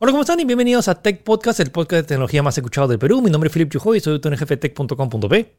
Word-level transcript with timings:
Hola, 0.00 0.12
¿cómo 0.12 0.20
están? 0.20 0.38
Y 0.38 0.44
bienvenidos 0.44 0.86
a 0.86 1.02
Tech 1.02 1.24
Podcast, 1.24 1.58
el 1.58 1.72
podcast 1.72 2.02
de 2.02 2.02
tecnología 2.04 2.40
más 2.40 2.56
escuchado 2.56 2.86
del 2.86 3.00
Perú. 3.00 3.20
Mi 3.20 3.32
nombre 3.32 3.48
es 3.48 3.52
Philip 3.52 3.68
Chujoy 3.68 3.98
y 3.98 4.00
soy 4.00 4.12
editor 4.12 4.32
en 4.32 4.38
jefe 4.38 4.54
de 4.54 4.68
tech.com.p. 4.68 5.56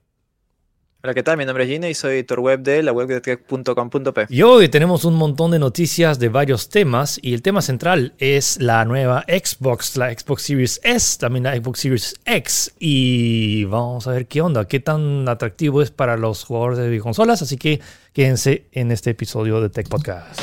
Hola, 1.03 1.13
¿qué 1.13 1.23
tal? 1.23 1.35
Mi 1.35 1.43
nombre 1.43 1.65
es 1.65 1.69
Gina 1.69 1.89
y 1.89 1.93
soy 1.93 2.13
editor 2.13 2.39
web 2.39 2.61
de 2.61 2.81
la 2.81 2.93
web 2.93 3.09
de 3.09 3.19
tech.com.p. 3.19 4.27
Y 4.29 4.41
hoy 4.43 4.69
tenemos 4.69 5.03
un 5.03 5.15
montón 5.15 5.51
de 5.51 5.59
noticias 5.59 6.19
de 6.19 6.29
varios 6.29 6.69
temas 6.69 7.19
y 7.21 7.33
el 7.33 7.41
tema 7.41 7.61
central 7.61 8.13
es 8.17 8.61
la 8.61 8.85
nueva 8.85 9.25
Xbox, 9.27 9.97
la 9.97 10.17
Xbox 10.17 10.43
Series 10.43 10.79
S, 10.85 11.19
también 11.19 11.43
la 11.43 11.57
Xbox 11.57 11.81
Series 11.81 12.15
X 12.23 12.73
y 12.79 13.65
vamos 13.65 14.07
a 14.07 14.11
ver 14.11 14.25
qué 14.27 14.39
onda, 14.39 14.69
qué 14.69 14.79
tan 14.79 15.27
atractivo 15.27 15.81
es 15.81 15.91
para 15.91 16.15
los 16.15 16.45
jugadores 16.45 16.77
de 16.77 16.99
consolas, 17.01 17.41
así 17.41 17.57
que 17.57 17.81
quédense 18.13 18.67
en 18.71 18.93
este 18.93 19.09
episodio 19.09 19.59
de 19.59 19.67
Tech 19.69 19.89
Podcast. 19.89 20.39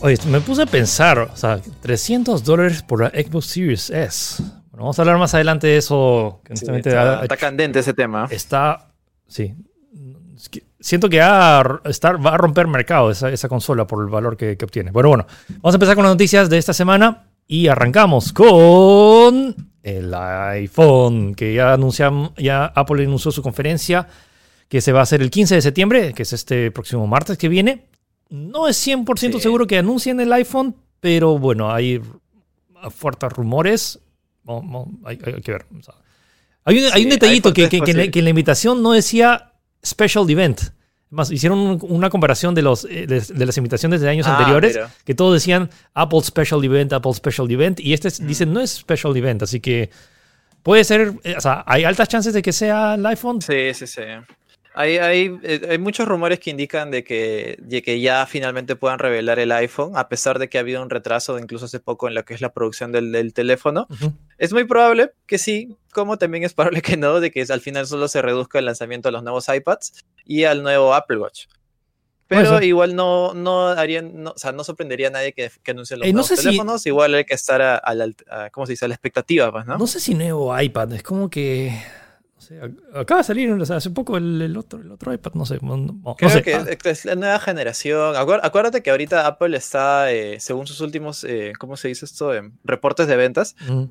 Oye, 0.00 0.18
me 0.28 0.40
puse 0.40 0.62
a 0.62 0.66
pensar, 0.66 1.18
o 1.18 1.36
sea, 1.36 1.60
300 1.80 2.44
dólares 2.44 2.82
por 2.82 3.02
la 3.02 3.08
Xbox 3.10 3.46
Series 3.46 3.90
S. 3.90 4.42
Bueno, 4.70 4.84
vamos 4.84 4.98
a 4.98 5.02
hablar 5.02 5.18
más 5.18 5.34
adelante 5.34 5.66
de 5.66 5.78
eso. 5.78 6.40
Que 6.44 6.56
sí, 6.56 6.66
está, 6.68 7.22
está, 7.22 7.36
candente 7.36 7.78
ese 7.78 7.94
tema. 7.94 8.28
Está, 8.30 8.92
sí. 9.26 9.54
Siento 10.78 11.08
que 11.08 11.18
va 11.18 11.60
a, 11.60 11.80
estar, 11.86 12.24
va 12.24 12.34
a 12.34 12.36
romper 12.36 12.66
mercado 12.66 13.10
esa, 13.10 13.30
esa, 13.30 13.48
consola 13.48 13.86
por 13.86 14.04
el 14.04 14.10
valor 14.10 14.36
que, 14.36 14.56
que 14.56 14.64
obtiene. 14.64 14.90
Bueno, 14.90 15.08
bueno, 15.08 15.26
vamos 15.48 15.74
a 15.74 15.76
empezar 15.76 15.94
con 15.94 16.04
las 16.04 16.12
noticias 16.12 16.50
de 16.50 16.58
esta 16.58 16.74
semana 16.74 17.24
y 17.46 17.68
arrancamos 17.68 18.32
con 18.32 19.54
el 19.82 20.14
iPhone, 20.14 21.34
que 21.34 21.54
ya 21.54 21.72
anunciamos, 21.72 22.32
ya 22.36 22.66
Apple 22.66 23.04
anunció 23.04 23.30
su 23.30 23.42
conferencia 23.42 24.06
que 24.68 24.80
se 24.80 24.92
va 24.92 25.00
a 25.00 25.02
hacer 25.04 25.22
el 25.22 25.30
15 25.30 25.54
de 25.54 25.62
septiembre, 25.62 26.12
que 26.12 26.22
es 26.22 26.32
este 26.32 26.70
próximo 26.70 27.06
martes 27.06 27.38
que 27.38 27.48
viene. 27.48 27.86
No 28.28 28.68
es 28.68 28.86
100% 28.86 29.16
sí. 29.16 29.40
seguro 29.40 29.66
que 29.66 29.78
anuncien 29.78 30.18
el 30.20 30.32
iPhone, 30.32 30.74
pero 31.00 31.38
bueno, 31.38 31.72
hay 31.72 32.00
fuertes 32.90 33.32
rumores. 33.32 33.98
hay, 35.04 35.18
hay, 35.24 35.40
que 35.40 35.52
ver. 35.52 35.66
hay, 36.64 36.78
un, 36.78 36.84
sí, 36.84 36.90
hay 36.92 37.04
un 37.04 37.10
detallito 37.10 37.52
que, 37.52 37.68
que, 37.68 37.80
que, 37.80 37.90
en 37.92 37.96
la, 37.96 38.08
que, 38.08 38.18
en 38.18 38.24
la 38.24 38.30
invitación 38.30 38.82
no 38.82 38.92
decía 38.92 39.52
special 39.84 40.28
event. 40.28 40.60
Más, 41.08 41.30
hicieron 41.30 41.78
una 41.82 42.10
comparación 42.10 42.54
de, 42.54 42.62
los, 42.62 42.82
de, 42.82 43.06
de 43.06 43.46
las 43.46 43.56
invitaciones 43.56 44.00
de 44.00 44.08
años 44.08 44.26
ah, 44.26 44.36
anteriores, 44.36 44.72
pero. 44.74 44.90
que 45.04 45.14
todos 45.14 45.34
decían 45.34 45.70
Apple 45.94 46.20
Special 46.22 46.64
Event, 46.64 46.92
Apple 46.92 47.14
Special 47.14 47.48
Event, 47.48 47.78
y 47.78 47.92
este 47.92 48.08
mm. 48.08 48.26
dicen 48.26 48.52
no 48.52 48.60
es 48.60 48.72
Special 48.72 49.16
Event, 49.16 49.44
así 49.44 49.60
que 49.60 49.90
puede 50.64 50.82
ser, 50.82 51.14
o 51.36 51.40
sea, 51.40 51.62
hay 51.64 51.84
altas 51.84 52.08
chances 52.08 52.34
de 52.34 52.42
que 52.42 52.52
sea 52.52 52.94
el 52.96 53.06
iPhone. 53.06 53.40
Sí, 53.40 53.72
sí, 53.72 53.86
sí. 53.86 54.02
Hay, 54.78 54.98
hay, 54.98 55.38
eh, 55.42 55.68
hay, 55.70 55.78
muchos 55.78 56.06
rumores 56.06 56.38
que 56.38 56.50
indican 56.50 56.90
de 56.90 57.02
que, 57.02 57.56
de 57.62 57.80
que 57.80 57.98
ya 57.98 58.26
finalmente 58.26 58.76
puedan 58.76 58.98
revelar 58.98 59.38
el 59.38 59.50
iPhone, 59.52 59.92
a 59.96 60.10
pesar 60.10 60.38
de 60.38 60.50
que 60.50 60.58
ha 60.58 60.60
habido 60.60 60.82
un 60.82 60.90
retraso 60.90 61.38
incluso 61.38 61.64
hace 61.64 61.80
poco 61.80 62.08
en 62.08 62.14
lo 62.14 62.26
que 62.26 62.34
es 62.34 62.42
la 62.42 62.52
producción 62.52 62.92
del, 62.92 63.10
del 63.10 63.32
teléfono. 63.32 63.86
Uh 63.88 63.94
-huh. 63.94 64.12
Es 64.36 64.52
muy 64.52 64.64
probable 64.64 65.12
que 65.24 65.38
sí, 65.38 65.74
como 65.94 66.18
también 66.18 66.44
es 66.44 66.52
probable 66.52 66.82
que 66.82 66.98
no, 66.98 67.20
de 67.20 67.30
que 67.30 67.46
al 67.48 67.62
final 67.62 67.86
solo 67.86 68.06
se 68.06 68.20
reduzca 68.20 68.58
el 68.58 68.66
lanzamiento 68.66 69.08
de 69.08 69.12
los 69.12 69.22
nuevos 69.22 69.48
iPads 69.48 70.04
y 70.26 70.44
al 70.44 70.62
nuevo 70.62 70.92
Apple 70.92 71.16
Watch. 71.16 71.46
Pero 72.28 72.60
igual 72.62 72.94
no, 72.94 73.32
no 73.32 73.68
harían, 73.68 74.22
no, 74.22 74.32
o 74.32 74.38
sea, 74.38 74.52
no 74.52 74.62
sorprendería 74.62 75.08
a 75.08 75.10
nadie 75.10 75.32
que, 75.32 75.50
que 75.62 75.70
anuncie 75.70 75.96
los 75.96 76.06
eh, 76.06 76.12
no 76.12 76.20
nuevos 76.20 76.38
teléfonos. 76.38 76.82
Si... 76.82 76.88
Igual 76.90 77.14
hay 77.14 77.24
que 77.24 77.34
estar 77.34 77.62
a, 77.62 77.76
a, 77.76 77.94
la, 77.94 78.10
a, 78.28 78.50
¿cómo 78.50 78.66
se 78.66 78.72
dice? 78.72 78.84
a 78.84 78.88
la 78.88 78.94
expectativa, 78.94 79.50
pues, 79.52 79.64
¿no? 79.64 79.78
No 79.78 79.86
sé 79.86 80.00
si 80.00 80.14
nuevo 80.14 80.58
iPad, 80.60 80.92
es 80.92 81.02
como 81.02 81.30
que 81.30 81.72
acaba 82.94 83.20
de 83.20 83.24
salir 83.24 83.50
o 83.50 83.66
sea, 83.66 83.76
hace 83.76 83.90
poco 83.90 84.16
el, 84.16 84.40
el, 84.42 84.56
otro, 84.56 84.80
el 84.80 84.90
otro 84.90 85.12
iPad, 85.12 85.32
no 85.34 85.46
sé. 85.46 85.58
No, 85.62 85.76
no 85.76 86.14
Creo 86.16 86.30
sé. 86.30 86.42
que 86.42 86.54
ah. 86.54 86.64
es 86.84 87.04
la 87.04 87.14
nueva 87.14 87.38
generación. 87.38 88.14
Acuérdate 88.16 88.82
que 88.82 88.90
ahorita 88.90 89.26
Apple 89.26 89.56
está, 89.56 90.12
eh, 90.12 90.40
según 90.40 90.66
sus 90.66 90.80
últimos, 90.80 91.24
eh, 91.24 91.52
¿cómo 91.58 91.76
se 91.76 91.88
dice 91.88 92.04
esto? 92.04 92.34
Eh, 92.34 92.50
reportes 92.64 93.06
de 93.06 93.16
ventas 93.16 93.56
-huh. 93.66 93.88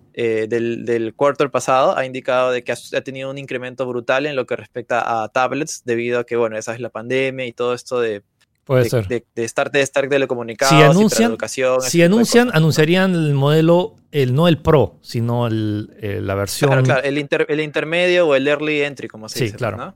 del, 0.48 0.86
del 0.86 1.14
quarter 1.14 1.52
pasado, 1.52 1.98
ha 1.98 2.06
indicado 2.06 2.52
de 2.52 2.64
que 2.64 2.72
ha, 2.72 2.76
ha, 2.76 3.02
tenido 3.02 3.30
un 3.30 3.38
incremento 3.38 3.86
brutal 3.86 4.26
en 4.26 4.36
lo 4.36 4.46
que 4.46 4.56
respecta 4.56 5.24
a 5.24 5.30
tablets, 5.30 5.84
debido 5.86 6.20
a 6.20 6.26
que, 6.26 6.36
bueno, 6.36 6.58
esa 6.58 6.74
es 6.74 6.80
la 6.80 6.90
pandemia 6.90 7.46
y 7.46 7.54
todo 7.54 7.74
esto 7.74 8.00
de 8.00 8.24
Puede 8.66 8.84
de, 8.84 8.90
ser. 8.90 9.08
De, 9.08 9.26
de, 9.36 9.44
estar, 9.44 9.72
de 9.72 9.82
estar 9.82 10.10
telecomunicados, 10.10 10.76
si 10.76 10.82
anuncian, 10.82 11.32
educación, 11.32 11.82
si 11.84 12.02
anuncian 12.02 12.50
anunciarían 12.52 13.14
el 13.14 13.36
modelo, 13.36 13.96
el, 14.12 14.34
no 14.34 14.48
el 14.48 14.58
Pro, 14.58 14.98
sino 15.04 15.46
el, 15.46 15.96
el, 16.02 16.26
la 16.26 16.34
versión. 16.34 16.70
Claro, 16.72 16.84
claro, 16.84 17.04
el, 17.04 17.20
inter, 17.20 17.46
el, 17.48 17.60
intermedio 17.60 18.28
o 18.28 18.34
el 18.34 18.48
early 18.48 18.82
entry, 18.82 19.08
como 19.08 19.30
se 19.30 19.38
sí, 19.38 19.46
dice. 19.46 19.58
Claro. 19.58 19.78
¿no? 19.78 19.96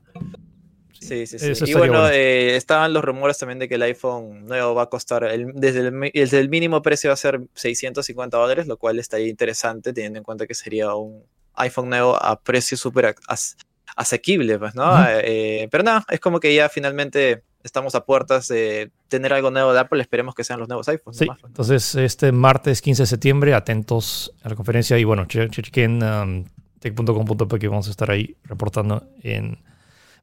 Sí, 1.00 1.26
sí, 1.26 1.38
sí. 1.40 1.64
Y 1.66 1.74
bueno, 1.74 1.94
bueno. 1.94 2.10
Eh, 2.10 2.54
estaban 2.54 2.92
los 2.92 3.02
rumores 3.02 3.38
también 3.38 3.58
de 3.58 3.68
que 3.68 3.74
el 3.74 3.82
iPhone 3.82 4.46
nuevo 4.46 4.72
va 4.76 4.82
a 4.82 4.86
costar, 4.86 5.24
el, 5.24 5.50
desde, 5.54 5.88
el, 5.88 6.10
desde 6.14 6.38
el 6.38 6.48
mínimo 6.48 6.80
precio 6.80 7.08
va 7.08 7.14
a 7.14 7.16
ser 7.16 7.40
650 7.54 8.36
dólares, 8.36 8.68
lo 8.68 8.76
cual 8.76 9.00
estaría 9.00 9.26
interesante 9.26 9.92
teniendo 9.92 10.18
en 10.18 10.24
cuenta 10.24 10.46
que 10.46 10.54
sería 10.54 10.94
un 10.94 11.24
iPhone 11.54 11.88
nuevo 11.88 12.14
a 12.22 12.40
precio 12.40 12.76
súper 12.76 13.16
as, 13.26 13.56
asequible, 13.96 14.60
pues, 14.60 14.76
¿no? 14.76 14.84
Uh 14.84 14.96
-huh. 14.96 15.20
eh, 15.24 15.68
pero 15.72 15.82
nada, 15.82 16.04
es 16.08 16.20
como 16.20 16.38
que 16.38 16.54
ya 16.54 16.68
finalmente 16.68 17.42
estamos 17.62 17.94
a 17.94 18.04
puertas 18.04 18.48
de 18.48 18.90
tener 19.08 19.32
algo 19.32 19.50
nuevo 19.50 19.72
de 19.72 19.80
Apple, 19.80 20.00
esperemos 20.00 20.34
que 20.34 20.44
sean 20.44 20.60
los 20.60 20.68
nuevos 20.68 20.88
iPhones. 20.88 21.18
Sí, 21.18 21.26
nomás. 21.26 21.44
entonces 21.44 21.94
este 21.94 22.32
martes 22.32 22.80
15 22.82 23.02
de 23.02 23.06
septiembre, 23.06 23.54
atentos 23.54 24.32
a 24.42 24.48
la 24.48 24.54
conferencia 24.54 24.98
y 24.98 25.04
bueno, 25.04 25.26
chequen 25.26 26.02
um, 26.02 26.44
tech.com.p 26.78 27.58
que 27.58 27.68
vamos 27.68 27.88
a 27.88 27.90
estar 27.90 28.10
ahí 28.10 28.36
reportando 28.44 29.04
en 29.22 29.58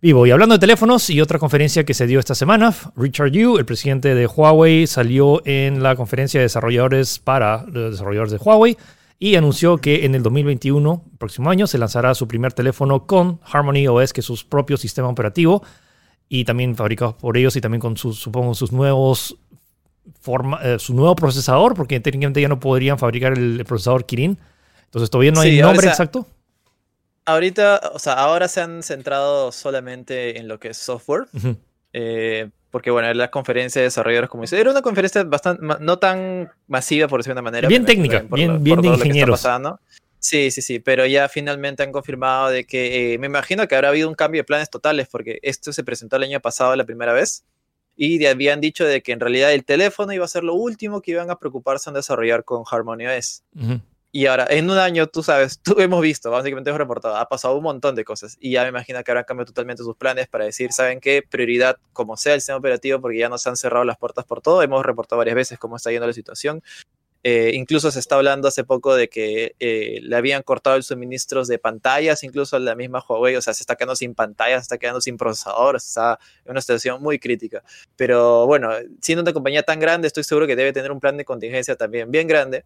vivo. 0.02 0.26
Y 0.26 0.32
hablando 0.32 0.56
de 0.56 0.60
teléfonos 0.60 1.10
y 1.10 1.22
otra 1.22 1.40
conferencia 1.40 1.84
que 1.84 1.94
se 1.94 2.08
dio 2.08 2.20
esta 2.20 2.36
semana, 2.36 2.74
Richard 2.96 3.32
Yu, 3.32 3.58
el 3.58 3.66
presidente 3.66 4.16
de 4.16 4.28
Huawei, 4.28 4.88
salió 4.88 5.42
en 5.46 5.84
la 5.84 5.96
conferencia 5.96 6.40
de 6.40 6.46
desarrolladores 6.46 7.20
para 7.20 7.64
los 7.68 7.92
desarrolladores 7.92 8.32
de 8.32 8.38
Huawei 8.38 8.78
y 9.20 9.36
anunció 9.36 9.78
que 9.78 10.06
en 10.06 10.14
el 10.14 10.22
2021, 10.22 11.04
próximo 11.18 11.50
año, 11.50 11.66
se 11.66 11.80
lanzará 11.80 12.14
su 12.14 12.28
primer 12.28 12.54
teléfono 12.54 13.08
con 13.08 13.40
Harmony 13.44 13.88
OS, 13.88 14.14
que 14.14 14.22
es 14.22 14.28
su 14.28 14.48
propio 14.48 14.78
sistema 14.78 15.08
operativo 15.08 15.64
y 16.30 16.46
también 16.46 16.76
fabricados 16.76 17.16
por 17.16 17.38
ellos 17.38 17.56
y 17.56 17.62
también 17.62 17.80
con 17.82 17.98
sus, 17.98 18.20
supongo, 18.20 18.54
sus 18.54 18.72
nuevos 18.72 19.38
forma, 20.20 20.60
eh, 20.64 20.80
su 20.80 20.94
nuevo 20.94 21.16
procesador, 21.16 21.74
porque 21.74 22.00
técnicamente 22.00 22.42
ya 22.42 22.48
no 22.48 22.60
podrían 22.60 22.98
fabricar 22.98 23.34
el, 23.34 23.60
el 23.60 23.66
procesador 23.66 24.06
Kirin. 24.06 24.38
Entonces 24.86 25.10
todavía 25.10 25.32
no 25.32 25.42
hay 25.42 25.52
sí, 25.52 25.62
nombre 25.62 25.88
exacto. 25.88 26.26
Ahorita, 27.26 27.92
o 27.94 28.00
sea, 28.00 28.14
ahora 28.14 28.48
se 28.48 28.62
han 28.62 28.84
centrado 28.84 29.52
solamente 29.52 30.40
en 30.40 30.48
lo 30.48 30.60
que 30.60 30.70
es 30.70 30.78
software. 30.78 31.24
Uh 31.34 31.38
-huh. 31.38 31.58
eh, 31.94 32.50
porque 32.72 32.92
bueno, 32.92 33.14
la 33.14 33.32
conferencia 33.32 33.82
de 33.82 33.88
desarrolladores, 33.88 34.30
como 34.30 34.44
dice, 34.44 34.60
era 34.60 34.72
una 34.72 34.82
conferencia 34.82 35.24
bastante, 35.24 35.62
no 35.80 36.00
tan 36.00 36.50
masiva, 36.68 37.08
por 37.08 37.20
decirlo 37.20 37.36
de 37.36 37.42
una 37.42 37.50
manera. 37.50 37.68
Bien 37.68 37.86
técnica, 37.86 38.26
bien, 38.30 38.64
bien 38.64 38.82
de 38.82 38.90
ingenieros. 38.90 39.46
Sí, 40.20 40.52
sí, 40.52 40.62
sí, 40.62 40.80
pero 40.80 41.06
ya 41.06 41.30
finalmente 41.30 41.84
han 41.84 41.92
confirmado 41.92 42.50
de 42.50 42.66
que 42.66 43.14
eh, 43.14 43.18
me 43.18 43.28
imagino 43.28 43.68
que 43.68 43.76
habrá 43.76 43.90
habido 43.90 44.10
un 44.10 44.16
cambio 44.16 44.40
de 44.40 44.46
planes 44.46 44.70
totales 44.70 45.08
porque 45.10 45.40
esto 45.42 45.72
se 45.72 45.84
presentó 45.84 46.16
el 46.16 46.24
año 46.24 46.40
pasado 46.40 46.76
la 46.76 46.86
primera 46.86 47.14
vez 47.14 47.46
y 47.96 48.24
habían 48.26 48.62
dicho 48.62 48.86
de 48.86 49.02
que 49.02 49.12
en 49.12 49.20
realidad 49.20 49.54
el 49.54 49.66
teléfono 49.66 50.14
iba 50.14 50.26
a 50.26 50.28
ser 50.28 50.44
lo 50.44 50.54
último 50.54 51.02
que 51.02 51.12
iban 51.12 51.32
a 51.32 51.40
preocuparse 51.40 51.90
en 51.90 51.96
desarrollar 51.96 52.44
con 52.44 52.64
Harmony 52.70 53.08
OS. 53.08 53.44
Uh 53.56 53.60
-huh. 53.60 53.82
Y 54.12 54.26
ahora, 54.26 54.48
en 54.50 54.70
un 54.70 54.78
año, 54.78 55.08
tú 55.08 55.22
sabes, 55.22 55.60
tú 55.64 55.76
hemos 55.80 56.02
visto, 56.02 56.32
básicamente 56.32 56.70
hemos 56.70 56.80
reportado, 56.80 57.18
ha 57.18 57.28
pasado 57.28 57.56
un 57.58 57.64
montón 57.64 57.96
de 57.96 58.04
cosas 58.04 58.38
y 58.40 58.52
ya 58.52 58.64
me 58.64 58.70
imagino 58.70 59.04
que 59.04 59.12
habrán 59.12 59.26
cambiado 59.26 59.48
totalmente 59.48 59.84
sus 59.84 59.96
planes 59.96 60.28
para 60.28 60.46
decir, 60.46 60.72
¿saben 60.72 61.00
qué? 61.00 61.24
Prioridad 61.28 61.78
como 61.94 62.18
sea 62.18 62.34
el 62.34 62.42
sistema 62.42 62.58
operativo 62.58 63.02
porque 63.02 63.20
ya 63.20 63.30
nos 63.30 63.46
han 63.48 63.58
cerrado 63.58 63.84
las 63.84 63.98
puertas 63.98 64.26
por 64.26 64.42
todo, 64.42 64.62
hemos 64.64 64.86
reportado 64.86 65.18
varias 65.18 65.36
veces 65.36 65.60
cómo 65.60 65.76
está 65.76 65.92
yendo 65.92 66.08
la 66.08 66.14
situación 66.14 66.64
eh, 67.24 67.52
incluso 67.54 67.92
se 67.92 68.00
está 68.00 68.16
hablando 68.16 68.48
hace 68.48 68.64
poco 68.64 68.96
de 68.96 69.10
que 69.10 69.56
eh, 69.60 70.00
le 70.02 70.16
habían 70.16 70.44
cortado 70.44 70.76
el 70.76 70.84
suministro 70.84 71.44
de 71.46 71.60
pantallas, 71.60 72.24
incluso 72.24 72.56
a 72.56 72.60
la 72.60 72.76
misma 72.76 73.04
Huawei, 73.08 73.36
o 73.36 73.42
sea, 73.42 73.54
se 73.54 73.64
está 73.64 73.76
quedando 73.76 73.96
sin 73.96 74.16
pantallas, 74.16 74.62
se 74.62 74.64
está 74.64 74.78
quedando 74.78 75.02
sin 75.02 75.18
procesadores, 75.18 75.86
está 75.86 76.20
en 76.46 76.52
una 76.52 76.62
situación 76.62 77.02
muy 77.02 77.20
crítica. 77.20 77.64
Pero 77.96 78.46
bueno, 78.46 78.72
siendo 79.02 79.24
una 79.24 79.34
compañía 79.34 79.64
tan 79.64 79.80
grande, 79.80 80.08
estoy 80.08 80.24
seguro 80.24 80.48
que 80.48 80.56
debe 80.56 80.74
tener 80.74 80.92
un 80.92 81.00
plan 81.00 81.18
de 81.18 81.26
contingencia 81.26 81.76
también 81.76 82.12
bien 82.12 82.28
grande. 82.28 82.66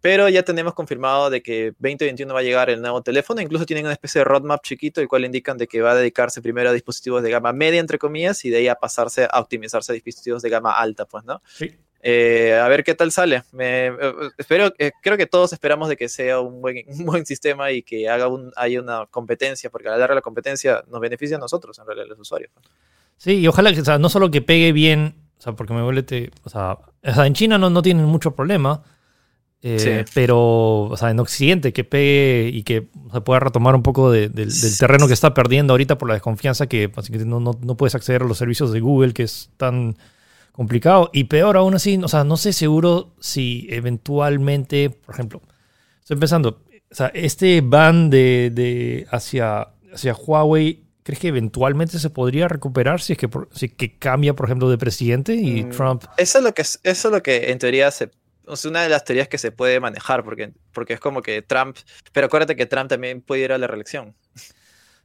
Pero 0.00 0.28
ya 0.28 0.42
tenemos 0.42 0.74
confirmado 0.74 1.30
de 1.30 1.42
que 1.42 1.72
2021 1.78 2.32
va 2.32 2.40
a 2.40 2.42
llegar 2.42 2.70
el 2.70 2.80
nuevo 2.80 3.02
teléfono, 3.02 3.40
incluso 3.40 3.66
tienen 3.66 3.86
una 3.86 3.94
especie 3.94 4.20
de 4.20 4.24
roadmap 4.24 4.62
chiquito, 4.62 5.00
el 5.00 5.08
cual 5.08 5.24
indican 5.24 5.56
de 5.56 5.66
que 5.66 5.80
va 5.80 5.92
a 5.92 5.94
dedicarse 5.96 6.42
primero 6.42 6.70
a 6.70 6.72
dispositivos 6.72 7.22
de 7.22 7.30
gama 7.30 7.52
media, 7.52 7.80
entre 7.80 7.98
comillas, 7.98 8.44
y 8.44 8.50
de 8.50 8.58
ahí 8.58 8.68
a 8.68 8.76
pasarse 8.76 9.26
a 9.28 9.40
optimizarse 9.40 9.92
a 9.92 9.94
dispositivos 9.94 10.42
de 10.42 10.50
gama 10.50 10.78
alta, 10.78 11.06
pues, 11.06 11.24
¿no? 11.24 11.42
Sí. 11.46 11.74
Eh, 12.08 12.54
a 12.54 12.68
ver 12.68 12.84
qué 12.84 12.94
tal 12.94 13.10
sale. 13.10 13.42
Me, 13.50 13.88
eh, 13.88 13.94
espero, 14.38 14.72
eh, 14.78 14.92
creo 15.02 15.16
que 15.16 15.26
todos 15.26 15.52
esperamos 15.52 15.88
de 15.88 15.96
que 15.96 16.08
sea 16.08 16.38
un 16.38 16.60
buen, 16.62 16.76
un 16.88 17.04
buen 17.04 17.26
sistema 17.26 17.72
y 17.72 17.82
que 17.82 18.08
haga 18.08 18.28
un, 18.28 18.52
haya 18.56 18.80
una 18.80 19.06
competencia, 19.06 19.70
porque 19.70 19.88
a 19.88 19.90
la 19.92 19.96
larga 19.98 20.14
la 20.14 20.20
competencia 20.20 20.84
nos 20.88 21.00
beneficia 21.00 21.36
a 21.36 21.40
nosotros, 21.40 21.76
en 21.80 21.86
realidad, 21.86 22.06
a 22.06 22.10
los 22.10 22.20
usuarios. 22.20 22.52
Sí, 23.16 23.38
y 23.40 23.48
ojalá 23.48 23.72
que, 23.74 23.80
o 23.80 23.84
sea, 23.84 23.98
no 23.98 24.08
solo 24.08 24.30
que 24.30 24.40
pegue 24.40 24.70
bien, 24.72 25.14
o 25.38 25.42
sea, 25.42 25.54
porque 25.54 25.72
me 25.74 25.82
vuelve, 25.82 26.04
te- 26.04 26.30
o 26.44 26.48
sea, 26.48 26.78
o 27.02 27.12
sea, 27.14 27.26
en 27.26 27.34
China 27.34 27.58
no, 27.58 27.70
no 27.70 27.82
tienen 27.82 28.04
mucho 28.04 28.36
problema, 28.36 28.84
eh, 29.62 30.04
Sí. 30.04 30.10
pero, 30.14 30.82
o 30.82 30.96
sea, 30.96 31.10
en 31.10 31.18
Occidente 31.18 31.72
que 31.72 31.82
pegue 31.82 32.50
y 32.52 32.62
que 32.62 32.86
se 33.12 33.20
pueda 33.22 33.40
retomar 33.40 33.74
un 33.74 33.82
poco 33.82 34.12
de- 34.12 34.28
del- 34.28 34.52
del 34.52 34.78
terreno 34.78 35.08
que 35.08 35.14
está 35.14 35.34
perdiendo 35.34 35.72
ahorita 35.72 35.98
por 35.98 36.06
la 36.08 36.14
desconfianza 36.14 36.68
que 36.68 36.86
básicamente 36.86 37.28
no, 37.28 37.40
no, 37.40 37.58
no 37.60 37.76
puedes 37.76 37.94
acceder 37.96 38.22
a 38.22 38.26
los 38.26 38.38
servicios 38.38 38.70
de 38.72 38.78
Google, 38.80 39.12
que 39.12 39.24
es 39.24 39.50
tan 39.56 39.96
complicado. 40.56 41.10
Y 41.12 41.24
peor 41.24 41.56
aún 41.56 41.74
así, 41.74 41.98
o 42.02 42.08
sea, 42.08 42.24
no 42.24 42.36
sé 42.36 42.52
seguro 42.52 43.14
si 43.20 43.66
eventualmente, 43.70 44.90
por 44.90 45.14
ejemplo, 45.14 45.42
estoy 46.00 46.16
pensando, 46.16 46.62
o 46.90 46.94
sea, 46.94 47.08
este 47.14 47.60
ban 47.60 48.10
de, 48.10 48.50
de 48.52 49.06
hacia, 49.10 49.68
hacia 49.92 50.14
Huawei, 50.14 50.84
¿crees 51.02 51.20
que 51.20 51.28
eventualmente 51.28 51.98
se 51.98 52.10
podría 52.10 52.48
recuperar 52.48 53.00
si 53.00 53.12
es 53.14 53.18
que, 53.18 53.28
por- 53.28 53.48
si 53.52 53.66
es 53.66 53.74
que 53.74 53.98
cambia, 53.98 54.34
por 54.34 54.46
ejemplo, 54.46 54.70
de 54.70 54.78
presidente 54.78 55.34
y 55.34 55.64
Mm, 55.64 55.70
Trump? 55.70 56.04
Eso 56.16 56.38
es 56.38 56.44
lo 56.44 56.54
que, 56.54 56.62
es- 56.62 56.80
eso 56.82 57.08
es 57.08 57.12
lo 57.14 57.22
que 57.22 57.50
en 57.50 57.58
teoría 57.58 57.90
se, 57.90 58.10
es 58.48 58.64
una 58.64 58.82
de 58.82 58.88
las 58.88 59.04
teorías 59.04 59.28
que 59.28 59.38
se 59.38 59.52
puede 59.52 59.80
manejar, 59.80 60.24
porque, 60.24 60.52
porque 60.72 60.94
es 60.94 61.00
como 61.00 61.22
que 61.22 61.42
Trump, 61.42 61.76
pero 62.12 62.26
acuérdate 62.26 62.56
que 62.56 62.66
Trump 62.66 62.88
también 62.88 63.20
puede 63.22 63.42
ir 63.44 63.52
a 63.52 63.58
la 63.58 63.66
reelección. 63.66 64.14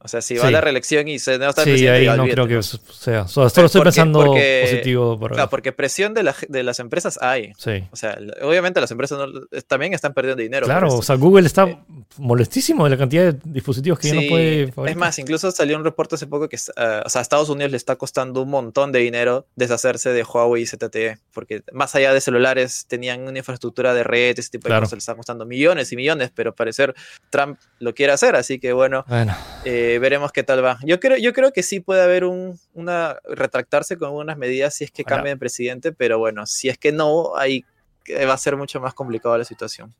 O 0.04 0.08
sea, 0.08 0.20
si 0.20 0.36
va 0.36 0.44
a 0.44 0.46
Sí. 0.48 0.52
la 0.52 0.60
reelección 0.60 1.06
y 1.08 1.18
se 1.18 1.38
no 1.38 1.48
está 1.50 1.62
Sí, 1.64 1.70
presidente, 1.70 2.10
ahí 2.10 2.16
no 2.16 2.24
creo 2.26 2.46
que 2.48 2.54
pues. 2.56 2.80
sea. 2.90 3.28
Solo, 3.28 3.48
solo 3.48 3.66
estoy 3.66 3.80
Porque- 3.80 3.84
pensando 3.84 4.24
porque- 4.24 4.60
positivo. 4.70 5.18
Para, 5.20 5.34
Claro, 5.34 5.50
porque 5.50 5.72
presión 5.72 6.12
de, 6.14 6.22
la 6.24 6.34
de 6.48 6.62
las 6.62 6.78
empresas 6.80 7.18
hay. 7.22 7.52
sí. 7.56 7.84
O 7.92 7.96
sea, 7.96 8.18
obviamente 8.42 8.80
las 8.80 8.90
empresas 8.90 9.18
no- 9.18 9.46
también 9.68 9.94
están 9.94 10.12
perdiendo 10.14 10.42
dinero. 10.42 10.66
Claro, 10.66 10.88
o 10.94 11.02
sea, 11.02 11.16
Google 11.16 11.46
está 11.46 11.78
molestísimo 12.18 12.84
de 12.84 12.90
la 12.90 12.96
cantidad 12.98 13.32
de 13.32 13.38
dispositivos 13.44 13.98
que 13.98 14.08
ya 14.08 14.14
no 14.14 14.20
Sí, 14.22 14.28
puede 14.28 14.62
es 14.64 14.74
fabricar. 14.74 14.98
más, 14.98 15.18
incluso 15.18 15.50
salió 15.50 15.76
un 15.76 15.84
reporte 15.84 16.14
hace 16.16 16.26
poco 16.26 16.48
que 16.48 16.56
eh, 16.56 17.02
o 17.04 17.08
sea, 17.08 17.20
a 17.20 17.22
Estados 17.22 17.48
Unidos 17.48 17.70
le 17.70 17.76
está 17.76 17.96
costando 17.96 18.42
un 18.42 18.50
montón 18.50 18.92
de 18.92 18.98
dinero 19.00 19.46
deshacerse 19.56 20.10
de 20.10 20.22
Huawei 20.24 20.62
y 20.62 20.66
ZTE, 20.66 21.18
porque 21.32 21.62
más 21.72 21.94
allá 21.94 22.12
de 22.12 22.20
celulares 22.20 22.86
tenían 22.88 23.22
una 23.26 23.38
infraestructura 23.38 23.94
de 23.94 24.04
red, 24.04 24.38
ese 24.38 24.50
tipo 24.50 24.64
de 24.64 24.70
Claro. 24.70 24.82
cosas, 24.82 24.92
le 24.94 24.98
está 24.98 25.14
costando 25.14 25.46
millones 25.46 25.92
y 25.92 25.96
millones, 25.96 26.30
pero 26.34 26.50
al 26.50 26.54
parecer 26.54 26.94
Trump 27.30 27.58
lo 27.78 27.94
quiere 27.94 28.12
hacer, 28.12 28.36
así 28.36 28.58
que 28.58 28.72
bueno, 28.72 29.04
Bueno, 29.08 29.34
eh, 29.64 29.91
veremos 29.98 30.32
qué 30.32 30.42
tal 30.42 30.64
va. 30.64 30.78
Yo 30.84 31.00
creo, 31.00 31.16
yo 31.18 31.32
creo 31.32 31.52
que 31.52 31.62
sí 31.62 31.80
puede 31.80 32.02
haber 32.02 32.24
un, 32.24 32.58
una 32.74 33.16
retractarse 33.24 33.96
con 33.96 34.08
algunas 34.08 34.36
medidas 34.38 34.74
si 34.74 34.84
es 34.84 34.90
que 34.90 35.04
cambia 35.04 35.32
de 35.32 35.36
presidente, 35.38 35.92
pero 35.92 36.18
bueno, 36.18 36.46
si 36.46 36.68
es 36.68 36.78
que 36.78 36.92
no, 36.92 37.36
ahí 37.36 37.64
eh, 38.06 38.24
va 38.26 38.34
a 38.34 38.38
ser 38.38 38.56
mucho 38.56 38.80
más 38.80 38.94
complicada 38.94 39.38
la 39.38 39.44
situación. 39.44 39.94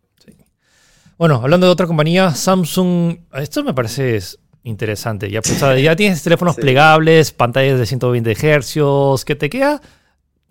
Bueno, 1.18 1.36
hablando 1.42 1.66
de 1.66 1.72
otra 1.72 1.86
compañía, 1.86 2.34
Samsung, 2.34 3.16
esto 3.34 3.62
me 3.62 3.74
parece 3.74 4.16
es 4.16 4.38
interesante. 4.64 5.30
Ya, 5.30 5.40
pues, 5.42 5.60
ya 5.82 5.94
tienes 5.94 6.22
teléfonos 6.22 6.54
Sí. 6.56 6.60
plegables, 6.62 7.32
pantallas 7.32 7.78
de 7.78 7.86
120 7.86 8.34
Hz, 8.34 9.24
que 9.24 9.34
te 9.36 9.48
queda 9.50 9.80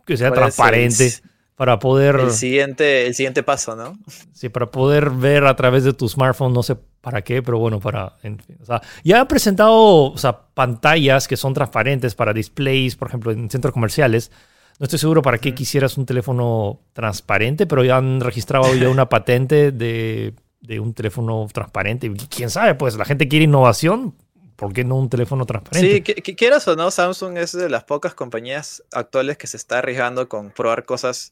que 0.06 0.18
sea 0.18 0.30
¿Cuál 0.30 0.40
es 0.40 0.46
el- 0.50 0.56
transparente 0.56 1.14
para 1.62 1.78
poder, 1.78 2.16
El 2.16 2.32
siguiente, 2.32 3.06
el 3.06 3.14
siguiente 3.14 3.44
paso, 3.44 3.76
¿no? 3.76 3.96
sí, 4.34 4.50
para 4.50 4.72
poder 4.72 5.12
ver 5.12 5.46
a 5.46 5.56
través 5.56 5.84
de 5.84 5.94
tu 5.94 6.10
smartphone, 6.10 6.54
no 6.54 6.64
sé 6.64 6.76
para 7.02 7.22
qué, 7.22 7.44
pero 7.44 7.60
bueno, 7.60 7.80
para, 7.80 8.16
en 8.24 8.40
fin, 8.40 8.58
o 8.64 8.66
sea, 8.66 8.82
ya 9.04 9.22
han 9.22 9.28
presentado, 9.28 9.76
o 10.12 10.18
sea, 10.18 10.40
pantallas 10.56 11.28
que 11.28 11.38
son 11.38 11.54
transparentes 11.54 12.16
para 12.16 12.34
displays, 12.34 12.96
por 12.96 13.10
ejemplo, 13.10 13.32
en 13.32 13.48
centros 13.52 13.76
comerciales. 13.76 14.32
No 14.80 14.86
estoy 14.86 14.98
seguro 14.98 15.22
para 15.22 15.38
qué 15.38 15.54
quisieras 15.54 16.00
un 16.00 16.08
teléfono 16.08 16.80
transparente, 16.94 17.68
pero 17.68 17.84
ya 17.84 17.98
han 17.98 18.22
registrado 18.22 18.74
ya 18.74 18.90
una 18.90 19.08
patente 19.10 19.72
de, 19.72 20.34
de 20.62 20.80
un 20.80 20.96
teléfono 20.96 21.48
transparente. 21.54 22.12
¿Quién 22.36 22.50
sabe? 22.50 22.74
Pues 22.74 22.96
la 22.96 23.06
gente 23.06 23.28
quiere 23.28 23.46
innovación. 23.46 24.16
¿Por 24.56 24.74
qué 24.74 24.84
no 24.84 24.96
un 24.96 25.10
teléfono 25.10 25.46
transparente? 25.46 25.92
Sí, 25.96 26.02
que- 26.02 26.16
que 26.24 26.36
quieras 26.36 26.68
o 26.68 26.76
no, 26.76 26.90
Samsung 26.90 27.38
es 27.38 27.52
de 27.52 27.68
las 27.70 27.84
pocas 27.84 28.14
compañías 28.16 28.84
actuales 28.92 29.38
que 29.38 29.46
se 29.48 29.58
está 29.58 29.78
arriesgando 29.80 30.28
con 30.30 30.50
probar 30.52 30.86
cosas, 30.86 31.32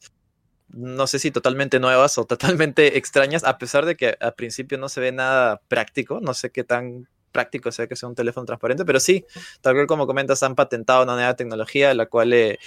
no 0.72 1.06
sé 1.06 1.18
si 1.18 1.30
totalmente 1.30 1.80
nuevas 1.80 2.16
o 2.18 2.24
totalmente 2.24 2.96
extrañas, 2.98 3.44
a 3.44 3.58
pesar 3.58 3.86
de 3.86 3.96
que 3.96 4.16
al 4.20 4.34
principio 4.34 4.78
no 4.78 4.88
se 4.88 5.00
ve 5.00 5.12
nada 5.12 5.60
práctico, 5.68 6.20
no 6.20 6.34
sé 6.34 6.50
qué 6.50 6.64
tan 6.64 7.08
práctico 7.32 7.70
sea 7.70 7.86
que 7.86 7.94
sea 7.96 8.08
un 8.08 8.14
teléfono 8.14 8.44
transparente, 8.46 8.84
pero 8.84 8.98
sí, 8.98 9.24
tal 9.60 9.74
cual 9.74 9.86
como 9.86 10.06
comentas, 10.06 10.42
han 10.42 10.54
patentado 10.56 11.04
una 11.04 11.14
nueva 11.14 11.34
tecnología, 11.36 11.94
la 11.94 12.06
cual 12.06 12.32
eh, 12.32 12.58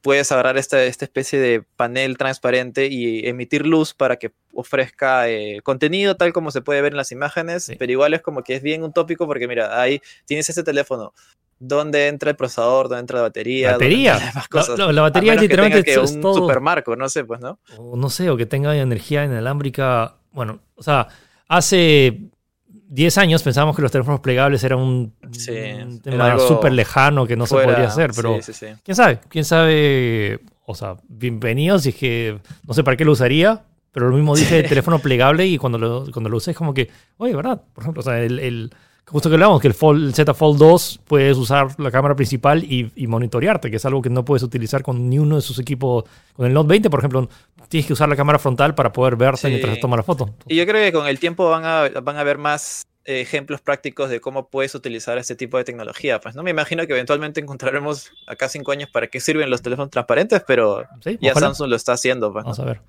puedes 0.00 0.30
agarrar 0.32 0.58
esta, 0.58 0.82
esta 0.84 1.04
especie 1.06 1.38
de 1.38 1.62
panel 1.76 2.16
transparente 2.18 2.86
y 2.86 3.26
emitir 3.26 3.66
luz 3.66 3.94
para 3.94 4.16
que 4.16 4.32
ofrezca 4.52 5.28
eh, 5.30 5.60
contenido 5.62 6.14
tal 6.16 6.32
como 6.34 6.50
se 6.50 6.60
puede 6.60 6.82
ver 6.82 6.92
en 6.92 6.98
las 6.98 7.10
imágenes, 7.12 7.64
Sí. 7.64 7.76
pero 7.78 7.90
igual 7.92 8.12
es 8.14 8.20
como 8.22 8.42
que 8.42 8.54
es 8.54 8.62
bien 8.62 8.82
utópico 8.82 9.26
porque 9.26 9.48
mira, 9.48 9.80
ahí 9.80 10.00
tienes 10.26 10.48
este 10.48 10.62
teléfono, 10.62 11.14
¿dónde 11.58 12.08
entra 12.08 12.30
el 12.30 12.36
procesador? 12.36 12.88
¿Dónde 12.88 13.00
entra 13.00 13.16
la 13.18 13.22
batería? 13.22 13.72
¿Dónde 13.72 13.84
Batería. 13.86 14.32
La, 14.34 14.46
cosas? 14.48 14.78
la- 14.78 14.92
la 14.92 15.00
A 15.00 15.04
batería 15.04 15.34
que 15.36 15.42
literalmente 15.42 15.82
tenga 15.82 16.00
que 16.00 16.04
es 16.06 16.12
un 16.14 16.20
todo. 16.22 16.34
supermarco, 16.34 16.96
no 16.96 17.08
sé, 17.08 17.24
pues, 17.24 17.40
¿no? 17.40 17.58
o 17.78 17.96
no 17.96 18.10
sé, 18.10 18.28
o 18.30 18.36
que 18.36 18.46
tenga 18.46 18.76
energía 18.76 19.24
inalámbrica. 19.24 20.16
Bueno, 20.32 20.60
o 20.74 20.82
sea, 20.82 21.08
hace 21.48 22.20
10 22.66 23.18
años 23.18 23.42
pensábamos 23.42 23.76
que 23.76 23.82
los 23.82 23.90
teléfonos 23.92 24.20
plegables 24.20 24.62
eran 24.64 24.78
un, 24.78 25.14
Sí, 25.32 25.50
un 25.52 26.00
era 26.04 26.34
tema 26.34 26.38
súper 26.38 26.72
lejano 26.72 27.26
que 27.26 27.36
no 27.36 27.46
se 27.46 27.54
podría 27.54 27.86
hacer, 27.86 28.10
pero 28.14 28.36
Sí, 28.42 28.52
sí, 28.52 28.66
sí. 28.66 28.66
quién 28.84 28.94
sabe, 28.94 29.20
quién 29.28 29.44
sabe, 29.44 30.40
o 30.66 30.74
sea, 30.74 30.96
bienvenido 31.08 31.78
si 31.78 31.90
es 31.90 31.94
que 31.96 32.38
no 32.66 32.74
sé 32.74 32.84
para 32.84 32.96
qué 32.96 33.04
lo 33.04 33.12
usaría, 33.12 33.64
pero 33.92 34.08
lo 34.08 34.16
mismo 34.16 34.34
dije 34.36 34.62
teléfono 34.64 34.98
plegable 34.98 35.46
y 35.46 35.56
cuando 35.58 35.78
lo, 35.78 36.10
cuando 36.12 36.28
lo 36.30 36.36
usé 36.36 36.50
es 36.52 36.56
como 36.56 36.74
que, 36.74 36.90
oye, 37.16 37.34
¿verdad? 37.34 37.62
Por 37.72 37.82
ejemplo, 37.84 38.00
o 38.00 38.04
sea, 38.04 38.20
el, 38.20 38.38
el- 38.40 38.72
justo 39.06 39.28
que 39.28 39.34
hablábamos, 39.34 39.60
que 39.60 39.68
el, 39.68 39.74
Fold- 39.74 40.04
el 40.06 40.14
Z 40.14 40.32
Fold 40.34 40.58
2 40.58 41.00
puedes 41.06 41.36
usar 41.36 41.68
la 41.78 41.90
cámara 41.90 42.16
principal 42.16 42.64
y, 42.64 42.90
y 42.96 43.06
monitorearte, 43.06 43.70
que 43.70 43.76
es 43.76 43.84
algo 43.84 44.00
que 44.02 44.10
no 44.10 44.24
puedes 44.24 44.42
utilizar 44.42 44.82
con 44.82 45.08
ni 45.08 45.18
uno 45.18 45.36
de 45.36 45.42
sus 45.42 45.58
equipos. 45.58 46.04
Con 46.34 46.46
el 46.46 46.52
Note 46.52 46.68
20, 46.68 46.90
por 46.90 47.00
ejemplo, 47.00 47.28
tienes 47.68 47.86
que 47.86 47.92
usar 47.92 48.08
la 48.08 48.16
cámara 48.16 48.38
frontal 48.38 48.74
para 48.74 48.92
poder 48.92 49.16
verte 49.16 49.42
Sí. 49.42 49.48
mientras 49.48 49.78
tomas 49.80 49.98
la 49.98 50.02
foto. 50.02 50.34
Y 50.48 50.56
yo 50.56 50.66
creo 50.66 50.82
que 50.82 50.92
con 50.92 51.06
el 51.06 51.18
tiempo 51.18 51.48
van 51.48 51.64
a, 51.64 51.88
van 52.00 52.16
a 52.16 52.20
haber 52.20 52.38
más 52.38 52.84
eh, 53.04 53.20
ejemplos 53.20 53.60
prácticos 53.60 54.08
de 54.08 54.20
cómo 54.20 54.48
puedes 54.48 54.74
utilizar 54.74 55.18
este 55.18 55.36
tipo 55.36 55.58
de 55.58 55.64
tecnología. 55.64 56.20
Pues 56.20 56.34
no 56.34 56.42
me 56.42 56.50
imagino 56.50 56.86
que 56.86 56.92
eventualmente 56.94 57.40
encontraremos 57.40 58.10
acá 58.26 58.48
cinco 58.48 58.72
años 58.72 58.88
para 58.90 59.08
qué 59.08 59.20
sirven 59.20 59.50
los 59.50 59.60
teléfonos 59.60 59.90
transparentes, 59.90 60.42
pero 60.46 60.84
¿Sí? 61.02 61.18
ya 61.20 61.32
Ojalá. 61.32 61.48
Samsung 61.48 61.68
lo 61.68 61.76
está 61.76 61.92
haciendo. 61.92 62.32
Pues, 62.32 62.44
¿no? 62.44 62.52
Vamos 62.52 62.60
a 62.60 62.64
ver. 62.64 62.80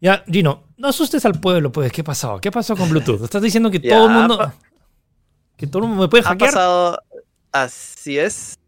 Ya, 0.00 0.24
Gino, 0.26 0.64
no 0.76 0.88
asustes 0.88 1.24
al 1.24 1.40
pueblo, 1.40 1.70
pues. 1.70 1.90
¿Qué 1.92 2.02
pasó? 2.02 2.38
¿Qué 2.40 2.50
pasó 2.50 2.76
con 2.76 2.90
Bluetooth? 2.90 3.22
¿Estás 3.24 3.40
diciendo 3.40 3.70
que 3.70 3.78
Ya, 3.78 3.94
todo 3.96 4.06
el 4.08 4.12
mundo. 4.12 4.52
Que 5.64 5.70
todo 5.70 5.82
el 5.84 5.88
mundo 5.88 6.04
me 6.04 6.08
puede 6.08 6.24
Ha 6.26 6.36
pasado, 6.36 6.98
así 7.52 8.18
es. 8.18 8.58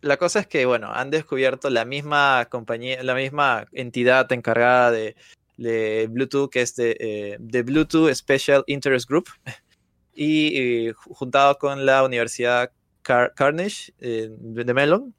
La 0.00 0.16
cosa 0.16 0.40
es 0.40 0.46
que, 0.46 0.66
bueno, 0.66 0.90
han 0.92 1.10
descubierto 1.10 1.70
la 1.70 1.84
misma 1.84 2.46
compañía, 2.50 3.02
la 3.02 3.14
misma 3.14 3.66
entidad 3.72 4.30
encargada 4.32 4.90
de, 4.90 5.16
de 5.56 6.06
Bluetooth, 6.10 6.50
que 6.50 6.60
es 6.62 6.76
de, 6.76 6.96
eh, 7.00 7.36
de 7.40 7.62
Bluetooth 7.62 8.12
Special 8.14 8.64
Interest 8.66 9.08
Group, 9.08 9.28
y 10.14 10.88
eh, 10.88 10.92
juntado 10.92 11.56
con 11.58 11.86
la 11.86 12.04
Universidad 12.04 12.70
Car- 13.02 13.32
Carnegie 13.34 13.94
eh, 13.98 14.28
de 14.30 14.74
Mellon, 14.74 15.14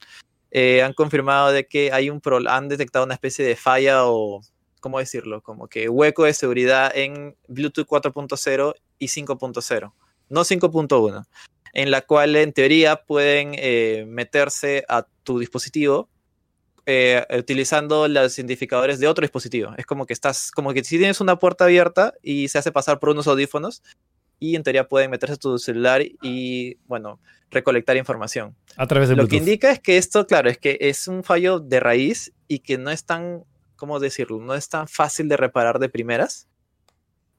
eh, 0.52 0.84
han 0.84 0.94
confirmado 0.94 1.52
de 1.52 1.68
que 1.68 1.92
hay 1.92 2.10
un 2.10 2.22
pro- 2.22 2.48
han 2.48 2.70
detectado 2.70 3.06
una 3.06 3.16
especie 3.16 3.44
de 3.44 3.56
falla 3.56 4.06
o, 4.06 4.42
¿cómo 4.80 5.00
decirlo? 5.00 5.42
Como 5.42 5.68
que 5.68 5.90
hueco 5.90 6.24
de 6.26 6.34
seguridad 6.34 6.92
en 6.96 7.36
Bluetooth 7.48 7.88
4.0 7.88 8.74
y 9.00 9.08
5.0, 9.08 9.92
no 10.30 10.42
5.1 10.42 11.26
en 11.76 11.92
la 11.92 12.02
cual 12.02 12.36
en 12.38 12.54
teoría 12.54 12.96
pueden 12.96 13.52
eh, 13.56 14.06
meterse 14.08 14.86
a 14.88 15.06
tu 15.24 15.40
dispositivo 15.40 16.10
eh, 16.88 17.26
utilizando 17.38 18.08
los 18.08 18.40
identificadores 18.40 19.00
de 19.00 19.08
otro 19.08 19.24
dispositivo. 19.24 19.74
Es 19.78 19.86
como 19.86 20.06
que 20.06 20.14
estás, 20.14 20.52
como 20.52 20.74
que 20.74 20.84
si 20.84 20.98
tienes 20.98 21.20
una 21.20 21.38
puerta 21.38 21.66
abierta 21.66 22.14
y 22.24 22.48
se 22.48 22.60
hace 22.60 22.72
pasar 22.72 23.00
por 23.00 23.10
unos 23.10 23.28
audífonos 23.28 23.84
y 24.40 24.56
en 24.56 24.64
teoría 24.64 24.88
pueden 24.88 25.12
meterse 25.12 25.34
a 25.34 25.38
tu 25.38 25.58
celular 25.58 26.02
y, 26.22 26.76
bueno, 26.86 27.20
recolectar 27.52 27.98
información. 27.98 28.56
A 28.78 28.88
través 28.88 29.10
de 29.10 29.16
Lo 29.16 29.24
Bluetooth. 29.24 29.32
que 29.32 29.38
indica 29.38 29.72
es 29.72 29.80
que 29.80 29.98
esto, 29.98 30.28
claro, 30.28 30.50
es 30.50 30.58
que 30.58 30.78
es 30.80 31.08
un 31.08 31.24
fallo 31.24 31.60
de 31.60 31.80
raíz 31.80 32.32
y 32.48 32.60
que 32.60 32.78
no 32.78 32.90
es 32.90 33.04
tan, 33.06 33.44
¿cómo 33.76 34.00
decirlo? 34.00 34.40
No 34.40 34.54
es 34.56 34.70
tan 34.70 34.88
fácil 34.88 35.28
de 35.28 35.38
reparar 35.38 35.80
de 35.80 35.90
primeras. 35.90 36.48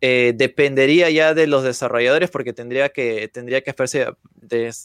Eh, 0.03 0.35
dependería 0.37 1.09
ya 1.09 1.33
de 1.33 1.47
los 1.47 1.63
desarrolladores 1.65 2.31
porque 2.31 2.53
tendría 2.53 2.91
que, 2.91 3.29
tendría 3.29 3.63
que 3.63 3.71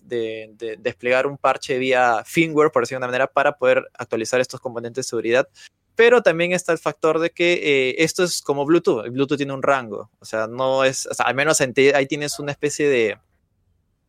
de- 0.05 0.51
de- 0.57 0.77
desplegar 0.79 1.27
un 1.27 1.37
parche 1.37 1.77
vía 1.77 2.23
firmware, 2.25 2.71
por 2.71 2.83
decirlo 2.83 2.99
de 2.99 3.05
una 3.05 3.07
manera, 3.07 3.27
para 3.27 3.51
poder 3.57 3.83
actualizar 3.97 4.39
estos 4.39 4.61
componentes 4.61 5.05
de 5.05 5.09
seguridad. 5.09 5.47
Pero 5.95 6.21
también 6.23 6.53
está 6.53 6.71
el 6.71 6.77
factor 6.77 7.19
de 7.19 7.29
que 7.31 7.53
eh, 7.89 7.95
esto 7.99 8.23
es 8.23 8.41
como 8.41 8.65
Bluetooth. 8.65 9.05
Bluetooth 9.09 9.35
tiene 9.37 9.53
un 9.53 9.61
rango. 9.61 10.09
O 10.19 10.25
sea, 10.25 10.47
no 10.47 10.85
es, 10.85 11.05
o 11.07 11.13
sea, 11.13 11.25
al 11.25 11.35
menos 11.35 11.59
en 11.59 11.73
ahí 11.93 12.05
tienes 12.07 12.39
una 12.39 12.53
especie 12.53 12.87
de 12.87 13.17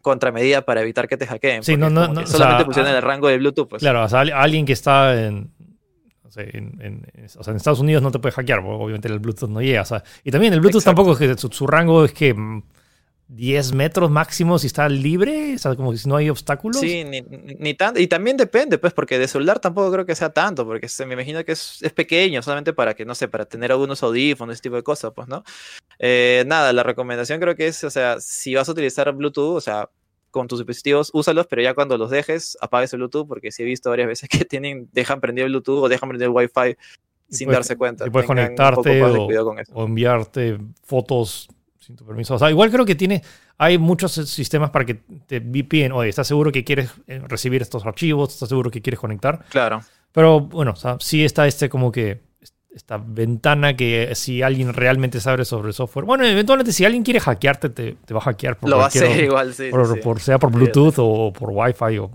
contramedida 0.00 0.62
para 0.62 0.82
evitar 0.82 1.08
que 1.08 1.16
te 1.16 1.26
hackeen. 1.26 1.62
Sí, 1.62 1.76
no, 1.76 1.90
no, 1.90 2.08
no, 2.08 2.20
o 2.22 2.26
solamente 2.26 2.62
sea, 2.62 2.66
pusieron 2.66 2.92
ah, 2.92 2.96
el 2.96 3.02
rango 3.02 3.28
de 3.28 3.38
Bluetooth, 3.38 3.68
pues. 3.68 3.80
Claro, 3.80 4.04
o 4.04 4.08
sea, 4.08 4.20
al- 4.20 4.32
alguien 4.32 4.66
que 4.66 4.72
está 4.72 5.20
en, 5.26 5.50
en, 6.36 6.80
en- 6.80 7.06
o 7.38 7.42
sea, 7.44 7.50
en 7.52 7.56
Estados 7.56 7.80
Unidos 7.80 8.02
no 8.02 8.10
te 8.10 8.18
puede 8.18 8.32
hackear, 8.34 8.60
porque 8.62 8.82
obviamente 8.84 9.08
el 9.08 9.18
Bluetooth 9.18 9.50
no 9.50 9.60
llega. 9.60 9.82
o 9.82 9.86
sea, 9.86 10.02
y 10.24 10.30
también 10.30 10.52
el 10.52 10.60
Bluetooth 10.60 10.80
Exacto. 10.80 11.02
tampoco 11.02 11.12
es 11.12 11.36
que 11.36 11.38
su, 11.40 11.48
su 11.48 11.66
rango 11.66 12.04
es 12.04 12.12
que 12.12 12.34
mm, 12.34 12.62
10 13.28 13.72
metros 13.72 14.10
máximo 14.10 14.58
si 14.58 14.66
está 14.66 14.88
libre, 14.90 15.54
o 15.54 15.58
sea, 15.58 15.74
como 15.74 15.96
si 15.96 16.06
no 16.06 16.16
hay 16.16 16.28
obstáculos. 16.28 16.78
Sí, 16.80 17.02
ni, 17.04 17.22
ni 17.22 17.72
tanto. 17.74 17.98
Y 17.98 18.06
también 18.06 18.36
depende, 18.36 18.76
pues, 18.76 18.92
porque 18.92 19.18
de 19.18 19.26
celular 19.26 19.58
tampoco 19.58 19.90
creo 19.90 20.04
que 20.04 20.14
sea 20.14 20.30
tanto, 20.30 20.66
porque 20.66 20.86
se, 20.88 21.06
me 21.06 21.14
imagino 21.14 21.42
que 21.44 21.52
es, 21.52 21.78
es, 21.80 21.92
pequeño, 21.92 22.42
solamente 22.42 22.74
para 22.74 22.94
que, 22.94 23.06
no 23.06 23.14
sé, 23.14 23.28
para 23.28 23.46
tener 23.46 23.72
algunos 23.72 24.02
audífonos, 24.02 24.54
ese 24.54 24.62
tipo 24.62 24.76
de 24.76 24.82
cosas, 24.82 25.12
pues, 25.14 25.28
¿no? 25.28 25.44
Eh, 25.98 26.44
nada, 26.46 26.72
la 26.74 26.82
recomendación 26.82 27.40
creo 27.40 27.56
que 27.56 27.68
es, 27.68 27.82
o 27.84 27.90
sea, 27.90 28.20
si 28.20 28.54
vas 28.54 28.68
a 28.68 28.72
utilizar 28.72 29.10
Bluetooth, 29.14 29.56
o 29.56 29.60
sea, 29.62 29.88
con 30.32 30.48
tus 30.48 30.58
dispositivos, 30.58 31.10
úsalos, 31.12 31.46
pero 31.46 31.62
ya 31.62 31.74
cuando 31.74 31.96
los 31.96 32.10
dejes, 32.10 32.58
apagues 32.60 32.92
el 32.94 32.98
Bluetooth, 32.98 33.28
porque 33.28 33.52
sí 33.52 33.62
he 33.62 33.66
visto 33.66 33.90
varias 33.90 34.08
veces 34.08 34.28
que 34.28 34.44
tienen, 34.44 34.88
dejan 34.92 35.20
prendido 35.20 35.46
el 35.46 35.52
Bluetooth 35.52 35.84
o 35.84 35.88
dejan 35.88 36.08
prendido 36.08 36.30
el 36.30 36.36
Wi-Fi 36.36 36.76
sin 37.30 37.48
darse 37.50 37.76
cuenta. 37.76 38.06
Y 38.06 38.10
puedes 38.10 38.26
conectarte 38.26 39.02
o, 39.02 39.28
o 39.74 39.84
enviarte 39.84 40.58
fotos 40.82 41.48
sin 41.78 41.96
tu 41.96 42.04
permiso. 42.04 42.34
O 42.34 42.38
sea, 42.38 42.50
igual 42.50 42.70
creo 42.70 42.84
que 42.84 42.94
tiene, 42.94 43.22
hay 43.58 43.78
muchos 43.78 44.12
sistemas 44.12 44.70
para 44.70 44.84
que 44.84 44.94
te 45.26 45.40
VPN, 45.40 45.92
oye, 45.92 46.08
¿estás 46.08 46.26
seguro 46.26 46.50
que 46.50 46.64
quieres 46.64 46.90
eh, 47.06 47.22
recibir 47.26 47.62
estos 47.62 47.84
archivos? 47.86 48.34
¿Estás 48.34 48.48
seguro 48.48 48.70
que 48.70 48.82
quieres 48.82 48.98
conectar? 48.98 49.44
Claro. 49.50 49.82
Pero 50.12 50.40
bueno, 50.40 50.72
o 50.72 50.76
sea, 50.76 50.96
sí 51.00 51.24
está 51.24 51.46
este 51.46 51.68
como 51.68 51.90
que 51.90 52.20
esta 52.74 52.96
ventana 52.96 53.76
que 53.76 54.12
si 54.14 54.42
alguien 54.42 54.72
realmente 54.72 55.20
sabe 55.20 55.44
sobre 55.44 55.68
el 55.68 55.74
software, 55.74 56.06
bueno, 56.06 56.24
eventualmente 56.24 56.72
si 56.72 56.84
alguien 56.84 57.02
quiere 57.02 57.20
hackearte, 57.20 57.68
te, 57.68 57.96
te 58.04 58.14
va 58.14 58.20
a 58.20 58.24
hackear. 58.24 58.58
Por 58.58 58.70
Lo 58.70 58.78
va 58.78 58.84
a 58.84 58.86
hacer 58.88 59.24
igual, 59.24 59.52
sí, 59.54 59.70
por, 60.02 60.20
Sea 60.20 60.38
por 60.38 60.50
Bluetooth 60.50 60.94
o 60.98 61.32
por 61.32 61.50
Wi-Fi 61.50 61.98
o... 61.98 62.10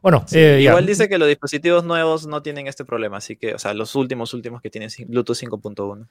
Bueno, 0.00 0.24
eh, 0.32 0.60
igual 0.62 0.86
dice 0.86 1.08
que 1.08 1.18
los 1.18 1.26
dispositivos 1.26 1.84
nuevos 1.84 2.26
no 2.26 2.40
tienen 2.40 2.68
este 2.68 2.84
problema, 2.84 3.16
así 3.16 3.36
que, 3.36 3.54
o 3.54 3.58
sea, 3.58 3.74
los 3.74 3.96
últimos, 3.96 4.32
últimos 4.32 4.62
que 4.62 4.70
tienen 4.70 4.90
Bluetooth 5.08 5.36
5.1. 5.36 6.06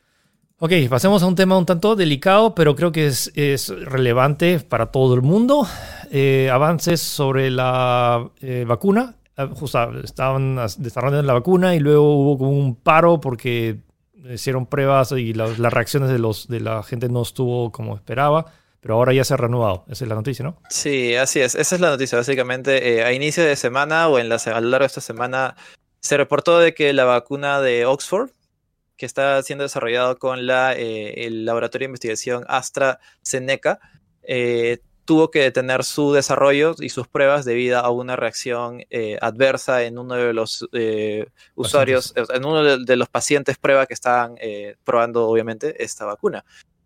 Ok, 0.60 0.72
pasemos 0.90 1.22
a 1.22 1.28
un 1.28 1.36
tema 1.36 1.56
un 1.56 1.68
tanto 1.68 1.96
delicado, 1.96 2.56
pero 2.56 2.76
creo 2.76 2.92
que 2.92 3.06
es, 3.06 3.32
relevante 3.70 4.60
para 4.60 4.88
todo 4.88 5.14
el 5.14 5.22
mundo. 5.22 5.68
Eh, 6.10 6.50
avances 6.52 7.00
sobre 7.00 7.52
la 7.52 8.28
eh, 8.42 8.66
vacuna. 8.68 9.17
Ah, 9.38 9.48
justo 9.54 10.00
estaban 10.04 10.56
desarrollando 10.80 11.22
la 11.22 11.34
vacuna 11.34 11.76
y 11.76 11.80
luego 11.80 12.16
hubo 12.16 12.38
como 12.40 12.52
un 12.52 12.76
paro 12.76 13.20
porque 13.22 13.78
hicieron 14.34 14.66
pruebas 14.66 15.12
y 15.12 15.34
las 15.34 15.58
reacciones 15.60 16.10
de, 16.10 16.18
los, 16.18 16.48
de 16.48 16.60
la 16.60 16.82
gente 16.82 17.08
no 17.08 17.22
estuvo 17.22 17.72
como 17.72 17.96
esperaba. 17.96 18.52
Pero 18.80 18.96
ahora 18.96 19.14
ya 19.14 19.24
se 19.24 19.34
ha 19.34 19.38
renovado. 19.38 19.86
Esa 19.90 20.06
es 20.06 20.10
la 20.10 20.16
noticia, 20.16 20.44
¿no? 20.44 20.62
Sí, 20.70 21.16
así 21.16 21.40
es. 21.40 21.56
Esa 21.56 21.76
es 21.76 21.82
la 21.82 21.90
noticia. 21.90 22.18
Básicamente, 22.18 22.96
eh, 22.96 23.04
a 23.04 23.12
inicio 23.12 23.44
de 23.44 23.56
semana 23.56 24.08
o 24.08 24.20
en 24.20 24.30
la, 24.30 24.36
a 24.36 24.62
lo 24.62 24.70
largo 24.70 24.84
de 24.84 24.88
esta 24.88 25.02
semana, 25.02 25.56
se 26.00 26.16
reportó 26.16 26.60
de 26.60 26.74
que 26.74 26.94
la 26.94 27.04
vacuna 27.04 27.60
de 27.60 27.86
Oxford, 27.86 28.30
que 28.96 29.06
está 29.06 29.42
siendo 29.44 29.64
desarrollado 29.64 30.18
con 30.20 30.46
la, 30.46 30.74
eh, 30.74 31.26
el 31.26 31.44
laboratorio 31.44 31.86
de 31.86 31.90
investigación 31.90 32.46
AstraZeneca, 32.48 33.80
eh, 34.24 34.80
tuvo 35.08 35.32
que 35.32 35.40
detener 35.40 35.84
su 35.84 36.14
desarrollo 36.14 36.76
y 36.80 36.90
sus 36.90 37.08
pruebas 37.08 37.46
debido 37.46 37.80
a 37.80 37.90
una 37.90 38.16
reacción 38.16 38.84
eh, 38.92 39.18
adversa 39.22 39.84
en 39.84 39.98
uno 39.98 40.14
de 40.14 40.34
los 40.34 40.68
usuarios, 41.56 42.14
en 42.16 42.46
uno 42.46 42.78
de, 42.78 42.96
los 42.96 43.10
pacientes 43.10 43.58
prueba 43.58 43.88
que 43.88 43.96
estaban 43.96 44.36
probando, 44.84 45.28
obviamente, 45.28 45.84
esta 45.84 46.06
vacuna. 46.06 46.46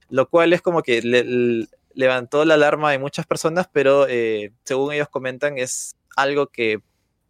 Lo 0.09 0.29
cual 0.29 0.53
es 0.53 0.61
como 0.61 0.83
que 0.83 1.01
levantó 1.93 2.45
la 2.45 2.53
alarma 2.53 2.91
de 2.91 2.99
muchas 2.99 3.25
personas, 3.25 3.67
pero 3.71 4.07
según 4.63 4.93
ellos 4.93 5.09
comentan, 5.09 5.57
es 5.57 5.97
algo 6.15 6.47
que 6.47 6.79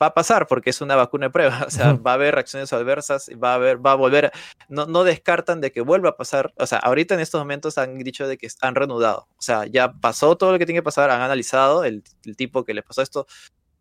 va 0.02 0.08
a 0.08 0.14
pasar 0.14 0.48
porque 0.48 0.70
es 0.70 0.82
una 0.82 0.96
vacuna 0.96 1.28
de 1.28 1.30
prueba, 1.32 1.64
o 1.68 1.70
sea, 1.70 1.94
va 1.94 2.12
a 2.12 2.14
haber 2.16 2.36
reacciones 2.36 2.74
adversas, 2.74 3.30
va 3.42 3.52
a 3.52 3.56
haber, 3.56 3.86
va 3.86 3.92
a 3.92 3.96
volver, 3.96 4.32
no, 4.70 4.86
no 4.86 5.04
descartan 5.04 5.62
de 5.62 5.72
que 5.72 5.82
vuelva 5.82 6.10
a 6.10 6.18
pasar, 6.18 6.54
o 6.58 6.66
sea, 6.66 6.80
ahorita 6.80 7.14
en 7.14 7.20
estos 7.20 7.40
momentos 7.40 7.78
han 7.78 7.98
dicho 8.00 8.28
de 8.28 8.38
que 8.38 8.48
han 8.62 8.76
reanudado, 8.76 9.28
o 9.38 9.42
sea, 9.42 9.66
ya 9.66 9.94
pasó 9.94 10.36
todo 10.38 10.52
lo 10.52 10.60
que 10.60 10.66
tiene 10.66 10.80
que 10.80 10.84
pasar, 10.84 11.10
han 11.10 11.22
analizado, 11.22 11.84
el, 11.84 12.04
tipo 12.36 12.64
que 12.64 12.74
le 12.74 12.82
pasó 12.82 13.02
esto 13.02 13.28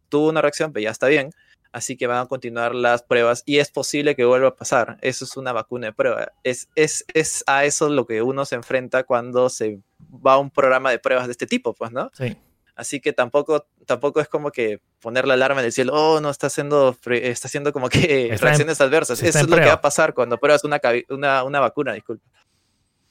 tuvo 0.09 0.29
una 0.29 0.43
reacción, 0.43 0.73
pero 0.73 0.83
ya 0.83 0.91
está 0.91 1.07
bien, 1.07 1.31
así 1.73 1.97
que 1.97 2.09
van 2.09 2.19
a 2.19 2.27
continuar 2.27 2.75
las 2.75 3.03
pruebas 3.03 3.45
y 3.47 3.59
es 3.59 3.71
posible 3.71 4.17
que 4.17 4.25
vuelva 4.25 4.49
a 4.49 4.57
pasar, 4.57 4.99
eso 5.03 5.25
es 5.25 5.37
una 5.37 5.53
vacuna 5.53 5.89
de 5.89 5.93
prueba, 5.93 6.33
es, 6.43 6.69
es, 6.75 7.05
es 7.15 7.45
a 7.47 7.65
eso 7.65 7.89
lo 7.89 8.07
que 8.07 8.23
uno 8.23 8.45
se 8.45 8.57
enfrenta 8.57 9.05
cuando 9.05 9.49
se 9.49 9.81
va 10.27 10.35
a 10.35 10.39
un 10.39 10.51
programa 10.51 10.91
de 10.91 10.99
pruebas 10.99 11.27
de 11.27 11.33
este 11.33 11.47
tipo, 11.47 11.75
pues, 11.75 11.93
¿no? 11.93 12.11
Sí. 12.13 12.37
Así 12.81 12.99
que 12.99 13.13
tampoco, 13.13 13.67
tampoco 13.85 14.23
es 14.23 14.29
como 14.29 14.51
que 14.51 14.81
poner 15.03 15.27
la 15.27 15.35
alarma 15.35 15.61
en 15.61 15.67
el 15.67 15.73
cielo, 15.73 15.93
oh, 15.93 16.19
no, 16.19 16.31
está 16.31 16.47
haciendo, 16.47 16.97
está 17.11 17.47
haciendo 17.47 17.75
como 17.75 17.91
que 17.91 18.35
reacciones 18.41 18.81
adversas. 18.81 19.23
Eso 19.23 19.39
es 19.39 19.51
lo 19.51 19.57
que 19.57 19.67
va 19.67 19.75
a 19.75 19.81
pasar 19.83 20.15
cuando 20.15 20.39
pruebas 20.39 20.65
una, 20.65 20.81
una, 21.11 21.45
una 21.45 21.61
vacuna, 21.61 21.93
disculpa. 21.93 22.25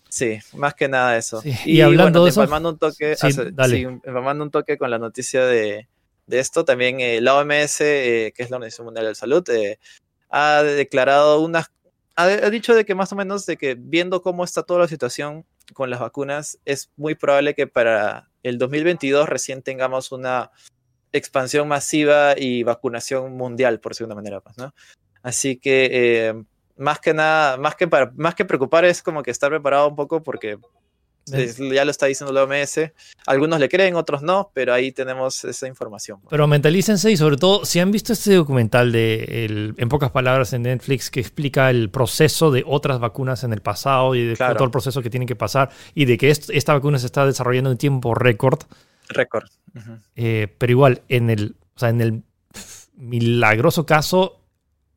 Sí, 0.10 0.40
más 0.56 0.74
que 0.74 0.88
nada 0.88 1.16
eso. 1.16 1.44
Y, 1.66 1.82
hablando 1.82 2.24
de 2.24 2.32
eso, 2.32 2.42
un 2.42 2.78
toque, 2.80 3.16
sí, 3.16 3.86
un 3.86 4.50
toque 4.50 4.80
con 4.80 4.90
la 4.90 4.98
noticia 4.98 5.46
de, 5.46 5.88
de 6.26 6.40
esto, 6.40 6.66
también 6.66 7.00
eh, 7.00 7.22
la 7.22 7.36
OMS, 7.36 7.82
eh, 7.82 8.34
que 8.36 8.42
es 8.42 8.50
la 8.50 8.58
Organización 8.58 8.86
Mundial 8.86 9.06
de 9.06 9.12
la 9.12 9.16
Salud, 9.16 9.48
eh, 9.52 9.78
ha 10.32 10.64
declarado 10.64 11.42
unas, 11.42 11.68
ha, 12.16 12.24
ha, 12.24 12.50
dicho 12.50 12.74
de 12.74 12.86
que 12.86 12.96
más 12.96 13.12
o 13.12 13.16
menos 13.16 13.46
de 13.46 13.56
que 13.56 13.76
viendo 13.78 14.24
cómo 14.24 14.44
está 14.44 14.64
toda 14.64 14.80
la 14.80 14.88
situación 14.88 15.46
con 15.76 15.92
las 15.92 16.00
vacunas, 16.00 16.58
es 16.66 16.90
muy 16.98 17.14
probable 17.14 17.54
que 17.54 17.68
para 17.68 18.29
el 18.44 18.58
2022 18.58 19.28
recién 19.28 19.62
tengamos 19.62 20.12
una 20.12 20.52
expansión 21.12 21.68
masiva 21.68 22.36
y 22.38 22.64
vacunación 22.64 23.36
mundial, 23.36 23.80
por 23.80 23.94
una 24.02 24.16
manera, 24.16 24.42
pues, 24.42 24.58
¿no? 24.58 24.74
Así 25.22 25.58
que 25.58 25.90
eh, 25.92 26.44
más 26.78 27.00
que 27.00 27.14
nada, 27.14 27.58
más 27.58 27.76
que, 27.76 27.88
para, 27.88 28.12
más 28.16 28.36
que 28.36 28.46
preocupar 28.46 28.86
es 28.86 29.02
como 29.02 29.24
que 29.24 29.32
estar 29.32 29.50
preparado 29.50 29.90
un 29.90 29.96
poco 29.96 30.24
porque 30.24 30.58
ya 31.30 31.86
lo 31.86 31.92
está 31.92 32.06
diciendo 32.08 32.34
la 32.34 32.44
OMS. 32.44 32.92
Algunos 33.26 33.60
le 33.60 33.70
creen, 33.70 33.96
otros 33.96 34.22
no, 34.22 34.52
pero 34.54 34.74
ahí 34.74 34.92
tenemos 34.92 35.44
esa 35.44 35.68
información. 35.68 36.20
Pero 36.30 36.48
mentalícense 36.48 37.12
y 37.12 37.18
sobre 37.18 37.38
todo, 37.38 37.66
si 37.66 37.80
han 37.80 37.92
visto 37.92 38.14
este 38.14 38.34
documental 38.34 38.92
de, 38.92 39.74
en 39.78 39.90
pocas 39.90 40.12
palabras, 40.12 40.54
en 40.54 40.64
Netflix, 40.64 41.10
que 41.10 41.20
explica 41.20 41.70
el 41.70 41.90
proceso 41.90 42.52
de 42.52 42.64
otras 42.66 43.00
vacunas 43.00 43.44
en 43.44 43.54
el 43.54 43.62
pasado 43.62 44.16
y 44.16 44.26
de 44.26 44.36
todo 44.36 44.64
el 44.64 44.72
proceso 44.72 45.02
que 45.02 45.10
tienen 45.10 45.28
que 45.28 45.36
pasar 45.36 45.70
y 45.94 46.06
de 46.06 46.18
que 46.18 46.30
esta 46.30 46.74
vacuna 46.74 47.00
se 47.00 47.06
está 47.06 47.26
desarrollando 47.26 47.72
en 47.72 47.78
tiempo 47.78 48.14
récord. 48.14 48.60
Récord. 49.10 49.50
Eh, 50.16 50.54
pero 50.58 50.72
igual, 50.72 51.02
en 51.10 51.30
el, 51.30 51.56
o 51.76 51.80
sea, 51.80 51.90
en 51.90 52.02
el 52.02 52.24
milagroso 52.96 53.86
caso, 53.86 54.42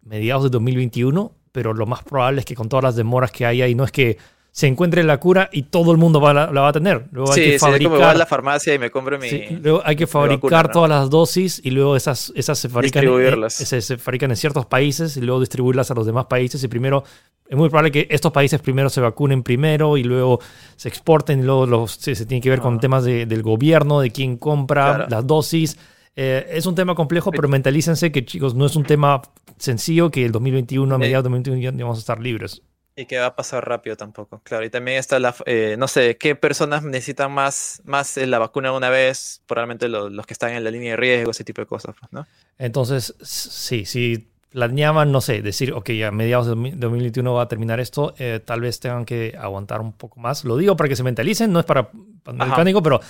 mediados 0.03 0.45
de 0.45 0.51
2021, 0.51 1.35
pero 1.53 1.75
lo 1.75 1.87
más 1.87 2.03
probable 2.03 2.41
es 2.41 2.47
que 2.47 2.55
con 2.55 2.69
todas 2.69 2.83
las 2.83 2.97
demoras 2.97 3.31
que 3.31 3.47
hay 3.47 3.63
ahí, 3.63 3.75
no 3.75 3.85
es 3.85 3.93
que 3.93 4.19
se 4.53 4.67
encuentre 4.67 5.03
la 5.03 5.19
cura 5.19 5.49
y 5.51 5.63
todo 5.63 5.93
el 5.93 5.99
mundo 5.99 6.21
va, 6.21 6.35
la, 6.35 6.47
va 6.47 6.69
a 6.69 6.73
tener. 6.73 7.07
Luego 7.11 7.33
hay 7.33 7.53
que 7.53 7.59
fabricar, 7.59 7.97
sí, 7.97 8.03
a 8.03 8.15
la 8.15 8.27
farmacia 8.27 8.75
y 8.75 8.79
me 8.79 8.91
compro 8.91 9.19
mi. 9.19 9.49
luego 9.49 9.81
hay 9.83 9.97
que 9.97 10.07
fabricar 10.07 10.71
todas 10.71 10.91
las 10.91 11.09
dosis 11.09 11.59
y 11.65 11.71
luego 11.71 11.97
esas, 11.97 12.31
esas 12.37 12.59
se 12.59 12.69
fabrican, 12.69 13.03
en, 13.03 13.51
se, 13.51 13.97
fabrican 13.97 14.31
en 14.31 14.37
ciertos 14.37 14.67
países 14.67 15.17
y 15.17 15.23
luego 15.23 15.41
distribuirlas 15.41 15.91
a 15.91 15.95
los 15.95 16.05
demás 16.05 16.27
países. 16.27 16.63
Y 16.63 16.69
primero, 16.69 17.03
es 17.49 17.57
muy 17.57 17.71
probable 17.71 17.91
que 17.91 18.07
estos 18.11 18.31
países 18.31 18.61
primero 18.61 18.91
se 18.91 19.01
vacunen 19.01 19.43
primero 19.43 19.97
y 19.97 20.05
luego 20.05 20.39
se 20.77 20.91
exporten 20.91 21.41
y 21.41 21.45
luego 21.45 21.65
los, 21.65 21.93
se, 21.93 22.15
tiene 22.27 22.43
que 22.43 22.51
ver 22.51 22.61
con 22.61 22.75
ah. 22.75 22.79
temas 22.79 23.05
del 23.05 23.43
gobierno, 23.43 24.01
de 24.01 24.11
quién 24.11 24.37
compra 24.37 25.07
las 25.09 25.27
dosis. 25.27 25.79
Eh, 26.15 26.47
es 26.51 26.67
un 26.67 26.75
tema 26.75 26.95
complejo, 26.95 27.31
pero 27.31 27.49
mentalícense 27.49 28.13
que, 28.13 28.23
chicos, 28.27 28.55
no 28.55 28.67
es 28.67 28.77
un 28.77 28.85
tema 28.85 29.23
sencillo 29.57 30.11
que 30.11 30.27
el 30.27 30.33
2021, 30.33 30.95
a 30.95 30.99
mediados 30.99 31.25
de 31.25 31.31
2021, 31.31 31.79
ya 31.79 31.85
vamos 31.85 31.97
a 31.97 32.01
estar 32.01 32.21
libres. 32.21 32.63
Y 32.95 33.07
que 33.07 33.19
va 33.19 33.27
a 33.27 33.37
pasar 33.37 33.67
rápido 33.67 33.97
tampoco, 33.97 34.41
claro. 34.45 34.65
Y 34.65 34.71
también 34.71 34.99
está 34.99 35.19
la, 35.19 35.35
eh, 35.47 35.77
no 35.79 35.89
sé, 35.89 36.19
¿qué 36.19 36.35
personas 36.37 36.83
necesitan 36.83 37.33
más, 37.33 37.81
más 37.85 38.17
la 38.19 38.39
vacuna 38.39 38.73
una 38.73 38.91
vez? 38.91 39.43
Probablemente 39.47 39.89
los, 39.89 40.27
que 40.27 40.35
están 40.35 40.53
en 40.53 40.63
la 40.63 40.71
línea 40.71 40.91
de 40.91 40.97
riesgo, 40.97 41.31
ese 41.31 41.45
tipo 41.45 41.63
de 41.63 41.67
cosas, 41.67 41.95
pues, 41.99 42.13
¿no? 42.13 42.27
Entonces, 42.59 43.15
sí, 43.23 43.87
si 43.87 44.29
planeaban, 44.51 45.11
no 45.11 45.23
sé, 45.23 45.41
decir, 45.41 45.73
ok, 45.73 45.91
a 46.07 46.11
mediados 46.11 46.47
de 46.47 46.55
2021 46.55 47.33
va 47.33 47.43
a 47.43 47.49
terminar 47.49 47.81
esto, 47.81 48.15
eh, 48.19 48.41
tal 48.45 48.61
vez 48.61 48.79
tengan 48.79 49.07
que 49.07 49.35
aguantar 49.39 49.81
un 49.81 49.93
poco 49.93 50.21
más. 50.21 50.45
Lo 50.45 50.59
digo 50.59 50.77
para 50.77 50.89
que 50.89 50.97
se 50.97 51.03
mentalicen, 51.03 51.51
no 51.51 51.61
es 51.61 51.65
para 51.65 51.91
poner 51.91 52.47
el 52.47 52.55
pánico, 52.55 52.83
pero 52.83 53.01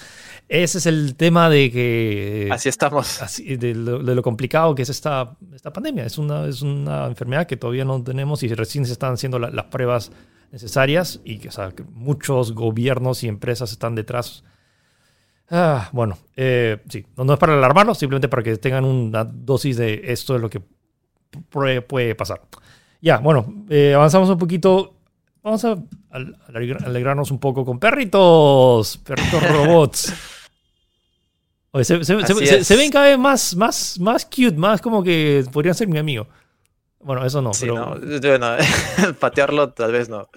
ese 0.48 0.78
es 0.78 0.86
el 0.86 1.14
tema 1.16 1.48
de 1.48 1.70
que... 1.70 2.48
Así 2.50 2.68
estamos. 2.68 3.20
de, 3.38 3.74
lo, 3.74 4.22
complicado 4.22 4.74
que 4.74 4.82
es 4.82 4.88
esta, 4.90 5.36
esta 5.54 5.72
pandemia. 5.72 6.04
Es 6.04 6.18
una, 6.18 6.46
es 6.46 6.62
una 6.62 7.06
enfermedad 7.06 7.46
que 7.46 7.56
todavía 7.56 7.84
no 7.84 8.02
tenemos 8.02 8.42
y 8.42 8.48
recién 8.54 8.84
se 8.84 8.92
están 8.92 9.14
haciendo 9.14 9.38
las 9.38 9.64
pruebas 9.66 10.12
necesarias 10.52 11.20
y 11.24 11.38
que, 11.38 11.48
muchos 11.92 12.52
gobiernos 12.52 13.24
y 13.24 13.28
empresas 13.28 13.72
están 13.72 13.94
detrás. 13.94 14.44
Ah, 15.50 15.88
bueno, 15.92 16.18
eh, 16.36 16.78
sí, 16.88 17.04
no, 17.16 17.32
es 17.32 17.38
para 17.38 17.54
alarmarlos, 17.54 17.98
simplemente 17.98 18.28
para 18.28 18.42
que 18.42 18.56
tengan 18.56 18.84
una 18.84 19.24
dosis 19.24 19.76
de 19.78 20.02
esto 20.04 20.36
es 20.36 20.40
lo 20.40 20.48
que 20.48 20.62
puede, 21.50 22.14
pasar. 22.14 22.42
Ya, 23.00 23.18
bueno, 23.18 23.64
eh, 23.68 23.94
avanzamos 23.94 24.28
un 24.28 24.38
poquito. 24.38 24.94
Vamos 25.42 25.64
a 25.64 25.76
alegrarnos 26.10 27.30
un 27.30 27.40
poco 27.40 27.64
con 27.64 27.78
perritos, 27.78 28.98
perritos 28.98 29.42
robots. 29.52 30.14
se, 31.82 32.76
ven 32.76 32.90
cada 32.90 33.06
vez 33.06 33.18
más, 33.18 33.56
más, 33.56 33.98
más 33.98 34.24
cute, 34.24 34.52
más 34.52 34.80
como 34.80 35.02
que 35.02 35.44
podrían 35.52 35.74
ser 35.74 35.88
mi 35.88 35.98
amigo. 35.98 36.28
Bueno, 37.00 37.24
eso 37.26 37.42
no. 37.42 37.52
Sí, 37.52 37.66
no. 37.66 37.98
Bueno, 38.20 38.56
patearlo 39.20 39.72
tal 39.72 39.90
vez 39.90 40.08
no. 40.08 40.28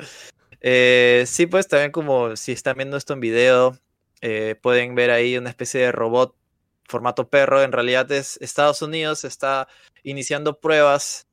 Eh, 0.61 1.23
sí, 1.27 1.45
pues 1.45 1.67
también 1.67 1.91
como 1.91 2.35
si 2.35 2.51
están 2.51 2.77
viendo 2.77 2.97
esto 2.97 3.13
en 3.13 3.19
video, 3.19 3.77
Eh, 4.21 4.55
pueden 4.59 4.95
ver 4.95 5.11
ahí 5.11 5.37
una 5.37 5.49
especie 5.49 5.81
de 5.81 5.91
robot 5.91 6.35
formato 6.85 7.29
perro. 7.29 7.61
En 7.61 7.71
realidad 7.71 8.11
es 8.11 8.37
Estados 8.41 8.81
Unidos 8.81 9.23
está 9.23 9.67
iniciando 10.03 10.59
pruebas 10.59 11.27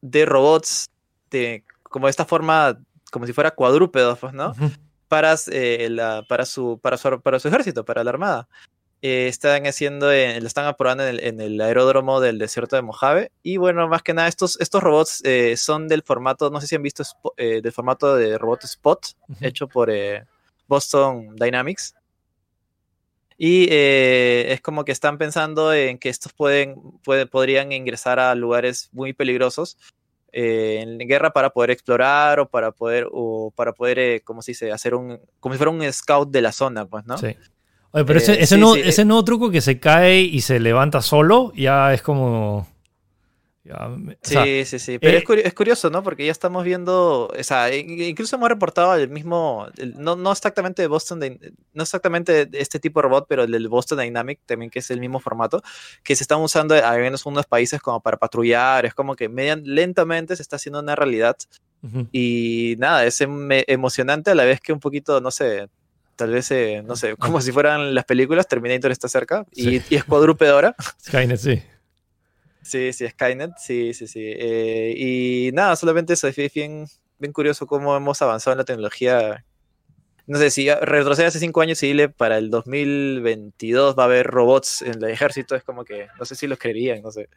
de 0.00 0.26
robots 0.26 0.88
de 1.30 1.64
como 1.82 2.06
de 2.06 2.10
esta 2.10 2.24
forma, 2.24 2.78
como 3.16 3.26
si 3.26 3.32
fuera 3.32 3.50
cuadrúpedos, 3.52 4.18
pues, 4.18 4.34
¿no? 4.34 4.50
Ujú. 4.50 4.70
Para, 5.08 5.34
eh, 5.50 5.88
la, 5.90 6.22
para, 6.28 6.44
su, 6.44 6.78
para, 6.82 6.98
su, 6.98 7.18
para 7.22 7.38
su 7.38 7.48
ejército, 7.48 7.82
para 7.82 8.04
la 8.04 8.10
armada. 8.10 8.46
Eh, 9.00 9.26
están 9.28 9.66
haciendo, 9.66 10.12
en- 10.12 10.42
lo 10.42 10.46
están 10.46 10.66
aprobando 10.66 11.02
en 11.06 11.08
el, 11.14 11.20
en 11.24 11.40
el 11.40 11.58
aeródromo 11.62 12.20
del 12.20 12.38
desierto 12.38 12.76
de 12.76 12.82
Mojave. 12.82 13.32
Y 13.42 13.56
bueno, 13.56 13.88
más 13.88 14.02
que 14.02 14.12
nada, 14.12 14.28
estos, 14.28 14.60
estos 14.60 14.82
robots 14.82 15.22
eh, 15.24 15.56
son 15.56 15.88
del 15.88 16.02
formato, 16.02 16.50
no 16.50 16.60
sé 16.60 16.66
si 16.66 16.76
han 16.76 16.82
visto, 16.82 17.04
eh, 17.38 17.62
del 17.62 17.72
formato 17.72 18.16
de 18.16 18.36
robot 18.36 18.64
Spot, 18.64 19.06
Ujú. 19.30 19.38
hecho 19.40 19.66
por 19.66 19.88
eh, 19.90 20.26
Boston 20.68 21.36
Dynamics. 21.36 21.94
Y 23.38 23.68
eh, 23.70 24.46
es 24.52 24.60
como 24.60 24.84
que 24.84 24.92
están 24.92 25.16
pensando 25.16 25.72
en 25.72 25.96
que 25.98 26.10
estos 26.10 26.34
pueden, 26.34 26.76
puede- 27.02 27.26
podrían 27.26 27.72
ingresar 27.72 28.18
a 28.18 28.34
lugares 28.34 28.90
muy 28.92 29.12
peligrosos 29.14 29.78
eh, 30.38 30.82
en 30.82 30.98
guerra 31.08 31.30
para 31.30 31.48
poder 31.48 31.70
explorar 31.70 32.40
o 32.40 32.46
para 32.46 32.70
poder, 32.70 33.06
o 33.10 33.50
para 33.56 33.72
poder, 33.72 33.98
eh, 33.98 34.20
¿cómo 34.22 34.42
se 34.42 34.50
dice? 34.50 34.70
Hacer 34.70 34.94
un, 34.94 35.18
como 35.40 35.54
si 35.54 35.56
fuera 35.56 35.70
un 35.70 35.90
scout 35.90 36.30
de 36.30 36.42
la 36.42 36.52
zona, 36.52 36.84
pues, 36.84 37.06
¿no? 37.06 37.16
Sí. 37.16 37.34
Oye, 37.92 38.04
pero 38.04 38.18
Eh, 38.18 38.22
ese, 38.22 38.32
ese 38.34 38.54
sí, 38.56 38.60
nuevo, 38.60 38.74
sí, 38.74 38.82
ese 38.84 39.06
nuevo 39.06 39.24
truco 39.24 39.50
que 39.50 39.62
se 39.62 39.80
cae 39.80 40.20
y 40.20 40.42
se 40.42 40.60
levanta 40.60 41.00
solo, 41.00 41.52
ya 41.54 41.94
es 41.94 42.02
como. 42.02 42.68
Ya, 43.66 43.88
me- 43.88 44.14
o 44.14 44.16
sea, 44.22 44.44
Sí, 44.44 44.64
sí, 44.64 44.78
sí. 44.78 44.98
Pero 44.98 45.14
eh, 45.16 45.18
es, 45.18 45.24
curi- 45.24 45.42
es 45.44 45.54
curioso, 45.54 45.90
¿no? 45.90 46.02
Porque 46.02 46.24
ya 46.24 46.32
estamos 46.32 46.64
viendo, 46.64 47.26
o 47.28 47.42
sea, 47.42 47.74
in- 47.74 48.00
incluso 48.02 48.36
hemos 48.36 48.48
reportado 48.48 48.94
el 48.94 49.08
mismo, 49.08 49.66
el- 49.76 49.94
no, 50.00 50.14
no 50.16 50.32
exactamente 50.32 50.82
de 50.82 50.88
Boston, 50.88 51.20
no 51.74 51.82
exactamente 51.82 52.48
este 52.52 52.78
tipo 52.78 53.00
de 53.00 53.04
robot, 53.04 53.26
pero 53.28 53.44
el 53.44 53.50
del 53.50 53.68
Boston 53.68 53.98
Dynamic 53.98 54.40
también, 54.46 54.70
que 54.70 54.78
es 54.78 54.90
el 54.90 55.00
mismo 55.00 55.20
formato, 55.20 55.62
que 56.02 56.14
se 56.16 56.22
están 56.24 56.40
usando, 56.40 56.74
al 56.74 57.00
menos 57.00 57.26
en 57.26 57.32
unos 57.32 57.46
países, 57.46 57.80
como 57.80 58.00
para 58.00 58.16
patrullar. 58.16 58.86
Es 58.86 58.94
como 58.94 59.16
que 59.16 59.28
median, 59.28 59.62
lentamente 59.64 60.36
se 60.36 60.42
está 60.42 60.56
haciendo 60.56 60.80
una 60.80 60.94
realidad. 60.94 61.36
ujú. 61.82 62.08
Y 62.12 62.74
nada, 62.78 63.04
es 63.04 63.20
em- 63.20 63.48
emocionante 63.66 64.30
a 64.30 64.34
la 64.34 64.44
vez 64.44 64.60
que 64.60 64.72
un 64.72 64.80
poquito, 64.80 65.20
no 65.20 65.30
sé, 65.30 65.68
tal 66.16 66.30
vez, 66.30 66.50
eh, 66.50 66.82
no 66.84 66.96
sé, 66.96 67.14
como 67.16 67.40
si 67.42 67.52
fueran 67.52 67.94
las 67.94 68.04
películas, 68.06 68.48
Terminator 68.48 68.90
está 68.90 69.06
cerca 69.08 69.44
y, 69.52 69.62
Sí. 69.80 69.82
y 69.90 69.94
es 69.96 70.04
cuadrúpedo 70.04 70.54
ahora. 70.54 70.74
Skynet, 71.06 71.38
sí. 71.38 71.62
Sí, 72.66 72.92
sí, 72.92 73.06
Skynet, 73.06 73.52
sí, 73.58 73.94
sí, 73.94 74.08
sí. 74.08 74.20
Eh, 74.24 74.92
y 74.96 75.50
nada, 75.52 75.76
solamente 75.76 76.14
eso, 76.14 76.26
es 76.26 76.34
bien, 76.34 76.86
bien 77.18 77.32
curioso 77.32 77.64
cómo 77.64 77.96
hemos 77.96 78.20
avanzado 78.22 78.54
en 78.54 78.58
la 78.58 78.64
tecnología. 78.64 79.44
No 80.26 80.36
sé, 80.38 80.50
si 80.50 80.68
retrocede 80.68 81.26
hace 81.26 81.38
cinco 81.38 81.60
años 81.60 81.80
y 81.84 81.86
dile 81.86 82.08
para 82.08 82.38
el 82.38 82.50
2022 82.50 83.96
va 83.96 84.02
a 84.02 84.06
haber 84.06 84.26
robots 84.26 84.82
en 84.82 84.94
el 84.94 85.04
ejército, 85.04 85.54
es 85.54 85.62
como 85.62 85.84
que 85.84 86.08
no 86.18 86.24
sé 86.24 86.34
si 86.34 86.48
los 86.48 86.58
creerían, 86.58 87.02
no 87.02 87.12
sé. 87.12 87.28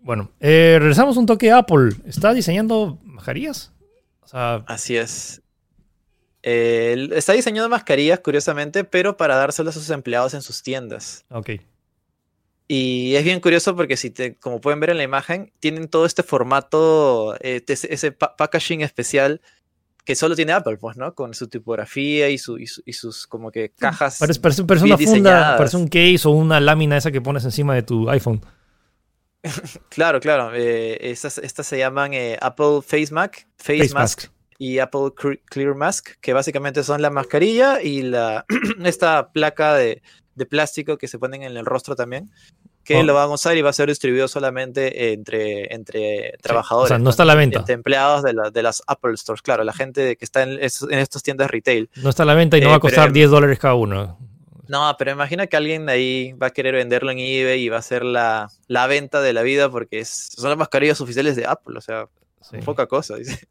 Bueno, 0.00 0.32
eh, 0.40 0.78
regresamos 0.80 1.16
un 1.16 1.26
toque 1.26 1.52
a 1.52 1.58
Apple. 1.58 1.90
¿Está 2.06 2.32
diseñando 2.32 2.98
mascarillas? 3.04 3.72
O 4.22 4.26
sea, 4.26 4.64
Así 4.66 4.96
es. 4.96 5.42
Eh, 6.42 7.08
está 7.12 7.34
diseñando 7.34 7.68
mascarillas, 7.68 8.18
curiosamente, 8.18 8.82
pero 8.82 9.16
para 9.16 9.36
dárselas 9.36 9.76
a 9.76 9.80
sus 9.80 9.90
empleados 9.90 10.34
en 10.34 10.42
sus 10.42 10.62
tiendas. 10.62 11.24
ok. 11.30 11.50
Y 12.70 13.14
es 13.16 13.24
bien 13.24 13.40
curioso 13.40 13.74
porque 13.74 13.96
si 13.96 14.10
te, 14.10 14.34
como 14.36 14.60
pueden 14.60 14.78
ver 14.78 14.90
en 14.90 14.98
la 14.98 15.02
imagen, 15.02 15.52
tienen 15.58 15.88
todo 15.88 16.04
este 16.04 16.22
formato, 16.22 17.34
eh, 17.40 17.64
ese, 17.66 17.92
ese 17.94 18.12
pa- 18.12 18.36
packaging 18.36 18.82
especial 18.82 19.40
que 20.04 20.14
solo 20.14 20.36
tiene 20.36 20.52
Apple, 20.52 20.76
pues, 20.78 20.96
¿no? 20.98 21.14
Con 21.14 21.32
su 21.34 21.48
tipografía 21.48 22.28
y, 22.28 22.36
su, 22.38 22.58
y, 22.58 22.66
su- 22.66 22.82
y 22.84 22.92
sus 22.92 23.26
como 23.26 23.50
que 23.50 23.70
cajas. 23.70 24.18
Parece, 24.18 24.40
parece- 24.40 24.64
parece 24.64 24.84
bien 24.84 24.96
una 24.98 25.04
funda, 25.06 25.30
diseñadas. 25.30 25.56
parece 25.58 25.76
un 25.78 25.88
case 25.88 26.20
o 26.28 26.30
una 26.30 26.60
lámina 26.60 26.96
esa 26.98 27.10
que 27.10 27.20
pones 27.22 27.44
encima 27.44 27.74
de 27.74 27.82
tu 27.82 28.08
iPhone. 28.10 28.40
Claro, 29.88 30.20
claro. 30.20 30.52
eh, 30.54 30.98
estas, 31.10 31.38
estas 31.38 31.66
se 31.66 31.78
llaman 31.78 32.12
eh, 32.14 32.36
Apple 32.40 32.80
Face 32.82 33.12
Mask, 33.12 33.34
Face, 33.56 33.78
Face 33.84 33.94
Mask, 33.94 34.18
mask. 34.24 34.32
y 34.58 34.78
Apple 34.78 35.10
Clear 35.46 35.74
Mask, 35.74 36.10
que 36.20 36.32
básicamente 36.32 36.82
son 36.82 37.00
la 37.02 37.10
mascarilla 37.10 37.80
y 37.82 38.02
la 38.02 38.44
esta 38.84 39.30
placa 39.32 39.74
de, 39.74 40.02
de 40.38 40.46
plástico 40.46 40.96
que 40.96 41.08
se 41.08 41.18
ponen 41.18 41.42
en 41.42 41.56
el 41.56 41.66
rostro 41.66 41.94
también, 41.96 42.30
que 42.84 42.96
Oh. 42.96 43.02
lo 43.02 43.12
van 43.14 43.24
a 43.30 43.34
usar 43.34 43.56
y 43.56 43.60
va 43.62 43.68
a 43.70 43.74
ser 43.74 43.88
distribuido 43.88 44.28
solamente 44.28 45.12
entre, 45.12 45.74
entre 45.74 46.30
O 46.30 46.42
trabajadores. 46.42 46.88
sea, 46.88 46.98
no 46.98 47.10
está 47.10 47.24
a 47.24 47.26
la 47.26 47.34
venta. 47.34 47.58
Entre 47.58 47.74
empleados 47.74 48.22
de, 48.22 48.32
la- 48.32 48.50
de 48.50 48.62
las 48.62 48.82
Apple 48.86 49.14
Stores, 49.18 49.42
claro, 49.42 49.62
la 49.64 49.74
gente 49.74 50.16
que 50.16 50.24
está 50.24 50.42
en, 50.44 50.52
en 50.52 50.98
estas 50.98 51.22
tiendas 51.22 51.50
retail. 51.50 51.90
No 51.96 52.08
está 52.08 52.22
a 52.22 52.26
la 52.26 52.34
venta 52.34 52.56
y 52.56 52.60
no 52.62 52.68
Eh, 52.68 52.70
va 52.70 52.76
a 52.76 52.80
costar 52.80 53.04
pero- 53.04 53.12
10 53.14 53.30
dólares 53.30 53.58
cada 53.58 53.74
uno. 53.74 54.18
No, 54.68 54.94
pero 54.98 55.10
imagina 55.12 55.46
que 55.46 55.56
alguien 55.56 55.86
de 55.86 55.92
ahí 55.92 56.32
va 56.34 56.48
a 56.48 56.50
querer 56.50 56.74
venderlo 56.74 57.10
en 57.10 57.18
eBay 57.18 57.60
y 57.62 57.68
va 57.70 57.78
a 57.78 57.82
ser 57.82 58.04
la, 58.04 58.50
la 58.66 58.86
venta 58.86 59.20
de 59.22 59.32
la 59.32 59.42
vida 59.42 59.70
porque 59.70 59.98
es- 60.00 60.30
son 60.36 60.48
las 60.50 60.58
mascarillas 60.58 61.00
oficiales 61.00 61.36
de 61.36 61.46
Apple, 61.46 61.76
o 61.78 61.80
sea, 61.80 62.06
Sí. 62.50 62.58
poca 62.64 62.86
cosa. 62.86 63.16
dice. 63.16 63.48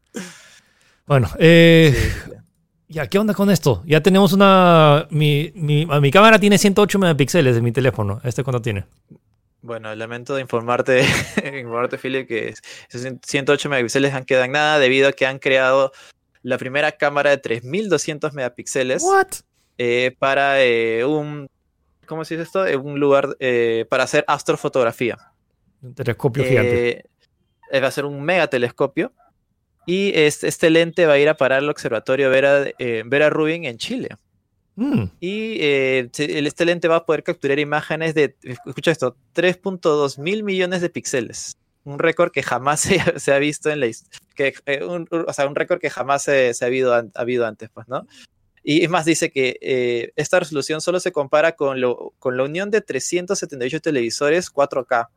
Bueno, 1.05 1.29
eh, 1.39 1.93
sí. 2.25 2.31
Ya, 2.87 3.07
¿qué 3.07 3.19
onda 3.19 3.33
con 3.33 3.49
esto? 3.49 3.83
Ya 3.85 4.01
tenemos 4.01 4.33
una... 4.33 5.07
Mi, 5.09 5.51
mi, 5.55 5.85
mi 5.85 6.11
cámara 6.11 6.39
tiene 6.39 6.57
108 6.57 6.99
megapíxeles 6.99 7.55
de 7.55 7.61
mi 7.61 7.71
teléfono. 7.71 8.21
¿Este 8.23 8.43
cuánto 8.43 8.61
tiene? 8.61 8.85
Bueno, 9.61 9.93
lamento 9.95 10.35
de 10.35 10.41
informarte, 10.41 11.01
informarte, 11.59 11.97
Philip, 11.97 12.27
que 12.27 12.49
es- 12.49 12.61
esos 12.89 13.11
108 13.25 13.69
megapíxeles 13.69 14.13
han 14.13 14.23
quedado 14.25 14.45
en 14.45 14.51
nada 14.53 14.79
debido 14.79 15.09
a 15.09 15.11
que 15.13 15.25
han 15.25 15.39
creado 15.39 15.91
la 16.43 16.57
primera 16.57 16.91
cámara 16.93 17.31
de 17.31 17.37
3200 17.37 18.33
megapíxeles 18.33 19.03
¿What? 19.03 19.27
eh, 19.77 20.15
para 20.17 20.63
eh, 20.63 21.03
un, 21.03 21.49
¿cómo 22.05 22.23
se 22.23 22.35
dice 22.35 22.43
esto? 22.45 22.65
Eh, 22.65 22.77
un 22.77 22.99
lugar 22.99 23.35
eh, 23.39 23.85
para 23.89 24.03
hacer 24.03 24.23
astrofotografía. 24.27 25.17
Un 25.81 25.93
telescopio 25.93 26.43
gigante. 26.45 27.03
Va 27.73 27.87
a 27.87 27.91
ser 27.91 28.05
un 28.05 28.21
megatelescopio 28.23 29.11
y 29.87 30.11
este, 30.13 30.49
este 30.49 30.69
lente 30.69 31.05
va 31.05 31.13
a 31.13 31.17
ir 31.17 31.29
a 31.29 31.37
parar 31.37 31.59
al 31.59 31.69
observatorio 31.69 32.29
Vera, 32.29 32.65
eh, 32.77 33.03
Vera 33.05 33.29
Rubin 33.29 33.65
en 33.65 33.77
Chile. 33.77 34.09
Mm, 34.75 35.05
Y 35.21 35.57
eh, 35.61 36.09
este 36.13 36.65
lente 36.65 36.87
va 36.87 36.97
a 36.97 37.05
poder 37.05 37.23
capturar 37.23 37.57
imágenes 37.57 38.13
de, 38.13 38.35
escucha 38.43 38.91
esto, 38.91 39.15
3.2 39.33 40.19
mil 40.19 40.43
millones 40.43 40.81
de 40.81 40.89
píxeles. 40.89 41.53
Un 41.85 41.99
récord 41.99 42.31
que 42.31 42.43
jamás 42.43 42.79
se, 42.81 43.19
se 43.19 43.31
ha 43.33 43.39
visto 43.39 43.69
en 43.69 43.79
la 43.79 43.87
historia. 43.87 44.19
o 45.25 45.33
sea, 45.33 45.47
un 45.47 45.55
récord 45.55 45.79
que 45.79 45.89
jamás 45.89 46.21
se, 46.21 46.53
se 46.53 46.65
ha, 46.65 46.67
habido, 46.67 46.93
ha 46.93 47.05
habido 47.15 47.47
antes, 47.47 47.69
pues, 47.73 47.87
¿no? 47.87 48.05
Y 48.69 48.83
es 48.83 48.89
más, 48.89 49.05
dice 49.05 49.31
que 49.31 49.57
eh, 49.61 50.11
esta 50.17 50.39
resolución 50.39 50.81
solo 50.81 50.99
se 50.99 51.13
compara 51.13 51.53
con, 51.53 51.79
lo, 51.79 52.13
con 52.19 52.35
la 52.35 52.43
unión 52.43 52.69
de 52.69 52.81
378 52.81 53.79
televisores 53.79 54.51
4K. 54.53 55.07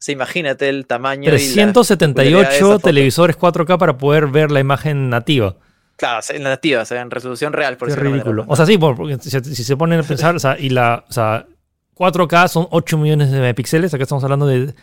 O 0.00 0.02
sea, 0.02 0.12
imagínate 0.14 0.68
el 0.70 0.86
tamaño. 0.86 1.24
y 1.24 1.26
la 1.26 1.30
378 1.36 2.78
televisores 2.78 3.36
4K 3.38 3.76
para 3.78 3.98
poder 3.98 4.28
ver 4.28 4.50
la 4.50 4.58
imagen 4.60 5.10
nativa. 5.10 5.56
Claro, 5.96 6.20
en 6.30 6.42
la 6.42 6.48
nativa, 6.50 6.80
o 6.80 6.84
sea, 6.86 7.02
en 7.02 7.10
resolución 7.10 7.52
real, 7.52 7.76
por 7.76 7.90
alguna 7.90 8.10
ridículo. 8.10 8.44
O 8.48 8.56
sea, 8.56 8.64
sí, 8.64 8.78
por- 8.78 8.96
porque 8.96 9.18
si, 9.20 9.30
si 9.30 9.62
se 9.64 9.76
ponen 9.76 10.00
a 10.00 10.02
pensar, 10.02 10.34
o 10.34 10.38
sea, 10.38 10.58
y 10.58 10.70
la, 10.70 11.04
o 11.06 11.12
sea, 11.12 11.46
4K 11.94 12.48
son 12.48 12.66
8 12.70 12.96
millones 12.96 13.30
de 13.30 13.40
megapíxeles, 13.40 13.92
acá 13.92 14.04
estamos 14.04 14.24
hablando 14.24 14.46
de 14.46 14.74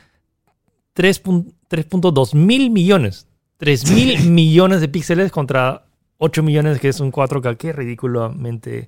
3.- 0.95 1.51
3.2 1.69 2.35
mil 2.35 2.69
millones. 2.69 3.27
3 3.57 3.89
mil 3.91 4.29
millones 4.29 4.81
de 4.81 4.87
píxeles 4.87 5.31
contra 5.31 5.85
8 6.19 6.43
millones 6.43 6.79
que 6.79 6.89
es 6.89 6.99
un 6.99 7.11
4K. 7.11 7.57
Qué 7.57 7.73
ridículamente. 7.73 8.87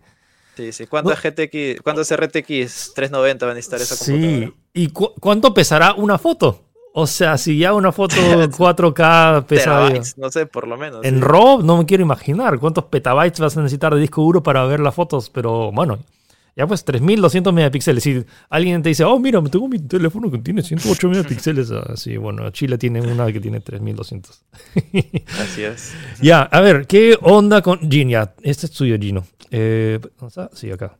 Sí, 0.55 0.71
sí. 0.71 0.85
¿Cuántos 0.85 1.19
GTX, 1.19 1.81
cuántos 1.81 2.11
RTX 2.15 2.93
390 2.93 3.45
van 3.47 3.53
a 3.53 3.55
necesitar 3.55 3.81
esa 3.81 3.95
Sí. 3.95 4.53
¿Y 4.73 4.89
cu- 4.89 5.13
cuánto 5.19 5.53
pesará 5.53 5.93
una 5.93 6.17
foto? 6.17 6.63
O 6.93 7.05
sea, 7.08 7.38
si 7.38 7.58
ya 7.58 7.73
una 7.73 7.91
foto 7.91 8.15
4K 8.17 9.45
pesa... 9.45 9.63
Terabytes, 9.88 10.17
no 10.17 10.29
sé, 10.32 10.45
por 10.47 10.67
lo 10.67 10.75
menos. 10.77 11.05
En 11.05 11.15
sí. 11.15 11.21
RAW 11.21 11.62
no 11.62 11.77
me 11.77 11.86
quiero 11.86 12.03
imaginar 12.03 12.60
cuántos 12.60 12.86
petabytes 12.86 13.39
vas 13.39 13.55
a 13.58 13.62
necesitar 13.62 13.93
de 13.93 14.01
disco 14.01 14.21
duro 14.21 14.41
para 14.43 14.65
ver 14.65 14.79
las 14.79 14.95
fotos, 14.95 15.29
pero 15.29 15.71
bueno, 15.71 15.99
ya 16.55 16.67
pues 16.67 16.84
3200 16.84 17.53
megapíxeles. 17.53 18.03
Si 18.03 18.25
alguien 18.49 18.82
te 18.82 18.89
dice, 18.89 19.03
oh, 19.03 19.17
mira, 19.19 19.41
tengo 19.43 19.67
mi 19.67 19.79
teléfono 19.79 20.29
que 20.32 20.39
tiene 20.39 20.62
108 20.63 21.10
megapíxeles, 21.10 21.71
así, 21.71 22.17
bueno, 22.17 22.49
Chile 22.49 22.77
tiene 22.77 23.01
una 23.01 23.32
que 23.32 23.39
tiene 23.39 23.60
3200. 23.62 24.43
Así 25.41 25.63
es. 25.63 25.93
ya, 26.21 26.41
a 26.41 26.60
ver, 26.60 26.86
¿qué 26.88 27.17
onda 27.21 27.62
con 27.62 27.79
Gino? 27.89 28.12
Ya, 28.12 28.34
este 28.41 28.65
es 28.65 28.71
tuyo, 28.71 28.97
Gino. 28.99 29.23
Eh, 29.51 29.99
¿dónde 30.19 30.27
está? 30.27 30.49
Sí, 30.53 30.69
acá. 30.71 30.97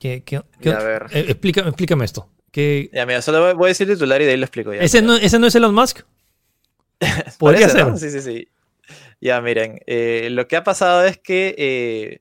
¿Qué, 0.00 0.24
qué- 0.24 0.42
qué- 0.60 0.70
Ya, 0.70 0.78
a 0.78 0.82
ver. 0.82 1.06
eh, 1.12 1.26
explícame, 1.28 1.68
explícame 1.68 2.04
esto. 2.04 2.28
¿Qué- 2.50 2.90
Ya, 2.92 3.06
mira, 3.06 3.22
solo 3.22 3.54
voy- 3.54 3.66
a 3.66 3.68
decir 3.68 3.86
titular 3.86 4.20
y 4.20 4.24
de 4.24 4.32
ahí 4.32 4.36
lo 4.38 4.44
explico 4.46 4.72
ya. 4.74 4.80
¿Ese, 4.80 5.02
no, 5.02 5.14
¿Ese 5.14 5.38
no 5.38 5.46
es 5.46 5.54
Elon 5.54 5.74
Musk? 5.74 6.00
Podría 7.38 7.68
ser. 7.68 7.86
¿no? 7.86 7.96
Sí, 7.96 8.10
sí, 8.10 8.20
sí. 8.20 8.48
Ya, 9.20 9.40
miren, 9.40 9.80
eh, 9.86 10.28
lo 10.32 10.48
que 10.48 10.56
ha 10.56 10.64
pasado 10.64 11.04
es 11.04 11.18
que 11.18 11.54
eh, 11.58 12.20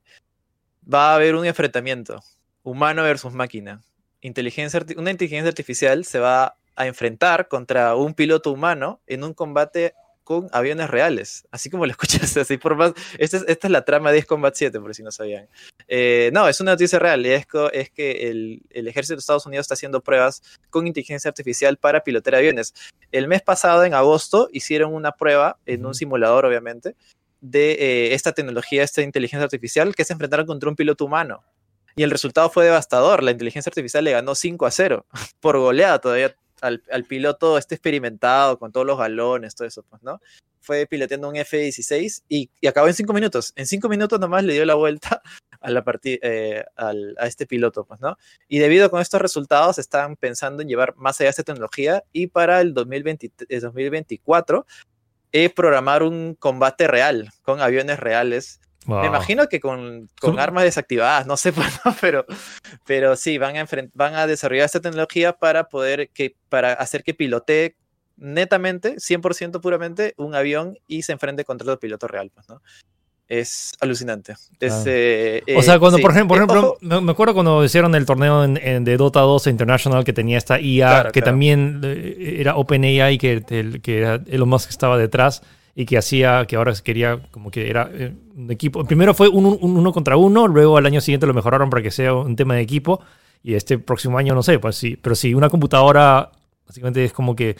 va 0.92 1.12
a 1.14 1.16
haber 1.16 1.36
un 1.36 1.46
enfrentamiento 1.46 2.22
humano 2.64 3.02
versus 3.04 3.34
máquina. 3.34 3.82
Inteligencia, 4.22 4.86
una 4.98 5.12
inteligencia 5.12 5.48
artificial 5.48 6.04
se 6.04 6.20
va 6.20 6.58
a 6.76 6.86
enfrentar 6.88 7.48
contra 7.48 7.96
un 7.96 8.14
piloto 8.14 8.52
humano 8.52 9.02
en 9.08 9.24
un 9.24 9.34
combate 9.34 9.94
con 10.30 10.48
aviones 10.52 10.88
reales, 10.92 11.48
así 11.50 11.72
como 11.72 11.88
lo 11.88 11.92
escuchaste, 11.94 12.42
así 12.42 12.60
por 12.60 12.76
más, 12.76 12.94
esta 13.18 13.38
es, 13.38 13.46
esta 13.48 13.66
es 13.66 13.72
la 13.72 13.84
trama 13.84 14.12
de 14.12 14.22
Combat 14.22 14.54
7, 14.54 14.80
por 14.80 14.94
si 14.94 15.02
no 15.02 15.10
sabían. 15.10 15.50
Eh, 15.88 16.30
no, 16.34 16.48
es 16.48 16.62
una 16.62 16.74
noticia 16.74 17.00
real, 17.00 17.26
es, 17.26 17.48
es 17.74 17.90
que 17.90 18.30
el, 18.30 18.62
el, 18.70 18.88
ejército 18.88 19.16
de 19.16 19.22
Estados 19.22 19.48
Unidos 19.48 19.64
está 19.64 19.74
haciendo 19.74 20.02
pruebas 20.02 20.44
con 20.70 20.86
inteligencia 20.86 21.30
artificial 21.30 21.78
para 21.78 22.04
pilotear 22.04 22.36
aviones. 22.36 22.76
El 23.12 23.28
mes 23.28 23.42
pasado, 23.42 23.84
en 23.86 23.96
agosto, 23.96 24.50
hicieron 24.54 24.94
una 24.94 25.14
prueba 25.14 25.58
en 25.66 25.84
un 25.84 25.96
simulador, 25.96 26.46
obviamente, 26.46 26.96
de 27.42 27.72
eh, 27.72 28.14
esta 28.14 28.32
tecnología, 28.32 28.84
esta 28.84 29.02
inteligencia 29.02 29.46
artificial, 29.46 29.96
que 29.96 30.06
se 30.06 30.14
enfrentaron 30.14 30.46
contra 30.46 30.70
un 30.70 30.76
piloto 30.76 31.06
humano. 31.06 31.44
Y 31.96 32.04
el 32.04 32.12
resultado 32.12 32.52
fue 32.52 32.66
devastador. 32.66 33.24
La 33.24 33.32
inteligencia 33.32 33.72
artificial 33.72 34.04
le 34.04 34.12
ganó 34.12 34.36
5 34.36 34.68
a 34.68 34.70
0 34.70 35.08
por 35.40 35.58
goleada 35.58 35.98
todavía 35.98 36.36
al, 36.62 36.84
al, 36.92 37.04
piloto 37.06 37.58
este 37.58 37.76
experimentado 37.76 38.60
con 38.60 38.72
todos 38.72 38.86
los 38.86 38.98
galones, 38.98 39.56
todo 39.56 39.68
eso, 39.68 39.84
pues, 39.84 40.02
¿no? 40.04 40.22
Fue 40.62 40.86
piloteando 40.86 41.30
un 41.30 41.36
F-16 41.36 42.24
y, 42.28 42.50
y, 42.60 42.68
acabó 42.68 42.88
en 42.88 42.94
5 42.94 43.14
minutos. 43.14 43.54
En 43.56 43.66
5 43.66 43.90
minutos 43.90 44.20
nomás 44.20 44.44
le 44.44 44.54
dio 44.54 44.66
la 44.66 44.76
vuelta 44.76 45.22
a, 45.62 45.70
la 45.70 45.84
eh, 46.04 46.64
al, 46.76 47.16
a 47.18 47.28
este 47.28 47.46
piloto, 47.46 47.86
pues, 47.86 48.00
¿no? 48.02 48.18
Y 48.48 48.60
debido 48.60 48.90
con 48.90 49.02
estos 49.02 49.22
resultados 49.22 49.78
están 49.78 50.16
pensando 50.16 50.62
en 50.62 50.70
llevar 50.70 50.96
más 50.96 51.20
allá 51.20 51.30
esta 51.30 51.44
tecnología 51.44 52.04
y 52.12 52.28
para 52.28 52.62
el 52.62 52.74
2020, 52.74 53.32
2024 53.62 54.66
eh, 55.32 55.50
programar 55.50 56.02
un 56.02 56.36
combate 56.36 56.88
real 56.88 57.30
con 57.44 57.62
aviones 57.62 58.00
reales 58.00 58.60
Wow. 58.86 59.02
Me 59.02 59.08
imagino 59.08 59.48
que 59.48 59.60
con, 59.60 60.10
con 60.20 60.40
armas 60.40 60.64
desactivadas, 60.64 61.28
no 61.28 61.38
sé, 61.38 61.52
pues, 61.54 61.68
pero, 62.02 62.26
pero 62.86 63.16
sí, 63.16 63.38
van 63.38 63.58
a, 63.58 63.68
van 63.94 64.16
a 64.16 64.26
desarrollar 64.26 64.66
esta 64.66 64.80
tecnología 64.80 65.34
para 65.34 65.66
poder 65.66 66.10
que, 66.10 66.36
para 66.50 66.74
hacer 66.74 67.04
que 67.04 67.14
pilotee 67.14 67.76
netamente, 68.18 68.96
100% 69.00 69.62
puramente, 69.62 70.14
un 70.18 70.36
avión 70.36 70.78
y 70.88 71.04
se 71.04 71.12
enfrente 71.14 71.44
contra 71.46 71.72
el 71.72 71.78
piloto 71.80 72.08
real, 72.08 72.32
pues, 72.34 72.48
¿no? 72.50 72.62
Es 73.28 73.74
alucinante. 73.80 74.34
Es, 74.60 74.74
Ah. 74.74 74.84
eh, 74.88 75.44
O 75.56 75.62
sea, 75.62 75.76
eh, 75.76 75.80
cuando, 75.80 75.98
sí. 75.98 76.02
por 76.02 76.12
ejemplo, 76.12 76.30
por 76.30 76.38
Eh, 76.38 76.46
ejemplo 76.46 76.78
ojo, 76.82 77.02
me, 77.02 77.12
acuerdo 77.12 77.34
cuando 77.36 77.64
hicieron 77.64 77.94
el 77.94 78.06
torneo 78.06 78.44
en, 78.44 78.58
en- 78.58 78.84
de 78.84 78.98
Dota 78.98 79.20
2 79.20 79.46
International 79.46 80.04
que 80.04 80.14
tenía 80.14 80.38
esta 80.40 80.60
IA, 80.60 80.88
Claro, 80.90 81.12
que 81.12 81.22
claro. 81.22 81.32
también 81.34 81.80
eh, 81.84 82.38
era 82.40 82.56
OpenAI, 82.56 83.18
que, 83.20 83.80
que 83.84 83.98
era 84.00 84.20
Elon 84.28 84.50
Musk 84.50 84.70
estaba 84.72 84.98
detrás 84.98 85.44
y 85.80 85.86
que 85.86 85.98
hacía, 85.98 86.46
que 86.46 86.58
ahora 86.58 86.74
quería, 86.84 87.22
como 87.32 87.52
que 87.52 87.70
era 87.70 87.90
eh, 87.94 88.14
un 88.36 88.52
equipo. 88.52 88.84
Primero 88.84 89.14
fue 89.14 89.30
un, 89.30 89.46
un 89.46 89.78
uno 89.78 89.94
contra 89.94 90.18
uno, 90.18 90.46
luego 90.46 90.76
al 90.76 90.86
año 90.86 91.00
siguiente 91.00 91.26
lo 91.26 91.34
mejoraron 91.34 91.70
para 91.70 91.82
que 91.82 91.90
sea 91.90 92.14
un 92.14 92.36
tema 92.36 92.56
de 92.56 92.60
equipo 92.60 93.00
y 93.42 93.54
este 93.54 93.78
próximo 93.80 94.18
año 94.18 94.36
no 94.36 94.44
sé, 94.44 94.60
pues 94.60 94.76
sí, 94.76 94.98
pero 95.02 95.16
sí, 95.16 95.34
una 95.34 95.48
computadora 95.50 96.34
básicamente 96.68 97.06
es 97.06 97.14
como 97.14 97.34
que 97.34 97.56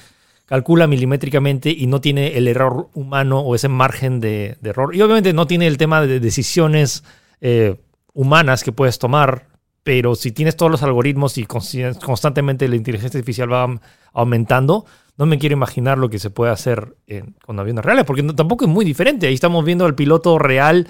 calcula 0.46 0.86
milimétricamente 0.86 1.70
y 1.70 1.88
no 1.88 2.02
tiene 2.02 2.36
el 2.36 2.50
error 2.50 2.90
humano 2.94 3.40
o 3.40 3.56
ese 3.56 3.70
margen 3.70 4.20
de, 4.20 4.58
de 4.60 4.70
error. 4.72 4.94
Y 4.94 5.02
obviamente 5.02 5.32
no 5.32 5.48
tiene 5.48 5.68
el 5.68 5.78
tema 5.78 6.02
de 6.02 6.20
decisiones 6.20 7.06
eh, 7.40 7.78
humanas 8.12 8.66
que 8.66 8.74
puedes 8.74 9.00
tomar, 9.00 9.48
pero 9.84 10.16
si 10.16 10.34
tienes 10.34 10.58
todos 10.58 10.70
los 10.70 10.84
algoritmos 10.84 11.38
y 11.38 11.46
constantemente 11.46 12.68
la 12.68 12.76
inteligencia 12.76 13.18
artificial 13.18 13.50
va 13.50 13.80
aumentando, 14.12 14.86
no 15.20 15.26
me 15.26 15.38
quiero 15.38 15.54
imaginar 15.54 15.98
lo 15.98 16.10
que 16.10 16.18
se 16.18 16.30
puede 16.30 16.52
hacer 16.52 16.96
con 17.46 17.60
aviones 17.60 17.84
reales, 17.84 18.06
porque 18.06 18.24
tampoco 18.24 18.64
es 18.64 18.72
muy 18.72 18.86
diferente. 18.86 19.28
Ahí 19.28 19.34
estamos 19.34 19.66
viendo 19.66 19.86
al 19.86 19.94
piloto 19.94 20.40
real 20.40 20.88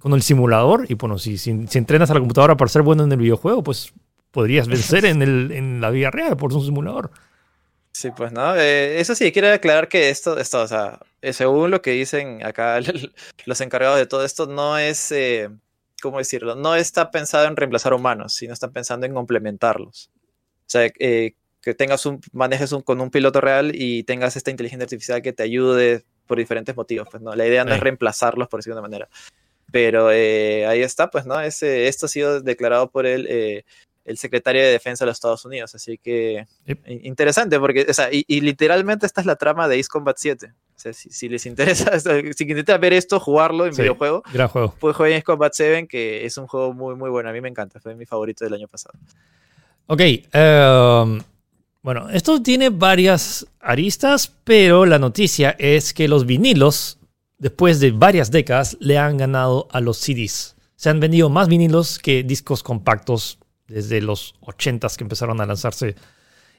con 0.00 0.12
el 0.14 0.22
simulador 0.22 0.86
y 0.88 0.94
bueno, 0.94 1.16
si, 1.16 1.38
si, 1.38 1.66
si 1.68 1.78
entrenas 1.78 2.10
a 2.10 2.14
la 2.14 2.20
computadora 2.20 2.56
para 2.56 2.68
ser 2.68 2.82
bueno 2.82 3.04
en 3.04 3.12
el 3.12 3.18
videojuego, 3.18 3.62
pues 3.62 3.92
podrías 4.32 4.66
vencer 4.66 5.04
en, 5.04 5.22
el, 5.22 5.52
en 5.52 5.80
la 5.80 5.90
vida 5.90 6.10
real 6.10 6.36
por 6.36 6.52
un 6.52 6.64
simulador. 6.64 7.12
Sí, 7.92 8.10
pues 8.16 8.32
no. 8.32 8.56
Eh, 8.56 8.98
eso 8.98 9.14
sí, 9.14 9.30
quiero 9.30 9.52
aclarar 9.52 9.88
que 9.88 10.10
esto, 10.10 10.36
esto, 10.38 10.60
o 10.60 10.66
sea, 10.66 10.98
eh, 11.22 11.32
según 11.32 11.70
lo 11.70 11.80
que 11.80 11.92
dicen 11.92 12.44
acá 12.44 12.80
los 13.46 13.60
encargados 13.60 13.98
de 13.98 14.06
todo 14.06 14.24
esto, 14.24 14.46
no 14.46 14.76
es, 14.76 15.12
eh, 15.12 15.50
¿cómo 16.02 16.18
decirlo? 16.18 16.56
No 16.56 16.74
está 16.74 17.12
pensado 17.12 17.46
en 17.46 17.56
reemplazar 17.56 17.94
humanos, 17.94 18.34
sino 18.34 18.52
está 18.52 18.72
pensando 18.72 19.06
en 19.06 19.14
complementarlos. 19.14 20.10
O 20.68 20.70
sea, 20.70 20.90
eh, 20.98 21.34
que 21.62 21.74
tengas 21.74 22.06
un, 22.06 22.20
manejes 22.32 22.72
un, 22.72 22.82
con 22.82 23.00
un 23.00 23.10
piloto 23.10 23.40
real 23.40 23.72
y 23.74 24.04
tengas 24.04 24.36
esta 24.36 24.50
inteligencia 24.50 24.84
artificial 24.84 25.22
que 25.22 25.32
te 25.32 25.42
ayude 25.42 26.04
por 26.26 26.38
diferentes 26.38 26.76
motivos. 26.76 27.08
Pues 27.10 27.22
no, 27.22 27.34
la 27.34 27.46
idea 27.46 27.64
no 27.64 27.70
Sí. 27.72 27.76
es 27.76 27.82
reemplazarlos, 27.82 28.48
por 28.48 28.60
decirlo 28.60 28.76
de 28.76 28.80
una 28.80 28.88
manera. 28.88 29.08
Pero 29.70 30.10
eh, 30.12 30.66
ahí 30.66 30.80
está, 30.82 31.10
pues, 31.10 31.26
¿no? 31.26 31.38
Ese, 31.40 31.88
esto 31.88 32.06
ha 32.06 32.08
sido 32.08 32.40
declarado 32.40 32.90
por 32.90 33.04
el, 33.06 33.26
eh, 33.28 33.64
el 34.04 34.16
secretario 34.16 34.62
de 34.62 34.68
Defensa 34.68 35.04
de 35.04 35.10
los 35.10 35.16
Estados 35.18 35.44
Unidos. 35.44 35.74
Así 35.74 35.98
que 35.98 36.46
in- 36.66 37.00
interesante, 37.04 37.58
porque, 37.60 37.84
o 37.88 37.92
sea, 37.92 38.08
y, 38.12 38.24
y 38.26 38.40
literalmente 38.40 39.04
esta 39.04 39.20
es 39.20 39.26
la 39.26 39.36
trama 39.36 39.68
de 39.68 39.78
Ace 39.78 39.88
Combat 39.90 40.16
7. 40.18 40.46
O 40.74 40.80
sea, 40.80 40.92
si, 40.94 41.10
si 41.10 41.28
les 41.28 41.44
interesa, 41.44 41.90
si 42.00 42.44
intentan 42.44 42.80
ver 42.80 42.92
esto, 42.94 43.20
jugarlo 43.20 43.66
en 43.66 43.74
Sí. 43.74 43.82
videojuego, 43.82 44.22
Gran 44.32 44.48
juego. 44.48 44.74
pues 44.78 44.96
jueguen 44.96 45.16
Ace 45.18 45.24
Combat 45.24 45.52
7, 45.52 45.86
que 45.88 46.24
es 46.24 46.38
un 46.38 46.46
juego 46.46 46.72
muy, 46.72 46.94
muy 46.94 47.10
bueno. 47.10 47.28
A 47.28 47.32
mí 47.32 47.40
me 47.42 47.48
encanta, 47.48 47.78
fue 47.80 47.94
mi 47.94 48.06
favorito 48.06 48.44
del 48.46 48.54
año 48.54 48.68
pasado. 48.68 48.94
Ok. 49.88 50.00
em, 50.32 51.20
bueno, 51.82 52.10
esto 52.10 52.42
tiene 52.42 52.70
varias 52.70 53.46
aristas, 53.60 54.32
pero 54.44 54.84
la 54.84 54.98
noticia 54.98 55.54
es 55.58 55.94
que 55.94 56.08
los 56.08 56.26
vinilos, 56.26 56.98
después 57.38 57.80
de 57.80 57.92
varias 57.92 58.30
décadas, 58.30 58.76
le 58.80 58.98
han 58.98 59.16
ganado 59.16 59.68
a 59.70 59.80
los 59.80 59.98
CDs. 59.98 60.56
Se 60.76 60.90
han 60.90 61.00
vendido 61.00 61.28
más 61.28 61.48
vinilos 61.48 61.98
que 61.98 62.22
discos 62.22 62.62
compactos 62.62 63.38
desde 63.66 64.00
los 64.00 64.34
80s 64.40 64.96
que 64.96 65.04
empezaron 65.04 65.40
a 65.40 65.46
lanzarse. 65.46 65.94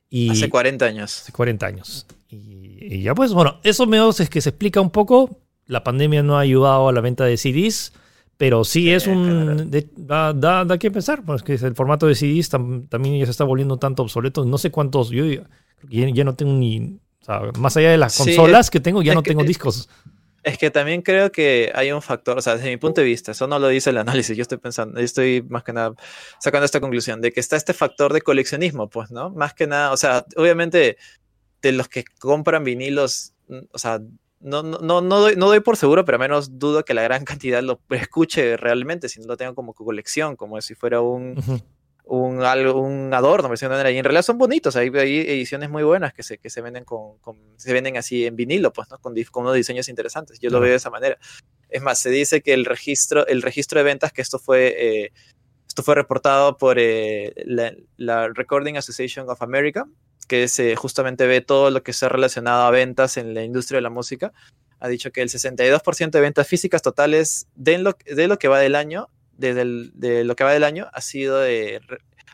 Y 0.09 0.29
Hace 0.29 0.49
40 0.49 0.85
años. 0.85 1.21
hace 1.21 1.31
40 1.31 1.65
años. 1.65 2.05
Y, 2.29 2.77
y 2.95 3.01
ya 3.03 3.13
pues, 3.13 3.33
bueno, 3.33 3.59
eso 3.63 3.85
menos 3.87 4.19
es 4.19 4.29
que 4.29 4.41
se 4.41 4.49
explica 4.49 4.81
un 4.81 4.89
poco. 4.89 5.39
La 5.65 5.83
pandemia 5.83 6.23
no 6.23 6.37
ha 6.37 6.41
ayudado 6.41 6.89
a 6.89 6.93
la 6.93 7.01
venta 7.01 7.25
de 7.25 7.37
CDs, 7.37 7.93
pero 8.39 8.63
sí, 8.63 8.83
Sí, 8.83 8.91
es 8.91 9.05
un... 9.05 9.69
de- 9.69 9.89
da, 9.97 10.31
da, 10.31 10.63
da 10.63 10.77
que 10.77 10.89
pensar, 10.89 11.23
pues 11.25 11.43
que 11.43 11.55
el 11.55 11.75
formato 11.75 12.07
de 12.07 12.15
CDs 12.15 12.49
tam- 12.49 12.87
también 12.87 13.19
ya 13.19 13.25
se 13.25 13.31
está 13.31 13.43
volviendo 13.43 13.75
tanto 13.75 14.01
obsoleto. 14.03 14.45
No 14.45 14.57
sé 14.57 14.71
cuántos, 14.71 15.09
yo 15.09 15.25
ya, 15.25 15.43
ya 15.89 16.23
no 16.23 16.35
tengo 16.35 16.53
ni... 16.53 16.99
o 17.21 17.25
sea, 17.25 17.41
más 17.59 17.75
allá 17.75 17.91
de 17.91 17.97
las 17.97 18.13
Sí, 18.13 18.23
consolas 18.23 18.69
que 18.71 18.79
tengo, 18.79 19.01
ya 19.01 19.13
no 19.13 19.23
que- 19.23 19.31
tengo 19.31 19.43
discos. 19.43 19.89
Es 20.41 20.57
que 20.57 20.71
también 20.71 21.01
creo 21.01 21.33
que 21.33 21.69
hay 21.75 21.91
un 21.91 22.01
factor, 22.01 22.37
o 22.37 22.41
sea, 22.41 22.55
desde 22.55 22.69
mi 22.69 22.77
punto 22.77 23.01
de 23.01 23.07
vista, 23.07 23.33
eso 23.33 23.45
no 23.45 23.59
lo 23.59 23.67
dice 23.67 23.89
el 23.89 23.97
análisis, 23.97 24.37
yo 24.37 24.41
estoy 24.43 24.57
pensando, 24.57 24.97
yo 24.97 25.03
estoy 25.05 25.41
más 25.49 25.63
que 25.63 25.73
nada 25.73 25.93
sacando 26.39 26.63
esta 26.63 26.79
conclusión, 26.79 27.19
de 27.19 27.33
que 27.33 27.41
está 27.41 27.57
este 27.57 27.73
factor 27.73 28.13
de 28.13 28.21
coleccionismo, 28.21 28.89
pues, 28.89 29.11
¿no? 29.11 29.31
Más 29.31 29.53
que 29.53 29.67
nada, 29.67 29.91
o 29.91 29.97
sea, 29.97 30.25
obviamente, 30.37 30.95
de 31.61 31.71
los 31.73 31.89
que 31.89 32.05
compran 32.21 32.63
vinilos, 32.63 33.33
mm, 33.49 33.57
o 33.73 33.77
sea, 33.77 33.99
no, 34.39 34.63
no, 34.63 34.79
no, 34.79 35.01
no, 35.01 35.19
doy, 35.19 35.35
no 35.35 35.47
doy 35.47 35.59
por 35.59 35.77
seguro, 35.77 36.05
pero 36.05 36.15
al 36.15 36.19
menos 36.21 36.57
dudo 36.59 36.83
que 36.85 36.93
la 36.93 37.03
gran 37.03 37.25
cantidad 37.25 37.61
lo 37.61 37.79
escuche 37.89 38.57
realmente, 38.57 39.09
si 39.09 39.19
no 39.19 39.27
lo 39.27 39.37
tengan 39.37 39.55
como 39.55 39.73
colección, 39.73 40.35
como 40.35 40.59
si 40.61 40.75
fuera 40.75 41.01
un, 41.01 41.35
un, 42.05 42.41
algo, 42.43 42.81
un 42.81 43.13
adorno. 43.13 43.49
Y 43.53 43.97
en 43.97 44.03
realidad 44.03 44.21
son 44.23 44.37
bonitos, 44.37 44.75
hay, 44.75 44.89
hay 44.95 45.19
ediciones 45.19 45.69
muy 45.69 45.83
buenas 45.83 46.13
que 46.13 46.23
se, 46.23 46.37
que 46.37 46.49
se 46.49 46.61
venden 46.61 46.83
con, 46.85 47.17
con- 47.19 47.37
se 47.57 47.73
venden 47.73 47.97
así 47.97 48.25
en 48.25 48.35
vinilo, 48.35 48.71
pues, 48.73 48.89
¿no? 48.89 48.97
Con, 48.99 49.13
con 49.31 49.43
unos 49.43 49.55
diseños 49.55 49.89
interesantes. 49.89 50.39
Yo 50.39 50.49
lo 50.49 50.59
veo 50.59 50.71
de 50.71 50.77
esa 50.77 50.89
manera. 50.89 51.17
Es 51.69 51.81
más, 51.81 51.99
se 51.99 52.09
dice 52.09 52.41
que 52.41 52.53
el 52.53 52.65
registro, 52.65 53.27
el 53.27 53.41
registro 53.41 53.79
de 53.79 53.83
ventas, 53.83 54.11
que 54.11 54.21
esto 54.21 54.39
fue, 54.39 54.75
eh, 55.05 55.11
esto 55.69 55.83
fue 55.83 55.95
reportado 55.95 56.57
por 56.57 56.77
eh, 56.79 57.33
la, 57.97 58.27
Recording 58.27 58.75
Association 58.75 59.29
of 59.29 59.41
America, 59.41 59.85
que 60.27 60.47
se 60.47 60.75
justamente 60.75 61.25
ve 61.27 61.41
todo 61.41 61.69
lo 61.71 61.81
que 61.83 61.91
está 61.91 62.09
relacionado 62.09 62.63
a 62.63 62.71
ventas 62.71 63.15
en 63.17 63.33
la 63.33 63.43
industria 63.43 63.77
de 63.77 63.83
la 63.83 63.89
música, 63.89 64.33
ha 64.79 64.87
dicho 64.87 65.11
que 65.11 65.21
el 65.21 65.29
62% 65.29 66.09
de 66.11 66.21
ventas 66.21 66.47
físicas 66.47 66.81
totales 66.81 67.47
de 67.55 67.77
lo, 67.77 67.95
de 68.05 68.27
lo 68.27 68.37
que 68.39 68.47
va 68.47 68.59
del 68.59 68.75
año, 68.75 69.07
desde 69.37 69.63
de 69.93 70.23
lo 70.23 70.35
que 70.35 70.43
va 70.43 70.51
del 70.53 70.63
año, 70.63 70.87
ha 70.91 71.01
sido 71.01 71.39
de, 71.39 71.81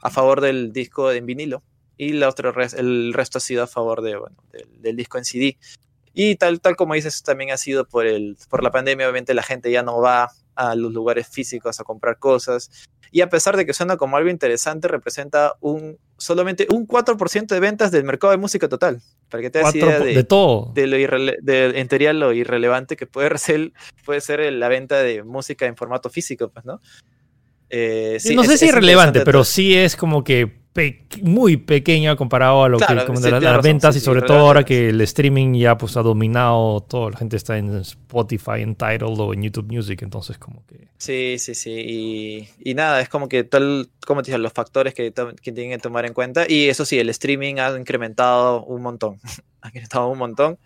a 0.02 0.10
favor 0.10 0.42
del 0.42 0.72
disco 0.72 1.12
en 1.12 1.26
vinilo 1.26 1.62
y 1.98 2.14
la 2.14 2.32
res- 2.32 2.74
el 2.74 3.14
resto 3.14 3.38
ha 3.38 3.42
sido 3.42 3.64
a 3.64 3.68
favor 3.68 4.02
de, 4.02 4.16
bueno, 4.18 4.38
del, 4.52 4.82
del 4.82 4.96
disco 4.96 5.18
en 5.18 5.26
CD. 5.26 5.58
Y 6.18 6.36
tal, 6.38 6.62
tal 6.62 6.76
como 6.78 6.94
dices, 6.96 7.22
también 7.24 7.52
ha 7.52 7.58
sido 7.58 7.86
por, 7.86 8.08
el, 8.08 8.38
por 8.50 8.64
la 8.64 8.72
pandemia, 8.72 9.06
obviamente 9.06 9.34
la 9.34 9.44
gente 9.44 9.70
ya 9.70 9.84
no 9.84 10.00
va 10.02 10.32
a 10.56 10.74
los 10.76 10.94
lugares 10.94 11.28
físicos 11.28 11.80
a 11.80 11.84
comprar 11.84 12.18
cosas. 12.18 12.72
Y 13.12 13.20
a 13.22 13.30
pesar 13.30 13.58
de 13.58 13.66
que 13.66 13.74
suena 13.74 13.98
como 13.98 14.16
algo 14.18 14.30
interesante, 14.30 14.88
representa 14.88 15.56
un 15.60 15.98
solamente 16.18 16.66
un 16.74 16.88
4% 16.88 17.48
de 17.48 17.60
ventas 17.60 17.92
del 17.92 18.06
mercado 18.06 18.32
de 18.32 18.38
música 18.38 18.70
total. 18.70 19.02
Para 19.30 19.42
que 19.44 19.50
te 19.50 19.60
das 19.60 19.76
idea 19.76 20.00
de, 20.00 20.14
de 20.16 20.24
todo. 20.24 20.72
de 20.74 20.88
lo 20.88 20.96
irrele- 20.98 21.38
de, 21.42 21.78
en 21.80 21.88
teoría 21.90 22.14
lo 22.14 22.32
irrelevante 22.32 22.96
que 22.96 23.06
puede 23.08 23.38
ser, 23.38 23.74
puede 24.06 24.22
ser 24.22 24.40
la 24.54 24.70
venta 24.70 25.00
de 25.04 25.24
música 25.24 25.66
en 25.66 25.76
formato 25.76 26.10
físico, 26.10 26.50
pues, 26.50 26.66
¿no? 26.66 26.80
Eh, 27.70 28.18
Sí, 28.20 28.36
no 28.36 28.44
sé 28.44 28.54
es- 28.54 28.60
si 28.60 28.66
es 28.66 28.70
es 28.70 28.76
relevante, 28.76 29.20
interesante 29.20 29.26
pero 29.26 29.44
sí 29.44 29.76
es 29.76 29.96
como 29.96 30.24
que 30.24 30.64
muy 31.22 31.58
pequeña 31.58 32.16
comparado 32.16 32.64
a 32.64 32.70
lo 32.70 32.78
que 32.78 33.06
como 33.06 33.20
de 33.20 33.32
las, 33.32 33.64
ventas 33.64 33.96
y 33.96 34.02
sobre 34.02 34.22
todo 34.22 34.40
ahora 34.40 34.66
que 34.66 34.90
el 34.90 35.00
streaming 35.02 35.54
ya 35.54 35.78
pues 35.78 35.96
ha 35.96 36.02
dominado 36.02 36.82
todo, 36.82 37.10
la 37.10 37.18
gente 37.18 37.38
está 37.38 37.58
en 37.58 37.78
Spotify, 37.78 38.62
en 38.62 38.76
Tidal 38.76 39.16
o 39.18 39.34
en 39.34 39.44
YouTube 39.44 39.72
Music, 39.72 40.02
entonces 40.02 40.38
como 40.38 40.66
que... 40.66 40.88
Sí, 40.98 41.38
sí, 41.40 41.56
sí, 41.56 42.50
y, 42.60 42.74
nada, 42.74 43.00
es 43.00 43.08
como 43.08 43.30
que 43.30 43.46
tal, 43.46 43.90
como 44.06 44.22
te 44.22 44.32
dije, 44.32 44.38
los 44.38 44.52
factores 44.52 44.94
que, 44.94 45.14
que, 45.14 45.52
tienen 45.52 45.72
que 45.72 45.78
tomar 45.78 46.06
en 46.06 46.14
cuenta 46.14 46.46
y 46.48 46.68
eso 46.68 46.84
sí, 46.84 47.00
el 47.00 47.10
streaming 47.10 47.56
ha 47.60 47.78
incrementado 47.78 48.64
un 48.66 48.82
montón, 48.82 49.18
ha 49.62 49.70
incrementado 49.70 50.10
un 50.10 50.18
montón, 50.18 50.60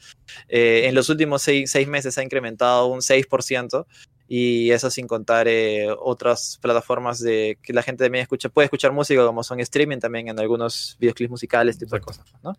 eh, 0.48 0.84
en 0.86 0.96
los 0.96 1.10
últimos 1.10 1.44
seis, 1.44 1.70
seis 1.70 1.88
meses 1.88 2.18
ha 2.18 2.24
incrementado 2.24 2.88
un 2.88 3.02
6%, 3.02 3.86
y 4.32 4.70
eso 4.70 4.92
sin 4.92 5.08
contar 5.08 5.48
eh, 5.48 5.88
otras 5.90 6.60
plataformas 6.62 7.20
de 7.20 7.58
que 7.64 7.74
la 7.74 7.82
gente 7.82 8.04
también 8.04 8.22
escucha, 8.22 8.48
puede 8.48 8.66
escuchar 8.66 8.92
música 8.92 9.26
como 9.26 9.44
son 9.44 9.60
streaming 9.60 9.98
también 9.98 10.28
en 10.28 10.40
algunos 10.40 10.96
videoclips 11.00 11.32
musicales, 11.32 11.80
tipo 11.80 11.96
de 11.96 12.02
cosas, 12.02 12.26
¿no? 12.44 12.56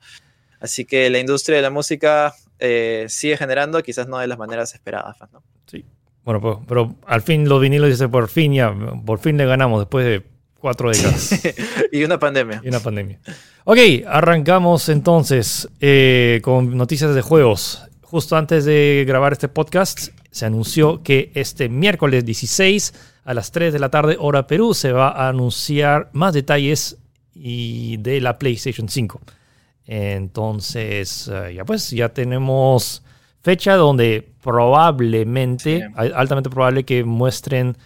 Así 0.59 0.85
que 0.85 1.09
la 1.11 1.20
industria 1.20 1.56
de 1.56 1.62
la 1.62 1.70
música 1.70 2.35
eh, 2.59 3.06
sigue 3.09 3.37
generando, 3.37 3.80
quizás 3.85 4.09
no 4.09 4.18
de 4.18 4.26
las 4.26 4.37
maneras 4.37 4.74
esperadas, 4.74 5.16
¿no? 5.33 5.44
Sí. 5.66 5.85
Bueno, 6.24 6.40
pues, 6.40 6.59
pero 6.66 6.96
al 7.06 7.22
fin 7.22 7.48
los 7.48 7.61
vinilos 7.61 7.88
dice 7.88 8.09
por 8.09 8.28
fin 8.28 8.52
ya, 8.52 8.74
por 9.06 9.20
fin 9.20 9.37
le 9.37 9.46
ganamos 9.46 9.80
después 9.80 10.04
de 10.04 10.26
cuatro 10.59 10.90
décadas. 10.90 11.40
y 11.92 12.02
una 12.02 12.18
pandemia. 12.18 12.62
Y 12.64 12.68
una 12.68 12.80
pandemia. 12.80 13.20
Ok, 13.62 13.78
arrancamos 14.09 14.88
entonces 14.88 15.68
eh, 15.80 16.40
con 16.42 16.76
noticias 16.76 17.14
de 17.14 17.22
juegos. 17.22 17.85
Justo 18.02 18.37
antes 18.37 18.64
de 18.64 19.04
grabar 19.06 19.33
este 19.33 19.46
podcast, 19.46 20.09
se 20.31 20.47
anunció 20.47 21.03
que 21.03 21.31
este 21.35 21.69
miércoles 21.69 22.25
16 22.25 22.95
a 23.25 23.35
las 23.35 23.53
3 23.53 23.73
de 23.73 23.79
la 23.79 23.90
tarde 23.90 24.16
hora 24.19 24.47
Perú 24.47 24.75
se 24.75 24.93
va 24.93 25.09
a 25.09 25.29
anunciar 25.29 26.11
más 26.12 26.35
detalles 26.35 26.99
y 27.35 27.97
de 27.99 28.21
la 28.21 28.38
PlayStation 28.38 28.88
5. 28.88 29.21
Entonces, 29.87 31.29
eh, 31.33 31.55
ya 31.55 31.64
pues, 31.64 31.90
ya 31.90 32.11
tenemos 32.11 33.03
fecha 33.43 33.75
donde 33.75 34.29
probablemente, 34.43 35.88
altamente 35.95 36.51
probable 36.51 36.85
que 36.85 37.05
muestren, 37.05 37.77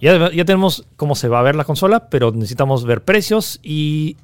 ya, 0.00 0.30
ya 0.30 0.44
tenemos 0.44 0.86
cómo 0.96 1.14
se 1.14 1.28
va 1.28 1.40
a 1.40 1.42
ver 1.42 1.56
la 1.56 1.64
consola, 1.64 2.10
pero 2.10 2.32
necesitamos 2.32 2.84
ver 2.84 3.02
precios 3.04 3.58
y 3.62 4.16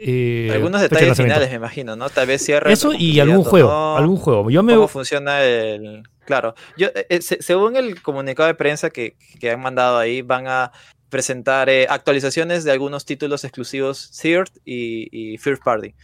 eh, 0.00 0.50
Algunos 0.52 0.80
detalles 0.80 1.16
finales, 1.16 1.50
me 1.50 1.56
imagino, 1.56 1.96
¿no? 1.96 2.08
Tal 2.08 2.26
vez 2.26 2.44
cierre. 2.44 2.72
Eso 2.72 2.92
y 2.92 3.18
algún 3.20 3.44
juego, 3.44 3.96
algún 3.96 4.16
juego. 4.16 4.48
Yo 4.50 4.62
me... 4.62 4.74
¿Cómo 4.74 4.88
funciona 4.88 5.42
el...? 5.42 6.02
Claro, 6.24 6.54
yo, 6.76 6.88
eh, 6.88 7.06
eh, 7.08 7.20
según 7.20 7.76
el 7.76 8.02
comunicado 8.02 8.46
de 8.46 8.54
prensa 8.54 8.90
que, 8.90 9.16
que, 9.40 9.50
han 9.50 9.60
mandado 9.60 9.98
ahí, 9.98 10.22
van 10.22 10.46
a 10.46 10.72
presentar 11.08 11.70
actualizaciones 11.88 12.64
de 12.64 12.72
algunos 12.72 13.06
títulos 13.06 13.42
exclusivos 13.44 14.10
Third 14.10 14.50
y, 14.64 15.08
y, 15.10 15.38
First 15.38 15.64
Party. 15.64 15.94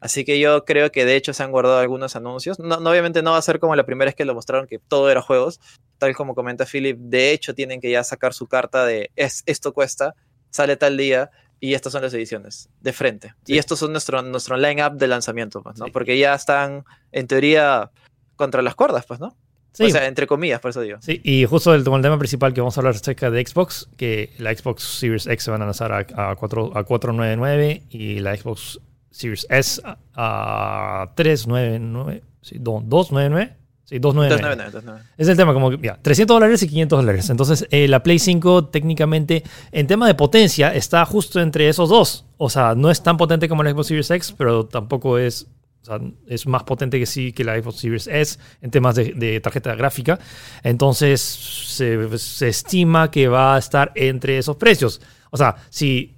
Así 0.00 0.24
que 0.24 0.38
yo 0.40 0.64
creo 0.64 0.90
que 0.90 1.04
de 1.04 1.14
hecho 1.16 1.32
se 1.32 1.42
han 1.42 1.50
guardado 1.50 1.78
algunos 1.78 2.16
anuncios. 2.16 2.58
No, 2.58 2.76
obviamente 2.76 3.22
no 3.22 3.32
va 3.32 3.38
a 3.38 3.42
ser 3.42 3.60
como 3.60 3.76
la 3.76 3.86
primera 3.86 4.08
vez 4.08 4.14
que 4.14 4.24
lo 4.24 4.34
mostraron, 4.34 4.66
que 4.66 4.78
todo 4.78 5.10
era 5.10 5.20
juegos. 5.20 5.60
Tal 5.98 6.14
como 6.16 6.34
comenta 6.34 6.66
Philip, 6.66 6.98
de 6.98 7.32
hecho 7.32 7.54
tienen 7.54 7.80
que 7.80 7.90
ya 7.90 8.02
sacar 8.02 8.34
su 8.34 8.46
carta 8.46 8.84
de 8.84 9.10
es, 9.14 9.42
esto 9.46 9.72
cuesta, 9.72 10.14
sale 10.50 10.76
tal 10.76 10.96
día 10.96 11.30
y 11.62 11.74
estas 11.74 11.92
son 11.92 12.02
las 12.02 12.12
ediciones 12.12 12.68
de 12.80 12.92
frente. 12.92 13.34
Y 13.46 13.56
estos 13.56 13.78
son 13.78 13.92
nuestro, 13.92 14.20
nuestro 14.20 14.56
line-up 14.56 14.94
de 14.94 15.06
lanzamiento, 15.06 15.62
pues, 15.62 15.78
¿no? 15.78 15.86
Porque 15.92 16.18
ya 16.18 16.34
están, 16.34 16.84
en 17.12 17.28
teoría, 17.28 17.92
contra 18.34 18.62
las 18.62 18.74
cuerdas, 18.74 19.06
pues, 19.06 19.20
¿no? 19.20 19.36
Sí. 19.72 19.84
O 19.84 19.90
sea, 19.90 20.08
entre 20.08 20.26
comillas, 20.26 20.58
por 20.58 20.70
eso 20.70 20.80
digo. 20.80 20.98
Sí, 21.00 21.20
y 21.22 21.44
justo 21.44 21.72
el, 21.72 21.86
el 21.86 22.02
tema 22.02 22.18
principal 22.18 22.52
que 22.52 22.60
vamos 22.60 22.76
a 22.76 22.80
hablar 22.80 22.96
acerca 22.96 23.30
de 23.30 23.46
Xbox, 23.46 23.88
que 23.96 24.32
la 24.38 24.52
Xbox 24.52 24.82
Series 24.82 25.28
X 25.28 25.44
se 25.44 25.50
van 25.52 25.62
a 25.62 25.66
lanzar 25.66 25.92
a, 25.92 26.30
a, 26.32 26.34
4, 26.34 26.76
a 26.76 26.82
499 26.82 27.84
y 27.90 28.18
la 28.18 28.36
Xbox 28.36 28.80
Series 29.12 29.46
S 29.48 29.80
a, 30.14 31.12
399, 31.14 32.24
sí, 32.40 32.56
299 32.58 33.56
299. 33.98 35.02
Es 35.16 35.28
el 35.28 35.36
tema, 35.36 35.52
como 35.52 35.72
ya, 35.72 35.98
300 36.00 36.34
dólares 36.34 36.62
y 36.62 36.68
500 36.68 36.98
dólares. 37.00 37.30
Entonces, 37.30 37.66
eh, 37.70 37.88
la 37.88 38.02
Play 38.02 38.18
5 38.18 38.66
técnicamente, 38.66 39.42
en 39.70 39.86
tema 39.86 40.06
de 40.06 40.14
potencia, 40.14 40.74
está 40.74 41.04
justo 41.04 41.40
entre 41.40 41.68
esos 41.68 41.88
dos. 41.88 42.24
O 42.38 42.50
sea, 42.50 42.74
no 42.74 42.90
es 42.90 43.02
tan 43.02 43.16
potente 43.16 43.48
como 43.48 43.62
la 43.62 43.70
Xbox 43.70 43.88
Series 43.88 44.10
X, 44.10 44.34
pero 44.36 44.66
tampoco 44.66 45.18
es, 45.18 45.46
o 45.82 45.84
sea, 45.84 46.00
es 46.26 46.46
más 46.46 46.62
potente 46.64 46.98
que 46.98 47.06
sí 47.06 47.32
que 47.32 47.44
la 47.44 47.60
Xbox 47.60 47.76
Series 47.76 48.06
S 48.06 48.38
en 48.60 48.70
temas 48.70 48.94
de, 48.94 49.40
tarjeta 49.40 49.74
gráfica. 49.74 50.18
Entonces, 50.62 51.20
se, 51.20 52.18
se, 52.18 52.48
estima 52.48 53.10
que 53.10 53.28
va 53.28 53.56
a 53.56 53.58
estar 53.58 53.92
entre 53.94 54.38
esos 54.38 54.56
precios. 54.56 55.00
O 55.30 55.36
sea, 55.36 55.56
si... 55.70 56.16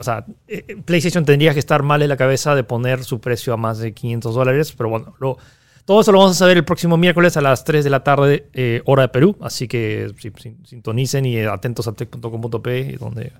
O 0.00 0.02
sea, 0.02 0.26
eh, 0.48 0.82
PlayStation 0.84 1.24
tendría 1.24 1.52
que 1.52 1.60
estar 1.60 1.84
mal 1.84 2.02
en 2.02 2.08
la 2.08 2.16
cabeza 2.16 2.56
de 2.56 2.64
poner 2.64 3.04
su 3.04 3.20
precio 3.20 3.52
a 3.52 3.56
más 3.56 3.78
de 3.78 3.94
500 3.94 4.34
dólares, 4.34 4.72
pero 4.76 4.88
bueno, 4.88 5.14
lo, 5.20 5.38
todo 5.86 6.00
eso 6.00 6.10
lo 6.10 6.18
vamos 6.18 6.32
a 6.32 6.38
saber 6.38 6.56
el 6.56 6.64
próximo 6.64 6.96
miércoles 6.96 7.36
a 7.36 7.40
las 7.40 7.62
3 7.62 7.84
de 7.84 7.90
la 7.90 8.02
tarde, 8.02 8.48
eh, 8.52 8.82
hora 8.86 9.02
de 9.02 9.08
Perú. 9.08 9.36
Así 9.40 9.68
que 9.68 10.12
sintonicen 10.64 11.24
y 11.24 11.38
atentos 11.38 11.86
a 11.86 11.92
tech.com.p. 11.92 12.96
Donde... 12.98 13.32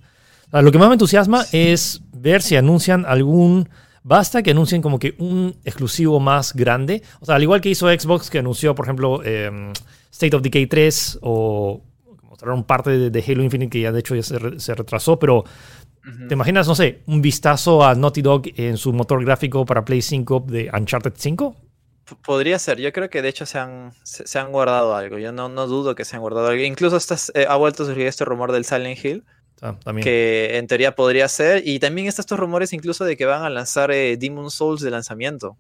lo 0.53 0.71
que 0.71 0.79
más 0.79 0.89
me 0.89 0.95
entusiasma 0.95 1.45
es 1.51 2.03
ver 2.13 2.43
si 2.43 2.55
anuncian 2.55 3.05
algún. 3.05 3.69
Basta 4.05 4.45
que 4.45 4.53
anuncien 4.53 4.81
como 4.81 5.01
que 5.01 5.17
un 5.19 5.57
exclusivo 5.65 6.21
más 6.21 6.55
grande. 6.55 7.03
O 7.19 7.27
sea, 7.27 7.35
al 7.35 7.43
igual 7.43 7.61
que 7.61 7.71
hizo 7.71 7.89
Xbox, 7.89 8.31
que 8.31 8.39
anunció, 8.39 8.77
por 8.77 8.87
ejemplo, 8.87 9.25
em, 9.25 9.73
State 10.13 10.37
of 10.37 10.43
Decay 10.43 10.69
3 10.69 11.19
o 11.23 11.83
mostraron 12.31 12.63
parte 12.63 13.11
de, 13.11 13.25
Halo 13.27 13.43
Infinite, 13.43 13.71
que 13.71 13.81
ya 13.81 13.91
de 13.91 13.99
hecho 13.99 14.15
ya 14.15 14.23
se, 14.23 14.75
retrasó, 14.75 15.19
pero 15.19 15.45
¿Te 16.29 16.35
imaginas, 16.35 16.69
no 16.69 16.77
sé, 16.77 17.03
un 17.07 17.21
vistazo 17.21 17.85
a 17.85 17.97
Naughty 17.97 18.23
Dog 18.23 18.43
en 18.55 18.77
su 18.77 18.93
motor 18.93 19.25
gráfico 19.25 19.67
para 19.67 19.85
Play 19.85 20.03
5 20.03 20.45
de 20.47 20.71
Uncharted 20.73 21.15
5? 21.17 21.57
Podría 22.25 22.59
ser, 22.61 22.79
yo 22.79 22.93
creo 22.93 23.11
que 23.11 23.21
de 23.21 23.29
hecho 23.29 23.47
se 23.47 23.59
han, 23.59 23.93
se, 24.05 24.39
han 24.39 24.53
guardado 24.53 24.95
algo, 24.95 25.19
yo 25.19 25.33
no, 25.33 25.49
no 25.49 25.67
dudo 25.67 25.97
que 25.97 26.05
se 26.05 26.15
han 26.15 26.23
guardado 26.23 26.49
algo. 26.49 26.63
Incluso 26.63 26.99
eh, 27.35 27.47
ha 27.49 27.57
vuelto 27.57 27.83
a 27.83 27.87
surgir 27.87 28.07
este 28.07 28.25
rumor 28.25 28.53
del 28.53 28.65
Silent 28.65 29.05
Hill, 29.05 29.25
ah, 29.61 29.77
que 30.01 30.57
en 30.57 30.69
teoría 30.69 30.95
podría 30.95 31.27
ser, 31.29 31.67
y 31.67 31.81
también 31.81 32.07
están 32.07 32.23
estos 32.23 32.39
rumores 32.39 32.73
incluso 32.73 33.05
de 33.05 33.17
que 33.17 33.27
van 33.27 33.43
a 33.43 33.51
lanzar 33.51 33.91
eh, 33.91 34.17
Demon 34.17 34.53
Souls 34.53 34.83
de 34.83 34.91
lanzamiento. 34.93 35.57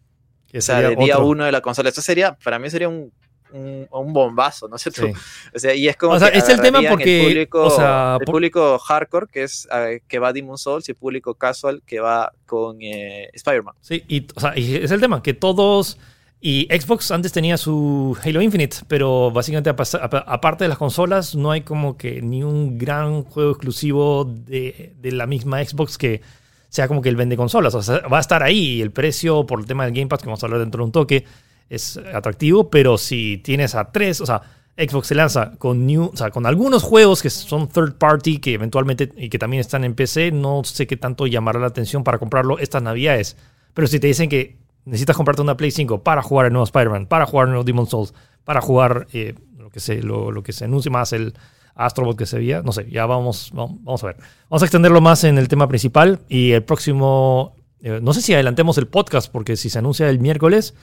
o 0.57 0.61
sea, 0.61 0.81
de 0.83 0.95
día 0.95 1.19
uno 1.19 1.45
de 1.45 1.51
la 1.51 1.61
consola. 1.61 1.89
Esto 1.89 2.01
sería, 2.01 2.35
para 2.35 2.61
mí 2.61 2.71
sería 2.71 2.89
un, 2.89 3.13
un, 3.51 4.13
bombazo, 4.13 4.69
¿no 4.69 4.77
es 4.77 4.83
cierto? 4.83 5.03
O 5.55 5.59
sea, 5.59 5.75
y 5.75 5.89
es 5.89 5.97
como... 5.97 6.15
O 6.15 6.19
sea, 6.19 6.29
es 6.29 6.49
el 6.49 6.61
tema 6.61 6.81
porque... 6.89 7.23
El 7.23 7.49
público, 7.49 8.19
el 8.21 8.25
público 8.25 8.79
hardcore, 8.79 9.27
que 9.27 9.43
es 9.43 9.69
que 10.07 10.19
va 10.21 10.29
a 10.29 10.33
Demon 10.33 10.59
Souls, 10.59 10.89
y 10.89 10.93
el 10.93 10.97
público 10.97 11.35
casual, 11.35 11.83
que 11.85 11.99
va 11.99 12.33
con 12.47 12.81
eh, 12.81 13.31
Spider-Man. 13.33 13.75
Sí, 13.81 14.05
y, 14.07 14.27
o 14.35 14.41
sea, 14.41 14.57
y 14.57 14.77
es 14.77 14.93
el 14.93 15.01
tema, 15.01 15.23
que 15.25 15.35
todos 15.35 15.99
y 16.41 16.69
Xbox 16.71 17.11
antes 17.11 17.33
tenía 17.33 17.57
su 17.57 18.17
Halo 18.23 18.43
Infinite, 18.43 18.77
pero 18.89 19.31
básicamente 19.31 19.71
aparte 19.71 20.65
de 20.65 20.69
las 20.69 20.79
consolas 20.79 21.35
no 21.35 21.51
hay 21.51 21.63
como 21.63 21.97
que 21.97 22.21
ni 22.21 22.43
un 22.43 22.77
gran 22.77 23.23
juego 23.25 23.53
exclusivo 23.53 24.25
de, 24.25 24.95
la 25.03 25.27
misma 25.27 25.65
Xbox 25.65 25.97
que 25.97 26.21
sea 26.69 26.89
como 26.89 27.01
que 27.01 27.09
el 27.09 27.17
vende 27.17 27.37
consolas. 27.37 27.75
O 27.75 27.83
sea, 27.83 28.01
va 28.01 28.19
a 28.19 28.21
estar 28.21 28.43
ahí 28.43 28.83
el 28.83 28.91
precio 28.91 29.47
por 29.47 29.61
el 29.61 29.67
tema 29.67 29.85
del 29.85 29.95
Game 29.95 30.09
Pass, 30.09 30.21
que 30.21 30.27
vamos 30.27 30.43
a 30.43 30.47
hablar 30.47 30.61
dentro 30.61 30.81
de 30.81 30.85
un 30.85 30.93
toque, 30.93 31.25
es 31.71 31.97
atractivo, 31.97 32.71
pero 32.71 32.99
si 32.99 33.39
tienes 33.39 33.75
a 33.75 33.91
tres, 33.91 34.21
o 34.21 34.27
sea, 34.27 34.43
Xbox 34.77 35.07
se 35.07 35.15
lanza 35.15 35.53
con, 35.57 35.87
new, 35.87 36.11
o 36.13 36.17
sea, 36.17 36.31
con 36.31 36.45
algunos 36.45 36.83
juegos 36.83 37.23
que 37.23 37.31
son 37.31 37.67
third 37.69 37.95
party 37.95 38.39
que 38.39 38.53
eventualmente 38.53 39.11
y 39.17 39.31
que 39.31 39.39
también 39.39 39.63
están 39.63 39.85
en 39.85 39.95
PC, 39.95 40.33
no 40.33 40.63
sé 40.65 40.87
qué 40.87 40.99
tanto 40.99 41.27
llamará 41.27 41.59
la 41.59 41.69
atención 41.69 42.05
para 42.05 42.19
comprarlo 42.19 42.59
estas 42.59 42.83
navidades. 42.83 43.39
Pero 43.73 43.89
si 43.89 43.99
te 43.99 44.07
dicen 44.07 44.29
que 44.29 44.66
necesitas 44.87 45.17
comprarte 45.17 45.43
una 45.43 45.57
Play 45.57 45.71
5 45.71 46.03
para 46.03 46.23
jugar 46.23 46.47
el 46.47 46.53
nuevo 46.53 46.65
Spider-Man, 46.65 47.07
para 47.07 47.27
jugar 47.27 47.49
el 47.49 47.51
nuevo 47.51 47.65
Demon 47.65 47.87
Souls, 47.87 48.15
para 48.45 48.61
jugar 48.61 49.09
eh, 49.13 49.35
lo, 49.59 49.69
que 49.69 49.81
se, 49.81 50.01
lo, 50.01 50.43
que 50.43 50.53
se 50.53 50.65
anuncia 50.65 50.91
más 50.91 51.13
el 51.13 51.35
Astrobot 51.75 52.17
que 52.17 52.25
se 52.25 52.39
veía. 52.39 52.63
No 52.63 52.73
sé, 52.73 52.89
ya 52.89 53.05
vamos, 53.05 53.51
vamos, 53.53 54.03
a 54.03 54.07
ver. 54.07 54.17
Vamos 54.49 54.63
a 54.63 54.65
extenderlo 54.65 55.01
más 55.01 55.25
en 55.25 55.37
el 55.39 55.49
tema 55.49 55.69
principal 55.69 56.21
y 56.29 56.53
el 56.53 56.63
próximo, 56.63 57.57
eh, 57.83 57.99
no 58.01 58.15
sé 58.15 58.23
si 58.23 58.33
adelantemos 58.33 58.79
el 58.79 58.87
podcast 58.87 59.31
porque 59.31 59.57
si 59.57 59.69
se 59.69 59.81
anuncia 59.81 60.09
el 60.09 60.21
miércoles, 60.21 60.75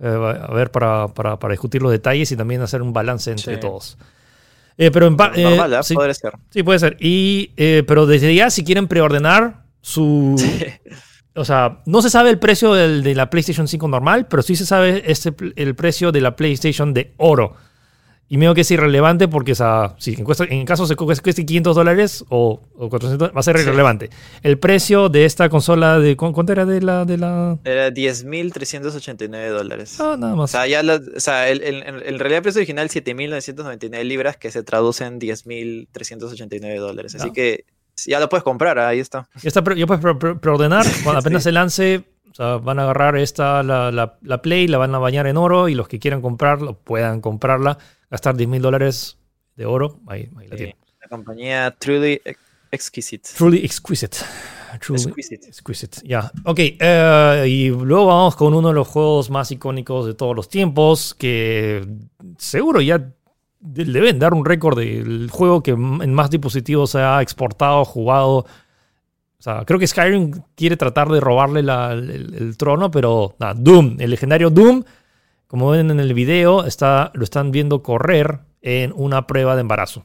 eh, 0.00 0.06
a 0.06 0.54
ver, 0.54 0.70
para, 0.70 1.08
para, 1.08 1.38
para, 1.40 1.52
discutir 1.52 1.82
los 1.82 1.90
detalles 1.90 2.30
y 2.30 2.36
también 2.36 2.62
hacer 2.62 2.80
un 2.80 2.92
balance 2.92 3.32
entre 3.32 3.56
todos. 3.56 3.98
pero 4.76 5.08
en 5.08 5.16
Normal, 5.16 5.82
sí, 5.82 5.94
puede 5.94 6.14
ser. 6.14 6.34
Sí, 6.50 6.62
puede 6.62 6.78
ser. 6.78 6.96
Y, 7.00 7.48
pero 7.56 8.06
desde 8.06 8.32
ya, 8.32 8.50
si 8.50 8.62
quieren 8.62 8.86
preordenar 8.86 9.64
su, 9.80 10.36
o 11.38 11.44
sea, 11.44 11.80
no 11.86 12.02
se 12.02 12.10
sabe 12.10 12.30
el 12.30 12.38
precio 12.38 12.74
del, 12.74 13.02
de 13.02 13.14
la 13.14 13.30
PlayStation 13.30 13.68
5 13.68 13.88
normal, 13.88 14.26
pero 14.28 14.42
sí 14.42 14.56
se 14.56 14.66
sabe 14.66 15.02
este, 15.06 15.34
el 15.56 15.74
precio 15.74 16.12
de 16.12 16.20
la 16.20 16.36
PlayStation 16.36 16.92
de 16.92 17.12
oro. 17.16 17.54
Y 18.30 18.36
me 18.36 18.54
que 18.54 18.60
es 18.60 18.70
irrelevante 18.70 19.26
porque, 19.26 19.52
o 19.52 19.54
sea, 19.54 19.94
si 19.98 20.12
en, 20.12 20.26
en 20.50 20.66
caso 20.66 20.86
se 20.86 20.96
cueste 20.96 21.46
500 21.46 21.74
dólares 21.74 22.26
o, 22.28 22.60
400, 22.76 23.34
va 23.34 23.40
a 23.40 23.42
ser 23.42 23.56
irrelevante. 23.56 24.10
El 24.42 24.58
precio 24.58 25.08
de 25.08 25.24
esta 25.24 25.48
consola, 25.48 25.98
de 25.98 26.14
¿cuánto 26.14 26.52
era 26.52 26.66
de 26.66 26.82
la...? 26.82 27.06
De 27.06 27.16
la... 27.16 27.58
Era 27.64 27.88
10.389 27.88 29.48
dólares. 29.48 29.98
Ah, 29.98 30.16
nada 30.18 30.36
más. 30.36 30.50
O 30.50 30.52
sea, 30.52 30.66
ya 30.66 30.82
o 30.82 31.20
sea 31.20 31.48
el, 31.48 31.62
el, 31.62 31.82
el, 32.04 32.18
realidad 32.18 32.42
precio 32.42 32.58
original 32.58 32.90
7.999 32.90 34.04
libras 34.04 34.36
que 34.36 34.50
se 34.50 34.62
traduce 34.62 35.06
en 35.06 35.18
10.389 35.18 36.78
dólares. 36.78 37.14
Así 37.14 37.30
que 37.32 37.64
ya 38.06 38.20
lo 38.20 38.28
puedes 38.28 38.44
comprar, 38.44 38.78
ahí 38.78 39.00
está. 39.00 39.28
Ya, 39.42 39.48
está, 39.48 39.62
ya 39.74 39.86
puedes 39.86 40.16
preordenar. 40.40 40.86
Cuando 41.04 41.20
apenas 41.20 41.42
se 41.42 41.52
lance, 41.52 42.04
o 42.30 42.34
sea, 42.34 42.56
van 42.56 42.78
a 42.78 42.82
agarrar 42.82 43.16
esta, 43.16 43.62
la, 43.62 43.90
la, 43.90 44.42
Play, 44.42 44.68
la 44.68 44.78
van 44.78 44.94
a 44.94 44.98
bañar 44.98 45.26
en 45.26 45.36
oro 45.36 45.68
y 45.68 45.74
los 45.74 45.88
que 45.88 45.98
quieran 45.98 46.22
comprarla, 46.22 46.72
puedan 46.72 47.20
comprarla, 47.20 47.78
gastar 48.10 48.36
10 48.36 48.48
mil 48.48 48.62
dólares 48.62 49.18
de 49.56 49.66
oro, 49.66 50.00
ahí, 50.06 50.30
ahí 50.38 50.48
la 50.48 50.56
tienen. 50.56 50.76
La 51.00 51.08
compañía 51.08 51.74
Truly 51.78 52.20
Exquisite. 52.70 53.30
Truly 53.36 53.64
Exquisite. 53.64 54.18
Truly 54.80 55.02
exquisite. 55.02 55.48
exquisite. 55.48 56.00
Ya, 56.04 56.30
ok. 56.44 56.58
Eh, 56.58 57.44
y 57.48 57.68
luego 57.70 58.06
vamos 58.06 58.36
con 58.36 58.54
uno 58.54 58.68
de 58.68 58.74
los 58.74 58.86
juegos 58.86 59.30
más 59.30 59.50
icónicos 59.50 60.06
de 60.06 60.14
todos 60.14 60.36
los 60.36 60.48
tiempos, 60.48 61.14
que 61.14 61.86
seguro 62.36 62.80
ya 62.80 63.14
deben 63.60 64.18
dar 64.18 64.34
un 64.34 64.44
récord 64.44 64.78
del 64.78 65.28
juego 65.30 65.62
que 65.62 65.72
en 65.72 66.14
más 66.14 66.30
dispositivos 66.30 66.90
se 66.90 67.00
ha 67.00 67.20
exportado, 67.22 67.84
jugado. 67.84 68.38
O 68.38 69.42
sea, 69.42 69.64
creo 69.64 69.78
que 69.78 69.86
Skyrim 69.86 70.42
quiere 70.54 70.76
tratar 70.76 71.08
de 71.08 71.20
robarle 71.20 71.60
el, 71.60 72.56
trono, 72.56 72.90
pero 72.90 73.34
Doom, 73.56 73.96
el 74.00 74.10
legendario 74.10 74.50
Doom, 74.50 74.84
como 75.46 75.70
ven 75.70 75.90
en 75.90 76.00
el 76.00 76.14
video, 76.14 76.64
está, 76.64 77.10
lo 77.14 77.24
están 77.24 77.50
viendo 77.50 77.82
correr 77.82 78.40
en 78.62 78.92
una 78.94 79.26
prueba 79.26 79.54
de 79.54 79.62
embarazo. 79.62 80.04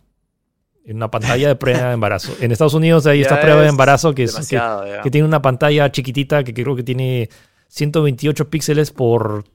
En 0.86 0.98
una 0.98 1.10
pantalla 1.10 1.48
de 1.48 1.56
prueba 1.56 1.88
de 1.88 1.94
embarazo. 1.94 2.34
En 2.42 2.52
Estados 2.52 2.74
Unidos 2.74 3.08
hay 3.08 3.22
esta 3.24 3.40
prueba 3.40 3.62
de 3.62 3.70
embarazo 3.70 4.14
que, 4.14 4.24
es, 4.24 4.36
que, 4.48 5.12
tiene 5.12 5.28
una 5.28 5.42
pantalla 5.42 5.92
chiquitita 5.92 6.44
que 6.44 6.54
creo 6.54 6.76
que 6.76 6.84
tiene 6.84 7.30
128 7.70 8.50
píxeles 8.50 8.92
por 8.92 9.46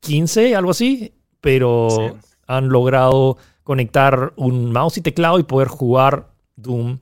15, 0.00 0.54
algo 0.54 0.70
así, 0.70 1.12
pero 1.40 2.16
han 2.46 2.68
logrado 2.68 3.36
conectar 3.62 4.32
un 4.36 4.72
mouse 4.72 4.98
y 4.98 5.00
teclado 5.00 5.38
y 5.38 5.42
poder 5.42 5.68
jugar 5.68 6.28
Doom 6.56 7.00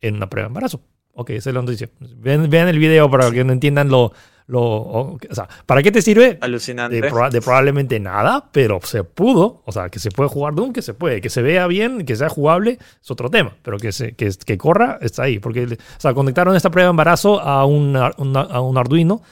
en 0.00 0.16
una 0.16 0.30
prueba 0.30 0.46
de 0.46 0.50
embarazo. 0.50 0.80
Ok, 1.12 1.30
esa 1.30 1.50
es 1.50 1.54
la 1.54 1.62
noticia. 1.62 1.88
Vean, 1.98 2.68
el 2.68 2.78
video 2.78 3.10
para 3.10 3.30
que 3.30 3.44
no 3.44 3.52
entiendan 3.52 3.88
lo, 3.88 4.12
lo, 4.46 4.62
o, 4.62 5.18
sea, 5.32 5.48
¿para 5.66 5.82
qué 5.82 5.90
te 5.90 6.00
sirve? 6.00 6.38
Alucinante. 6.40 7.00
De, 7.00 7.40
probablemente 7.42 7.98
nada, 7.98 8.48
pero 8.52 8.80
se 8.82 9.04
pudo. 9.04 9.62
O 9.66 9.72
sea, 9.72 9.88
que 9.88 9.98
se 9.98 10.10
puede 10.10 10.30
jugar 10.30 10.54
Doom, 10.54 10.72
que 10.72 10.82
se 10.82 10.94
puede. 10.94 11.20
Que 11.20 11.28
se 11.28 11.42
vea 11.42 11.66
bien, 11.66 12.06
que 12.06 12.16
sea 12.16 12.28
jugable, 12.28 12.78
es 13.02 13.10
otro 13.10 13.28
tema. 13.28 13.56
Pero 13.62 13.78
que, 13.78 13.92
se, 13.92 14.12
que, 14.12 14.30
que 14.46 14.56
corra, 14.56 14.98
está 15.02 15.24
ahí. 15.24 15.40
Porque, 15.40 15.64
o 15.64 16.00
sea, 16.00 16.14
conectaron 16.14 16.54
esta 16.54 16.70
prueba 16.70 16.86
de 16.86 16.90
embarazo 16.90 17.40
a 17.40 17.66
un, 17.66 17.96
a 17.96 18.60
un 18.60 18.78
Arduino 18.78 19.22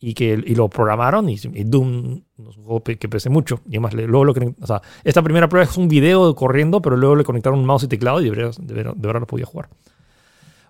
y 0.00 0.14
que 0.14 0.40
y 0.44 0.54
lo 0.54 0.68
programaron 0.68 1.28
y, 1.28 1.36
Doom 1.36 2.22
no 2.36 2.50
es 2.50 2.56
un 2.56 2.64
juego 2.64 2.82
que 2.82 3.08
pese 3.08 3.30
mucho. 3.30 3.60
Y 3.66 3.76
además 3.76 3.94
luego 3.94 4.24
lo 4.24 4.32
o 4.32 4.66
sea, 4.66 4.80
esta 5.04 5.22
primera 5.22 5.48
prueba 5.48 5.68
es 5.68 5.76
un 5.76 5.88
video 5.88 6.34
corriendo 6.34 6.80
pero 6.80 6.96
luego 6.96 7.16
le 7.16 7.24
conectaron 7.24 7.58
un 7.58 7.66
mouse 7.66 7.84
y 7.84 7.88
teclado 7.88 8.20
y 8.20 8.24
de 8.24 8.30
verdad, 8.30 8.54
de 8.58 8.74
verdad, 8.74 9.20
lo 9.20 9.26
podía 9.26 9.46
jugar. 9.46 9.68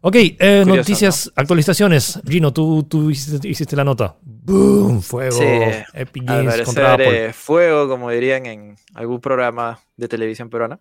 Ok 0.00 0.14
eh, 0.16 0.64
noticias 0.66 1.30
actualizaciones. 1.34 2.20
Gino 2.26 2.52
tú, 2.52 2.84
tú 2.84 3.10
hiciste, 3.10 3.76
la 3.76 3.84
nota. 3.84 4.16
Boom 4.22 5.02
fuego 5.02 5.36
sí, 5.36 5.44
Epic 5.92 6.24
Games 6.24 6.62
contra 6.62 6.94
Apple. 6.94 7.26
eh, 7.26 7.32
fuego 7.32 7.88
como 7.88 8.10
dirían 8.10 8.46
en 8.46 8.76
algún 8.94 9.20
programa 9.20 9.80
de 9.96 10.08
televisión 10.08 10.48
peruana. 10.48 10.78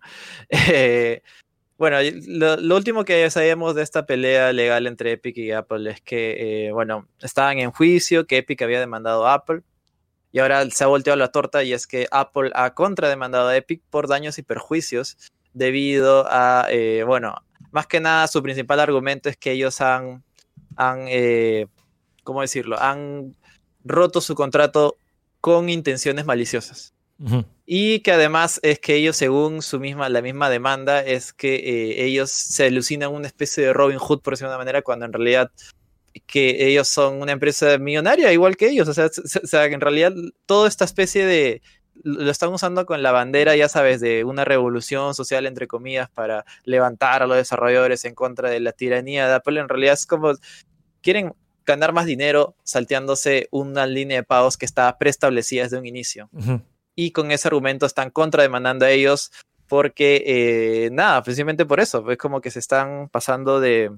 Eh, 0.70 1.22
bueno, 1.78 1.98
lo, 2.26 2.76
último 2.76 3.04
que 3.04 3.30
sabíamos 3.30 3.76
de 3.76 3.82
esta 3.82 4.04
pelea 4.04 4.52
legal 4.52 4.88
entre 4.88 5.12
Epic 5.12 5.36
y 5.38 5.52
Apple 5.52 5.90
es 5.90 6.00
que, 6.00 6.66
eh, 6.66 6.72
bueno, 6.72 7.06
estaban 7.20 7.58
en 7.58 7.70
juicio, 7.70 8.26
que 8.26 8.38
Epic 8.38 8.60
había 8.62 8.80
demandado 8.80 9.26
a 9.26 9.34
Apple 9.34 9.62
y 10.32 10.40
ahora 10.40 10.68
se 10.70 10.84
ha 10.84 10.88
volteado 10.88 11.16
la 11.16 11.30
torta 11.30 11.62
y 11.62 11.72
es 11.72 11.86
que 11.86 12.08
Apple 12.10 12.50
ha 12.54 12.74
contrademandado 12.74 13.48
a 13.48 13.56
Epic 13.56 13.80
por 13.90 14.08
daños 14.08 14.38
y 14.38 14.42
perjuicios 14.42 15.16
debido 15.54 16.26
a, 16.28 16.66
eh, 16.68 17.04
bueno, 17.06 17.36
más 17.70 17.86
que 17.86 18.00
nada 18.00 18.26
su 18.26 18.42
principal 18.42 18.80
argumento 18.80 19.28
es 19.28 19.36
que 19.36 19.52
ellos 19.52 19.80
han, 19.80 20.24
han 20.76 21.06
eh, 21.08 21.68
¿cómo 22.24 22.40
decirlo? 22.40 22.78
Han 22.80 23.36
roto 23.84 24.20
su 24.20 24.34
contrato 24.34 24.98
con 25.40 25.68
intenciones 25.68 26.26
maliciosas. 26.26 26.92
Y 27.66 28.00
que 28.00 28.12
además 28.12 28.60
es 28.62 28.78
que 28.78 28.94
ellos, 28.94 29.16
según 29.16 29.60
su 29.62 29.80
misma, 29.80 30.08
la 30.08 30.22
misma 30.22 30.48
demanda, 30.48 31.04
es 31.04 31.32
que 31.32 31.56
eh, 31.56 32.04
ellos 32.04 32.30
se 32.30 32.66
alucinan 32.66 33.12
una 33.12 33.26
especie 33.26 33.64
de 33.64 33.72
Robin 33.72 33.98
Hood, 33.98 34.20
por 34.20 34.32
decirlo 34.32 34.50
de 34.50 34.54
una 34.54 34.64
manera, 34.64 34.82
cuando 34.82 35.04
en 35.04 35.12
realidad 35.12 35.50
que 36.26 36.66
ellos 36.66 36.88
son 36.88 37.20
una 37.20 37.32
empresa 37.32 37.76
millonaria, 37.78 38.32
igual 38.32 38.56
que 38.56 38.68
ellos. 38.68 38.88
O 38.88 38.94
sea, 38.94 39.06
o 39.06 39.46
sea, 39.46 39.64
en 39.66 39.80
realidad 39.80 40.12
toda 40.46 40.68
esta 40.68 40.84
especie 40.84 41.26
de... 41.26 41.62
Lo 42.04 42.30
están 42.30 42.52
usando 42.52 42.86
con 42.86 43.02
la 43.02 43.10
bandera, 43.10 43.56
ya 43.56 43.68
sabes, 43.68 44.00
de 44.00 44.22
una 44.22 44.44
revolución 44.44 45.14
social, 45.16 45.46
entre 45.46 45.66
comillas, 45.66 46.08
para 46.08 46.44
levantar 46.62 47.24
a 47.24 47.26
los 47.26 47.36
desarrolladores 47.36 48.04
en 48.04 48.14
contra 48.14 48.48
de 48.50 48.60
la 48.60 48.70
tiranía 48.70 49.26
de 49.26 49.34
Apple. 49.34 49.60
En 49.60 49.68
realidad 49.68 49.94
es 49.94 50.06
como... 50.06 50.32
Quieren 51.02 51.34
ganar 51.66 51.92
más 51.92 52.06
dinero 52.06 52.56
salteándose 52.62 53.48
una 53.50 53.86
línea 53.86 54.18
de 54.18 54.22
pagos 54.22 54.56
que 54.56 54.64
estaba 54.64 54.96
preestablecida 54.96 55.64
desde 55.64 55.78
un 55.78 55.86
inicio 55.86 56.30
y 56.98 57.12
con 57.12 57.30
ese 57.30 57.46
argumento 57.46 57.86
están 57.86 58.10
contrademandando 58.10 58.84
a 58.84 58.90
ellos 58.90 59.30
porque, 59.68 60.24
eh, 60.26 60.90
nada, 60.90 61.22
precisamente 61.22 61.64
por 61.64 61.78
eso, 61.78 62.10
es 62.10 62.18
como 62.18 62.40
que 62.40 62.50
se 62.50 62.58
están 62.58 63.08
pasando 63.08 63.60
de 63.60 63.92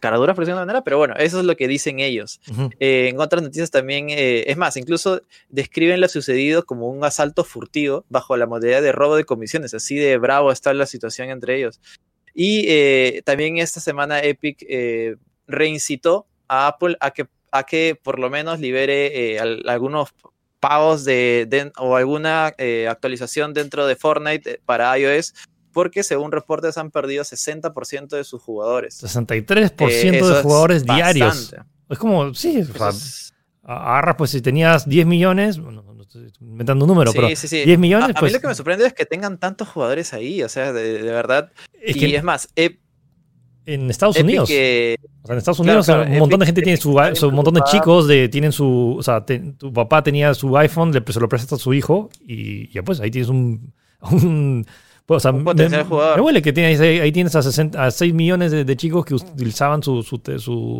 caraduras 0.00 0.34
por 0.34 0.44
decirlo 0.44 0.60
de 0.60 0.64
manera, 0.64 0.82
pero 0.82 0.96
bueno, 0.96 1.14
eso 1.18 1.40
es 1.40 1.44
lo 1.44 1.54
que 1.54 1.68
dicen 1.68 2.00
ellos. 2.00 2.40
Eh, 2.80 3.08
en 3.10 3.20
otras 3.20 3.42
noticias 3.42 3.70
también, 3.70 4.08
eh, 4.08 4.44
es 4.46 4.56
más, 4.56 4.78
incluso 4.78 5.20
describen 5.50 6.00
lo 6.00 6.08
sucedido 6.08 6.64
como 6.64 6.88
un 6.88 7.04
asalto 7.04 7.44
furtivo 7.44 8.06
bajo 8.08 8.38
la 8.38 8.46
modalidad 8.46 8.80
de 8.80 8.92
robo 8.92 9.14
de 9.14 9.24
comisiones, 9.24 9.74
así 9.74 9.96
de 9.96 10.16
bravo 10.16 10.50
está 10.50 10.72
la 10.72 10.86
situación 10.86 11.28
entre 11.28 11.58
ellos. 11.58 11.78
Y 12.32 13.20
también 13.22 13.58
esta 13.58 13.80
semana 13.80 14.22
Epic 14.22 14.64
reincitó 15.46 16.26
a 16.46 16.68
Apple 16.68 16.96
a 17.00 17.10
que, 17.10 17.26
a 17.50 17.64
que 17.64 18.00
por 18.02 18.18
lo 18.18 18.30
menos 18.30 18.60
libere 18.60 19.38
algunos 19.66 20.14
pagos 20.60 21.04
de, 21.04 21.72
o 21.78 21.96
alguna 21.96 22.54
eh, 22.58 22.88
actualización 22.88 23.54
dentro 23.54 23.86
de 23.86 23.96
Fortnite 23.96 24.50
eh, 24.50 24.60
para 24.64 24.96
iOS, 24.98 25.34
porque 25.72 26.02
según 26.02 26.32
reportes 26.32 26.78
han 26.78 26.90
perdido 26.90 27.24
60% 27.24 28.08
de 28.08 28.24
sus 28.24 28.42
jugadores. 28.42 29.02
63% 29.02 29.74
eh, 29.90 30.10
de 30.10 30.42
jugadores 30.42 30.84
diarios. 30.84 31.54
Es 31.88 31.98
como, 31.98 32.34
sí, 32.34 32.62
agarras, 33.62 34.16
pues 34.16 34.30
si 34.30 34.40
tenías 34.40 34.88
10 34.88 35.06
millones, 35.06 35.58
bueno, 35.58 35.82
no 35.82 36.02
estoy 36.02 36.32
inventando 36.40 36.84
un 36.84 36.88
número, 36.88 37.12
pero 37.12 37.28
10 37.28 37.78
millones. 37.78 38.16
A, 38.16 38.20
pues, 38.20 38.32
mí 38.32 38.36
lo 38.36 38.40
que 38.40 38.48
me 38.48 38.54
sorprende 38.54 38.86
es 38.86 38.94
que 38.94 39.06
tengan 39.06 39.38
tantos 39.38 39.68
jugadores 39.68 40.12
ahí, 40.12 40.42
o 40.42 40.48
sea, 40.48 40.72
de, 40.72 41.02
verdad. 41.02 41.52
y 41.82 42.14
es 42.14 42.22
más, 42.24 42.48
en 43.68 43.90
Estados 43.90 44.18
Unidos. 44.18 44.50
en 44.50 44.96
Estados 45.36 45.60
Unidos 45.60 45.88
un 45.88 46.18
montón 46.18 46.40
de 46.40 46.46
gente 46.46 46.62
tiene 46.62 46.78
su, 46.78 46.90
un 46.92 47.34
montón 47.34 47.54
de 47.54 47.62
chicos 47.70 48.08
de, 48.08 48.28
tienen 48.28 48.52
su, 48.52 48.96
o 48.98 49.02
sea, 49.02 49.24
tu 49.24 49.72
papá 49.72 50.02
tenía 50.02 50.32
su 50.34 50.56
iPhone, 50.56 50.92
le, 50.92 51.02
se 51.06 51.20
lo 51.20 51.28
presta 51.28 51.56
a 51.56 51.58
su 51.58 51.74
hijo 51.74 52.08
y 52.26 52.72
ya 52.72 52.82
pues 52.82 53.00
ahí 53.00 53.10
tienes 53.10 53.28
un, 53.28 53.72
un 54.10 54.66
pues, 55.04 55.18
o 55.18 55.20
sea, 55.20 55.32
me, 55.32 55.42
huele 56.20 56.42
que 56.42 56.52
tienes, 56.52 56.80
ahí 56.80 57.12
tienes 57.12 57.34
a, 57.34 57.42
60, 57.42 57.90
6 57.90 58.14
millones 58.14 58.52
de, 58.52 58.76
chicos 58.76 59.04
que 59.04 59.14
utilizaban 59.14 59.82
su, 59.82 60.02
su, 60.02 60.20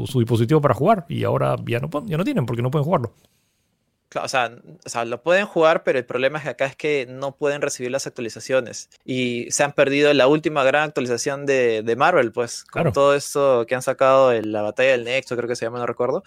su, 0.06 0.18
dispositivo 0.18 0.60
para 0.60 0.74
jugar 0.74 1.04
y 1.08 1.24
ahora 1.24 1.56
ya 1.66 1.80
no, 1.80 1.88
ya 2.06 2.16
no 2.16 2.24
tienen 2.24 2.46
porque 2.46 2.62
no 2.62 2.70
pueden 2.70 2.84
jugarlo 2.84 3.12
o 4.14 4.28
sea, 4.28 4.56
o 4.84 4.88
sea, 4.88 5.04
lo 5.04 5.22
pueden 5.22 5.46
jugar, 5.46 5.82
pero 5.82 5.98
el 5.98 6.06
problema 6.06 6.38
es 6.38 6.44
que 6.44 6.50
acá 6.50 6.66
es 6.66 6.76
que 6.76 7.06
no 7.08 7.36
pueden 7.36 7.60
recibir 7.60 7.90
las 7.90 8.06
actualizaciones. 8.06 8.88
Y 9.04 9.50
se 9.50 9.64
han 9.64 9.72
perdido 9.72 10.12
la 10.14 10.28
última 10.28 10.64
gran 10.64 10.84
actualización 10.84 11.46
de, 11.46 11.82
de 11.82 11.96
Marvel, 11.96 12.32
pues, 12.32 12.64
con 12.64 12.92
todo 12.92 13.14
esto 13.14 13.66
que 13.66 13.74
han 13.74 13.82
sacado 13.82 14.32
en 14.32 14.52
la 14.52 14.62
batalla 14.62 14.92
del 14.92 15.04
Nexo, 15.04 15.36
creo 15.36 15.48
que 15.48 15.56
se 15.56 15.66
llama, 15.66 15.78
no 15.78 15.86
recuerdo. 15.86 16.22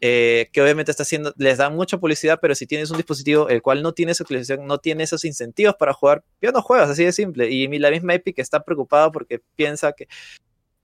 Eh, 0.00 0.50
que 0.52 0.60
obviamente 0.60 0.90
está 0.90 1.04
haciendo, 1.04 1.32
les 1.38 1.56
da 1.58 1.70
mucha 1.70 1.98
publicidad, 1.98 2.38
pero 2.40 2.54
si 2.54 2.66
tienes 2.66 2.90
un 2.90 2.98
dispositivo 2.98 3.48
el 3.48 3.62
cual 3.62 3.82
no 3.82 3.92
tiene 3.92 4.12
esa 4.12 4.24
actualización, 4.24 4.66
no 4.66 4.78
tiene 4.78 5.04
esos 5.04 5.24
incentivos 5.24 5.74
para 5.76 5.94
jugar, 5.94 6.22
ya 6.42 6.52
no 6.52 6.60
juegas, 6.60 6.90
así 6.90 7.04
de 7.04 7.12
simple. 7.12 7.50
Y 7.50 7.66
la 7.78 7.90
misma 7.90 8.14
Epic 8.14 8.38
está 8.38 8.62
preocupada 8.62 9.10
porque 9.10 9.40
piensa 9.56 9.92
que 9.92 10.06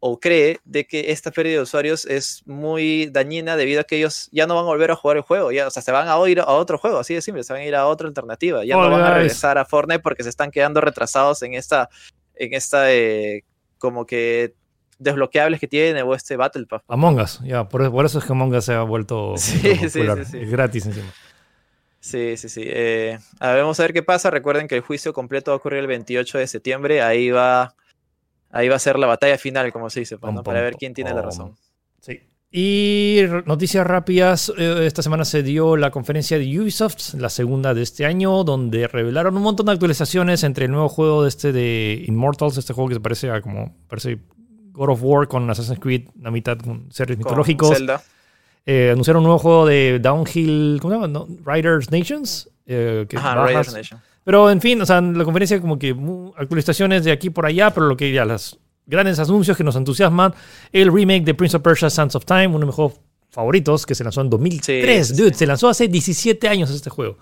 o 0.05 0.19
cree 0.19 0.59
de 0.65 0.85
que 0.85 1.13
esta 1.13 1.31
pérdida 1.31 1.59
de 1.59 1.63
usuarios 1.63 2.07
es 2.07 2.43
muy 2.45 3.07
dañina 3.07 3.55
debido 3.57 3.83
a 3.83 3.85
que 3.85 3.99
ellos 3.99 4.29
ya 4.33 4.49
no 4.49 4.57
van 4.57 4.65
a 4.65 4.67
volver 4.67 4.91
a 4.91 4.97
jugar 4.97 5.19
el 5.19 5.23
juego, 5.23 5.53
ya, 5.53 5.69
o 5.69 5.71
sea, 5.71 5.81
se 5.81 5.93
van 5.93 6.09
a 6.09 6.29
ir 6.29 6.41
a 6.41 6.47
otro 6.49 6.77
juego, 6.77 6.99
así 6.99 7.15
de 7.15 7.23
simple, 7.23 7.45
se 7.45 7.53
van 7.53 7.63
a 7.63 7.65
ir 7.65 7.77
a 7.77 7.87
otra 7.87 8.09
alternativa, 8.09 8.65
ya 8.65 8.75
no 8.75 8.91
van 8.91 9.01
a 9.01 9.15
regresar 9.15 9.59
a 9.59 9.65
Fortnite 9.65 10.01
porque 10.01 10.25
se 10.25 10.29
están 10.29 10.51
quedando 10.51 10.81
retrasados 10.81 11.41
en 11.45 11.55
esta, 11.55 11.89
en 12.35 12.53
esta, 12.53 12.93
eh, 12.93 13.45
como 13.79 14.05
que 14.05 14.55
desbloqueables 14.99 15.61
que 15.61 15.69
tiene 15.69 16.03
o 16.03 16.17
este 16.17 16.37
Battle 16.37 16.67
Pass. 16.67 16.83
Among 16.89 17.21
Us, 17.21 17.39
ya, 17.45 17.69
por, 17.69 18.05
eso 18.05 18.19
es 18.19 18.25
que 18.25 18.33
Among 18.33 18.57
Us 18.57 18.65
se 18.65 18.75
ha 18.75 18.83
vuelto 18.83 19.37
popular, 19.85 20.19
es 20.19 20.51
gratis 20.51 20.85
encima. 20.85 21.13
Sí, 22.01 22.37
sí, 22.37 22.49
sí. 22.49 22.63
Eh, 22.67 23.21
a 23.39 23.53
ver, 23.53 23.61
vamos 23.61 23.79
a 23.79 23.85
ver 23.85 23.93
qué 23.93 24.03
pasa. 24.03 24.29
Recuerden 24.29 24.67
que 24.67 24.75
el 24.75 24.81
juicio 24.81 25.13
completo 25.13 25.53
va 25.53 25.55
a 25.55 25.59
ocurrir 25.59 25.79
el 25.79 25.87
28 25.87 26.39
de 26.39 26.49
septiembre. 26.49 27.01
Ahí 27.01 27.31
va 27.31 27.77
ahí 28.53 28.69
va 28.69 28.77
a 28.77 28.79
ser 28.79 28.99
la 28.99 29.09
batalla 29.09 29.37
final, 29.39 29.73
como 29.73 29.91
se 29.91 30.01
dice, 30.01 30.19
pues, 30.19 30.33
para 30.45 30.61
ver 30.61 30.77
quién 30.77 30.95
tiene 30.95 31.13
la 31.13 31.23
razón. 31.23 31.57
Sí. 32.01 32.21
Y 32.55 33.23
noticias 33.47 33.87
rápidas, 33.87 34.53
eh, 34.59 34.85
esta 34.87 35.01
semana 35.03 35.25
se 35.25 35.43
dio 35.43 35.77
la 35.79 35.91
conferencia 35.91 36.39
de 36.39 36.61
Ubisoft, 36.61 37.15
la 37.15 37.31
segunda 37.31 37.73
de 37.73 37.81
este 37.83 38.05
año, 38.05 38.45
donde 38.45 38.87
revelaron 38.89 39.35
un 39.39 39.43
montón 39.43 39.67
de 39.67 39.73
actualizaciones 39.73 40.45
entre 40.45 40.67
el 40.67 40.71
nuevo 40.71 40.91
juego 40.91 41.23
de 41.23 41.31
este 41.31 41.51
de 41.53 42.05
Immortals, 42.07 42.59
este 42.59 42.75
juego 42.75 42.89
que 42.89 42.95
se 42.97 43.01
parece 43.01 43.31
a 43.31 43.41
como 43.41 43.75
parece 43.89 44.19
God 44.73 44.91
of 44.91 45.01
War 45.03 45.29
con 45.29 45.49
Assassin's 45.49 45.81
Creed, 45.81 46.09
la 46.21 46.31
mitad 46.31 46.59
con 46.59 46.93
series 46.93 47.17
con 47.17 47.25
mitológicos. 47.25 47.71
Zelda. 47.77 48.03
Eh, 48.67 48.91
anunciaron 48.93 49.21
un 49.23 49.25
nuevo 49.29 49.39
juego 49.39 49.67
de 49.67 49.99
Downhill, 50.01 50.79
¿cómo 50.81 50.93
se 50.95 51.01
llama? 51.01 51.09
No, 51.09 51.27
Riders 51.47 51.91
Nations. 51.91 52.51
eh, 52.67 53.07
que 53.09 53.17
Ajá, 53.17 53.35
bajas- 53.35 53.45
Raiders 53.47 53.73
Nation. 53.73 54.01
Pero 54.25 54.51
en 54.51 54.61
fin, 54.61 54.81
o 54.81 54.87
sea, 54.87 55.01
la 55.01 55.25
conferencia 55.25 55.61
como 55.61 55.79
que 55.79 55.97
actualizaciones 56.37 57.05
de 57.05 57.13
aquí 57.13 57.31
por 57.31 57.47
allá, 57.47 57.71
pero 57.71 57.87
lo 57.87 57.97
que 57.97 58.13
ya 58.13 58.25
las 58.25 58.59
grandes 58.87 59.19
anuncios 59.19 59.57
que 59.57 59.65
nos 59.65 59.77
entusiasman, 59.77 60.33
el 60.73 60.93
remake 60.93 61.25
de 61.25 61.35
Prince 61.35 61.57
of 61.57 61.63
Persia 61.63 61.91
Sands 61.91 62.15
of 62.15 62.25
Time, 62.25 62.49
uno 62.49 62.61
de 62.61 62.67
mis 62.67 62.75
juegos 62.75 63.01
favoritos 63.31 63.87
que 63.87 63.95
se 63.95 64.05
lanzó 64.05 64.21
en 64.21 64.31
2003, 64.31 65.09
Sí, 65.09 65.15
dude, 65.15 65.31
sí. 65.31 65.39
se 65.41 65.47
lanzó 65.47 65.69
hace 65.69 65.89
17 65.89 66.49
años 66.49 66.71
este 66.71 66.91
juego. 66.91 67.19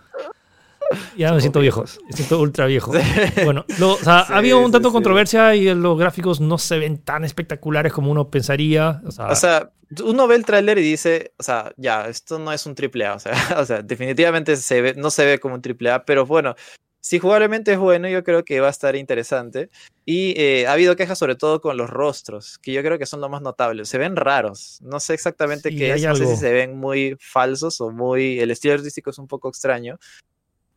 Ya 1.17 1.33
me 1.33 1.41
siento 1.41 1.61
viejo, 1.61 1.85
me 2.09 2.13
siento 2.17 2.41
ultra 2.41 2.67
viejo. 2.67 2.93
Bueno, 3.45 3.65
lo- 3.79 3.93
o 3.93 3.99
sea, 3.99 4.25
Sí, 4.27 4.33
ha 4.33 4.37
habido 4.39 4.59
un 4.59 4.73
tanto 4.73 4.89
sí. 4.89 4.93
controversia 4.93 5.55
y 5.55 5.73
los 5.73 5.97
gráficos 5.97 6.41
no 6.41 6.59
se 6.59 6.79
ven 6.81 6.99
tan 6.99 7.23
espectaculares 7.25 7.93
como 7.93 8.11
uno 8.11 8.29
pensaría. 8.29 9.01
O 9.07 9.13
sea, 9.13 9.27
O 9.29 9.37
sea, 9.37 9.71
uno 10.05 10.27
ve 10.27 10.35
el 10.35 10.45
tráiler 10.45 10.79
y 10.79 10.83
dice, 10.83 11.33
o 11.39 11.45
sea, 11.45 11.73
ya, 11.77 12.09
esto 12.09 12.41
no 12.41 12.53
es 12.53 12.67
un 12.67 12.75
triple 12.75 13.07
A, 13.07 13.15
o 13.15 13.19
sea, 13.21 13.33
o 13.61 13.65
sea, 13.65 13.83
definitivamente 13.83 14.57
se 14.57 14.81
ve, 14.83 14.95
no 14.97 15.11
se 15.11 15.25
ve 15.25 15.39
como 15.39 15.55
un 15.55 15.63
triple 15.63 15.93
A, 15.93 16.05
pero 16.05 16.27
bueno, 16.27 16.57
si 17.01 17.19
jugablemente 17.19 17.73
es 17.73 17.79
bueno, 17.79 18.09
yo 18.09 18.23
creo 18.23 18.45
que 18.45 18.61
va 18.61 18.69
a 18.69 18.71
estar 18.71 18.95
interesante. 18.95 19.71
Y 20.05 20.35
eh, 20.37 20.67
ha 20.67 20.73
habido 20.73 20.97
quejas 20.97 21.19
sobre 21.19 21.35
todo 21.35 21.61
con 21.61 21.77
los 21.77 21.89
rostros, 21.89 22.59
que 22.59 22.73
yo 22.73 22.83
creo 22.83 22.99
que 22.99 23.07
son 23.07 23.21
lo 23.21 23.29
más 23.29 23.43
notable. 23.43 23.85
Se 23.85 23.97
ven 23.97 24.17
raros, 24.17 24.79
no 24.83 25.01
sé 25.01 25.15
exactamente 25.15 25.71
Sí, 25.71 25.77
qué 25.77 25.93
es, 25.93 26.03
no 26.03 26.15
sé 26.15 26.27
si 26.27 26.37
se 26.37 26.53
ven 26.53 26.77
muy 26.77 27.17
falsos 27.19 27.81
o 27.81 27.91
muy, 27.91 28.39
el 28.39 28.51
estilo 28.51 28.75
artístico 28.75 29.11
es 29.11 29.19
un 29.19 29.29
poco 29.29 29.49
extraño. 29.49 29.99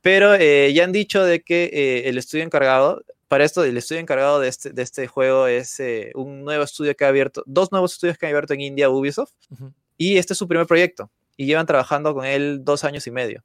Pero 0.01 0.33
eh, 0.35 0.71
ya 0.73 0.83
han 0.83 0.91
dicho 0.91 1.23
de 1.23 1.41
que 1.41 1.69
eh, 1.73 2.09
el 2.09 2.17
estudio 2.17 2.43
encargado, 2.43 3.03
para 3.27 3.43
esto, 3.43 3.63
el 3.63 3.77
estudio 3.77 4.01
encargado 4.01 4.39
de 4.39 4.47
este, 4.47 4.71
de 4.71 4.81
este 4.81 5.07
juego 5.07 5.47
es 5.47 5.81
un 6.13 6.43
nuevo 6.43 6.63
estudio 6.63 6.95
que 6.95 7.03
ha 7.03 7.07
abierto, 7.07 7.43
dos 7.45 7.71
nuevos 7.71 7.93
estudios 7.93 8.17
que 8.17 8.27
han 8.27 8.31
abierto 8.31 8.53
en 8.53 8.61
India, 8.61 8.89
Ubisoft, 8.89 9.33
y 9.97 10.17
este 10.17 10.33
es 10.33 10.37
su 10.37 10.47
primer 10.47 10.67
proyecto, 10.67 11.09
y 11.35 11.45
llevan 11.47 11.65
trabajando 11.65 12.13
con 12.13 12.25
él 12.25 12.59
dos 12.63 12.83
años 12.83 13.07
y 13.07 13.11
medio. 13.11 13.43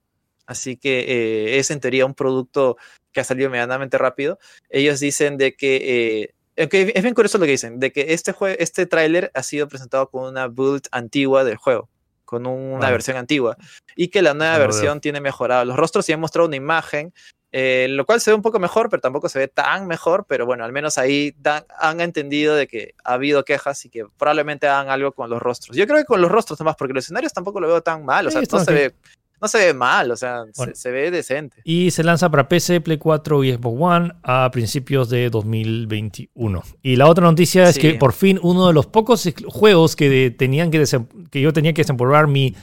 Así 0.48 0.78
que 0.78 1.00
eh, 1.00 1.58
es 1.58 1.70
en 1.70 1.78
teoría 1.78 2.06
un 2.06 2.14
producto 2.14 2.78
que 3.12 3.20
ha 3.20 3.24
salido 3.24 3.50
medianamente 3.50 3.98
rápido. 3.98 4.38
Ellos 4.70 4.98
dicen 4.98 5.36
de 5.36 5.54
que, 5.54 6.24
eh, 6.24 6.34
es 6.56 7.02
bien 7.02 7.14
curioso 7.14 7.36
lo 7.38 7.44
que 7.44 7.50
dicen, 7.52 7.78
de 7.78 7.92
que 7.92 8.14
este, 8.14 8.32
jue- 8.32 8.56
este 8.58 8.86
tráiler 8.86 9.30
ha 9.34 9.42
sido 9.42 9.68
presentado 9.68 10.08
con 10.10 10.24
una 10.24 10.48
build 10.48 10.86
antigua 10.90 11.44
del 11.44 11.56
juego, 11.56 11.90
con 12.24 12.46
una 12.46 12.86
versión 12.92 13.18
antigua, 13.18 13.58
y 13.94 14.08
que 14.08 14.22
la 14.22 14.32
nueva 14.34 14.54
versión 14.58 15.00
tiene 15.02 15.20
mejorado 15.20 15.66
los 15.66 15.76
rostros 15.76 16.08
y 16.08 16.12
han 16.14 16.20
mostrado 16.20 16.48
una 16.48 16.56
imagen, 16.56 17.12
eh, 17.52 17.86
lo 17.90 18.04
cual 18.06 18.20
se 18.20 18.30
ve 18.30 18.34
un 18.34 18.42
poco 18.42 18.58
mejor, 18.58 18.88
pero 18.88 19.00
tampoco 19.02 19.28
se 19.28 19.38
ve 19.38 19.48
tan 19.48 19.86
mejor, 19.86 20.24
pero 20.26 20.46
bueno, 20.46 20.64
al 20.64 20.72
menos 20.72 20.96
ahí 20.98 21.34
dan- 21.38 21.64
han 21.78 22.00
entendido 22.00 22.54
de 22.54 22.66
que 22.66 22.94
ha 23.04 23.12
habido 23.14 23.44
quejas 23.44 23.84
y 23.84 23.90
que 23.90 24.04
probablemente 24.18 24.66
hagan 24.66 24.88
algo 24.90 25.12
con 25.12 25.28
los 25.30 25.40
rostros. 25.40 25.76
Yo 25.76 25.86
creo 25.86 25.98
que 25.98 26.04
con 26.06 26.20
los 26.22 26.30
rostros 26.30 26.58
nomás, 26.58 26.76
porque 26.76 26.94
los 26.94 27.04
escenarios 27.04 27.32
tampoco 27.34 27.60
lo 27.60 27.68
veo 27.68 27.82
tan 27.82 28.04
mal, 28.04 28.26
o 28.26 28.30
sea, 28.30 28.40
no 28.40 28.46
se 28.64 28.72
ve, 28.74 28.94
no 29.40 29.48
se 29.48 29.58
ve 29.58 29.74
mal, 29.74 30.10
o 30.10 30.16
sea, 30.16 30.44
se- 30.46 30.52
Bueno. 30.56 30.72
se, 30.74 30.90
ve 30.90 31.10
decente. 31.10 31.60
Y 31.64 31.90
se 31.90 32.02
lanza 32.04 32.28
para 32.30 32.48
PC, 32.48 32.80
Play 32.80 32.98
4 32.98 33.44
y 33.44 33.52
Xbox 33.52 33.76
One 33.80 34.12
a 34.22 34.50
principios 34.50 35.08
de 35.10 35.30
2021. 35.30 36.62
Y 36.82 36.96
la 36.96 37.06
otra 37.06 37.24
noticia 37.24 37.68
es 37.68 37.74
Sí. 37.76 37.80
que 37.80 37.94
por 37.94 38.12
fin 38.12 38.38
uno 38.42 38.66
de 38.68 38.72
los 38.74 38.86
pocos 38.86 39.28
juegos 39.46 39.96
que, 39.96 40.08
de- 40.08 40.30
tenían 40.30 40.70
que, 40.70 40.84
que 41.30 41.40
yo 41.40 41.52
tenía 41.52 41.72
que 41.72 41.82
desempolvar 41.82 42.26
mi, 42.26 42.54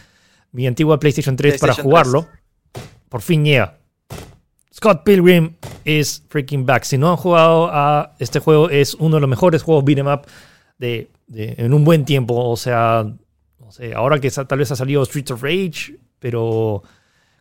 mi 0.52 0.68
antigua 0.68 1.00
PlayStation 1.00 1.36
3 1.36 1.60
para 1.60 1.74
jugarlo, 1.74 2.28
por 3.10 3.22
fin 3.22 3.46
llega. 3.46 3.78
Scott 4.74 5.04
Pilgrim 5.06 5.54
is 5.86 6.24
freaking 6.28 6.66
back. 6.66 6.84
Si 6.84 6.98
no 6.98 7.10
han 7.10 7.16
jugado 7.18 7.70
a 7.72 8.14
este 8.20 8.40
juego, 8.40 8.70
es 8.70 8.94
uno 8.96 9.16
de 9.16 9.22
los 9.22 9.30
mejores 9.30 9.64
juegos 9.64 9.86
beat'em 9.86 10.08
up 10.08 10.28
de, 10.78 11.10
de- 11.28 11.56
en 11.58 11.74
un 11.74 11.86
buen 11.86 12.04
tiempo. 12.04 12.36
O 12.50 12.58
sea, 12.58 13.06
no 13.60 13.72
sé, 13.72 13.94
ahora 13.94 14.20
que 14.20 14.30
tal 14.30 14.60
vez 14.60 14.72
ha 14.72 14.76
salido 14.76 15.06
Streets 15.06 15.32
of 15.32 15.42
Rage, 15.44 15.96
pero 16.20 16.82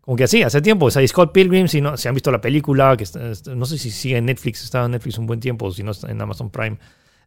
como 0.01 0.17
que 0.17 0.25
así, 0.25 0.43
hace 0.43 0.61
tiempo. 0.61 0.87
O 0.87 0.91
sea, 0.91 1.07
Scott 1.07 1.33
Pilgrim, 1.33 1.67
si 1.69 1.81
no, 1.81 1.97
si 1.97 2.09
han 2.09 2.15
visto 2.15 2.31
la 2.31 2.41
película, 2.41 2.97
que 2.97 3.05
no 3.55 3.65
sé 3.67 3.79
si 3.79 3.91
sigue 3.91 4.19
en 4.19 4.27
Netflix, 4.27 4.63
estaba 4.65 4.85
en 4.87 4.93
Netflix 4.93 5.19
un 5.19 5.27
buen 5.27 5.41
tiempo, 5.41 5.71
si 5.73 5.83
no 5.83 5.93
está 5.93 6.11
en 6.11 6.21
Amazon 6.21 6.51
Prime. 6.51 6.79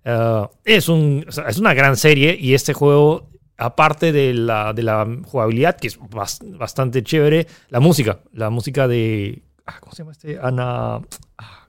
eh, 0.05 0.41
es, 0.65 0.87
un, 0.89 1.25
es 1.47 1.57
una 1.57 1.73
gran 1.73 1.97
serie 1.97 2.37
y 2.39 2.53
este 2.53 2.73
juego, 2.73 3.29
aparte 3.57 4.11
de 4.11 4.33
la, 4.33 4.73
de 4.73 4.83
la 4.83 5.07
jugabilidad, 5.25 5.75
que 5.77 5.87
es 5.87 5.99
bas- 5.99 6.39
bastante 6.57 7.01
chévere, 7.03 7.47
la 7.69 7.79
música, 7.79 8.19
la 8.33 8.49
música 8.51 8.87
de... 8.87 9.41
ah, 9.65 9.77
¿Cómo 9.79 9.93
se 9.93 10.03
llama 10.03 10.11
este? 10.11 10.37
Ana... 10.39 11.01
ah, 11.39 11.67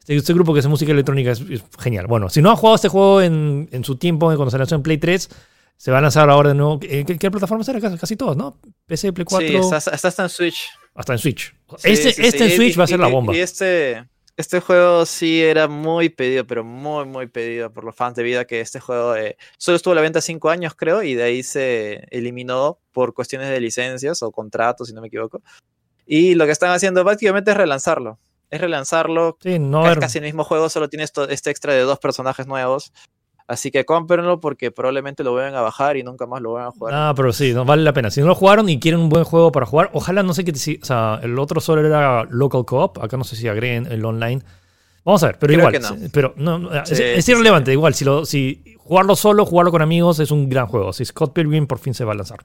Este, 0.00 0.16
este 0.16 0.34
grupo 0.34 0.52
que 0.52 0.60
hace 0.60 0.68
música 0.68 0.92
electrónica 0.92 1.30
es, 1.30 1.40
es 1.40 1.62
genial. 1.78 2.06
Bueno, 2.06 2.28
si 2.28 2.42
no 2.42 2.50
han 2.50 2.56
jugado 2.56 2.76
este 2.76 2.88
juego 2.88 3.22
en, 3.22 3.68
en 3.72 3.84
su 3.84 3.96
tiempo, 3.96 4.26
cuando 4.26 4.50
se 4.50 4.58
lanzó 4.58 4.74
en 4.74 4.82
Play 4.82 4.98
3, 4.98 5.28
se 5.80 5.90
va 5.90 5.96
a 5.96 6.00
lanzar 6.02 6.28
ahora 6.28 6.50
de 6.50 6.54
nuevo. 6.56 6.78
¿Qué, 6.78 7.06
qué, 7.06 7.16
qué 7.16 7.30
plataformas 7.30 7.66
era? 7.70 7.80
Casi, 7.80 7.96
casi 7.96 8.14
todas, 8.14 8.36
¿no? 8.36 8.58
PC, 8.84 9.14
Play 9.14 9.24
4, 9.24 9.48
Sí, 9.48 9.74
hasta 9.74 10.22
en 10.24 10.28
Switch. 10.28 10.68
hasta 10.94 11.14
en 11.14 11.18
Switch. 11.18 11.54
Sí, 11.78 11.90
este 11.90 12.12
sí, 12.12 12.22
este 12.22 12.44
en 12.44 12.50
Y- 12.50 12.56
Switch 12.56 12.78
va 12.78 12.84
a 12.84 12.86
ser 12.86 12.98
y- 12.98 13.02
la 13.02 13.08
bomba. 13.08 13.34
Y 13.34 13.40
este, 13.40 14.04
este 14.36 14.60
juego 14.60 15.06
sí 15.06 15.42
era 15.42 15.68
muy 15.68 16.10
pedido, 16.10 16.46
pero 16.46 16.64
muy, 16.64 17.06
muy 17.06 17.28
pedido 17.28 17.72
por 17.72 17.84
los 17.84 17.94
fans 17.96 18.14
debido 18.14 18.40
a 18.40 18.44
que 18.44 18.60
este 18.60 18.78
juego 18.78 19.16
eh, 19.16 19.38
solo 19.56 19.76
estuvo 19.76 19.92
a 19.92 19.94
la 19.94 20.02
venta 20.02 20.20
cinco 20.20 20.50
años, 20.50 20.74
creo, 20.76 21.02
y 21.02 21.14
de 21.14 21.22
ahí 21.22 21.42
se 21.42 22.04
eliminó 22.10 22.78
por 22.92 23.14
cuestiones 23.14 23.48
de 23.48 23.58
licencias 23.58 24.22
o 24.22 24.30
contratos, 24.32 24.88
si 24.88 24.92
no 24.94 25.00
me 25.00 25.06
equivoco. 25.08 25.40
Y 26.04 26.34
lo 26.34 26.44
que 26.44 26.52
están 26.52 26.72
haciendo 26.72 27.04
básicamente 27.04 27.52
es 27.52 27.56
relanzarlo. 27.56 28.18
Es 28.50 28.60
relanzarlo. 28.60 29.38
Sí, 29.40 29.58
no 29.58 29.90
es 29.90 29.96
casi 29.96 30.18
el 30.18 30.24
mismo 30.24 30.44
juego, 30.44 30.68
solo 30.68 30.90
tiene 30.90 31.04
esto, 31.04 31.26
este 31.26 31.50
extra 31.50 31.72
de 31.72 31.80
dos 31.80 31.98
personajes 32.00 32.46
nuevos. 32.46 32.92
Así 33.50 33.72
que 33.72 33.84
cómprenlo 33.84 34.38
porque 34.38 34.70
probablemente 34.70 35.24
lo 35.24 35.32
vuelvan 35.32 35.56
a 35.56 35.60
bajar 35.60 35.96
y 35.96 36.04
nunca 36.04 36.24
más 36.24 36.40
lo 36.40 36.52
van 36.52 36.68
a 36.68 36.70
jugar. 36.70 36.94
Ah, 36.94 37.12
pero 37.16 37.32
sí, 37.32 37.52
no 37.52 37.64
vale 37.64 37.82
la 37.82 37.92
pena. 37.92 38.08
Si 38.08 38.20
no 38.20 38.28
lo 38.28 38.36
jugaron 38.36 38.68
y 38.68 38.78
quieren 38.78 39.00
un 39.00 39.08
buen 39.08 39.24
juego 39.24 39.50
para 39.50 39.66
jugar, 39.66 39.90
ojalá 39.92 40.22
no 40.22 40.34
sé 40.34 40.44
qué. 40.44 40.52
O 40.52 40.84
sea, 40.84 41.18
el 41.20 41.36
otro 41.36 41.60
solo 41.60 41.84
era 41.84 42.22
local 42.30 42.64
co-op. 42.64 43.02
Acá 43.02 43.16
no 43.16 43.24
sé 43.24 43.34
si 43.34 43.48
agreguen 43.48 43.86
el 43.86 44.04
online. 44.04 44.40
Vamos 45.04 45.24
a 45.24 45.26
ver, 45.26 45.38
pero 45.40 45.52
Creo 45.52 45.68
igual. 45.68 45.82
no. 45.82 46.08
Pero 46.12 46.34
no, 46.36 46.72
es, 46.72 46.90
Sí, 46.90 47.02
es 47.02 47.24
sí, 47.24 47.32
irrelevante. 47.32 47.72
Igual, 47.72 47.92
si, 47.94 48.04
lo, 48.04 48.24
si 48.24 48.76
jugarlo 48.78 49.16
solo, 49.16 49.44
jugarlo 49.44 49.72
con 49.72 49.82
amigos 49.82 50.20
es 50.20 50.30
un 50.30 50.48
gran 50.48 50.68
juego. 50.68 50.92
Si 50.92 51.04
Scott 51.04 51.32
Pilgrim 51.32 51.66
por 51.66 51.80
fin 51.80 51.92
se 51.92 52.04
va 52.04 52.12
a 52.12 52.14
lanzar. 52.14 52.44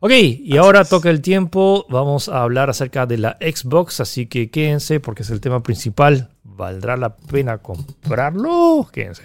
Ok, 0.00 0.10
y 0.12 0.58
ahora 0.58 0.82
es. 0.82 0.90
toca 0.90 1.08
el 1.08 1.22
tiempo. 1.22 1.86
Vamos 1.88 2.28
a 2.28 2.42
hablar 2.42 2.68
acerca 2.68 3.06
de 3.06 3.16
la 3.16 3.38
Xbox. 3.40 4.00
Así 4.00 4.26
que 4.26 4.50
quédense 4.50 5.00
porque 5.00 5.22
es 5.22 5.30
el 5.30 5.40
tema 5.40 5.62
principal. 5.62 6.28
¿Valdrá 6.42 6.98
la 6.98 7.16
pena 7.16 7.56
comprarlo? 7.56 8.86
Quédense. 8.92 9.22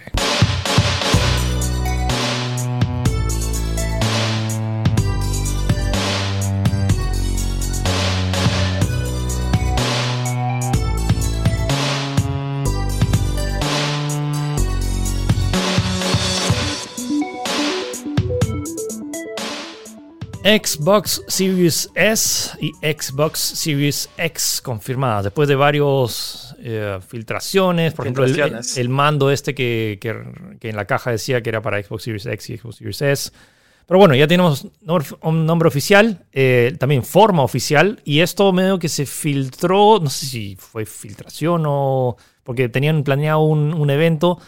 Xbox 20.44 21.22
Series 21.28 21.90
S 21.94 22.50
y 22.60 22.72
Xbox 22.80 23.38
Series 23.38 24.08
X 24.16 24.60
confirmadas. 24.62 25.24
Después 25.24 25.48
de 25.48 25.54
varios 25.54 26.54
eh, 26.60 26.98
filtraciones, 27.06 27.92
por 27.92 28.06
ejemplo, 28.06 28.24
el, 28.24 28.88
mando 28.88 29.30
este 29.30 29.54
que, 29.54 29.98
que- 30.00 30.16
que 30.58 30.70
en 30.70 30.76
la 30.76 30.86
caja 30.86 31.10
decía 31.10 31.42
que 31.42 31.50
era 31.50 31.60
para 31.62 31.82
Xbox 31.82 32.04
Series 32.04 32.26
X 32.26 32.50
y 32.50 32.56
Xbox 32.58 32.76
Series 32.76 33.02
S. 33.02 33.30
Pero 33.86 33.98
bueno, 33.98 34.14
ya 34.14 34.28
tenemos 34.28 34.68
un 35.22 35.46
nombre 35.46 35.66
oficial, 35.66 36.24
eh, 36.32 36.74
también 36.78 37.02
forma 37.02 37.42
oficial, 37.42 38.00
y 38.04 38.20
esto 38.20 38.52
medio 38.52 38.78
que 38.78 38.88
se 38.88 39.04
filtró, 39.04 39.98
no 40.00 40.08
sé 40.08 40.26
si 40.26 40.56
fue 40.56 40.86
filtración 40.86 41.64
o 41.66 42.16
porque 42.44 42.68
tenían 42.68 43.02
planeado 43.02 43.40
un, 43.40 43.74
un 43.74 43.90
evento 43.90 44.38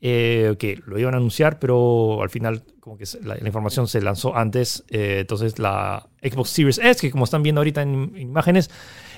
eh, 0.00 0.56
que 0.58 0.80
lo 0.86 0.98
iban 0.98 1.14
a 1.14 1.18
anunciar, 1.18 1.58
pero 1.58 2.22
al 2.22 2.30
final 2.30 2.62
como 2.80 2.96
que 2.96 3.04
la, 3.22 3.36
la 3.36 3.46
información 3.46 3.86
se 3.86 4.00
lanzó 4.00 4.36
antes. 4.36 4.84
eh, 4.88 5.18
entonces 5.20 5.58
la 5.58 6.08
Xbox 6.22 6.50
Series 6.50 6.78
S, 6.78 7.00
que 7.00 7.10
como 7.10 7.24
están 7.24 7.42
viendo 7.42 7.60
ahorita 7.60 7.82
en, 7.82 8.12
en 8.14 8.18
imágenes, 8.22 8.70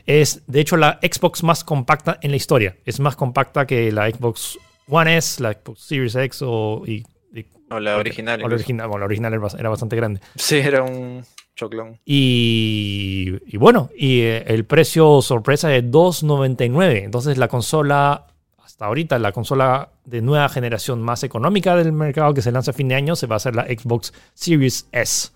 es 0.07 0.43
de 0.49 0.61
hecho 0.61 0.77
la 0.77 0.99
Xbox 1.03 1.43
más 1.45 1.63
compacta 1.65 2.19
en 2.23 2.31
la 2.33 2.37
historia. 2.37 2.77
Es 2.85 2.99
más 3.01 3.15
compacta 3.17 3.67
que 3.67 3.93
la 3.93 4.11
Xbox 4.11 4.59
One 4.89 5.17
S, 5.17 5.41
la 5.43 5.53
Xbox 5.53 5.81
Series 5.83 6.15
X 6.17 6.41
o... 6.45 6.83
Y, 6.87 7.05
y- 7.33 7.47
O 7.71 7.79
la 7.79 7.97
original. 7.97 8.43
o 8.43 8.49
la 8.49 8.55
original, 8.57 8.89
bueno, 8.89 8.99
la 9.01 9.05
original 9.07 9.33
era 9.33 9.43
bas- 9.43 9.59
era 9.59 9.69
bastante 9.69 9.95
grande. 9.97 10.21
Sí, 10.35 10.57
era 10.57 10.83
un 10.83 11.25
choclón. 11.55 12.01
Y, 12.05 13.39
y 13.47 13.57
bueno, 13.59 13.91
y 13.97 14.21
eh, 14.23 14.45
el 14.49 14.65
precio 14.65 15.23
sorpresa 15.23 15.69
de 15.69 15.85
2.99. 15.85 17.05
Entonces 17.05 17.39
la 17.39 17.47
consola, 17.49 18.27
hasta 18.63 18.87
ahorita, 18.87 19.19
la 19.21 19.31
consola 19.33 19.92
de 20.05 20.21
nueva 20.23 20.49
generación 20.49 21.01
más 21.03 21.23
económica 21.23 21.77
del 21.77 21.93
mercado 21.93 22.35
que 22.35 22.43
se 22.43 22.51
lanza 22.53 22.73
a 22.73 22.75
fin 22.75 22.89
de 22.89 22.95
año 22.97 23.15
se 23.17 23.27
va 23.27 23.37
a 23.37 23.41
ser 23.41 23.55
la 23.55 23.65
Xbox 23.67 24.13
Series 24.35 24.89
S. 24.93 25.31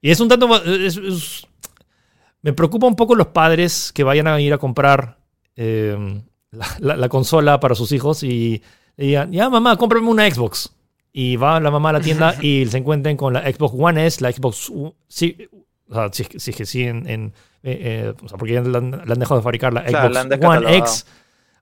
Y 0.00 0.10
es 0.10 0.20
un 0.20 0.28
tanto... 0.28 0.62
es- 0.64 0.96
es- 0.96 1.46
me 2.42 2.52
preocupa 2.52 2.86
un 2.86 2.96
poco 2.96 3.14
los 3.14 3.28
padres 3.28 3.92
que 3.94 4.02
vayan 4.04 4.26
a 4.26 4.40
ir 4.40 4.52
a 4.52 4.58
comprar 4.58 5.16
eh, 5.56 5.96
la, 6.50 6.66
la- 6.80 6.96
la 6.96 7.08
consola 7.08 7.60
para 7.60 7.74
sus 7.74 7.92
hijos 7.92 8.22
y 8.24 8.62
le 8.96 9.06
digan, 9.06 9.30
ya 9.32 9.48
mamá, 9.48 9.76
cómprame 9.76 10.08
una 10.08 10.28
Xbox. 10.30 10.72
y 11.12 11.36
va 11.36 11.60
la 11.60 11.70
mamá 11.70 11.90
a 11.90 11.94
la 11.94 12.00
tienda 12.00 12.34
y 12.42 12.66
se 12.66 12.78
encuentren 12.78 13.16
con 13.16 13.32
la 13.34 13.42
Xbox 13.42 13.74
One 13.78 14.06
S, 14.06 14.20
la 14.22 14.32
Xbox... 14.32 14.68
U- 14.70 14.94
Sí, 15.08 15.36
o 15.88 15.94
sea, 15.94 16.08
si, 16.12 16.24
si 16.36 16.50
es 16.50 16.56
que 16.56 16.66
sí 16.66 16.82
en... 16.84 17.08
en- 17.08 17.32
eh, 17.64 17.78
eh, 18.10 18.14
o 18.24 18.28
sea, 18.28 18.36
porque 18.38 18.54
ya 18.54 18.60
la 18.62 18.78
han, 18.78 18.90
la 18.90 19.12
han 19.12 19.18
dejado 19.20 19.36
de 19.38 19.42
fabricar 19.44 19.72
la 19.72 19.82
Xbox 19.88 20.16
One. 20.56 20.76
X 20.78 21.06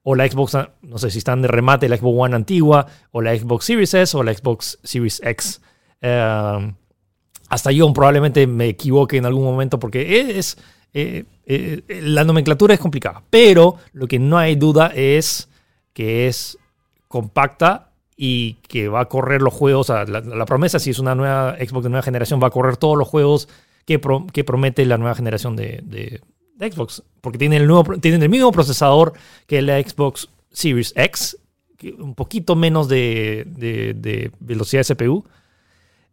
o 0.03 0.15
la 0.15 0.27
Xbox, 0.29 0.57
no 0.83 0.99
sé 0.99 1.11
si 1.11 1.19
están 1.19 1.43
de 1.43 1.49
remate, 1.49 1.89
la 1.89 1.97
Xbox 1.97 2.17
One 2.19 2.37
antigua 2.37 2.87
o 3.13 3.21
la 3.21 3.37
Xbox 3.37 3.65
Series 3.67 3.93
S 3.95 4.17
o 4.17 4.23
la 4.23 4.33
Xbox 4.35 4.79
Series 4.83 5.21
X. 5.25 5.61
Eh, 6.01 6.73
hasta 7.49 7.73
yo 7.73 7.93
probablemente 7.93 8.47
me 8.47 8.69
equivoque 8.69 9.17
en 9.17 9.27
algún 9.27 9.45
momento 9.45 9.79
porque 9.79 10.39
es... 10.39 10.57
eh, 10.95 11.25
eh, 11.47 11.83
la 12.03 12.23
nomenclatura 12.25 12.75
es 12.75 12.81
complicada, 12.81 13.23
pero 13.29 13.77
lo 13.93 14.07
que 14.07 14.19
no 14.21 14.39
hay 14.39 14.55
duda 14.55 14.93
es 14.95 15.49
que 15.93 16.29
es 16.29 16.57
compacta 17.09 17.91
y 18.17 18.55
que 18.69 18.89
va 18.89 19.01
a 19.01 19.05
correr 19.07 19.43
los 19.43 19.53
juegos. 19.53 19.91
o 19.91 19.93
sea, 19.95 20.05
la, 20.05 20.47
promesa, 20.47 20.79
si 20.79 20.91
es 20.91 20.99
una 21.01 21.15
nueva 21.17 21.57
Xbox 21.57 21.85
de 21.85 21.91
nueva 21.91 22.03
generación, 22.03 22.41
va 22.43 22.47
a 22.47 22.51
correr 22.51 22.77
todos 22.77 22.97
los 22.97 23.09
juegos 23.09 23.49
que, 23.85 23.99
pro- 23.99 24.27
que 24.33 24.45
promete 24.45 24.87
la 24.87 24.97
nueva 24.99 25.15
generación 25.17 25.57
de- 25.57 25.81
de 26.61 26.71
Xbox. 26.71 27.03
Porque 27.21 27.39
tienen 27.39 27.63
el, 27.63 27.67
nuevo, 27.67 27.99
tienen 27.99 28.23
el 28.23 28.29
mismo 28.29 28.53
procesador 28.53 29.13
que 29.49 29.61
la 29.63 29.81
Xbox 29.81 30.29
Series 30.53 30.93
X, 30.97 31.37
un 31.99 32.15
poquito 32.15 32.55
menos 32.57 32.89
de, 32.89 33.45
de- 33.49 33.95
de 33.95 34.31
velocidad 34.41 34.85
de 34.87 34.95
CPU. 34.95 35.25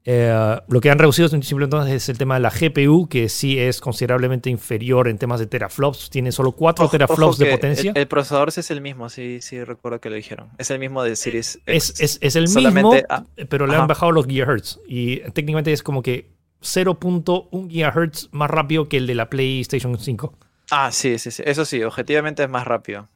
Eh, 0.10 0.58
lo 0.70 0.80
que 0.80 0.90
han 0.90 1.00
reducido 1.00 1.28
simplemente 1.28 1.66
entonces 1.76 1.94
es 2.04 2.08
el 2.08 2.18
tema 2.18 2.36
de 2.36 2.40
la 2.40 2.50
GPU, 2.50 3.10
que 3.10 3.28
sí 3.28 3.60
es 3.60 3.82
considerablemente 3.82 4.50
inferior 4.50 5.10
en 5.10 5.18
temas 5.18 5.42
de 5.42 5.48
teraflops. 5.48 6.10
Tiene 6.10 6.32
solo 6.32 6.54
4 6.54 6.86
Ojo- 6.86 6.92
teraflops 6.92 7.36
ojo 7.36 7.44
de 7.44 7.52
potencia. 7.52 7.92
El, 7.92 7.98
el 7.98 8.08
procesador 8.08 8.48
es 8.48 8.72
el 8.72 8.80
mismo, 8.80 9.10
sí, 9.10 9.40
sí 9.42 9.62
recuerdo 9.66 10.00
que 10.00 10.10
lo 10.10 10.16
dijeron. 10.16 10.48
Es 10.58 10.72
el 10.72 10.80
mismo 10.80 11.04
de 11.04 11.14
Series 11.18 11.60
es, 11.66 11.90
X. 11.90 12.00
es, 12.00 12.20
es 12.22 12.36
el 12.38 12.44
mismo, 12.48 12.94
ah, 13.10 13.26
pero 13.50 13.68
le 13.68 13.74
ajá. 13.74 13.82
han 13.82 13.88
bajado 13.90 14.14
los 14.14 14.26
gigahertz. 14.28 14.80
Y 14.88 15.20
técnicamente 15.32 15.74
es 15.74 15.84
como 15.84 16.02
que 16.02 16.30
0.1 16.62 17.70
gigahertz 17.70 18.30
más 18.32 18.50
rápido 18.50 18.88
que 18.90 18.98
el 18.98 19.08
de 19.08 19.16
la 19.16 19.30
PlayStation 19.30 19.98
5. 19.98 20.34
Ah, 20.72 20.92
sí, 20.92 21.18
sí, 21.20 21.32
sí. 21.32 21.44
Eso 21.46 21.66
sí, 21.66 21.82
objetivamente 21.84 22.44
es 22.44 22.50
más 22.50 22.66
rápido. 22.66 23.08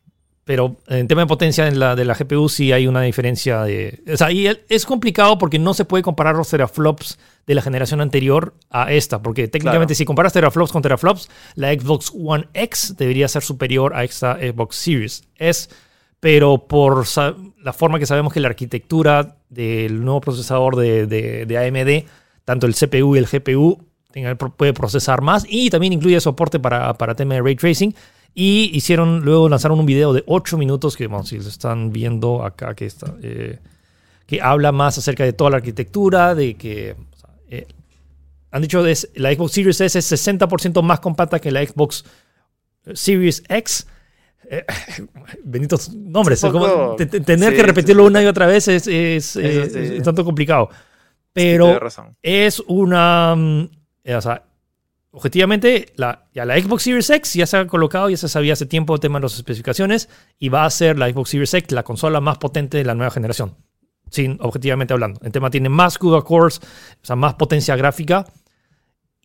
Pero 0.43 0.77
en 0.87 1.07
tema 1.07 1.21
de 1.21 1.27
potencia 1.27 1.67
en 1.67 1.79
la, 1.79 1.95
de 1.95 2.03
la 2.03 2.15
GPU 2.15 2.49
sí 2.49 2.71
hay 2.71 2.87
una 2.87 3.01
diferencia 3.03 3.61
de... 3.61 4.01
O 4.11 4.17
sea, 4.17 4.31
y 4.31 4.47
es 4.69 4.85
complicado 4.85 5.37
porque 5.37 5.59
no 5.59 5.73
se 5.73 5.85
puede 5.85 6.01
comparar 6.03 6.35
los 6.35 6.49
teraflops 6.49 7.19
de 7.45 7.55
la 7.55 7.61
generación 7.61 8.01
anterior 8.01 8.55
a 8.71 8.91
esta. 8.91 9.21
Porque 9.21 9.47
técnicamente 9.47 9.91
Claro. 9.93 9.97
si 9.97 10.05
comparas 10.05 10.33
teraflops 10.33 10.71
con 10.71 10.81
teraflops, 10.81 11.29
la 11.55 11.71
Xbox 11.73 12.11
One 12.17 12.47
X 12.53 12.95
debería 12.97 13.27
ser 13.27 13.43
superior 13.43 13.93
a 13.95 14.03
esta 14.03 14.35
Xbox 14.39 14.75
Series 14.77 15.23
S. 15.37 15.69
Pero 16.19 16.67
por 16.67 17.05
la 17.63 17.73
forma 17.73 17.99
que 17.99 18.05
sabemos 18.07 18.33
que 18.33 18.39
la 18.39 18.47
arquitectura 18.49 19.37
del 19.49 20.03
nuevo 20.03 20.21
procesador 20.21 20.75
de, 20.75 21.05
de- 21.05 21.45
de 21.45 21.57
AMD, 21.57 22.09
tanto 22.45 22.67
el 22.67 22.75
CPU 22.75 23.15
y 23.15 23.19
el 23.19 23.25
GPU, 23.27 23.79
tenga- 24.11 24.35
puede 24.35 24.73
procesar 24.73 25.21
más 25.21 25.45
y 25.47 25.69
también 25.69 25.93
incluye 25.93 26.19
soporte 26.19 26.59
para, 26.59 26.93
para 26.95 27.15
tema 27.15 27.35
de 27.35 27.41
ray 27.41 27.55
tracing. 27.55 27.93
Y 28.33 28.71
hicieron, 28.73 29.25
luego 29.25 29.49
lanzaron 29.49 29.79
un 29.79 29.85
video 29.85 30.13
de 30.13 30.23
8 30.25 30.57
minutos 30.57 30.95
que, 30.95 31.07
bueno, 31.07 31.25
si 31.25 31.37
lo 31.37 31.47
están 31.49 31.91
viendo 31.91 32.45
acá, 32.45 32.73
que 32.75 32.85
está, 32.85 33.13
eh, 33.21 33.59
que 34.25 34.41
habla 34.41 34.71
más 34.71 34.97
acerca 34.97 35.25
de 35.25 35.33
toda 35.33 35.49
la 35.49 35.57
arquitectura, 35.57 36.33
de 36.33 36.53
que 36.55 36.95
o 37.13 37.17
sea, 37.17 37.29
eh, 37.49 37.67
han 38.51 38.61
dicho 38.61 38.81
que 38.83 38.93
la 39.15 39.33
Xbox 39.33 39.51
Series 39.51 39.81
S 39.81 39.99
es 39.99 40.11
60% 40.27 40.81
más 40.81 41.01
compacta 41.01 41.39
que 41.39 41.51
la 41.51 41.65
Xbox 41.65 42.05
Series 42.93 43.43
X. 43.49 43.87
Eh, 44.49 44.65
benditos 45.43 45.93
nombres, 45.93 46.41
como 46.41 46.95
tener 46.95 47.51
sí, 47.51 47.55
que 47.55 47.63
repetirlo 47.63 48.03
sí. 48.03 48.07
una 48.07 48.23
y 48.23 48.25
otra 48.25 48.47
vez 48.47 48.67
es, 48.67 48.87
es, 48.87 50.03
tanto 50.03 50.23
complicado. 50.23 50.69
Pero 51.33 51.79
razón. 51.79 52.17
es 52.21 52.61
una. 52.67 53.35
mm, 53.35 53.69
eh, 54.03 54.15
o 54.15 54.21
sea, 54.21 54.43
objetivamente, 55.11 55.93
la, 55.95 56.27
ya 56.33 56.45
la 56.45 56.59
Xbox 56.59 56.83
Series 56.83 57.09
X 57.09 57.33
ya 57.33 57.45
se 57.45 57.57
ha 57.57 57.67
colocado, 57.67 58.09
ya 58.09 58.17
se 58.17 58.27
sabía 58.29 58.53
hace 58.53 58.65
tiempo 58.65 58.93
el 58.93 58.99
tema 58.99 59.19
de 59.19 59.23
las 59.23 59.35
especificaciones, 59.35 60.09
y 60.39 60.49
va 60.49 60.65
a 60.65 60.69
ser 60.69 60.97
la 60.97 61.09
Xbox 61.09 61.29
Series 61.29 61.53
X 61.53 61.71
la 61.71 61.83
consola 61.83 62.21
más 62.21 62.37
potente 62.37 62.77
de 62.77 62.85
la 62.85 62.95
nueva 62.95 63.11
generación. 63.11 63.55
Sin, 64.09 64.37
objetivamente 64.41 64.93
hablando. 64.93 65.21
El 65.23 65.31
tema 65.31 65.49
tiene 65.49 65.69
más 65.69 65.97
CUDA 65.97 66.21
cores, 66.21 66.59
o 66.59 67.05
sea, 67.05 67.15
más 67.15 67.35
potencia 67.35 67.77
gráfica 67.77 68.25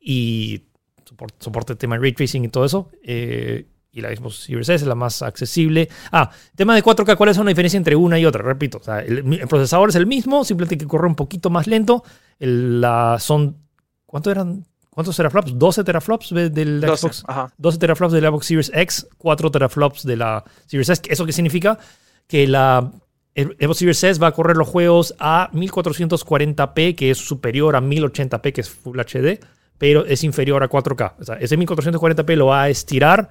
y 0.00 0.62
soporte, 1.04 1.36
soporte 1.40 1.72
el 1.72 1.78
tema 1.78 1.96
de 1.96 2.02
ray 2.02 2.12
tracing 2.12 2.44
y 2.44 2.48
todo 2.48 2.64
eso. 2.64 2.90
eh, 3.02 3.66
y 3.96 4.00
la 4.02 4.14
Xbox 4.14 4.36
Series 4.44 4.68
S 4.68 4.74
es 4.84 4.86
la 4.86 4.94
más 4.94 5.22
accesible. 5.22 5.88
Ah, 6.12 6.30
tema 6.54 6.74
de 6.74 6.84
4K, 6.84 7.16
¿cuál 7.16 7.30
es 7.30 7.36
la 7.38 7.44
diferencia 7.44 7.78
entre 7.78 7.96
una 7.96 8.18
y 8.18 8.26
otra? 8.26 8.42
Repito, 8.42 8.78
o 8.78 8.82
sea, 8.82 9.00
el, 9.00 9.18
el 9.18 9.48
procesador 9.48 9.88
es 9.88 9.94
el 9.96 10.06
mismo, 10.06 10.44
simplemente 10.44 10.76
que 10.78 10.86
corre 10.86 11.06
un 11.06 11.14
poquito 11.16 11.48
más 11.50 11.66
lento. 11.66 12.04
El- 12.38 12.80
la, 12.80 13.16
son, 13.18 13.56
¿cuánto 14.04 14.30
eran? 14.30 14.64
¿Cuántos 14.90 15.16
teraflops? 15.16 15.58
12 15.58 15.84
teraflops 15.84 16.30
de- 16.30 16.50
del 16.50 16.80
12, 16.80 16.96
Xbox. 17.00 17.24
Ajá. 17.26 17.52
12 17.58 17.78
teraflops 17.78 18.12
de 18.14 18.20
la 18.20 18.28
Xbox 18.28 18.46
Series 18.46 18.70
X, 18.74 19.06
4 19.18 19.50
teraflops 19.50 20.04
de 20.04 20.16
la 20.16 20.44
Series 20.66 20.88
S. 20.88 21.02
¿Eso 21.08 21.26
qué 21.26 21.32
significa? 21.32 21.78
Que 22.26 22.46
la 22.46 22.90
Xbox 23.34 23.78
Series 23.78 24.02
S 24.04 24.20
va 24.20 24.28
a 24.28 24.32
correr 24.32 24.56
los 24.56 24.66
juegos 24.68 25.14
a 25.18 25.50
1440p, 25.52 26.94
que 26.94 27.10
es 27.10 27.18
superior 27.18 27.76
a 27.76 27.80
1080p, 27.80 28.52
que 28.52 28.60
es 28.60 28.70
Full 28.70 28.98
HD, 28.98 29.38
pero 29.78 30.04
es 30.06 30.24
inferior 30.24 30.62
a 30.62 30.68
4K. 30.70 31.14
O 31.20 31.24
sea, 31.24 31.34
ese 31.36 31.58
1440p 31.58 32.34
lo 32.36 32.46
va 32.46 32.62
a 32.62 32.68
estirar 32.70 33.28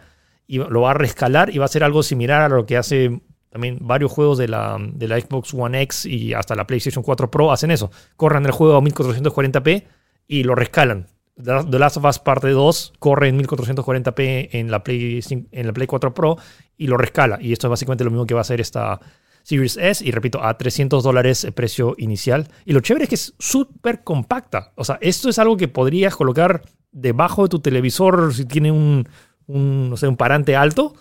y 0.48 0.58
lo 0.58 0.82
va 0.82 0.92
a 0.92 0.94
rescalar 0.94 1.54
y 1.54 1.58
va 1.58 1.66
a 1.66 1.70
ser 1.70 1.84
algo 1.84 2.04
similar 2.04 2.42
a 2.42 2.50
lo 2.50 2.66
que 2.66 2.78
hace 2.78 3.22
también 3.50 3.78
varios 3.82 4.12
juegos 4.12 4.38
de 4.38 4.48
la, 4.48 4.78
de 4.80 5.08
la 5.08 5.20
Xbox 5.20 5.54
One 5.54 5.82
X 5.84 6.06
y 6.06 6.34
hasta 6.34 6.56
la 6.56 6.68
PlayStation 6.68 7.04
4 7.04 7.32
Pro 7.32 7.52
hacen 7.52 7.72
eso. 7.72 7.90
Corran 8.18 8.46
el 8.46 8.52
juego 8.52 8.76
a 8.76 8.82
1440p 8.82 9.86
y 10.28 10.44
lo 10.44 10.56
rescalan. 10.56 11.08
The 11.42 11.80
Last 11.80 11.98
of 11.98 12.06
Us 12.06 12.20
Parte 12.20 12.50
2 12.50 12.94
corre 13.00 13.28
en 13.28 13.40
1440p 13.40 14.50
en 14.52 14.72
la, 14.72 14.84
Play, 14.84 15.22
en 15.52 15.68
la 15.68 15.74
Play 15.74 15.88
4 15.88 16.14
Pro 16.14 16.38
y 16.78 16.88
lo 16.88 16.98
rescala. 16.98 17.38
Y 17.42 17.54
esto 17.54 17.68
es 17.68 17.72
básicamente 17.72 18.04
lo 18.04 18.12
mismo 18.12 18.26
que 18.26 18.34
va 18.34 18.40
a 18.40 18.42
hacer 18.42 18.62
esta 18.62 19.00
Series 19.44 19.78
S. 19.78 20.06
Y 20.06 20.12
repito, 20.12 20.44
a 20.44 20.58
300 20.58 21.04
dólares 21.04 21.44
el 21.44 21.54
precio 21.54 21.96
inicial. 21.98 22.48
Y 22.66 22.74
lo 22.74 22.80
chévere 22.80 23.04
es 23.04 23.10
que 23.10 23.16
es 23.16 23.36
súper 23.38 24.04
compacta. 24.04 24.74
O 24.76 24.84
sea, 24.84 24.98
esto 25.02 25.30
es 25.30 25.38
algo 25.38 25.56
que 25.56 25.68
podrías 25.68 26.16
colocar 26.16 26.64
debajo 26.92 27.44
de 27.44 27.50
tu 27.50 27.60
televisor 27.60 28.34
si 28.34 28.46
tiene 28.46 28.72
un, 28.72 29.08
un, 29.48 29.90
no 29.90 29.98
sé, 29.98 30.08
un 30.08 30.18
parante 30.18 30.56
alto. 30.56 30.94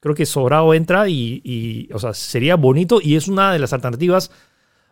Creo 0.00 0.14
que 0.14 0.26
sobrado 0.26 0.72
entra 0.74 1.08
y, 1.08 1.40
y, 1.42 1.92
o 1.92 1.98
sea, 1.98 2.14
sería 2.14 2.56
bonito 2.56 3.00
y 3.02 3.16
es 3.16 3.28
una 3.28 3.52
de 3.52 3.58
las 3.58 3.72
alternativas 3.72 4.30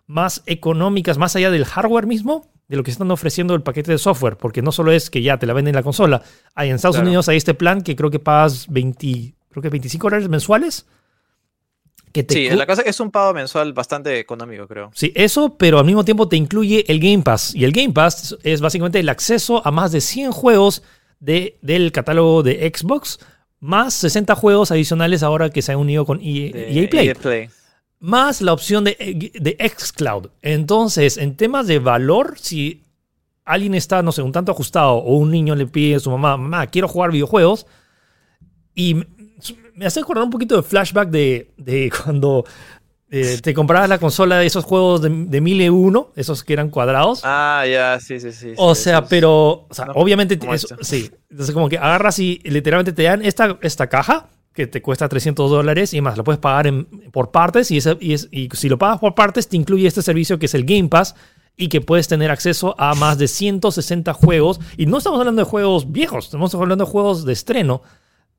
más 0.07 0.43
económicas, 0.47 1.19
más 1.19 1.37
allá 1.37 1.51
del 1.51 1.65
hardware 1.65 2.07
mismo, 2.07 2.51
de 2.69 2.77
lo 2.77 2.83
que 2.83 2.91
están 2.91 3.11
ofreciendo 3.11 3.55
el 3.55 3.63
paquete 3.63 3.93
de 3.93 3.99
software, 3.99 4.37
porque 4.37 4.63
no 4.63 4.73
solo 4.73 4.91
es 4.93 5.11
que 5.11 5.23
ya 5.23 5.39
te 5.39 5.47
la 5.47 5.53
venden 5.53 5.73
en 5.73 5.77
la 5.77 5.83
consola, 5.83 6.23
hay 6.55 6.71
en 6.71 6.77
Estados 6.77 6.97
Claro. 6.97 7.09
Unidos 7.09 7.29
hay 7.29 7.37
este 7.37 7.55
plan 7.55 7.83
que 7.83 7.95
creo 7.95 8.11
que 8.11 8.19
pagas 8.19 8.67
20, 8.69 9.35
creo 9.51 9.63
que 9.63 9.69
25 9.71 10.07
dólares 10.07 10.29
mensuales. 10.29 10.87
Que 12.13 12.23
te 12.23 12.35
Sí, 12.35 12.51
la 12.51 12.65
cosa 12.67 12.83
es 12.83 13.01
un 13.01 13.11
pago 13.11 13.35
mensual 13.35 13.73
bastante 13.73 14.19
económico, 14.21 14.69
creo. 14.69 14.91
Sí, 14.95 15.13
eso, 15.17 15.57
pero 15.57 15.81
al 15.81 15.85
mismo 15.85 16.05
tiempo 16.05 16.29
te 16.29 16.37
incluye 16.37 16.85
el 16.91 17.01
Game 17.01 17.23
Pass. 17.25 17.55
Y 17.57 17.65
el 17.65 17.73
Game 17.73 17.93
Pass 17.93 18.37
es 18.45 18.61
básicamente 18.61 19.01
el 19.01 19.09
acceso 19.09 19.67
a 19.67 19.73
más 19.73 19.91
de 19.91 20.01
100 20.01 20.31
juegos 20.31 20.83
de, 21.25 21.59
del 21.63 21.91
catálogo 21.93 22.43
de 22.43 22.71
Xbox, 22.75 23.19
más 23.61 23.95
60 23.95 24.35
juegos 24.35 24.71
adicionales 24.71 25.23
ahora 25.23 25.51
que 25.51 25.63
se 25.63 25.73
han 25.73 25.79
unido 25.79 26.05
con 26.05 26.21
EA, 26.21 26.53
De 26.53 26.81
EA 26.83 26.91
Play 26.91 27.09
EA 27.09 27.15
Play. 27.15 27.49
más 28.01 28.43
la 28.43 28.53
opción 28.53 28.85
de, 28.85 29.31
de 29.35 29.57
Xcloud. 29.77 30.29
Entonces, 30.43 31.17
en 31.17 31.37
temas 31.37 31.67
de 31.67 31.79
valor, 31.79 32.35
si 32.39 32.83
alguien 33.45 33.75
está, 33.75 34.03
no 34.03 34.13
sé, 34.13 34.23
un 34.23 34.33
tanto 34.33 34.53
ajustado 34.53 34.93
o 34.95 35.17
un 35.17 35.31
niño 35.31 35.55
le 35.55 35.67
pide 35.67 35.95
a 35.97 36.01
su 36.01 36.11
mamá, 36.11 36.37
mamá, 36.37 36.67
quiero 36.67 36.89
jugar 36.89 37.11
videojuegos, 37.11 37.67
y 38.75 38.95
me- 38.95 39.07
me 39.75 39.87
hace 39.87 40.01
acordar 40.01 40.25
un 40.25 40.31
poquito 40.31 40.57
de 40.57 40.63
flashback 40.63 41.09
de, 41.11 41.51
de 41.57 41.91
cuando 42.05 42.45
eh, 43.11 43.39
te 43.43 43.55
comprabas 43.55 43.89
la 43.89 43.99
consola 43.99 44.39
de 44.39 44.47
esos 44.47 44.65
juegos 44.65 45.03
de, 45.03 45.09
de 45.11 45.41
1001, 45.41 46.13
esos 46.17 46.43
que 46.43 46.53
eran 46.53 46.71
cuadrados. 46.71 47.21
Ah, 47.25 47.65
ya, 47.71 48.01
sí, 48.01 48.19
sí, 48.19 48.33
sí. 48.33 48.53
O 48.57 48.75
sí, 48.75 48.83
sea, 48.85 49.05
pero, 49.07 49.67
o 49.69 49.69
sea, 49.71 49.85
No, 49.87 49.93
obviamente, 49.95 50.39
eso- 50.53 50.69
sí. 50.81 51.11
Entonces, 51.31 51.55
como 51.55 51.69
que 51.69 51.79
agarras 51.79 52.19
y 52.19 52.41
literalmente 52.45 52.93
te 52.93 53.03
dan 53.05 53.25
esta, 53.25 53.59
esta 53.63 53.89
caja 53.89 54.29
que 54.53 54.67
te 54.67 54.81
cuesta 54.83 55.09
300 55.09 55.51
dólares 55.51 55.95
y 55.95 56.01
más, 56.01 56.17
la 56.17 56.25
puedes 56.25 56.39
pagar 56.41 56.67
en- 56.67 56.85
por 57.13 57.31
partes 57.31 57.71
y, 57.71 57.79
y, 58.01 58.13
es- 58.15 58.29
y 58.31 58.49
si 58.53 58.69
lo 58.69 58.79
pagas 58.79 58.99
por 59.01 59.15
partes 59.15 59.49
te 59.49 59.57
incluye 59.57 59.87
este 59.87 60.03
servicio 60.03 60.39
que 60.39 60.47
es 60.47 60.55
el 60.55 60.65
Game 60.65 60.89
Pass 60.89 61.15
y 61.57 61.69
que 61.69 61.81
puedes 61.81 62.09
tener 62.09 62.31
acceso 62.33 62.75
a 62.79 62.95
más 62.95 63.17
de 63.19 63.29
160 63.29 64.13
juegos. 64.13 64.61
Y 64.77 64.87
no 64.87 64.99
estamos 64.99 65.21
hablando 65.21 65.43
de 65.45 65.49
juegos 65.49 65.93
viejos, 65.93 66.25
estamos 66.27 66.53
hablando 66.55 66.85
de 66.85 66.91
juegos 66.91 67.25
de 67.25 67.33
estreno. 67.33 67.83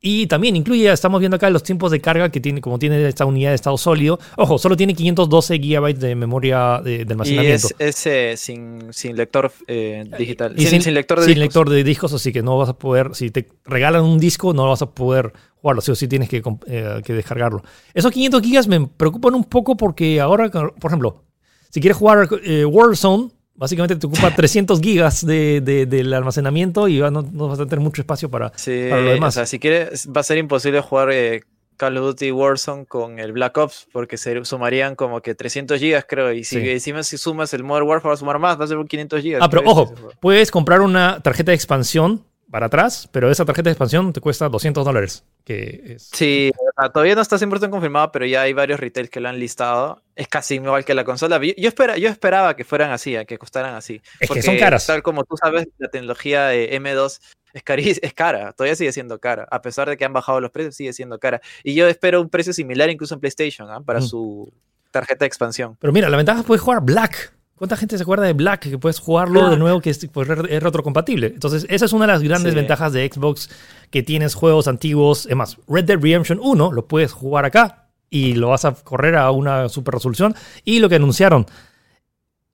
Y 0.08 0.28
también 0.28 0.56
incluye, 0.56 0.91
estamos 0.91 1.20
viendo 1.20 1.38
acá 1.38 1.49
los 1.49 1.64
tiempos 1.64 1.89
de 1.89 1.99
carga 1.99 2.30
que 2.30 2.39
tiene, 2.39 2.62
como 2.62 2.78
tiene 2.78 3.08
esta 3.08 3.26
unidad 3.26 3.49
de 3.49 3.56
estado 3.56 3.76
sólido. 3.76 4.20
Ojo, 4.38 4.60
solo 4.60 4.78
tiene 4.78 4.93
512 4.93 5.58
gigabytes 5.58 5.99
de 5.99 6.14
memoria 6.14 6.80
de, 6.84 7.06
de 7.06 7.06
Y 7.08 7.12
almacenamiento. 7.12 7.70
es, 7.80 8.06
es, 8.06 8.06
eh, 8.06 8.34
sin, 8.38 8.93
sin 8.93 9.16
lector 9.16 9.51
eh, 9.66 10.06
digital. 10.16 10.53
Y 10.56 10.68
sin, 10.68 10.84
sin 10.84 10.93
lector 10.93 11.20
de 11.20 11.26
sin 11.26 11.34
discos. 11.34 11.43
lector 11.43 11.70
de 11.72 11.84
discos, 11.84 12.14
así 12.14 12.32
que 12.32 12.43
no 12.43 12.56
vas 12.56 12.70
a 12.70 12.78
poder, 12.78 13.16
si 13.16 13.32
te 13.32 13.49
regalan 13.66 14.03
un 14.03 14.20
disco, 14.20 14.53
no 14.53 14.70
vas 14.70 14.84
a 14.84 14.91
poder 14.91 15.34
jugarlo, 15.56 15.82
sí 15.82 15.89
o 15.89 15.95
sí 15.95 16.08
tienes 16.08 16.30
que, 16.30 16.43
eh, 16.68 17.01
que 17.03 17.14
descargarlo. 17.14 17.64
Esos 17.95 18.12
500 18.12 18.43
gigas 18.43 18.68
me 18.68 18.86
preocupan 18.86 19.34
un 19.34 19.45
poco 19.45 19.76
porque 19.76 20.22
ahora, 20.22 20.51
por 20.51 20.91
ejemplo, 20.91 21.24
si 21.72 21.82
quieres 21.82 21.97
jugar 21.97 22.30
eh, 22.43 22.64
Warzone, 22.64 23.32
básicamente 23.56 23.95
te 23.95 24.08
ocupa 24.08 24.32
300 24.36 24.80
gigas 24.82 25.26
de, 25.26 25.62
de- 25.62 25.86
del 25.86 26.14
almacenamiento 26.14 26.88
y 26.88 26.99
no, 26.99 27.10
no 27.12 27.47
vas 27.47 27.60
a 27.60 27.66
tener 27.66 27.80
mucho 27.80 28.01
espacio 28.01 28.30
para, 28.30 28.51
Sí, 28.56 28.88
para 28.89 29.01
lo 29.01 29.10
o 29.10 29.14
demás. 29.14 29.34
sea, 29.34 29.45
si 29.45 29.60
quieres, 29.60 30.08
va 30.16 30.22
a 30.22 30.24
ser 30.24 30.38
imposible 30.38 30.82
jugar 30.82 31.10
eh, 31.12 31.43
Call 31.78 31.97
of 31.97 32.06
Duty 32.06 32.32
Warzone 32.32 32.86
con 32.86 33.20
el 33.20 33.34
Black 33.34 33.58
Ops, 33.58 33.88
porque 33.91 34.16
se 34.18 34.45
sumarían 34.45 34.95
como 34.95 35.22
que 35.22 35.36
300 35.36 35.78
gigas, 35.80 36.06
creo, 36.08 36.32
y 36.32 36.43
si 36.45 36.62
Sí. 36.62 36.70
encima 36.70 37.03
si 37.03 37.18
sumas 37.18 37.53
el 37.53 37.64
Modern 37.64 37.88
Warfare 37.88 38.10
va 38.10 38.14
a 38.14 38.18
sumar 38.18 38.39
más, 38.39 38.58
va 38.60 38.64
a 38.64 38.68
ser 38.68 38.78
500 38.88 39.22
gigas. 39.22 39.41
Ah, 39.43 39.49
pero 39.49 39.62
creo, 39.64 39.72
ojo, 39.74 39.93
puedes 40.22 40.51
comprar 40.51 40.80
una 40.82 41.20
tarjeta 41.20 41.51
de 41.51 41.56
expansión 41.56 42.24
para 42.49 42.68
atrás, 42.68 43.10
pero 43.12 43.30
esa 43.30 43.43
tarjeta 43.43 43.70
de 43.70 43.74
expansión 43.74 44.14
te 44.14 44.22
cuesta 44.22 44.47
200 44.47 44.86
dólares. 44.86 45.26
Que 45.43 45.95
es, 45.97 46.10
Sí, 46.14 46.49
o 46.58 46.64
sea, 46.82 46.89
todavía 46.91 47.15
no 47.15 47.21
está 47.21 47.38
100% 47.38 47.69
confirmado, 47.69 48.11
pero 48.11 48.26
ya 48.26 48.41
hay 48.41 48.53
varios 48.53 48.80
retails 48.80 49.09
que 49.09 49.19
lo 49.19 49.30
han 49.30 49.39
listado. 49.39 50.01
Es 50.15 50.28
casi 50.28 50.55
igual 50.55 50.84
que 50.86 50.93
la 50.93 51.03
consola. 51.03 51.38
Yo, 51.43 51.53
yo, 51.57 51.67
espera, 51.67 51.97
yo 51.97 52.09
esperaba 52.09 52.55
que 52.55 52.63
fueran 52.63 52.91
así, 52.91 53.15
a 53.15 53.26
que 53.26 53.38
costaran 53.38 53.76
así. 53.76 54.01
Es 54.19 54.19
que 54.21 54.28
porque 54.28 54.41
son 54.41 54.57
caras. 54.57 54.86
Tal 54.86 55.01
como 55.03 55.23
tú 55.23 55.36
sabes, 55.38 55.67
la 55.78 55.88
tecnología 55.89 56.47
de 56.47 56.80
M2 56.80 57.19
es, 57.53 57.63
cari- 57.63 57.99
es 58.01 58.13
cara, 58.13 58.51
todavía 58.53 58.76
sigue 58.76 58.91
siendo 58.91 59.19
cara. 59.19 59.47
A 59.51 59.61
pesar 59.61 59.88
de 59.89 59.95
que 59.97 60.05
han 60.05 60.13
bajado 60.13 60.41
los 60.41 60.51
precios, 60.51 60.76
sigue 60.76 60.91
siendo 60.93 61.19
cara. 61.19 61.41
Y 61.63 61.76
yo 61.76 61.88
espero 61.88 62.19
un 62.21 62.30
precio 62.30 62.51
similar 62.53 62.89
incluso 62.89 63.13
en 63.13 63.19
PlayStation, 63.21 63.69
¿ah? 63.69 63.80
para 63.82 63.99
Mm. 63.99 64.03
su 64.03 64.53
tarjeta 64.91 65.19
de 65.26 65.28
expansión. 65.28 65.78
Pero 65.80 65.91
mira, 65.93 66.09
la 66.09 66.17
ventaja 66.17 66.39
es 66.39 66.43
que 66.45 66.47
puedes 66.47 66.61
jugar 66.61 66.82
Black. 66.82 67.34
¿Cuánta 67.58 67.78
gente 67.78 67.95
se 67.97 68.03
acuerda 68.03 68.26
de 68.26 68.34
Black? 68.34 68.70
Que 68.70 68.78
puedes 68.78 68.99
jugarlo 68.99 69.39
de 69.41 69.47
Black. 69.47 69.60
nuevo, 69.60 69.80
que 69.82 69.89
es, 69.89 70.06
pues, 70.12 70.28
es 70.30 70.62
retrocompatible. 70.62 71.28
Entonces, 71.28 71.66
esa 71.70 71.86
es 71.86 71.93
una 71.93 72.06
de 72.06 72.12
las 72.14 72.22
grandes 72.22 72.51
Sí. 72.53 72.56
ventajas 72.56 72.91
de 72.91 73.10
Xbox, 73.12 73.49
que 73.91 74.03
tienes 74.03 74.36
juegos 74.36 74.68
antiguos. 74.68 75.26
Es 75.26 75.36
más, 75.36 75.58
Red 75.68 75.86
Dead 75.86 75.99
Redemption 75.99 76.39
1 76.41 76.72
lo 76.74 76.88
puedes 76.88 77.14
jugar 77.14 77.45
acá 77.45 77.88
y 78.10 78.34
lo 78.34 78.49
vas 78.49 78.66
a 78.66 78.74
correr 78.74 79.16
a 79.16 79.32
una 79.32 79.70
super 79.70 79.93
resolución. 79.93 80.36
Y 80.66 80.80
lo 80.80 80.89
que 80.89 80.95
anunciaron, 80.95 81.45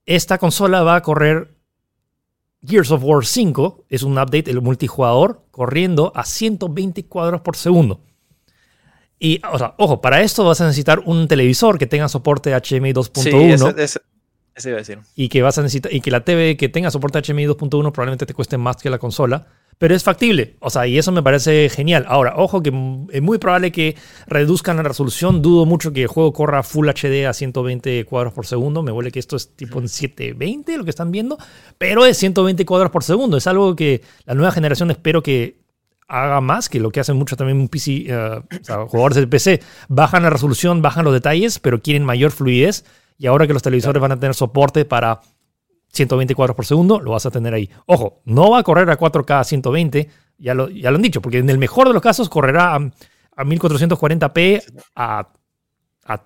esta 0.06 0.38
consola 0.38 0.82
va 0.82 0.94
a 0.96 1.02
correr 1.02 1.56
Gears 2.64 2.92
of 2.92 3.02
War 3.02 3.26
5, 3.26 3.86
es 3.88 4.04
un 4.04 4.12
update, 4.12 4.48
el 4.52 4.60
multijugador, 4.62 5.42
corriendo 5.50 6.12
a 6.14 6.24
120 6.24 7.06
cuadros 7.06 7.40
por 7.40 7.56
segundo. 7.56 8.00
Y, 9.18 9.40
o 9.52 9.58
sea, 9.58 9.74
ojo, 9.78 10.00
para 10.00 10.20
esto 10.22 10.44
vas 10.44 10.60
a 10.60 10.66
necesitar 10.66 11.00
un 11.04 11.26
televisor 11.26 11.76
que 11.78 11.86
tenga 11.88 12.08
soporte 12.08 12.52
HDMI 12.54 12.92
2.1 12.92 13.88
Sí, 13.88 13.98
ese 14.54 14.68
iba 14.68 14.78
a 14.78 14.80
decir. 14.80 14.98
y 15.14 15.28
que 15.28 15.42
vas 15.42 15.58
a 15.58 15.62
necesitar 15.62 15.92
y 15.92 16.00
que 16.00 16.10
la 16.10 16.24
TV 16.24 16.56
que 16.56 16.68
tenga 16.68 16.90
soporte 16.90 17.20
HDMI 17.20 17.46
2.1 17.46 17.92
probablemente 17.92 18.26
te 18.26 18.34
cueste 18.34 18.58
más 18.58 18.76
que 18.76 18.90
la 18.90 18.98
consola, 18.98 19.46
pero 19.78 19.94
es 19.94 20.04
factible. 20.04 20.56
O 20.60 20.70
sea, 20.70 20.86
y 20.86 20.98
eso 20.98 21.10
me 21.10 21.22
parece 21.22 21.68
genial. 21.68 22.04
Ahora, 22.06 22.34
ojo 22.36 22.62
que 22.62 22.70
es 23.10 23.22
muy 23.22 23.38
probable 23.38 23.72
que 23.72 23.96
reduzcan 24.26 24.76
la 24.76 24.84
resolución. 24.84 25.42
Dudo 25.42 25.66
mucho 25.66 25.92
que 25.92 26.02
el 26.02 26.08
juego 26.08 26.32
corra 26.32 26.62
Full 26.62 26.88
HD 26.88 27.26
a 27.26 27.32
120 27.32 28.04
cuadros 28.04 28.32
por 28.32 28.46
segundo. 28.46 28.82
Me 28.82 28.92
huele 28.92 29.10
que 29.10 29.18
esto 29.18 29.36
es 29.36 29.56
tipo 29.56 29.80
en 29.80 29.88
720 29.88 30.78
lo 30.78 30.84
que 30.84 30.90
están 30.90 31.10
viendo, 31.10 31.38
pero 31.78 32.04
es 32.04 32.16
120 32.18 32.64
cuadros 32.64 32.90
por 32.92 33.02
segundo. 33.02 33.36
Es 33.36 33.46
algo 33.46 33.74
que 33.74 34.02
la 34.24 34.34
nueva 34.34 34.52
generación 34.52 34.90
espero 34.90 35.22
que 35.22 35.62
haga 36.06 36.40
más 36.42 36.68
que 36.68 36.78
lo 36.78 36.90
que 36.90 37.00
hacen 37.00 37.16
mucho 37.16 37.36
también 37.36 37.58
un 37.58 37.68
PC, 37.68 38.04
eh, 38.06 38.42
o 38.60 38.64
sea, 38.64 38.86
jugadores 38.86 39.16
del 39.16 39.28
PC. 39.28 39.62
Bajan 39.88 40.22
la 40.22 40.30
resolución, 40.30 40.82
bajan 40.82 41.04
los 41.04 41.14
detalles, 41.14 41.58
pero 41.58 41.80
quieren 41.80 42.04
mayor 42.04 42.30
fluidez. 42.30 42.84
Y 43.22 43.28
ahora 43.28 43.46
que 43.46 43.52
los 43.52 43.62
televisores 43.62 44.02
van 44.02 44.10
a 44.10 44.18
tener 44.18 44.34
soporte 44.34 44.84
para 44.84 45.20
120 45.92 46.34
cuadros 46.34 46.56
por 46.56 46.66
segundo, 46.66 46.98
lo 46.98 47.12
vas 47.12 47.24
a 47.24 47.30
tener 47.30 47.54
ahí. 47.54 47.70
Ojo, 47.86 48.20
no 48.24 48.50
va 48.50 48.58
a 48.58 48.62
correr 48.64 48.90
a 48.90 48.98
4K 48.98 49.38
a 49.38 49.44
120, 49.44 50.08
ya 50.38 50.54
lo, 50.54 50.68
ya 50.68 50.90
lo 50.90 50.96
han 50.96 51.02
dicho, 51.02 51.22
porque 51.22 51.38
en 51.38 51.48
el 51.48 51.56
mejor 51.56 51.86
de 51.86 51.94
los 51.94 52.02
casos 52.02 52.28
correrá 52.28 52.74
a, 52.74 52.78
a 53.36 53.44
1440p 53.44 54.64
a, 54.96 55.28
a 56.04 56.24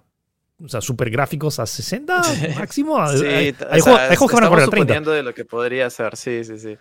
o 0.64 0.68
sea, 0.68 0.80
super 0.80 1.11
gráficos 1.11 1.59
a 1.59 1.66
60 1.66 2.22
máximo. 2.59 3.07
Sí, 3.09 3.26
hay, 3.26 3.53
t- 3.53 3.66
hay 3.70 3.80
o 3.80 3.82
juegos, 3.84 4.01
sea, 4.01 4.11
hay 4.11 4.16
juegos 4.16 4.30
que 4.30 4.36
van 4.36 4.44
a 4.44 4.49
correr 4.49 4.64
a 4.64 4.68
30. 4.70 4.80
suponiendo 4.86 5.11
de 5.11 5.22
lo 5.22 5.34
que 5.34 5.44
podría 5.44 5.90
ser, 5.90 6.16
sí, 6.16 6.44
sí, 6.44 6.59
sí. 6.59 6.78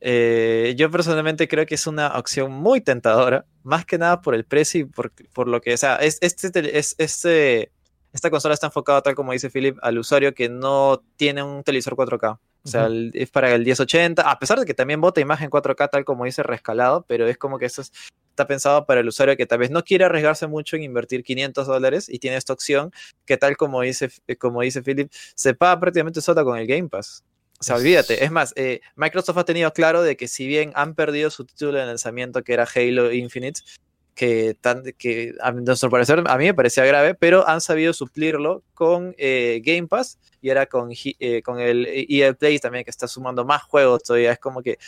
Eh, 0.00 0.74
yo 0.78 0.90
personalmente 0.90 1.46
creo 1.46 1.66
que 1.66 1.74
es 1.74 1.86
una 1.86 2.16
opción 2.16 2.52
muy 2.52 2.80
tentadora, 2.80 3.44
más 3.64 3.84
que 3.84 3.98
nada 3.98 4.22
por 4.22 4.34
el 4.34 4.46
precio 4.46 4.80
y 4.80 4.84
por, 4.84 5.12
por 5.34 5.46
lo 5.46 5.60
que, 5.60 5.74
o 5.74 5.76
sea, 5.76 5.96
es, 5.96 6.16
este, 6.22 6.78
es, 6.78 6.94
este, 6.96 7.72
esta 8.16 8.30
consola 8.30 8.54
está 8.54 8.66
enfocada, 8.66 9.02
tal 9.02 9.14
como 9.14 9.32
dice 9.32 9.50
Philip, 9.50 9.78
al 9.82 9.98
usuario 9.98 10.34
que 10.34 10.48
no 10.48 11.02
tiene 11.16 11.42
un 11.42 11.62
televisor 11.62 11.94
4K. 11.94 12.38
O 12.64 12.68
sea, 12.68 12.88
es 13.12 13.30
para 13.30 13.54
el 13.54 13.62
1080, 13.64 14.28
a 14.28 14.38
pesar 14.40 14.58
de 14.58 14.66
que 14.66 14.74
también 14.74 15.00
bota 15.00 15.20
imagen 15.20 15.50
4K, 15.50 15.88
tal 15.88 16.04
como 16.04 16.24
dice 16.24 16.42
rescalado, 16.42 17.04
pero 17.06 17.28
es 17.28 17.38
como 17.38 17.58
que 17.60 17.66
eso 17.66 17.80
es- 17.82 17.92
está 18.30 18.46
pensado 18.48 18.84
para 18.86 19.00
el 19.00 19.08
usuario 19.08 19.36
que 19.36 19.46
tal 19.46 19.60
vez 19.60 19.70
no 19.70 19.84
quiere 19.84 20.04
arriesgarse 20.04 20.48
mucho 20.48 20.74
en 20.74 20.82
invertir 20.82 21.22
500 21.22 21.66
dólares 21.68 22.08
y 22.08 22.18
tiene 22.18 22.36
esta 22.36 22.52
opción 22.52 22.90
que 23.24 23.36
tal 23.36 23.56
como 23.56 23.82
dice, 23.82 24.10
como 24.38 24.62
dice 24.62 24.82
Philip, 24.82 25.10
se 25.36 25.54
paga 25.54 25.78
prácticamente 25.78 26.20
sola 26.20 26.42
con 26.42 26.58
el 26.58 26.66
Game 26.66 26.88
Pass. 26.88 27.22
O 27.58 27.62
sea, 27.62 27.76
olvídate. 27.76 28.22
Es 28.24 28.30
más, 28.30 28.52
eh, 28.56 28.80
Microsoft 28.96 29.38
ha 29.38 29.44
tenido 29.44 29.72
claro 29.72 30.02
de 30.02 30.16
que 30.16 30.28
si 30.28 30.46
bien 30.46 30.72
han 30.74 30.94
perdido 30.94 31.30
su 31.30 31.44
título 31.46 31.78
de 31.78 31.86
lanzamiento, 31.86 32.42
que 32.42 32.52
era 32.52 32.66
Halo 32.74 33.12
Infinite, 33.12 33.60
que, 34.16 34.56
tan, 34.60 34.82
que 34.98 35.34
a 35.40 35.52
nuestro 35.52 35.90
parecer, 35.90 36.24
a 36.26 36.38
mí 36.38 36.46
me 36.46 36.54
parecía 36.54 36.84
grave, 36.84 37.14
pero 37.14 37.46
han 37.46 37.60
sabido 37.60 37.92
suplirlo 37.92 38.62
con 38.74 39.14
eh, 39.18 39.60
Game 39.64 39.86
Pass 39.86 40.18
y 40.42 40.48
ahora 40.48 40.66
con, 40.66 40.90
eh, 40.92 41.42
con 41.42 41.60
el 41.60 41.86
EA 42.08 42.32
Play 42.32 42.58
también, 42.58 42.82
que 42.84 42.90
está 42.90 43.06
sumando 43.06 43.44
más 43.44 43.62
juegos 43.62 44.02
todavía. 44.02 44.32
Es 44.32 44.38
como 44.40 44.62
que 44.62 44.78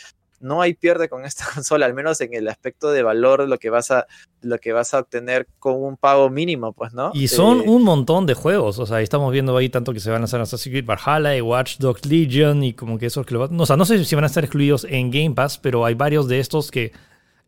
no 0.41 0.61
hay 0.61 0.73
pierde 0.73 1.09
con 1.09 1.25
esta 1.25 1.45
consola, 1.53 1.85
al 1.85 1.93
menos 1.93 2.21
en 2.21 2.33
el 2.33 2.47
aspecto 2.47 2.91
de 2.91 3.03
valor, 3.03 3.47
lo 3.47 3.57
que 3.59 3.69
vas 3.69 3.91
a, 3.91 4.07
lo 4.41 4.57
que 4.57 4.71
vas 4.71 4.93
a 4.93 4.99
obtener 4.99 5.47
con 5.59 5.75
un 5.83 5.95
pago 5.97 6.29
mínimo, 6.29 6.71
pues, 6.73 6.93
¿no? 6.93 7.11
Y 7.13 7.27
son 7.27 7.59
Eh, 7.59 7.63
un 7.67 7.83
montón 7.83 8.25
de 8.25 8.33
juegos. 8.33 8.79
O 8.79 8.85
sea, 8.85 9.01
estamos 9.01 9.31
viendo 9.33 9.55
ahí 9.57 9.69
tanto 9.69 9.91
que 9.93 9.99
se 9.99 10.09
van 10.09 10.17
a 10.17 10.19
lanzar 10.21 10.39
Assassin's 10.41 10.71
Creed 10.73 10.85
Valhalla 10.85 11.35
y 11.35 11.41
Watch 11.41 11.77
Dogs 11.77 12.05
Legion 12.05 12.63
y 12.63 12.73
como 12.73 12.97
que 12.97 13.05
esos 13.07 13.25
que 13.25 13.33
lo 13.33 13.41
van- 13.41 13.59
O 13.59 13.65
sea, 13.65 13.75
no 13.75 13.85
sé 13.85 14.03
si 14.05 14.15
van 14.15 14.23
a 14.23 14.27
estar 14.27 14.43
excluidos 14.43 14.85
en 14.89 15.11
Game 15.11 15.31
Pass, 15.35 15.57
pero 15.57 15.85
hay 15.85 15.93
varios 15.93 16.27
de 16.29 16.39
estos 16.39 16.71
que 16.71 16.93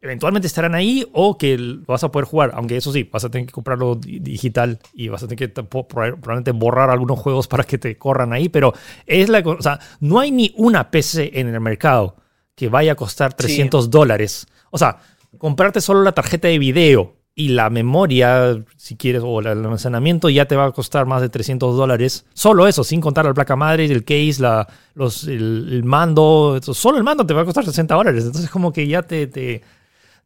eventualmente 0.01 0.47
estarán 0.47 0.73
ahí 0.75 1.07
o 1.13 1.37
que 1.37 1.57
vas 1.85 2.03
a 2.03 2.11
poder 2.11 2.25
jugar. 2.27 2.51
Aunque 2.55 2.77
eso 2.77 2.91
sí, 2.91 3.07
vas 3.11 3.23
a 3.23 3.29
tener 3.29 3.47
que 3.47 3.53
comprarlo 3.53 3.95
di- 3.95 4.19
digital 4.19 4.79
y 4.93 5.07
vas 5.09 5.23
a 5.23 5.27
tener 5.27 5.37
que 5.53 5.63
probablemente 5.63 6.51
borrar 6.51 6.89
algunos 6.89 7.19
juegos 7.19 7.47
para 7.47 7.63
que 7.63 7.77
te 7.77 7.97
corran 7.97 8.33
ahí. 8.33 8.49
Pero 8.49 8.73
es 9.05 9.29
la. 9.29 9.39
O 9.39 9.61
sea, 9.61 9.79
no 9.99 10.19
hay 10.19 10.31
ni 10.31 10.53
una 10.57 10.89
PC 10.91 11.39
en 11.39 11.47
el 11.53 11.61
mercado 11.61 12.15
que 12.55 12.69
vaya 12.69 12.93
a 12.93 12.95
costar 12.95 13.33
300 13.33 13.89
dólares. 13.89 14.47
O 14.71 14.77
sea, 14.77 14.97
comprarte 15.37 15.81
solo 15.81 16.03
la 16.03 16.11
tarjeta 16.11 16.47
de 16.47 16.59
video 16.59 17.15
y 17.33 17.49
la 17.49 17.69
memoria, 17.69 18.61
si 18.75 18.97
quieres, 18.97 19.21
o 19.25 19.39
el 19.39 19.47
almacenamiento 19.47 20.29
ya 20.29 20.45
te 20.45 20.55
va 20.57 20.65
a 20.65 20.71
costar 20.71 21.05
más 21.05 21.21
de 21.21 21.29
300 21.29 21.77
dólares. 21.77 22.25
Solo 22.33 22.67
eso, 22.67 22.83
sin 22.83 22.99
contar 23.01 23.25
la 23.25 23.33
placa 23.33 23.55
madre, 23.55 23.85
el 23.85 24.03
case, 24.03 24.35
la, 24.39 24.67
los, 24.95 25.23
el, 25.23 25.67
el 25.71 25.83
mando. 25.83 26.59
Solo 26.61 26.97
el 26.97 27.03
mando 27.03 27.25
te 27.25 27.33
va 27.33 27.41
a 27.41 27.45
costar 27.45 27.63
60 27.65 27.95
dólares. 27.95 28.25
Entonces, 28.25 28.49
como 28.51 28.73
que 28.73 28.85
ya 28.85 29.01
te, 29.03 29.27
te, 29.27 29.61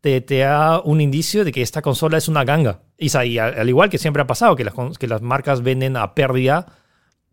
te, 0.05 0.21
te 0.21 0.37
da 0.37 0.81
un 0.81 1.01
indicio 1.01 1.43
de 1.43 1.51
que 1.51 1.63
esta 1.63 1.81
consola 1.81 2.19
es 2.19 2.27
una 2.27 2.43
ganga. 2.43 2.83
Y, 2.95 3.09
al 3.39 3.39
al 3.57 3.67
igual 3.67 3.89
que 3.89 3.97
siempre 3.97 4.21
ha 4.21 4.27
pasado, 4.27 4.55
que 4.55 4.63
las, 4.63 4.75
que 4.99 5.07
las 5.07 5.23
marcas 5.23 5.63
venden 5.63 5.97
a 5.97 6.13
pérdida, 6.13 6.67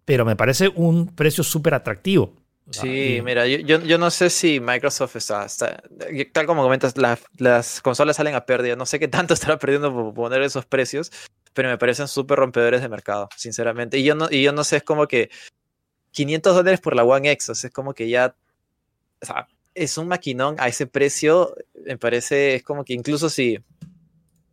pero 0.07 0.25
me 0.25 0.37
parece 0.37 0.68
un 0.75 1.09
precio 1.14 1.45
súper 1.45 1.75
atractivo. 1.75 2.33
Sí, 2.70 3.16
y- 3.16 3.20
mira, 3.23 3.47
yo, 3.47 3.59
yo, 3.59 3.79
yo 3.83 3.99
no 3.99 4.11
sé 4.11 4.31
si 4.31 4.59
Microsoft 4.59 5.16
está, 5.16 5.45
está- 5.45 5.83
tal 6.33 6.47
como 6.47 6.62
comentas, 6.62 6.97
la- 6.97 7.18
las 7.37 7.83
consolas 7.83 8.16
salen 8.16 8.35
a 8.37 8.47
pérdida, 8.47 8.75
no 8.75 8.87
sé 8.87 8.99
qué 8.99 9.07
tanto 9.07 9.35
estará 9.55 9.59
perdiendo 9.59 9.93
por 9.93 10.14
poner 10.14 10.41
esos 10.41 10.64
precios, 10.64 11.12
pero 11.53 11.68
me 11.68 11.77
parecen 11.77 12.09
súper 12.09 12.39
rompedores 12.39 12.81
de 12.81 12.89
mercado, 12.89 13.29
sinceramente. 13.37 13.99
Y 13.99 14.05
yo 14.05 14.14
no, 14.14 14.29
y 14.31 14.43
yo 14.43 14.53
no 14.55 14.64
sé, 14.64 14.79
es 14.79 14.83
como 14.83 15.07
que 15.07 15.29
500 16.12 16.55
dólares 16.57 16.81
por 16.81 16.97
la 16.97 17.05
One 17.05 17.31
X, 17.33 17.51
o 17.51 17.55
sea, 17.55 17.68
es 17.68 17.75
como 17.75 17.93
que 17.93 18.09
ya, 18.09 18.35
o 19.20 19.27
sea, 19.27 19.47
es 19.75 19.99
un 19.99 20.09
maquinón 20.09 20.57
a 20.59 20.68
ese 20.68 20.87
precio, 20.87 21.55
me 21.85 21.99
parece, 21.99 22.57
es 22.57 22.62
como 22.62 22.85
que 22.85 22.93
incluso 22.95 23.29
si, 23.31 23.57
o 23.57 23.62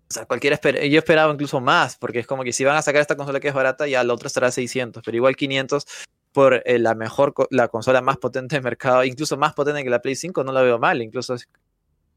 sea, 0.10 0.26
cualquiera 0.26 0.56
espera, 0.56 0.86
yo 0.86 1.00
esperaba 1.00 1.32
incluso 1.34 1.60
más, 1.60 1.98
porque 1.98 2.20
es 2.20 2.28
como 2.28 2.44
que 2.44 2.54
si 2.54 2.64
van 2.64 2.78
a 2.78 2.82
sacar 2.82 3.02
esta 3.02 3.16
consola 3.16 3.40
que 3.40 3.50
es 3.50 3.54
barata, 3.54 3.88
ya 3.88 4.04
la 4.04 4.14
otra 4.14 4.28
estará 4.28 4.48
a 4.48 4.52
600, 4.52 5.04
pero 5.04 5.18
igual 5.18 5.36
500 5.36 5.86
por 6.32 6.62
eh, 6.66 6.80
la 6.80 6.96
mejor, 6.96 7.34
la 7.50 7.68
consola 7.68 8.02
más 8.02 8.18
potente 8.18 8.56
del 8.56 8.64
mercado, 8.64 9.04
incluso 9.04 9.38
más 9.38 9.54
potente 9.54 9.84
que 9.84 9.90
la 9.90 10.02
Play 10.02 10.16
5, 10.16 10.44
no 10.44 10.52
la 10.52 10.62
veo 10.62 10.80
mal, 10.80 11.02
incluso 11.02 11.34
es, 11.34 11.48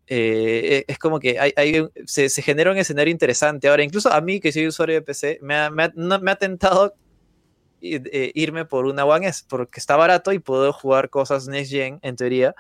eh, 0.07 0.85
como 1.01 1.19
que 1.19 1.39
hay, 1.39 1.53
hay 1.57 1.87
se, 2.07 2.29
genera 2.43 2.71
un 2.71 2.79
escenario 2.79 3.11
interesante. 3.11 3.69
Ahora, 3.69 3.83
incluso 3.83 4.13
a 4.13 4.21
mí, 4.21 4.41
que 4.41 4.53
soy 4.53 4.67
usuario 4.67 4.97
de 4.97 5.03
PC, 5.03 5.39
me 5.41 5.55
ha, 5.57 5.71
me 5.71 5.91
no- 5.95 6.21
me 6.21 6.31
ha 6.31 6.37
tentado 6.37 6.95
eh, 7.81 8.31
irme 8.35 8.65
por 8.65 8.85
una 8.87 9.05
One 9.05 9.27
S, 9.27 9.45
porque 9.49 9.81
está 9.81 9.97
barato 9.97 10.33
y 10.33 10.39
puedo 10.39 10.73
jugar 10.73 11.11
cosas 11.11 11.49
Next 11.49 11.73
Gen, 11.73 11.99
en 12.03 12.17
teoría, 12.17 12.55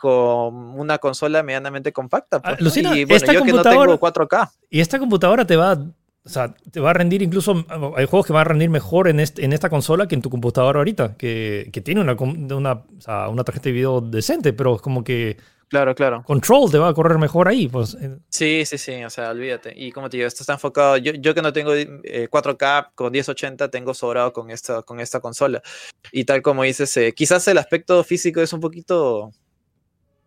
con 0.00 0.54
una 0.80 0.96
consola 0.98 1.42
medianamente 1.42 1.92
compacta. 1.92 2.40
pues, 2.40 2.58
¿no? 2.58 2.64
Lucina, 2.64 2.96
y 2.96 3.04
bueno, 3.04 3.16
esta 3.16 3.32
yo 3.34 3.42
que 3.44 3.52
no 3.52 3.58
computadora- 3.58 3.86
tengo 3.86 3.98
4K. 4.00 4.50
Y 4.70 4.80
esta 4.80 4.98
computadora 4.98 5.46
te 5.46 5.56
va, 5.56 5.74
o 5.74 6.28
sea, 6.28 6.54
te 6.70 6.80
va 6.80 6.90
a 6.90 6.92
rendir 6.94 7.20
incluso, 7.22 7.64
hay 7.96 8.06
juegos 8.06 8.26
que 8.26 8.32
van 8.32 8.40
a 8.40 8.44
rendir 8.44 8.70
mejor 8.70 9.08
en, 9.08 9.20
este- 9.20 9.44
en 9.44 9.52
esta 9.52 9.68
consola 9.68 10.08
que 10.08 10.14
en 10.14 10.22
tu 10.22 10.30
computadora 10.30 10.78
ahorita, 10.80 11.16
que, 11.18 11.68
que 11.72 11.80
tiene 11.82 12.00
una, 12.00 12.14
una, 12.14 12.72
o 12.72 12.84
sea, 13.00 13.28
una 13.28 13.44
tarjeta 13.44 13.64
de 13.64 13.72
video 13.72 14.00
decente, 14.00 14.52
pero 14.54 14.76
es 14.76 14.80
como 14.82 15.04
que 15.04 15.36
Claro, 15.68 15.94
claro. 15.94 16.24
Control 16.24 16.68
te 16.68 16.78
va 16.78 16.88
a 16.88 16.94
correr 16.94 17.16
mejor 17.18 17.46
ahí. 17.46 17.68
Pues. 17.68 17.94
eh, 18.00 18.16
Sí, 18.28 18.64
sí, 18.66 18.76
sí, 18.76 19.04
o 19.04 19.08
sea, 19.08 19.30
olvídate. 19.30 19.72
Y 19.76 19.92
como 19.92 20.10
te 20.10 20.16
digo, 20.16 20.26
esto 20.26 20.42
está 20.42 20.54
enfocado. 20.54 20.96
Yo, 20.96 21.12
yo 21.12 21.32
que 21.32 21.42
no 21.42 21.52
tengo 21.52 21.72
eh, 21.76 22.26
4K 22.28 22.88
con 22.96 23.12
1080, 23.12 23.70
tengo 23.70 23.94
sobrado 23.94 24.32
con 24.32 24.50
esta, 24.50 24.82
con 24.82 24.98
esta 24.98 25.20
consola. 25.20 25.62
Y 26.10 26.24
tal 26.24 26.42
como 26.42 26.64
dices, 26.64 26.96
eh, 26.96 27.12
quizás 27.14 27.46
el 27.46 27.56
aspecto 27.56 28.02
físico 28.02 28.40
es 28.40 28.52
un 28.52 28.58
poquito 28.58 29.30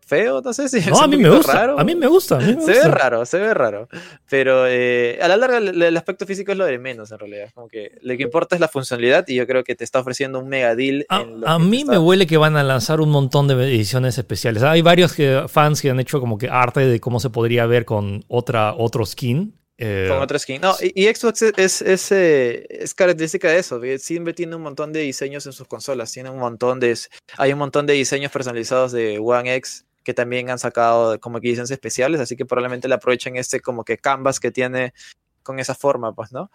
feo, 0.04 0.40
no 0.42 0.52
sé 0.52 0.68
si 0.68 0.78
es 0.78 0.86
No, 0.88 1.00
a 1.00 1.06
mí 1.06 1.16
me 1.16 1.30
gusta. 1.30 1.52
raro. 1.52 1.78
A 1.80 1.84
mí 1.84 1.94
me 1.94 2.06
gusta. 2.06 2.36
a 2.36 2.40
mí 2.40 2.54
me 2.54 2.60
Se 2.62 2.70
ve 2.72 2.76
gusta. 2.78 2.90
raro, 2.90 3.26
se 3.26 3.38
ve 3.38 3.54
raro. 3.54 3.88
Pero 4.28 4.66
eh, 4.66 5.18
a 5.22 5.28
la 5.28 5.36
larga 5.36 5.58
el, 5.58 5.80
el 5.82 5.96
aspecto 5.96 6.26
físico 6.26 6.52
es 6.52 6.58
lo 6.58 6.64
de 6.66 6.78
menos 6.78 7.10
en 7.12 7.18
realidad. 7.18 7.50
Como 7.54 7.68
que 7.68 7.92
lo 8.02 8.16
que 8.16 8.22
importa 8.22 8.54
es 8.56 8.60
la 8.60 8.68
funcionalidad 8.68 9.26
y 9.28 9.34
yo 9.36 9.46
creo 9.46 9.64
que 9.64 9.74
te 9.74 9.84
está 9.84 10.00
ofreciendo 10.00 10.38
un 10.38 10.48
mega 10.48 10.74
deal. 10.76 11.06
A, 11.08 11.20
en 11.22 11.40
lo 11.40 11.48
a 11.48 11.58
que 11.58 11.64
mí 11.64 11.84
me 11.84 11.98
huele 11.98 12.26
que 12.26 12.36
van 12.36 12.56
a 12.56 12.62
lanzar 12.62 13.00
un 13.00 13.10
montón 13.10 13.48
de 13.48 13.54
ediciones 13.54 14.18
especiales. 14.18 14.62
Hay 14.62 14.82
varios 14.82 15.12
que- 15.12 15.44
fans 15.48 15.80
que 15.82 15.90
han 15.90 16.00
hecho 16.00 16.20
como 16.20 16.38
que 16.38 16.48
arte 16.48 16.80
de 16.80 17.00
cómo 17.00 17.20
se 17.20 17.30
podría 17.30 17.66
ver 17.66 17.84
con 17.84 18.24
otra, 18.28 18.74
otro 18.74 19.04
skin. 19.06 19.58
Eh, 19.76 20.06
Con 20.08 20.18
otro 20.22 20.38
skin. 20.38 20.60
No, 20.60 20.76
y, 20.80 21.02
y 21.08 21.12
Xbox 21.12 21.42
es, 21.42 21.52
es, 21.56 21.82
es, 21.82 22.12
eh, 22.12 22.64
es 22.70 22.94
característica 22.94 23.48
de 23.48 23.58
eso. 23.58 23.80
Siempre 23.98 24.32
tiene 24.32 24.54
un 24.54 24.62
montón 24.62 24.92
de 24.92 25.00
diseños 25.00 25.46
en 25.46 25.52
sus 25.52 25.66
consolas. 25.66 26.12
Tiene 26.12 26.30
un 26.30 26.38
montón 26.38 26.78
de. 26.78 26.96
Hay 27.38 27.52
un 27.52 27.58
montón 27.58 27.84
de 27.84 27.94
diseños 27.94 28.30
personalizados 28.30 28.92
de 28.92 29.18
One 29.18 29.52
X 29.56 29.84
que 30.04 30.14
también 30.14 30.50
han 30.50 30.58
sacado 30.58 31.18
como 31.18 31.40
que 31.40 31.48
diseños 31.48 31.70
especiales. 31.70 32.20
Así 32.20 32.36
que 32.36 32.44
probablemente 32.46 32.86
le 32.86 32.94
aprovechen 32.94 33.36
este 33.36 33.60
como 33.60 33.84
que 33.84 33.96
canvas 33.98 34.38
que 34.38 34.50
tiene 34.52 34.94
con 35.42 35.58
esa 35.58 35.74
forma, 35.74 36.14
pues, 36.14 36.30
¿no? 36.32 36.50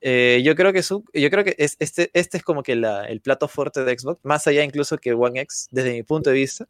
Eh, 0.00 0.42
yo 0.44 0.54
creo 0.54 0.72
que 0.72 0.82
su, 0.82 1.04
yo 1.14 1.30
creo 1.30 1.42
que 1.44 1.54
es, 1.58 1.76
este, 1.78 2.10
este 2.12 2.36
es 2.38 2.42
como 2.42 2.62
que 2.62 2.76
la, 2.76 3.04
el 3.06 3.20
plato 3.20 3.48
fuerte 3.48 3.84
de 3.84 3.98
Xbox, 3.98 4.20
más 4.24 4.46
allá 4.46 4.62
incluso 4.62 4.98
que 4.98 5.12
One 5.14 5.40
X, 5.40 5.68
desde 5.70 5.92
mi 5.92 6.02
punto 6.02 6.30
de 6.30 6.36
vista. 6.36 6.66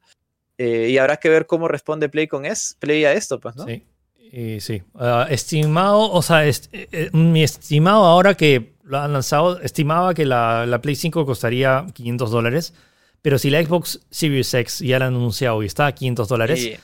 Eh, 0.58 0.88
y 0.90 0.98
habrá 0.98 1.16
que 1.18 1.28
ver 1.28 1.46
cómo 1.46 1.68
responde 1.68 2.08
Play 2.08 2.28
con 2.28 2.46
es, 2.46 2.76
Play 2.78 3.04
a 3.04 3.12
esto, 3.12 3.40
pues, 3.40 3.56
¿no? 3.56 3.64
Sí. 3.66 3.84
Y 4.32 4.60
sí. 4.60 4.82
Ah, 4.94 5.26
estimado, 5.30 6.10
o 6.10 6.22
sea, 6.22 6.46
est- 6.46 6.72
eh, 6.72 6.88
eh, 6.92 7.10
mi 7.12 7.42
estimado 7.42 8.04
ahora 8.04 8.34
que 8.34 8.74
lo 8.82 8.98
han 8.98 9.12
lanzado, 9.12 9.60
estimaba 9.60 10.14
que 10.14 10.24
la, 10.24 10.64
la 10.66 10.80
Play 10.80 10.96
5 10.96 11.26
costaría 11.26 11.86
500 11.92 12.30
dólares. 12.30 12.74
Pero 13.22 13.38
si 13.38 13.50
la 13.50 13.62
Xbox 13.64 14.00
Series 14.10 14.52
X 14.54 14.78
ya 14.80 14.98
la 14.98 15.06
han 15.06 15.14
anunciado 15.14 15.62
y 15.62 15.66
está 15.66 15.86
a 15.86 15.92
500 15.94 16.28
dólares, 16.28 16.78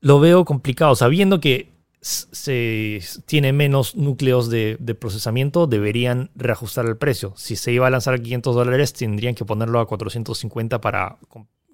lo 0.00 0.20
veo 0.20 0.44
complicado. 0.44 0.94
Sabiendo 0.94 1.40
que 1.40 1.70
se 2.00 3.00
tiene 3.26 3.52
menos 3.52 3.94
núcleos 3.94 4.50
de, 4.50 4.76
de 4.80 4.94
procesamiento, 4.94 5.66
deberían 5.66 6.30
reajustar 6.34 6.86
el 6.86 6.96
precio. 6.96 7.32
Si 7.36 7.56
se 7.56 7.72
iba 7.72 7.86
a 7.86 7.90
lanzar 7.90 8.14
a 8.14 8.18
500 8.18 8.54
dólares, 8.54 8.92
tendrían 8.92 9.34
que 9.34 9.44
ponerlo 9.44 9.78
a 9.80 9.86
450 9.86 10.80
para, 10.80 11.18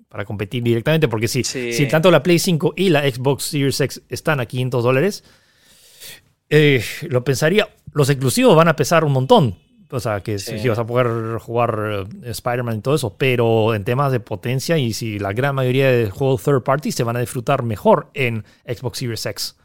para 0.08 0.24
competir 0.24 0.62
directamente. 0.62 1.08
Porque 1.08 1.28
si, 1.28 1.44
Sí. 1.44 1.72
si 1.72 1.86
tanto 1.88 2.10
la 2.10 2.22
Play 2.22 2.38
5 2.38 2.74
y 2.76 2.90
la 2.90 3.02
Xbox 3.10 3.44
Series 3.44 3.80
X 3.80 4.02
están 4.08 4.40
a 4.40 4.46
500 4.46 4.84
dólares, 4.84 5.24
eh, 6.50 6.82
lo 7.08 7.24
pensaría. 7.24 7.68
Los 7.92 8.10
exclusivos 8.10 8.54
van 8.56 8.68
a 8.68 8.76
pesar 8.76 9.04
un 9.04 9.12
montón. 9.12 9.56
O 9.90 10.00
sea, 10.00 10.20
que 10.20 10.38
Sí. 10.38 10.58
si 10.58 10.68
vas 10.68 10.78
a 10.78 10.86
poder 10.86 11.38
jugar 11.38 12.06
eh, 12.22 12.30
Spider-Man 12.30 12.76
y 12.76 12.80
todo 12.80 12.94
eso, 12.94 13.16
pero 13.16 13.74
en 13.74 13.84
temas 13.84 14.12
de 14.12 14.20
potencia 14.20 14.76
y 14.76 14.92
si 14.92 15.18
la 15.18 15.32
gran 15.32 15.54
mayoría 15.54 15.90
de 15.90 16.10
juegos 16.10 16.42
third 16.42 16.62
party 16.62 16.92
se 16.92 17.04
van 17.04 17.16
a 17.16 17.20
disfrutar 17.20 17.62
mejor 17.62 18.08
en 18.14 18.44
Xbox 18.66 18.98
Series 18.98 19.24
X. 19.24 19.56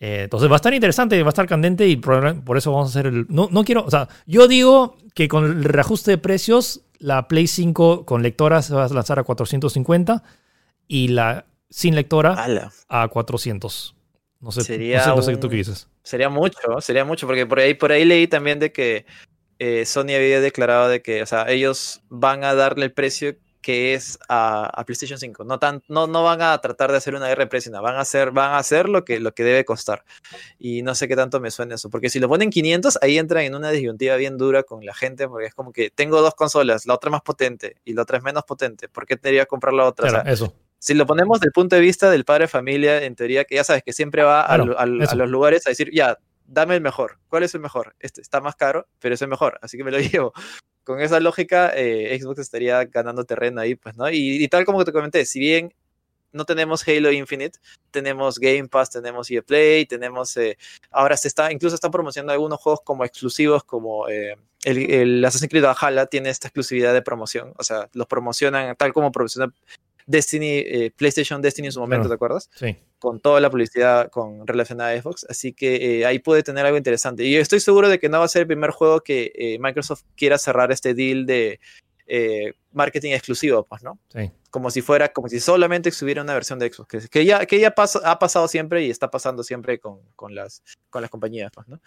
Eh, 0.00 0.22
entonces 0.24 0.50
va 0.50 0.54
a 0.54 0.56
estar 0.56 0.74
interesante, 0.74 1.22
va 1.22 1.28
a 1.28 1.30
estar 1.30 1.46
candente 1.46 1.86
y 1.88 1.96
por, 1.96 2.42
por 2.42 2.56
eso 2.58 2.72
vamos 2.72 2.88
a 2.88 2.90
hacer 2.90 3.06
el... 3.06 3.26
No, 3.28 3.48
no 3.50 3.64
quiero, 3.64 3.84
o 3.84 3.90
sea, 3.90 4.08
yo 4.26 4.46
digo 4.48 4.96
que 5.14 5.28
con 5.28 5.44
el 5.44 5.64
reajuste 5.64 6.10
de 6.10 6.18
precios, 6.18 6.82
la 6.98 7.28
Play 7.28 7.46
5 7.46 8.04
con 8.04 8.22
lectora 8.22 8.60
se 8.62 8.74
va 8.74 8.84
a 8.84 8.88
lanzar 8.88 9.18
a 9.18 9.22
450 9.22 10.22
y 10.88 11.08
la 11.08 11.46
sin 11.70 11.94
lectora 11.94 12.34
Ala. 12.34 12.72
a 12.88 13.08
400. 13.08 13.94
No 14.40 14.50
sé, 14.52 14.62
Sería 14.62 14.98
no 14.98 15.04
sé, 15.04 15.10
no 15.16 15.22
sé 15.22 15.34
un- 15.34 15.40
tú 15.40 15.48
qué 15.48 15.56
dices. 15.56 15.88
Sería 16.02 16.28
mucho, 16.28 16.58
sería 16.80 17.04
mucho, 17.04 17.26
porque 17.26 17.46
por 17.46 17.58
ahí, 17.58 17.74
por 17.74 17.90
ahí 17.90 18.04
leí 18.04 18.26
también 18.28 18.58
de 18.60 18.70
que 18.72 19.06
eh, 19.58 19.84
Sony 19.86 20.14
había 20.16 20.40
declarado 20.40 20.88
de 20.88 21.02
que, 21.02 21.22
o 21.22 21.26
sea, 21.26 21.48
ellos 21.48 22.02
van 22.08 22.44
a 22.44 22.54
darle 22.54 22.86
el 22.86 22.92
precio 22.92 23.36
que 23.66 23.94
es 23.94 24.16
a, 24.28 24.66
a 24.66 24.84
PlayStation 24.84 25.18
5. 25.18 25.42
No, 25.42 25.58
tan, 25.58 25.82
no, 25.88 26.06
no 26.06 26.22
van 26.22 26.40
a 26.40 26.56
tratar 26.60 26.92
de 26.92 26.98
hacer 26.98 27.16
una 27.16 27.26
guerra 27.26 27.42
de 27.42 27.46
precio, 27.48 27.72
no, 27.72 27.82
van 27.82 27.96
a 27.96 28.00
hacer, 28.02 28.30
van 28.30 28.52
a 28.52 28.58
hacer 28.58 28.88
lo 28.88 29.04
que, 29.04 29.18
lo 29.18 29.34
que 29.34 29.42
debe 29.42 29.64
costar. 29.64 30.04
Y 30.56 30.82
no 30.82 30.94
sé 30.94 31.08
qué 31.08 31.16
tanto 31.16 31.40
me 31.40 31.50
suena 31.50 31.74
eso, 31.74 31.90
porque 31.90 32.08
si 32.08 32.20
lo 32.20 32.28
ponen 32.28 32.50
500, 32.50 32.98
ahí 33.02 33.18
entran 33.18 33.42
en 33.42 33.56
una 33.56 33.70
disyuntiva 33.70 34.14
bien 34.14 34.38
dura 34.38 34.62
con 34.62 34.86
la 34.86 34.94
gente, 34.94 35.26
porque 35.26 35.46
es 35.46 35.54
como 35.54 35.72
que 35.72 35.90
tengo 35.90 36.22
dos 36.22 36.36
consolas, 36.36 36.86
la 36.86 36.94
otra 36.94 37.10
más 37.10 37.22
potente 37.22 37.78
y 37.84 37.94
la 37.94 38.02
otra 38.02 38.18
es 38.18 38.22
menos 38.22 38.44
potente, 38.44 38.88
¿por 38.88 39.04
qué 39.04 39.16
tendría 39.16 39.42
que 39.42 39.48
comprar 39.48 39.74
la 39.74 39.84
otra? 39.86 40.06
O 40.06 40.10
sea, 40.10 40.20
Claro, 40.20 40.32
eso. 40.32 40.54
si 40.78 40.94
lo 40.94 41.04
ponemos 41.04 41.40
del 41.40 41.50
punto 41.50 41.74
de 41.74 41.82
vista 41.82 42.08
del 42.08 42.24
padre 42.24 42.44
de 42.44 42.48
familia, 42.48 43.02
en 43.02 43.16
teoría, 43.16 43.44
que 43.44 43.56
ya 43.56 43.64
sabes 43.64 43.82
que 43.82 43.92
siempre 43.92 44.22
va 44.22 44.42
a, 44.42 44.54
Claro, 44.58 44.76
los 44.86 45.28
lugares 45.28 45.66
a 45.66 45.70
decir, 45.70 45.90
ya, 45.92 46.16
dame 46.46 46.74
el 46.74 46.80
mejor. 46.80 47.18
¿Cuál 47.28 47.42
es 47.42 47.54
el 47.54 47.60
mejor? 47.60 47.94
Este 48.00 48.20
está 48.20 48.40
más 48.40 48.56
caro, 48.56 48.88
pero 48.98 49.14
es 49.14 49.22
el 49.22 49.28
mejor, 49.28 49.58
así 49.62 49.76
que 49.76 49.84
me 49.84 49.90
lo 49.90 49.98
llevo. 50.00 50.32
Con 50.84 51.00
esa 51.00 51.18
lógica, 51.20 51.72
eh, 51.74 52.16
Xbox 52.20 52.38
estaría 52.38 52.84
ganando 52.84 53.24
terreno 53.24 53.60
ahí, 53.60 53.74
pues, 53.74 53.96
¿no? 53.96 54.08
Y, 54.10 54.46
tal 54.48 54.64
como 54.64 54.84
te 54.84 54.92
comenté, 54.92 55.24
si 55.26 55.40
bien 55.40 55.74
no 56.32 56.44
tenemos 56.44 56.86
Halo 56.86 57.10
Infinite, 57.10 57.58
tenemos 57.90 58.38
Game 58.38 58.68
Pass, 58.68 58.90
tenemos 58.90 59.30
EA 59.30 59.42
Play, 59.42 59.86
tenemos, 59.86 60.36
eh, 60.36 60.56
ahora 60.90 61.16
se 61.16 61.28
está, 61.28 61.50
incluso 61.50 61.74
están 61.74 61.90
promocionando 61.90 62.32
algunos 62.32 62.60
juegos 62.60 62.82
como 62.84 63.04
exclusivos, 63.04 63.64
como 63.64 64.08
eh, 64.08 64.36
el, 64.64 65.24
Assassin's 65.24 65.50
Creed 65.50 65.64
Valhalla 65.64 66.06
tiene 66.06 66.28
esta 66.28 66.48
exclusividad 66.48 66.92
de 66.92 67.02
promoción, 67.02 67.52
o 67.56 67.64
sea, 67.64 67.88
los 67.94 68.06
promocionan 68.06 68.76
tal 68.76 68.92
como 68.92 69.10
promociona 69.10 69.52
Destiny, 70.06 70.58
eh, 70.58 70.92
PlayStation 70.96 71.42
Destiny 71.42 71.66
en 71.68 71.72
su 71.72 71.80
momento, 71.80 72.02
Claro. 72.04 72.10
¿te 72.10 72.14
acuerdas? 72.14 72.50
Sí. 72.54 72.76
Con 72.98 73.20
toda 73.20 73.40
la 73.40 73.50
publicidad 73.50 74.10
con 74.10 74.46
relacionada 74.46 74.90
a 74.92 75.00
Xbox, 75.02 75.26
así 75.28 75.52
que 75.52 76.00
eh, 76.00 76.06
ahí 76.06 76.18
puede 76.18 76.42
tener 76.42 76.64
algo 76.64 76.78
interesante. 76.78 77.24
Y 77.24 77.36
estoy 77.36 77.60
seguro 77.60 77.88
de 77.88 77.98
que 77.98 78.08
no 78.08 78.18
va 78.20 78.24
a 78.24 78.28
ser 78.28 78.42
el 78.42 78.46
primer 78.46 78.70
juego 78.70 79.00
que 79.00 79.32
eh, 79.34 79.58
Microsoft 79.60 80.02
quiera 80.16 80.38
cerrar 80.38 80.72
este 80.72 80.94
deal 80.94 81.26
de 81.26 81.60
marketing 82.72 83.12
exclusivo, 83.12 83.64
pues, 83.64 83.82
¿no? 83.82 83.98
Sí. 84.14 84.30
Como 84.50 84.70
si 84.70 84.80
fuera, 84.80 85.08
como 85.12 85.28
si 85.28 85.40
solamente 85.40 85.88
estuviera 85.88 86.22
una 86.22 86.34
versión 86.34 86.58
de 86.60 86.72
Xbox, 86.72 86.88
que, 86.88 87.08
que 87.08 87.24
ya, 87.24 87.44
que 87.46 87.58
ya 87.58 87.72
pasa- 87.72 88.00
ha 88.04 88.18
pasado 88.18 88.46
siempre 88.48 88.84
y 88.84 88.90
está 88.90 89.10
pasando 89.10 89.42
siempre 89.42 89.80
con, 89.80 89.98
con 90.14 90.34
las, 90.34 90.62
con 90.88 91.02
las 91.02 91.10
compañías, 91.10 91.50
pues, 91.52 91.66
¿no? 91.68 91.80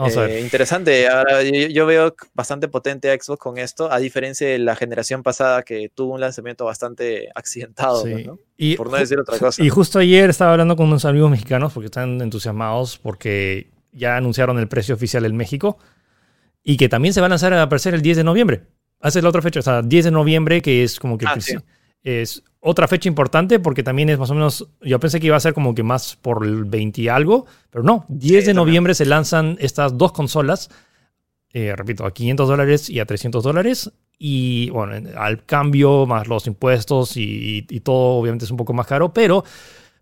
Vamos 0.00 0.16
a 0.16 0.24
Eh, 0.24 0.28
ver. 0.28 0.40
interesante. 0.40 1.08
Ahora 1.08 1.42
yo, 1.42 1.50
yo 1.68 1.86
veo 1.86 2.14
bastante 2.34 2.68
potente 2.68 3.10
a 3.10 3.14
Xbox 3.20 3.38
con 3.38 3.58
esto, 3.58 3.92
a 3.92 3.98
diferencia 3.98 4.48
de 4.48 4.58
la 4.58 4.74
generación 4.74 5.22
pasada 5.22 5.62
que 5.62 5.90
tuvo 5.94 6.14
un 6.14 6.20
lanzamiento 6.20 6.64
bastante 6.64 7.28
accidentado, 7.34 8.02
Sí. 8.04 8.24
¿no? 8.24 8.38
Y, 8.56 8.76
por 8.76 8.90
no 8.90 8.96
decir 8.96 9.18
otra 9.18 9.38
cosa. 9.38 9.62
y 9.62 9.68
justo 9.68 9.98
ayer 9.98 10.30
estaba 10.30 10.52
hablando 10.52 10.74
con 10.76 10.86
unos 10.86 11.04
amigos 11.04 11.30
mexicanos 11.30 11.72
porque 11.72 11.86
están 11.86 12.20
entusiasmados 12.20 12.98
porque 12.98 13.70
ya 13.92 14.16
anunciaron 14.16 14.58
el 14.58 14.68
precio 14.68 14.94
oficial 14.94 15.24
en 15.26 15.36
México 15.36 15.78
y 16.62 16.76
que 16.76 16.88
también 16.88 17.12
se 17.14 17.20
va 17.20 17.26
a 17.26 17.30
lanzar 17.30 17.52
a 17.54 17.62
aparecer 17.62 17.94
el 17.94 18.02
10 18.02 18.16
de 18.18 18.24
noviembre. 18.24 18.62
Es 19.02 19.14
la 19.16 19.28
otra 19.28 19.42
fecha, 19.42 19.60
o 19.60 19.62
sea, 19.62 19.82
10 19.82 20.04
de 20.06 20.10
noviembre, 20.10 20.60
que 20.62 20.82
es 20.82 20.98
como 21.00 21.16
que 21.18 21.26
Ah, 21.26 21.40
sí. 21.40 21.56
Es 22.02 22.42
otra 22.60 22.86
fecha 22.88 23.08
importante 23.08 23.58
porque 23.58 23.82
también 23.82 24.08
es 24.10 24.18
más 24.18 24.30
o 24.30 24.34
menos, 24.34 24.68
yo 24.82 25.00
pensé 25.00 25.18
que 25.20 25.26
iba 25.28 25.36
a 25.36 25.40
ser 25.40 25.54
como 25.54 25.74
que 25.74 25.82
más 25.82 26.16
por 26.16 26.44
el 26.44 26.64
20 26.64 27.00
y 27.02 27.08
algo, 27.08 27.46
pero 27.70 27.82
no, 27.84 28.04
10 28.08 28.46
de 28.46 28.54
noviembre 28.54 28.94
se 28.94 29.06
lanzan 29.06 29.56
estas 29.60 29.96
dos 29.96 30.12
consolas, 30.12 30.70
eh, 31.52 31.74
repito, 31.76 32.04
a 32.06 32.12
500 32.12 32.48
dólares 32.48 32.88
y 32.90 33.00
a 33.00 33.06
300 33.06 33.42
dólares. 33.42 33.90
Y 34.18 34.68
bueno, 34.70 34.94
en- 34.94 35.16
al 35.16 35.44
cambio, 35.46 36.04
más 36.06 36.28
los 36.28 36.46
impuestos 36.46 37.16
y, 37.16 37.66
y 37.68 37.80
todo, 37.80 38.18
obviamente 38.18 38.44
es 38.44 38.50
un 38.50 38.58
poco 38.58 38.72
más 38.74 38.86
caro, 38.86 39.12
pero 39.14 39.42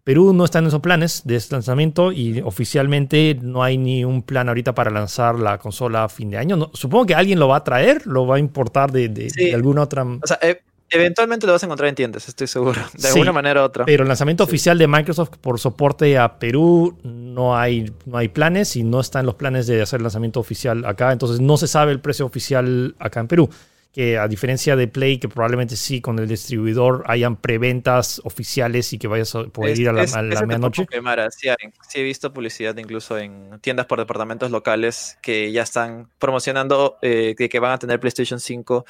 Perú 0.02 0.32
no 0.32 0.44
está 0.44 0.58
en 0.58 0.66
esos 0.66 0.80
planes 0.80 1.22
de 1.24 1.36
este 1.36 1.54
lanzamiento 1.54 2.12
y 2.12 2.40
oficialmente 2.40 3.38
no 3.40 3.62
hay 3.62 3.78
ni 3.78 4.04
un 4.04 4.22
plan 4.22 4.48
ahorita 4.48 4.74
para 4.74 4.90
lanzar 4.90 5.38
la 5.38 5.58
consola 5.58 6.04
a 6.04 6.08
fin 6.08 6.30
de 6.30 6.38
año. 6.38 6.56
No- 6.56 6.70
supongo 6.74 7.06
que 7.06 7.14
alguien 7.14 7.38
lo 7.38 7.46
va 7.48 7.56
a 7.58 7.64
traer, 7.64 8.06
lo 8.06 8.26
va 8.26 8.36
a 8.36 8.38
importar 8.38 8.90
de, 8.90 9.08
de- 9.08 9.30
Sí. 9.30 9.44
de 9.46 9.54
alguna 9.54 9.82
otra. 9.82 10.04
O 10.04 10.20
sea, 10.26 10.38
e- 10.42 10.62
eventualmente 10.90 11.46
lo 11.46 11.52
vas 11.52 11.62
a 11.62 11.66
encontrar 11.66 11.88
en 11.88 11.94
tiendas, 11.94 12.28
estoy 12.28 12.46
seguro. 12.46 12.80
De 12.94 13.00
Sí. 13.00 13.08
alguna 13.08 13.32
manera 13.32 13.62
u 13.62 13.64
otra. 13.64 13.84
Pero 13.84 14.02
el 14.04 14.08
lanzamiento 14.08 14.44
Sí. 14.44 14.50
oficial 14.50 14.78
de 14.78 14.86
Microsoft 14.88 15.30
por 15.40 15.58
soporte 15.58 16.16
a 16.18 16.38
Perú 16.38 16.98
no 17.04 17.56
hay, 17.56 17.92
no 18.06 18.18
hay 18.18 18.28
planes 18.28 18.76
y 18.76 18.82
no 18.84 19.00
están 19.00 19.26
los 19.26 19.34
planes 19.36 19.66
de 19.66 19.82
hacer 19.82 19.98
el 19.98 20.04
lanzamiento 20.04 20.40
oficial 20.40 20.84
acá. 20.84 21.12
Entonces 21.12 21.40
no 21.40 21.56
se 21.56 21.66
sabe 21.68 21.92
el 21.92 22.00
precio 22.00 22.26
oficial 22.26 22.94
acá 22.98 23.20
en 23.20 23.28
Perú. 23.28 23.48
Que 23.90 24.18
a 24.18 24.28
diferencia 24.28 24.76
de 24.76 24.86
Play, 24.86 25.18
que 25.18 25.28
probablemente 25.28 25.74
sí 25.74 26.00
con 26.02 26.18
el 26.18 26.28
distribuidor 26.28 27.02
hayan 27.06 27.36
preventas 27.36 28.20
oficiales 28.22 28.92
y 28.92 28.98
que 28.98 29.08
vayas 29.08 29.34
a 29.34 29.44
poder 29.44 29.72
Es- 29.72 29.78
ir 29.78 29.88
a 29.88 29.92
la, 29.92 30.02
es- 30.04 30.14
a 30.14 30.22
la 30.22 30.42
medianoche. 30.42 30.86
Sí. 30.90 31.48
Sí 31.88 31.98
he 32.00 32.02
visto 32.02 32.32
publicidad 32.32 32.76
incluso 32.76 33.18
en 33.18 33.58
tiendas 33.60 33.86
por 33.86 33.98
departamentos 33.98 34.50
locales 34.50 35.18
que 35.22 35.50
ya 35.52 35.62
están 35.62 36.08
promocionando 36.18 36.98
eh, 37.02 37.34
de 37.36 37.48
que 37.48 37.58
van 37.60 37.72
a 37.72 37.78
tener 37.78 37.98
PlayStation 37.98 38.38
5. 38.38 38.84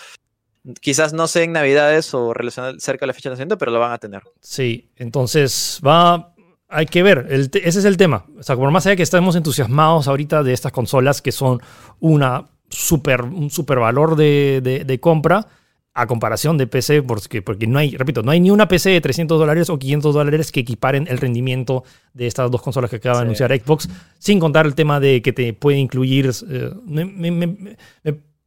Quizás 0.80 1.12
no 1.12 1.26
sé 1.28 1.44
en 1.44 1.52
Navidades 1.52 2.12
o 2.14 2.34
relacionado 2.34 2.78
cerca 2.78 3.04
de 3.04 3.08
la 3.08 3.12
fecha 3.14 3.28
de 3.30 3.34
nacimiento, 3.34 3.58
pero 3.58 3.72
lo 3.72 3.80
van 3.80 3.92
a 3.92 3.98
tener. 3.98 4.22
Sí, 4.40 4.90
entonces 4.96 5.80
va. 5.86 6.34
Hay 6.70 6.84
que 6.86 7.02
ver, 7.02 7.26
el 7.30 7.50
ese 7.64 7.78
es 7.78 7.84
el 7.86 7.96
tema. 7.96 8.26
O 8.38 8.42
sea, 8.42 8.54
por 8.54 8.70
más 8.70 8.86
allá 8.86 8.96
que 8.96 9.02
estamos 9.02 9.34
entusiasmados 9.36 10.06
ahorita 10.08 10.42
de 10.42 10.52
estas 10.52 10.70
consolas 10.72 11.22
que 11.22 11.32
son 11.32 11.60
una 12.00 12.44
super, 12.68 13.22
un 13.22 13.48
super 13.50 13.78
valor 13.78 14.16
de, 14.16 14.60
de- 14.62 14.84
de 14.84 15.00
compra, 15.00 15.46
a 15.94 16.06
comparación 16.06 16.58
de 16.58 16.66
PC, 16.66 17.02
porque, 17.02 17.40
porque 17.40 17.66
no 17.66 17.78
hay, 17.78 17.96
repito, 17.96 18.22
no 18.22 18.30
hay 18.30 18.38
ni 18.40 18.50
una 18.50 18.68
PC 18.68 18.90
de 18.90 19.00
300 19.00 19.38
dólares 19.40 19.70
o 19.70 19.78
500 19.78 20.14
dólares 20.14 20.52
que 20.52 20.60
equiparen 20.60 21.06
el 21.08 21.16
rendimiento 21.18 21.82
de 22.12 22.26
estas 22.26 22.50
dos 22.50 22.60
consolas 22.62 22.90
que 22.90 22.96
acaba 22.96 23.16
de 23.16 23.22
anunciar 23.22 23.50
Xbox, 23.58 23.88
sin 24.18 24.38
contar 24.38 24.66
el 24.66 24.74
tema 24.74 25.00
de 25.00 25.22
que 25.22 25.32
te 25.32 25.54
puede 25.54 25.78
incluir... 25.78 26.30
Eh, 26.50 26.70
me, 26.84 27.76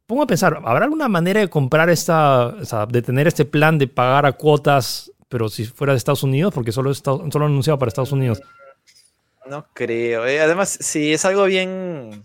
pongo 0.06 0.22
a 0.22 0.26
pensar, 0.26 0.60
¿habrá 0.64 0.84
alguna 0.84 1.08
manera 1.08 1.40
de 1.40 1.48
comprar 1.48 1.90
esta, 1.90 2.48
o 2.48 2.64
sea, 2.64 2.86
de 2.86 3.02
tener 3.02 3.26
este 3.26 3.44
plan 3.44 3.78
de 3.78 3.88
pagar 3.88 4.26
a 4.26 4.32
cuotas, 4.32 5.12
pero 5.28 5.48
si 5.48 5.64
fuera 5.64 5.92
de 5.92 5.96
Estados 5.96 6.22
Unidos, 6.22 6.52
porque 6.52 6.72
solo, 6.72 6.90
está, 6.90 7.12
solo 7.30 7.46
anunciado 7.46 7.78
para 7.78 7.88
Estados 7.88 8.12
Unidos? 8.12 8.40
No 9.48 9.66
creo. 9.72 10.26
Eh, 10.26 10.40
además, 10.40 10.78
si 10.80 11.12
es 11.12 11.24
algo 11.24 11.44
bien, 11.44 12.24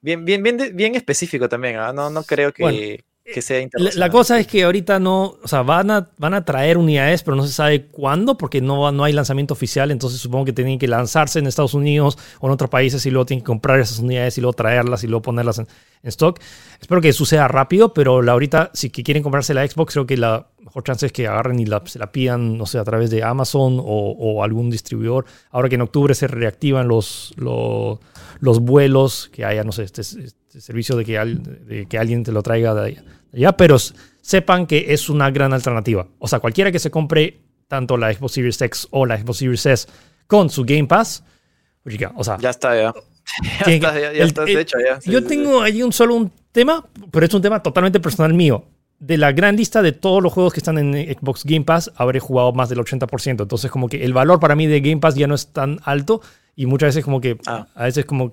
bien, 0.00 0.24
bien, 0.24 0.42
bien, 0.42 0.58
bien 0.74 0.94
específico 0.94 1.48
también. 1.48 1.76
¿ah? 1.76 1.92
No, 1.92 2.10
no 2.10 2.22
creo 2.24 2.52
que 2.52 3.04
que 3.24 3.40
sea 3.40 3.66
La, 3.72 4.10
cosa 4.10 4.38
es 4.38 4.46
que 4.46 4.64
ahorita 4.64 4.98
no, 5.00 5.38
o 5.42 5.48
sea, 5.48 5.62
van 5.62 5.90
a, 5.90 6.10
van 6.18 6.34
a 6.34 6.44
traer 6.44 6.76
unidades, 6.76 7.22
pero 7.22 7.36
no 7.36 7.46
se 7.46 7.52
sabe 7.54 7.86
cuándo, 7.86 8.36
porque 8.36 8.60
no, 8.60 8.92
no 8.92 9.02
hay 9.02 9.14
lanzamiento 9.14 9.54
oficial, 9.54 9.90
entonces 9.90 10.20
supongo 10.20 10.44
que 10.44 10.52
tienen 10.52 10.78
que 10.78 10.86
lanzarse 10.86 11.38
en 11.38 11.46
Estados 11.46 11.72
Unidos 11.72 12.18
o 12.40 12.46
en 12.46 12.52
otros 12.52 12.68
países 12.68 13.06
y 13.06 13.10
luego 13.10 13.24
tienen 13.24 13.42
que 13.42 13.46
comprar 13.46 13.80
esas 13.80 13.98
unidades 13.98 14.36
y 14.36 14.42
luego 14.42 14.52
traerlas 14.52 15.04
y 15.04 15.06
luego 15.06 15.22
ponerlas 15.22 15.58
en, 15.58 15.66
stock. 16.08 16.40
Espero 16.80 17.00
que 17.00 17.12
suceda 17.12 17.48
rápido, 17.48 17.94
pero 17.94 18.22
la, 18.22 18.32
ahorita 18.32 18.70
si 18.74 18.90
quieren 18.90 19.22
comprarse 19.22 19.54
la 19.54 19.66
Xbox, 19.66 19.92
creo 19.92 20.06
que 20.06 20.16
la 20.16 20.48
mejor 20.60 20.84
chance 20.84 21.06
es 21.06 21.12
que 21.12 21.26
agarren 21.26 21.60
y 21.60 21.66
la, 21.66 21.82
se 21.86 21.98
la 21.98 22.10
pidan, 22.12 22.56
no 22.58 22.66
sé, 22.66 22.78
a 22.78 22.84
través 22.84 23.10
de 23.10 23.22
Amazon 23.22 23.80
o, 23.82 24.42
algún 24.42 24.70
distribuidor. 24.70 25.24
Ahora 25.50 25.68
que 25.68 25.76
en 25.76 25.82
octubre 25.82 26.14
se 26.14 26.26
reactivan 26.26 26.88
los, 26.88 27.34
los, 27.36 27.98
los 28.40 28.60
vuelos, 28.60 29.30
que 29.32 29.44
haya, 29.44 29.64
no 29.64 29.72
sé, 29.72 29.84
este, 29.84 30.02
este 30.02 30.60
servicio 30.60 30.96
de 30.96 31.04
que, 31.04 31.18
de 31.18 31.86
que 31.86 31.98
alguien 31.98 32.24
te 32.24 32.32
lo 32.32 32.42
traiga 32.42 32.74
de 32.74 33.02
allá, 33.32 33.56
pero 33.56 33.76
sepan 33.78 34.66
que 34.66 34.92
es 34.94 35.08
una 35.08 35.30
gran 35.30 35.52
alternativa. 35.52 36.06
O 36.18 36.28
sea, 36.28 36.40
cualquiera 36.40 36.72
que 36.72 36.78
se 36.78 36.90
compre 36.90 37.40
tanto 37.68 37.96
la 37.96 38.12
Xbox 38.12 38.32
Series 38.32 38.60
X 38.60 38.88
o 38.90 39.06
la 39.06 39.18
Xbox 39.18 39.38
Series 39.38 39.66
S 39.66 39.88
con 40.26 40.50
su 40.50 40.64
Game 40.64 40.86
Pass, 40.86 41.24
pues 41.82 41.98
o 42.14 42.24
sea, 42.24 42.38
ya 42.38 42.50
está, 42.50 42.74
ya. 42.74 42.94
Ya 43.66 43.72
está, 43.72 44.12
ya, 44.12 44.24
está 44.24 44.44
hecho, 44.48 44.78
ya. 44.78 44.98
yo 45.10 45.24
tengo 45.24 45.62
ahí 45.62 45.82
un 45.82 45.92
solo 45.92 46.14
un 46.14 46.30
tema, 46.52 46.84
pero 47.10 47.26
es 47.26 47.34
un 47.34 47.42
tema 47.42 47.62
totalmente 47.62 48.00
personal 48.00 48.34
mío. 48.34 48.64
De 48.98 49.18
la 49.18 49.32
gran 49.32 49.56
lista 49.56 49.82
de 49.82 49.92
todos 49.92 50.22
los 50.22 50.32
juegos 50.32 50.52
que 50.52 50.60
están 50.60 50.78
en 50.78 50.94
Xbox 50.94 51.44
Game 51.44 51.64
Pass, 51.64 51.90
habré 51.96 52.20
jugado 52.20 52.52
más 52.52 52.68
del 52.68 52.78
80%. 52.78 53.42
Entonces, 53.42 53.70
como 53.70 53.88
que 53.88 54.04
el 54.04 54.12
valor 54.12 54.40
para 54.40 54.54
mí 54.54 54.66
de 54.66 54.80
Game 54.80 54.98
Pass 54.98 55.14
ya 55.14 55.26
no 55.26 55.34
es 55.34 55.48
tan 55.48 55.80
alto 55.84 56.22
y 56.54 56.66
muchas 56.66 56.88
veces 56.88 57.04
como 57.04 57.20
que, 57.20 57.38
ah. 57.46 57.66
a 57.74 57.84
veces 57.84 58.04
como 58.04 58.30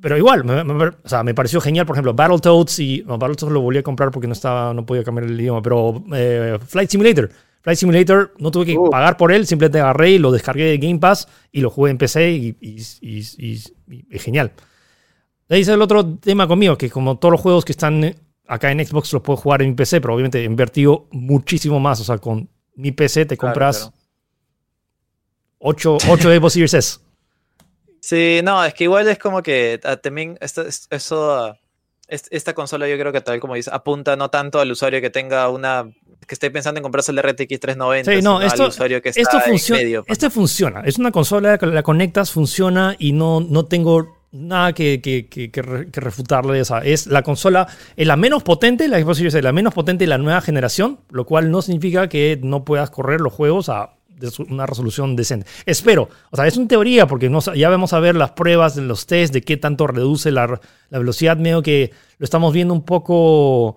pero 0.00 0.16
igual, 0.16 0.44
me, 0.44 0.60
o 0.62 0.92
sea, 1.04 1.24
me, 1.24 1.34
pareció 1.34 1.60
genial, 1.60 1.84
por 1.84 1.96
ejemplo, 1.96 2.14
Battletoads 2.14 2.78
y 2.78 3.02
no, 3.06 3.18
Battletoads 3.18 3.52
lo 3.52 3.60
volví 3.60 3.78
a 3.78 3.82
comprar 3.82 4.10
porque 4.10 4.28
no 4.28 4.32
estaba, 4.32 4.72
no 4.72 4.86
podía 4.86 5.02
cambiar 5.02 5.26
el 5.26 5.40
idioma, 5.40 5.60
pero 5.60 6.04
eh, 6.14 6.58
Flight 6.64 6.90
Simulator. 6.90 7.30
Flight 7.68 7.80
Simulator 7.80 8.34
no 8.38 8.50
tuve 8.50 8.64
que 8.64 8.78
uh. 8.78 8.88
pagar 8.88 9.18
por 9.18 9.30
él, 9.30 9.46
simplemente 9.46 9.78
agarré 9.78 10.12
y 10.12 10.18
lo 10.18 10.32
descargué 10.32 10.64
de 10.64 10.78
Game 10.78 10.98
Pass 10.98 11.28
y 11.52 11.60
lo 11.60 11.68
jugué 11.68 11.90
en 11.90 11.98
PC 11.98 12.30
y, 12.30 12.56
y, 12.62 12.82
y, 13.02 14.18
genial. 14.18 14.52
Ahí 15.50 15.60
es 15.60 15.68
el 15.68 15.82
otro 15.82 16.16
tema 16.16 16.48
conmigo, 16.48 16.78
que 16.78 16.88
como 16.88 17.18
todos 17.18 17.32
los 17.32 17.42
juegos 17.42 17.66
que 17.66 17.72
están 17.72 18.14
acá 18.46 18.72
en 18.72 18.86
Xbox 18.86 19.12
los 19.12 19.20
puedo 19.20 19.36
jugar 19.36 19.60
en 19.60 19.68
mi 19.68 19.74
PC, 19.74 20.00
pero 20.00 20.14
obviamente 20.14 20.40
he 20.40 20.44
invertido 20.44 21.08
muchísimo 21.10 21.78
más. 21.78 22.00
O 22.00 22.04
sea, 22.04 22.16
con 22.16 22.48
mi 22.74 22.92
PC 22.92 23.26
te 23.26 23.36
compras 23.36 23.92
8, 25.58 25.98
8 26.08 26.34
Xbox 26.36 26.52
Series 26.54 26.72
S. 26.72 26.98
Sí, 28.00 28.40
no, 28.42 28.64
es 28.64 28.72
que 28.72 28.84
igual 28.84 29.06
es 29.08 29.18
como 29.18 29.42
que 29.42 29.78
ah, 29.84 29.96
también 29.96 30.38
eso, 30.40 31.54
esta 32.08 32.54
consola 32.54 32.88
yo 32.88 32.98
creo 32.98 33.12
que 33.12 33.20
tal 33.20 33.38
como 33.40 33.54
dice, 33.54 33.70
apunta 33.72 34.16
no 34.16 34.30
tanto 34.30 34.60
al 34.60 34.70
usuario 34.70 35.00
que 35.00 35.10
tenga 35.10 35.48
una, 35.50 35.90
que 36.26 36.34
esté 36.34 36.50
pensando 36.50 36.78
en 36.78 36.82
comprarse 36.82 37.12
el 37.12 37.22
RTX 37.22 37.60
390, 37.60 38.12
sí, 38.12 38.22
no, 38.22 38.40
esto, 38.40 38.64
al 38.64 38.68
usuario 38.70 39.02
que 39.02 39.10
está 39.10 39.20
esto 39.20 39.40
funciona, 39.40 39.80
en 39.80 39.86
medio. 39.86 40.04
Pues, 40.04 40.18
esto 40.18 40.30
funciona, 40.30 40.80
es 40.84 40.98
una 40.98 41.12
consola 41.12 41.58
que 41.58 41.66
la 41.66 41.82
conectas, 41.82 42.30
funciona 42.30 42.96
y 42.98 43.12
no, 43.12 43.40
no 43.40 43.66
tengo 43.66 44.18
nada 44.30 44.72
que, 44.72 45.00
que, 45.00 45.28
que, 45.28 45.50
que 45.50 46.00
refutarle. 46.00 46.60
Esa. 46.60 46.80
Es 46.80 47.06
la 47.06 47.22
consola, 47.22 47.66
es 47.96 48.06
la 48.06 48.16
menos 48.16 48.42
potente, 48.42 48.88
la 48.88 49.00
Xbox 49.00 49.16
Series 49.18 49.34
es 49.34 49.44
la 49.44 49.52
menos 49.52 49.74
potente 49.74 50.04
de 50.04 50.08
la 50.08 50.18
nueva 50.18 50.40
generación, 50.40 51.00
lo 51.10 51.24
cual 51.24 51.50
no 51.50 51.62
significa 51.62 52.08
que 52.08 52.38
no 52.42 52.64
puedas 52.64 52.90
correr 52.90 53.20
los 53.20 53.32
juegos 53.32 53.68
a 53.68 53.97
una 54.48 54.66
resolución 54.66 55.16
decente. 55.16 55.46
Espero, 55.66 56.08
o 56.30 56.36
sea, 56.36 56.46
es 56.46 56.56
una 56.56 56.68
teoría 56.68 57.06
porque 57.06 57.28
no, 57.28 57.40
ya 57.54 57.68
vamos 57.68 57.92
a 57.92 58.00
ver 58.00 58.16
las 58.16 58.32
pruebas, 58.32 58.76
los 58.76 59.06
test 59.06 59.32
de 59.32 59.42
qué 59.42 59.56
tanto 59.56 59.86
reduce 59.86 60.30
la, 60.30 60.60
la 60.90 60.98
velocidad, 60.98 61.36
medio 61.36 61.62
que 61.62 61.92
lo 62.18 62.24
estamos 62.24 62.52
viendo 62.52 62.74
un 62.74 62.84
poco 62.84 63.76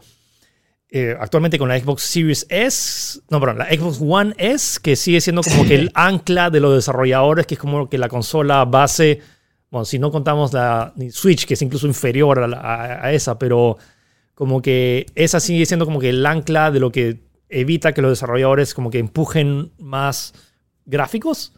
eh, 0.89 1.15
actualmente 1.17 1.57
con 1.57 1.69
la 1.69 1.79
Xbox 1.79 2.03
Series 2.03 2.45
S, 2.49 3.21
no, 3.29 3.39
perdón, 3.39 3.59
la 3.59 3.69
Xbox 3.69 3.99
One 4.01 4.33
S, 4.37 4.79
que 4.81 4.97
sigue 4.97 5.21
siendo 5.21 5.41
como 5.41 5.65
que 5.65 5.75
el 5.75 5.91
ancla 5.95 6.49
de 6.49 6.59
los 6.59 6.75
desarrolladores, 6.75 7.47
que 7.47 7.53
es 7.53 7.59
como 7.59 7.87
que 7.87 7.97
la 7.97 8.09
consola 8.09 8.65
base, 8.65 9.21
bueno, 9.69 9.85
si 9.85 9.99
no 9.99 10.11
contamos 10.11 10.51
la 10.51 10.93
Switch, 11.11 11.45
que 11.45 11.53
es 11.53 11.61
incluso 11.61 11.87
inferior 11.87 12.39
a, 12.39 13.05
a 13.05 13.13
esa, 13.13 13.39
pero 13.39 13.77
como 14.35 14.61
que 14.61 15.05
esa 15.15 15.39
sigue 15.39 15.65
siendo 15.65 15.85
como 15.85 15.99
que 15.99 16.09
el 16.09 16.25
ancla 16.25 16.71
de 16.71 16.79
lo 16.81 16.91
que 16.91 17.30
evita 17.51 17.93
que 17.93 18.01
los 18.01 18.11
desarrolladores 18.11 18.73
como 18.73 18.89
que 18.89 18.99
empujen 18.99 19.71
más 19.77 20.33
gráficos. 20.85 21.53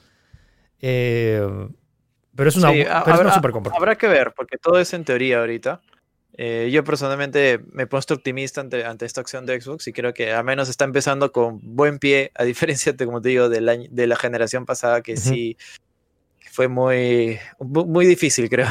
Eh, 0.82 1.42
pero 2.36 2.50
es 2.50 2.56
una, 2.56 2.70
habrá, 2.70 3.34
super 3.34 3.52
compra. 3.52 3.74
Habrá 3.76 3.96
que 3.96 4.08
ver, 4.08 4.34
porque 4.36 4.58
todo 4.58 4.80
es 4.80 4.94
en 4.94 5.06
teoría 5.06 5.40
ahorita. 5.40 5.82
Eh, 6.36 6.70
yo 6.72 6.84
personalmente 6.84 7.60
me 7.72 7.84
he 7.84 7.88
puesto 7.88 8.16
optimista 8.16 8.60
ante, 8.60 8.84
ante, 8.84 9.06
esta 9.06 9.22
acción 9.22 9.46
de 9.46 9.62
Xbox 9.62 9.88
y 9.88 9.94
creo 9.94 10.16
que 10.16 10.34
al 10.34 10.44
menos 10.44 10.68
está 10.68 10.84
empezando 10.84 11.32
con 11.32 11.60
buen 11.62 12.00
pie, 12.00 12.32
a 12.34 12.44
diferencia, 12.44 12.92
de, 12.92 13.06
como 13.06 13.22
te 13.22 13.30
digo, 13.30 13.50
de 13.50 13.62
la, 13.62 13.78
de 13.78 14.08
la 14.08 14.16
generación 14.16 14.66
pasada 14.66 15.02
que 15.02 15.16
sí 15.16 15.58
fue 16.52 16.68
muy, 16.68 17.40
muy 17.60 18.06
difícil, 18.08 18.50
creo. 18.50 18.68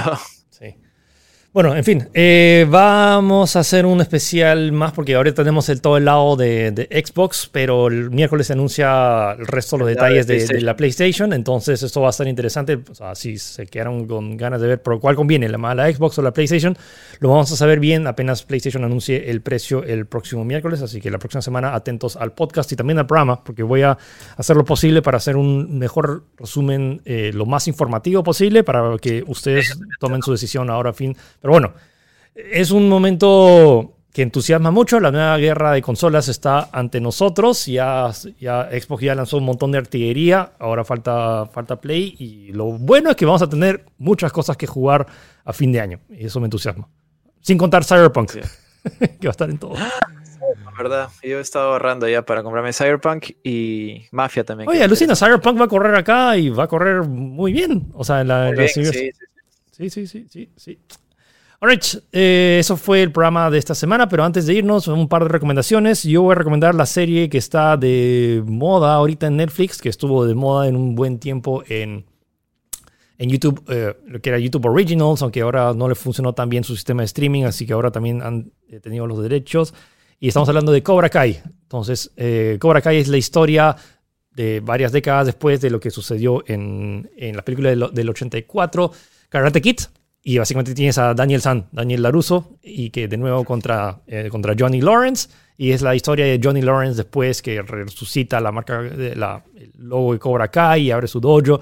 Bueno, 1.55 1.77
en 1.77 1.85
fin, 1.85 2.09
eh, 2.15 2.67
vamos 2.67 3.57
a 3.57 3.61
hacer 3.61 3.85
un 3.85 4.01
especial 4.01 4.73
más 4.73 4.93
porque 4.93 5.15
ahorita 5.17 5.43
tenemos 5.43 5.69
el, 5.69 5.83
todo 5.83 5.99
el 5.99 6.07
lado 6.07 6.35
de, 6.35 6.89
Xbox, 6.91 7.47
pero 7.53 7.89
el 7.89 8.11
miércoles 8.11 8.47
se 8.47 8.55
anuncia 8.55 9.33
el 9.33 9.47
resto 9.47 9.77
de 9.77 9.81
los 9.81 9.89
detalles 9.91 10.27
de, 10.27 10.63
la 10.63 10.77
PlayStation, 10.77 11.35
entonces 11.35 11.83
esto 11.83 12.01
va 12.01 12.07
a 12.07 12.11
estar 12.11 12.27
interesante. 12.27 12.81
O 12.91 12.95
sea, 12.95 13.15
si 13.15 13.37
se 13.37 13.67
quedaron 13.67 14.07
con 14.07 14.39
ganas 14.39 14.63
de 14.63 14.69
ver 14.69 14.81
por 14.81 14.99
cuál 14.99 15.15
conviene, 15.15 15.47
la, 15.47 15.75
la 15.75 15.93
Xbox 15.93 16.19
o 16.19 16.23
la 16.23 16.33
PlayStation, 16.33 16.75
lo 17.21 17.29
vamos 17.29 17.53
a 17.53 17.57
saber 17.57 17.81
bien 17.81 18.07
apenas 18.07 18.45
PlayStation 18.45 18.83
anuncie 18.83 19.31
el 19.31 19.43
precio 19.43 19.85
el 19.85 20.07
próximo 20.07 20.47
miércoles, 20.47 20.81
así 20.81 21.03
que 21.03 21.11
la 21.11 21.19
próxima 21.19 21.43
semana 21.43 21.75
atentos 21.75 22.17
al 22.17 22.33
podcast 22.33 22.73
y 22.73 22.77
también 22.77 22.99
al 22.99 23.07
programa, 23.07 23.45
porque 23.45 23.63
voy 23.63 23.83
a 23.83 23.99
hacer 24.39 24.57
lo 24.57 24.65
posible 24.65 25.03
para 25.03 25.19
hacer 25.19 25.37
un 25.37 25.79
mejor 25.79 26.25
resumen, 26.39 27.03
eh, 27.05 27.31
lo 27.35 27.45
más 27.45 27.69
informativo 27.69 28.23
posible, 28.23 28.65
para 28.65 28.97
que 28.97 29.23
ustedes 29.27 29.79
tomen 30.01 30.23
su 30.23 30.33
decisión 30.33 30.71
ahora 30.71 30.91
a 30.91 30.95
fin 30.95 31.15
pero 31.43 31.53
bueno, 31.53 31.75
es 32.35 32.71
un 32.71 32.89
momento 32.89 33.97
que 34.13 34.23
entusiasma 34.23 34.71
mucho. 34.71 35.01
La 35.01 35.11
nueva 35.11 35.37
guerra 35.39 35.73
de 35.73 35.83
consolas 35.83 36.29
está 36.29 36.69
ante 36.73 37.01
nosotros. 37.01 37.67
Ya, 37.67 38.11
ya 38.39 38.69
Xbox 38.71 39.03
ya 39.03 39.15
lanzó 39.15 39.39
un 39.39 39.45
montón 39.45 39.73
de 39.73 39.79
artillería. 39.79 40.53
Ahora 40.59 40.85
falta, 40.85 41.47
falta 41.47 41.81
Play. 41.81 42.15
Y 42.19 42.53
lo 42.53 42.67
bueno 42.67 43.11
es 43.11 43.17
que 43.17 43.27
vamos 43.27 43.43
a 43.43 43.49
tener 43.49 43.85
muchas 43.99 44.33
cosas 44.33 44.57
que 44.57 44.67
jugar 44.67 45.07
a 45.45 45.53
fin 45.53 45.73
de 45.73 45.81
año. 45.81 46.01
Y 46.11 46.27
eso 46.27 46.41
me 46.41 46.47
entusiasma. 46.47 46.89
Sin 47.41 47.59
contar 47.59 47.85
Cyberpunk, 47.85 48.33
que 48.33 49.27
va 49.27 49.29
a 49.29 49.31
estar 49.31 49.51
en 49.51 49.59
todo. 49.59 49.75
La 49.75 50.71
verdad, 50.77 51.09
yo 51.23 51.39
he 51.39 51.41
estado 51.41 51.73
ahorrando 51.73 52.09
ya 52.09 52.23
para 52.23 52.43
comprarme 52.43 52.73
Cyberpunk 52.73 53.31
y 53.43 54.07
Mafia 54.11 54.45
también. 54.45 54.69
Oye, 54.69 54.83
alucina, 54.83 55.17
Cyberpunk 55.17 55.61
va 55.61 55.65
a 55.65 55.69
correr 55.69 55.95
acá 55.95 56.37
y 56.37 56.51
va 56.51 56.65
a 56.65 56.69
correr 56.69 57.03
muy 57.03 57.53
bien. 57.53 57.91
O 57.95 58.05
sea, 58.05 58.21
en 58.21 58.29
la, 58.29 58.53
sí, 58.69 58.85
sí, 58.85 59.91
sí, 59.91 60.07
sí, 60.07 60.27
sí, 60.29 60.51
sí. 60.57 60.79
Alright, 61.63 62.03
eh, 62.11 62.57
eso 62.59 62.77
fue 62.77 63.03
el 63.05 63.13
programa 63.13 63.49
de 63.49 63.57
esta 63.57 63.77
semana, 63.77 64.09
pero 64.09 64.25
antes 64.25 64.47
de 64.47 64.55
irnos, 64.55 64.89
un 64.89 65.07
par 65.07 65.23
de 65.23 65.29
recomendaciones. 65.29 66.03
Yo 66.03 66.23
voy 66.23 66.33
a 66.33 66.35
recomendar 66.35 66.75
la 66.75 66.87
serie 66.87 67.29
que 67.29 67.39
está 67.39 67.77
de 67.77 68.43
moda 68.45 68.95
ahorita 68.95 69.29
en 69.29 69.37
Netflix, 69.37 69.81
que 69.81 69.89
estuvo 69.89 70.27
de 70.27 70.35
moda 70.35 70.67
en 70.67 70.75
un 70.75 70.97
buen 70.97 71.21
tiempo 71.21 71.63
en, 71.69 72.05
en 73.17 73.31
YouTube, 73.31 73.63
eh, 73.69 73.95
lo 74.09 74.21
que 74.21 74.31
era 74.31 74.41
YouTube 74.41 74.67
Originals, 74.67 75.23
aunque 75.23 75.43
ahora 75.43 75.73
no 75.73 75.89
le 75.89 75.95
funcionó 75.95 76.33
tan 76.33 76.49
bien 76.49 76.65
su 76.65 76.75
sistema 76.75 77.03
de 77.03 77.07
streaming, 77.07 77.45
así 77.45 77.65
que 77.65 77.75
ahora 77.75 77.93
también 77.93 78.23
han 78.23 78.51
eh, 78.69 78.81
tenido 78.81 79.07
los 79.07 79.23
derechos. 79.23 79.73
Y 80.19 80.27
estamos 80.27 80.49
hablando 80.49 80.73
de 80.73 80.83
Cobra 80.83 81.11
Kai. 81.11 81.43
Entonces, 81.45 82.11
Cobra 82.59 82.81
Kai 82.81 82.97
es 82.97 83.07
la 83.07 83.19
historia 83.19 83.77
de 84.33 84.59
varias 84.59 84.91
décadas 84.91 85.27
después 85.27 85.61
de 85.61 85.71
lo 85.71 85.79
que 85.79 85.93
sucedió 85.93 86.43
en, 86.45 87.09
en 87.17 87.37
la 87.37 87.43
película 87.43 87.71
del, 87.71 87.89
del 87.93 88.11
84, 88.11 88.91
Karate 89.29 89.61
Kid 89.61 89.79
y 90.25 90.39
básicamente 90.39 90.75
tienes 90.75 90.99
a 90.99 91.15
Daniel 91.15 91.41
San, 91.41 91.67
Daniel 91.73 92.03
Laruso, 92.03 92.59
y 92.63 92.91
que 92.91 93.09
de 93.09 93.17
nuevo 93.17 93.45
contra, 93.45 94.01
eh, 94.07 94.29
contra 94.31 94.55
Johnny 94.59 94.81
Lawrence. 94.81 95.29
Y 95.57 95.73
es 95.73 95.83
la 95.83 95.95
historia 95.95 96.25
de 96.25 96.41
Johnny 96.43 96.63
Lawrence 96.63 96.97
después 96.97 97.43
que 97.43 97.61
resucita 97.63 98.41
la 98.41 98.51
marca, 98.53 98.83
la, 98.83 99.45
el 99.57 99.73
logo 99.77 100.13
de 100.13 100.19
Cobra 100.19 100.49
Kai 100.49 100.83
y 100.83 100.91
abre 100.91 101.07
su 101.09 101.21
dojo. 101.21 101.61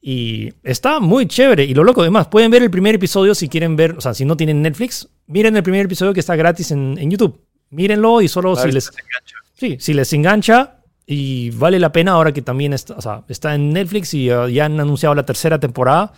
Y 0.00 0.52
está 0.62 1.00
muy 1.00 1.26
chévere. 1.26 1.64
Y 1.64 1.72
lo 1.72 1.82
loco, 1.84 2.02
además, 2.02 2.28
pueden 2.28 2.50
ver 2.50 2.62
el 2.62 2.70
primer 2.70 2.94
episodio 2.94 3.34
si 3.34 3.48
quieren 3.48 3.76
ver, 3.76 3.92
o 3.92 4.00
sea, 4.00 4.12
si 4.12 4.24
no 4.24 4.36
tienen 4.36 4.60
Netflix, 4.60 5.08
miren 5.26 5.56
el 5.56 5.62
primer 5.62 5.86
episodio 5.86 6.12
que 6.12 6.20
está 6.20 6.36
gratis 6.36 6.70
en, 6.70 6.96
en 6.98 7.10
YouTube. 7.10 7.40
mírenlo 7.70 8.20
y 8.20 8.28
solo 8.28 8.56
si 8.56 8.70
les, 8.70 8.90
sí, 9.54 9.76
si 9.80 9.94
les 9.94 10.12
engancha 10.12 10.76
y 11.06 11.50
vale 11.50 11.78
la 11.78 11.92
pena 11.92 12.12
ahora 12.12 12.32
que 12.32 12.42
también 12.42 12.72
está, 12.72 12.94
o 12.94 13.00
sea, 13.00 13.24
está 13.28 13.54
en 13.54 13.72
Netflix 13.72 14.14
y 14.14 14.30
uh, 14.30 14.48
ya 14.48 14.66
han 14.66 14.80
anunciado 14.80 15.14
la 15.14 15.26
tercera 15.26 15.58
temporada 15.58 16.12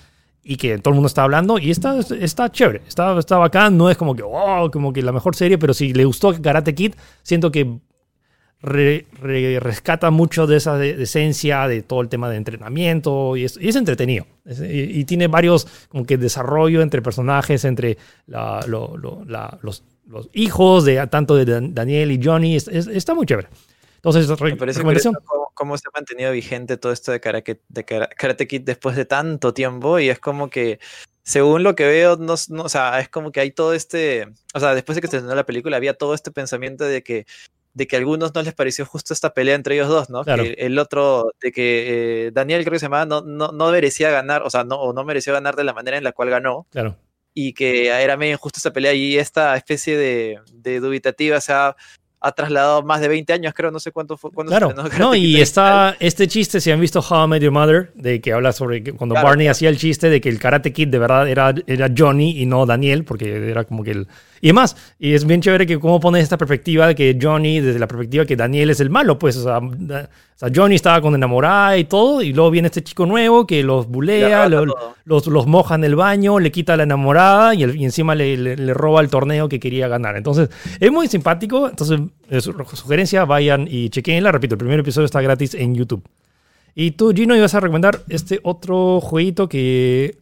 y 0.48 0.56
que 0.56 0.78
todo 0.78 0.90
el 0.92 0.94
mundo 0.94 1.08
está 1.08 1.24
hablando 1.24 1.58
y 1.58 1.70
está, 1.72 1.98
está 1.98 2.50
chévere, 2.52 2.82
está, 2.86 3.18
está 3.18 3.36
bacán, 3.36 3.76
no 3.76 3.90
es 3.90 3.96
como 3.96 4.14
que, 4.14 4.22
wow, 4.22 4.70
como 4.70 4.92
que 4.92 5.02
la 5.02 5.10
mejor 5.12 5.34
serie, 5.34 5.58
pero 5.58 5.74
si 5.74 5.92
le 5.92 6.04
gustó 6.04 6.40
Karate 6.40 6.72
Kid, 6.74 6.94
siento 7.24 7.50
que 7.50 7.78
re- 8.62 9.06
re- 9.20 9.60
rescata 9.60 10.10
mucho 10.10 10.46
de 10.46 10.56
esa 10.56 10.76
de- 10.78 10.94
de 10.96 11.02
esencia, 11.02 11.68
de 11.68 11.82
todo 11.82 12.00
el 12.00 12.08
tema 12.08 12.30
de 12.30 12.36
entrenamiento 12.36 13.36
y 13.36 13.44
es, 13.44 13.58
y 13.60 13.68
es 13.68 13.76
entretenido. 13.76 14.26
Es- 14.44 14.60
y, 14.60 15.00
y 15.00 15.04
tiene 15.04 15.28
varios 15.28 15.66
como 15.88 16.04
que 16.04 16.16
desarrollo 16.16 16.80
entre 16.80 17.02
personajes, 17.02 17.64
entre 17.64 17.98
la- 18.26 18.64
lo- 18.66 18.96
lo- 18.96 19.24
la- 19.26 19.58
los, 19.62 19.82
los 20.08 20.28
hijos 20.32 20.84
de 20.84 21.04
tanto 21.08 21.36
de 21.36 21.44
Dan- 21.44 21.74
Daniel 21.74 22.12
y 22.12 22.20
Johnny. 22.22 22.56
Es- 22.56 22.68
es- 22.68 22.86
está 22.86 23.14
muy 23.14 23.26
chévere. 23.26 23.48
Entonces, 23.96 24.28
re- 24.38 24.50
Me 24.50 24.56
parece 24.56 24.78
recomendación. 24.78 25.14
Cómo, 25.56 25.76
se 25.76 25.88
ha 25.88 25.90
mantenido 25.98 26.30
vigente 26.30 26.76
todo 26.76 26.92
esto 26.92 27.10
de 27.10 27.18
Karate, 27.18 27.60
de 27.68 27.84
Kara- 27.84 28.08
Karate 28.16 28.46
Kid 28.46 28.62
después 28.62 28.94
de 28.94 29.04
tanto 29.06 29.52
tiempo 29.52 29.98
y 29.98 30.08
es 30.10 30.20
como 30.20 30.48
que, 30.50 30.78
según 31.24 31.64
lo 31.64 31.74
que 31.74 31.86
veo, 31.86 32.16
no, 32.16 32.34
no- 32.50 32.62
o 32.62 32.68
sea, 32.68 33.00
es 33.00 33.08
como 33.08 33.32
que 33.32 33.40
hay 33.40 33.50
todo 33.50 33.72
este, 33.74 34.28
o 34.54 34.60
sea, 34.60 34.74
después 34.74 34.94
de 34.94 35.00
que 35.02 35.08
se 35.08 35.16
estrenó 35.16 35.34
la 35.34 35.44
película 35.46 35.76
había 35.78 35.94
todo 35.94 36.14
este 36.14 36.30
pensamiento 36.30 36.84
de 36.84 37.02
que 37.02 37.26
de 37.74 37.86
que 37.86 37.96
a 37.96 37.98
algunos 37.98 38.34
no 38.34 38.40
les 38.40 38.54
pareció 38.54 38.86
justo 38.86 39.12
esta 39.12 39.34
pelea 39.34 39.54
entre 39.54 39.74
ellos 39.74 39.88
dos, 39.88 40.08
¿no? 40.08 40.24
Claro. 40.24 40.44
Que 40.44 40.52
el 40.60 40.78
otro, 40.78 41.32
de 41.42 41.52
que 41.52 42.26
eh, 42.28 42.30
Daniel 42.32 42.62
creo 42.62 42.72
que 42.72 42.78
se 42.78 42.86
llamaba, 42.86 43.04
no, 43.04 43.20
no, 43.20 43.52
no 43.52 43.70
merecía 43.70 44.08
ganar, 44.10 44.42
o 44.44 44.48
sea, 44.48 44.64
no, 44.64 44.76
o 44.80 44.94
no 44.94 45.04
mereció 45.04 45.34
ganar 45.34 45.56
de 45.56 45.64
la 45.64 45.74
manera 45.74 45.98
en 45.98 46.04
la 46.04 46.12
cual 46.12 46.30
ganó, 46.30 46.66
Claro. 46.70 46.96
y 47.34 47.52
que 47.52 47.88
era 47.88 48.16
medio 48.16 48.32
injusta 48.32 48.60
esa 48.60 48.72
pelea 48.72 48.94
y 48.94 49.18
esta 49.18 49.54
especie 49.58 49.94
de, 49.98 50.40
de 50.54 50.80
dubitativa 50.80 51.38
se 51.42 51.52
ha, 51.52 51.76
ha 52.26 52.32
trasladado 52.32 52.82
más 52.82 53.00
de 53.00 53.08
20 53.08 53.32
años, 53.32 53.54
creo, 53.54 53.70
no 53.70 53.78
sé 53.78 53.92
cuánto 53.92 54.16
fue. 54.16 54.30
se 54.32 54.46
Claro, 54.46 54.74
Karate 54.74 54.98
no, 54.98 55.14
y 55.14 55.40
está 55.40 55.96
este 56.00 56.26
chiste, 56.26 56.60
si 56.60 56.72
han 56.72 56.80
visto 56.80 57.00
How 57.00 57.26
I 57.26 57.28
Met 57.28 57.42
Your 57.42 57.52
Mother, 57.52 57.92
de 57.94 58.20
que 58.20 58.32
habla 58.32 58.52
sobre 58.52 58.82
que 58.82 58.92
cuando 58.92 59.14
Claro, 59.14 59.28
Barney 59.28 59.46
claro. 59.46 59.52
hacía 59.52 59.68
el 59.68 59.78
chiste 59.78 60.10
de 60.10 60.20
que 60.20 60.28
el 60.28 60.38
Karate 60.40 60.72
Kid 60.72 60.88
de 60.88 60.98
verdad 60.98 61.28
era, 61.28 61.54
era 61.66 61.88
Johnny 61.96 62.40
y 62.40 62.46
no 62.46 62.66
Daniel, 62.66 63.04
porque 63.04 63.50
era 63.50 63.64
como 63.64 63.84
que 63.84 63.92
el... 63.92 64.08
Y 64.40 64.48
además, 64.48 64.76
y 64.98 65.14
es 65.14 65.24
bien 65.24 65.40
chévere 65.40 65.66
que 65.66 65.78
cómo 65.78 65.98
pones 66.00 66.22
esta 66.22 66.36
perspectiva 66.36 66.86
de 66.86 66.94
que 66.94 67.18
Johnny, 67.20 67.60
desde 67.60 67.78
la 67.78 67.86
perspectiva 67.88 68.24
que 68.24 68.36
Daniel 68.36 68.70
es 68.70 68.80
el 68.80 68.90
malo, 68.90 69.18
pues, 69.18 69.36
o 69.36 69.42
sea, 69.42 69.60
da- 69.62 70.08
o 70.34 70.38
sea, 70.38 70.50
Johnny 70.54 70.74
estaba 70.74 71.00
con 71.00 71.14
enamorada 71.14 71.78
y 71.78 71.84
todo, 71.84 72.20
y 72.20 72.32
luego 72.34 72.50
viene 72.50 72.66
este 72.66 72.82
chico 72.84 73.06
nuevo 73.06 73.46
que 73.46 73.62
los 73.62 73.86
Le 73.86 73.90
bulea, 73.92 74.48
lo- 74.50 74.66
los, 75.06 75.26
los 75.26 75.46
moja 75.46 75.76
en 75.76 75.84
el 75.84 75.96
baño, 75.96 76.38
le 76.38 76.52
quita 76.52 76.74
a 76.74 76.76
la 76.76 76.82
enamorada 76.82 77.54
y, 77.54 77.62
el- 77.62 77.76
y 77.76 77.84
encima 77.84 78.14
le, 78.14 78.36
le- 78.36 78.56
le 78.56 78.74
roba 78.74 79.00
el 79.00 79.08
torneo 79.08 79.48
que 79.48 79.58
quería 79.58 79.88
ganar. 79.88 80.16
Entonces, 80.16 80.50
es 80.78 80.92
muy 80.92 81.08
simpático. 81.08 81.68
Entonces, 81.70 81.98
su- 82.44 82.52
sugerencia, 82.74 83.24
vayan 83.24 83.66
y 83.70 83.88
chequenla. 83.88 84.30
Repito, 84.32 84.54
el 84.54 84.58
primer 84.58 84.80
episodio 84.80 85.06
está 85.06 85.22
gratis 85.22 85.54
en 85.54 85.74
YouTube. 85.74 86.02
Y 86.74 86.90
tú, 86.90 87.12
Gino, 87.14 87.34
ibas 87.34 87.54
a 87.54 87.60
recomendar 87.60 88.00
este 88.10 88.38
otro 88.42 89.00
jueguito 89.00 89.48
que 89.48 90.18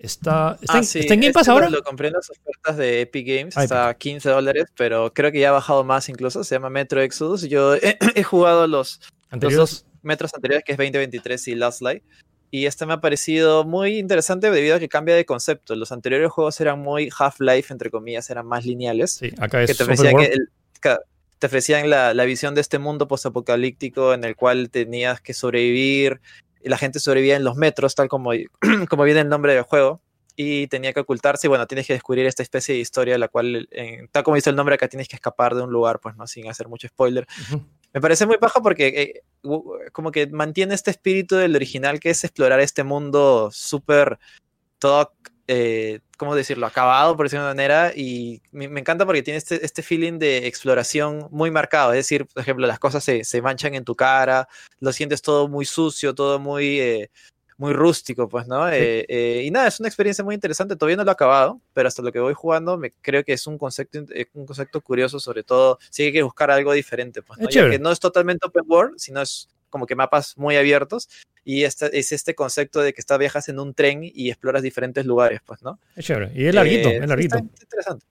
está, 0.00 0.58
está, 0.60 0.74
Ah, 0.74 0.78
en, 0.78 0.84
sí, 0.84 0.98
está 1.00 1.14
en 1.14 1.20
Game 1.20 1.32
Pass 1.32 1.48
ahora. 1.48 1.70
Lo 1.70 1.82
compré 1.82 2.08
en 2.08 2.14
las 2.14 2.28
ofertas 2.30 2.76
de 2.76 3.02
Epic 3.02 3.26
Games, 3.26 3.56
Ah, 3.56 3.64
está 3.64 3.88
a 3.88 3.94
15 3.94 4.28
dólares, 4.30 4.64
pero 4.76 5.12
creo 5.12 5.30
que 5.30 5.40
ya 5.40 5.50
ha 5.50 5.52
bajado 5.52 5.84
más 5.84 6.08
incluso. 6.08 6.42
Se 6.42 6.54
llama 6.56 6.70
Metro 6.70 7.00
Exodus. 7.00 7.42
Yo 7.48 7.74
he, 7.76 7.96
he 8.16 8.22
jugado 8.22 8.66
los, 8.66 9.00
los 9.30 9.54
dos 9.56 9.86
metros 10.02 10.34
anteriores, 10.34 10.64
que 10.64 10.72
es 10.72 10.78
2023 10.78 11.48
y 11.48 11.54
Last 11.54 11.82
Light. 11.82 12.02
Y 12.52 12.66
este 12.66 12.84
me 12.84 12.94
ha 12.94 13.00
parecido 13.00 13.62
muy 13.64 13.98
interesante 13.98 14.50
debido 14.50 14.74
a 14.74 14.80
que 14.80 14.88
cambia 14.88 15.14
de 15.14 15.24
concepto. 15.24 15.76
Los 15.76 15.92
anteriores 15.92 16.32
juegos 16.32 16.60
eran 16.60 16.80
muy 16.80 17.08
Half-Life, 17.16 17.72
entre 17.72 17.90
comillas, 17.90 18.28
eran 18.28 18.44
más 18.46 18.64
lineales. 18.66 19.12
Sí, 19.12 19.30
acá 19.38 19.64
que 19.64 19.70
es 19.70 19.76
te 19.76 19.84
Open 19.84 19.94
ofrecían, 19.94 20.16
que 20.16 20.24
el- 20.32 20.48
te 21.38 21.46
ofrecían 21.46 21.88
la, 21.88 22.12
la 22.12 22.24
visión 22.24 22.54
de 22.56 22.60
este 22.60 22.78
mundo 22.80 23.06
postapocalíptico 23.06 24.12
en 24.14 24.24
el 24.24 24.34
cual 24.36 24.68
tenías 24.70 25.20
que 25.20 25.32
sobrevivir. 25.32 26.20
Y 26.62 26.68
la 26.68 26.78
gente 26.78 27.00
sobrevivía 27.00 27.36
en 27.36 27.44
los 27.44 27.56
metros, 27.56 27.94
tal 27.94 28.08
como, 28.08 28.32
como 28.88 29.04
viene 29.04 29.20
el 29.20 29.28
nombre 29.28 29.54
del 29.54 29.62
juego. 29.62 30.00
Y 30.36 30.68
tenía 30.68 30.92
que 30.92 31.00
ocultarse. 31.00 31.46
Y 31.46 31.48
bueno, 31.48 31.66
tienes 31.66 31.86
que 31.86 31.92
descubrir 31.92 32.24
esta 32.26 32.42
especie 32.42 32.74
de 32.74 32.80
historia, 32.80 33.18
la 33.18 33.28
cual, 33.28 33.68
en- 33.72 34.08
tal 34.08 34.22
como 34.22 34.36
dice 34.36 34.50
el 34.50 34.56
nombre, 34.56 34.74
acá 34.74 34.88
tienes 34.88 35.08
que 35.08 35.16
escapar 35.16 35.54
de 35.54 35.62
un 35.62 35.70
lugar, 35.70 36.00
pues 36.00 36.16
no, 36.16 36.26
sin 36.26 36.48
hacer 36.48 36.68
mucho 36.68 36.88
spoiler. 36.88 37.26
Me 37.92 38.00
parece 38.00 38.24
muy 38.24 38.36
bajo 38.40 38.62
porque 38.62 38.86
eh, 38.86 39.22
como 39.92 40.12
que 40.12 40.28
mantiene 40.28 40.74
este 40.74 40.92
espíritu 40.92 41.34
del 41.36 41.56
original 41.56 41.98
que 41.98 42.10
es 42.10 42.22
explorar 42.24 42.60
este 42.60 42.84
mundo 42.84 43.50
súper 43.52 44.18
todo, 44.78 45.12
eh, 45.52 46.00
¿cómo 46.16 46.34
decirlo? 46.36 46.66
Acabado, 46.66 47.16
por 47.16 47.26
decirlo 47.26 47.44
de 47.44 47.48
una 47.48 47.54
manera. 47.54 47.92
Y 47.94 48.40
me, 48.52 48.68
me 48.68 48.80
encanta 48.80 49.04
porque 49.04 49.22
tiene 49.22 49.38
este, 49.38 49.64
este 49.64 49.82
feeling 49.82 50.18
de 50.18 50.46
exploración 50.46 51.26
muy 51.30 51.50
marcado. 51.50 51.92
Es 51.92 51.98
decir, 51.98 52.26
por 52.26 52.40
ejemplo, 52.40 52.66
las 52.66 52.78
cosas 52.78 53.02
se, 53.02 53.24
se 53.24 53.42
manchan 53.42 53.74
en 53.74 53.84
tu 53.84 53.94
cara, 53.96 54.48
lo 54.78 54.92
sientes 54.92 55.22
todo 55.22 55.48
muy 55.48 55.64
sucio, 55.64 56.14
todo 56.14 56.38
muy... 56.38 56.80
eh, 56.80 57.10
muy 57.60 57.74
rústico, 57.74 58.26
pues, 58.26 58.46
¿no? 58.48 58.70
Eh, 58.70 59.04
eh, 59.06 59.42
y 59.44 59.50
nada, 59.50 59.68
es 59.68 59.78
una 59.80 59.88
experiencia 59.90 60.24
muy 60.24 60.34
interesante. 60.34 60.76
Todavía 60.76 60.96
no 60.96 61.04
lo 61.04 61.10
he 61.10 61.12
acabado, 61.12 61.60
pero 61.74 61.88
hasta 61.88 62.00
lo 62.00 62.10
que 62.10 62.18
voy 62.18 62.32
jugando, 62.32 62.78
me 62.78 62.90
creo 63.02 63.22
que 63.22 63.34
es 63.34 63.46
un 63.46 63.58
concepto, 63.58 63.98
eh, 64.14 64.24
un 64.32 64.46
concepto 64.46 64.80
curioso, 64.80 65.20
sobre 65.20 65.42
todo 65.42 65.78
si 65.90 66.04
hay 66.04 66.12
que 66.14 66.22
buscar 66.22 66.50
algo 66.50 66.72
diferente, 66.72 67.20
pues, 67.20 67.38
Es 67.38 67.44
¿no? 67.44 67.50
Ya 67.50 67.68
que 67.68 67.78
no 67.78 67.90
es 67.90 68.00
totalmente 68.00 68.46
open 68.46 68.64
world, 68.66 68.94
sino 68.96 69.20
es 69.20 69.46
como 69.70 69.86
que 69.86 69.94
mapas 69.94 70.36
muy 70.36 70.56
abiertos. 70.56 71.08
Y 71.44 71.64
este, 71.64 71.98
es 71.98 72.12
este 72.12 72.34
concepto 72.34 72.82
de 72.82 72.92
que 72.92 73.00
estás 73.00 73.18
viajas 73.18 73.48
en 73.48 73.58
un 73.58 73.72
tren 73.72 74.00
y 74.02 74.28
exploras 74.28 74.62
diferentes 74.62 75.06
lugares, 75.06 75.40
pues, 75.46 75.62
¿no? 75.62 75.80
Es 75.96 76.04
chévere. 76.04 76.30
Y 76.34 76.46
es 76.46 76.54
larguito, 76.54 76.90
Eh, 76.90 76.98
es 76.98 77.08
larguito. 77.08 77.36
Está 77.38 77.62
interesante. 77.62 78.06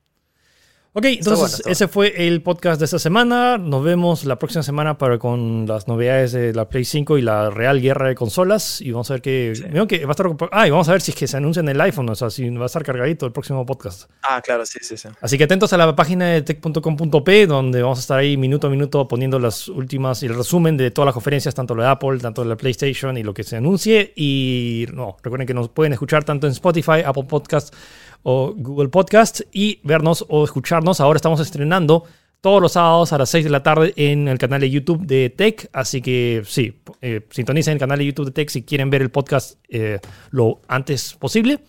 Ok, 0.91 1.05
entonces 1.05 1.61
bueno, 1.61 1.71
ese 1.71 1.87
fue 1.87 2.25
el 2.27 2.41
podcast 2.41 2.79
de 2.79 2.85
esta 2.85 2.97
semana. 2.97 3.59
Nos 3.59 3.83
vemos 3.83 4.25
la 4.25 4.39
próxima 4.39 4.63
semana 4.63 4.97
para 4.97 5.19
con 5.19 5.67
las 5.67 5.87
novedades 5.87 6.31
de 6.31 6.51
la 6.51 6.67
Play 6.67 6.83
5 6.83 7.19
y 7.19 7.21
la 7.21 7.51
real 7.51 7.79
guerra 7.79 8.07
de 8.07 8.15
consolas. 8.15 8.81
Y 8.81 8.91
vamos 8.91 9.07
a 9.11 9.13
ver 9.13 9.21
qué. 9.21 9.53
Sí. 9.55 9.87
que 9.87 10.05
va 10.05 10.09
a 10.09 10.11
estar. 10.13 10.27
Ah, 10.51 10.67
y 10.67 10.71
vamos 10.71 10.89
a 10.89 10.93
ver 10.93 11.01
si 11.01 11.11
es 11.11 11.17
que 11.17 11.27
se 11.27 11.37
anuncia 11.37 11.59
en 11.59 11.69
el 11.69 11.79
iPhone, 11.79 12.09
o 12.09 12.15
sea, 12.15 12.31
si 12.31 12.49
va 12.49 12.63
a 12.63 12.65
estar 12.65 12.83
cargadito 12.83 13.27
el 13.27 13.31
próximo 13.31 13.63
podcast. 13.67 14.09
Ah, 14.23 14.41
claro, 14.41 14.65
sí, 14.65 14.79
sí, 14.81 14.97
sí. 14.97 15.07
Así 15.21 15.37
que 15.37 15.43
atentos 15.43 15.71
a 15.73 15.77
la 15.77 15.95
página 15.95 16.25
de 16.25 16.41
tech.com.p, 16.41 17.45
donde 17.45 17.83
vamos 17.83 17.99
a 17.99 18.01
estar 18.01 18.17
ahí 18.17 18.35
minuto 18.35 18.65
a 18.65 18.71
minuto 18.71 19.07
poniendo 19.07 19.37
las 19.37 19.67
últimas 19.67 20.23
y 20.23 20.25
el 20.25 20.35
resumen 20.35 20.75
de 20.75 20.89
todas 20.89 21.05
las 21.05 21.13
conferencias, 21.13 21.53
tanto 21.53 21.75
lo 21.75 21.83
de 21.83 21.89
Apple, 21.89 22.17
tanto 22.17 22.41
de 22.41 22.49
la 22.49 22.57
PlayStation 22.57 23.15
y 23.15 23.21
lo 23.21 23.35
que 23.35 23.43
se 23.43 23.57
anuncie. 23.57 24.11
Y 24.15 24.87
no, 24.91 25.17
recuerden 25.21 25.45
que 25.45 25.53
nos 25.53 25.69
pueden 25.69 25.93
escuchar 25.93 26.23
tanto 26.23 26.47
en 26.47 26.53
Spotify, 26.53 27.03
Apple 27.05 27.25
Podcast 27.25 27.75
o 28.23 28.53
Google 28.55 28.89
Podcast 28.89 29.41
y 29.51 29.79
vernos 29.83 30.25
o 30.29 30.43
escucharnos. 30.43 30.99
Ahora 30.99 31.17
estamos 31.17 31.39
estrenando 31.39 32.05
todos 32.41 32.61
los 32.61 32.73
sábados 32.73 33.11
a 33.13 33.17
las 33.17 33.29
6 33.29 33.45
de 33.45 33.49
la 33.49 33.63
tarde 33.63 33.93
en 33.95 34.27
el 34.27 34.37
canal 34.37 34.61
de 34.61 34.69
YouTube 34.69 35.05
de 35.05 35.29
Tech. 35.29 35.69
Así 35.73 36.01
que 36.01 36.43
sí, 36.45 36.81
eh, 37.01 37.27
sintonicen 37.29 37.73
el 37.73 37.79
canal 37.79 37.99
de 37.99 38.05
YouTube 38.05 38.25
de 38.25 38.31
Tech 38.31 38.49
si 38.49 38.63
quieren 38.63 38.89
ver 38.89 39.01
el 39.01 39.09
podcast 39.09 39.57
eh, 39.69 39.99
lo 40.31 40.61
antes 40.67 41.13
posible. 41.13 41.59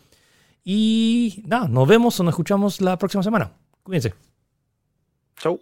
Y 0.64 1.42
nada, 1.46 1.68
nos 1.68 1.88
vemos 1.88 2.18
o 2.20 2.22
nos 2.22 2.32
escuchamos 2.32 2.80
la 2.80 2.98
próxima 2.98 3.22
semana. 3.22 3.52
Cuídense. 3.82 4.14
Chau. 5.36 5.60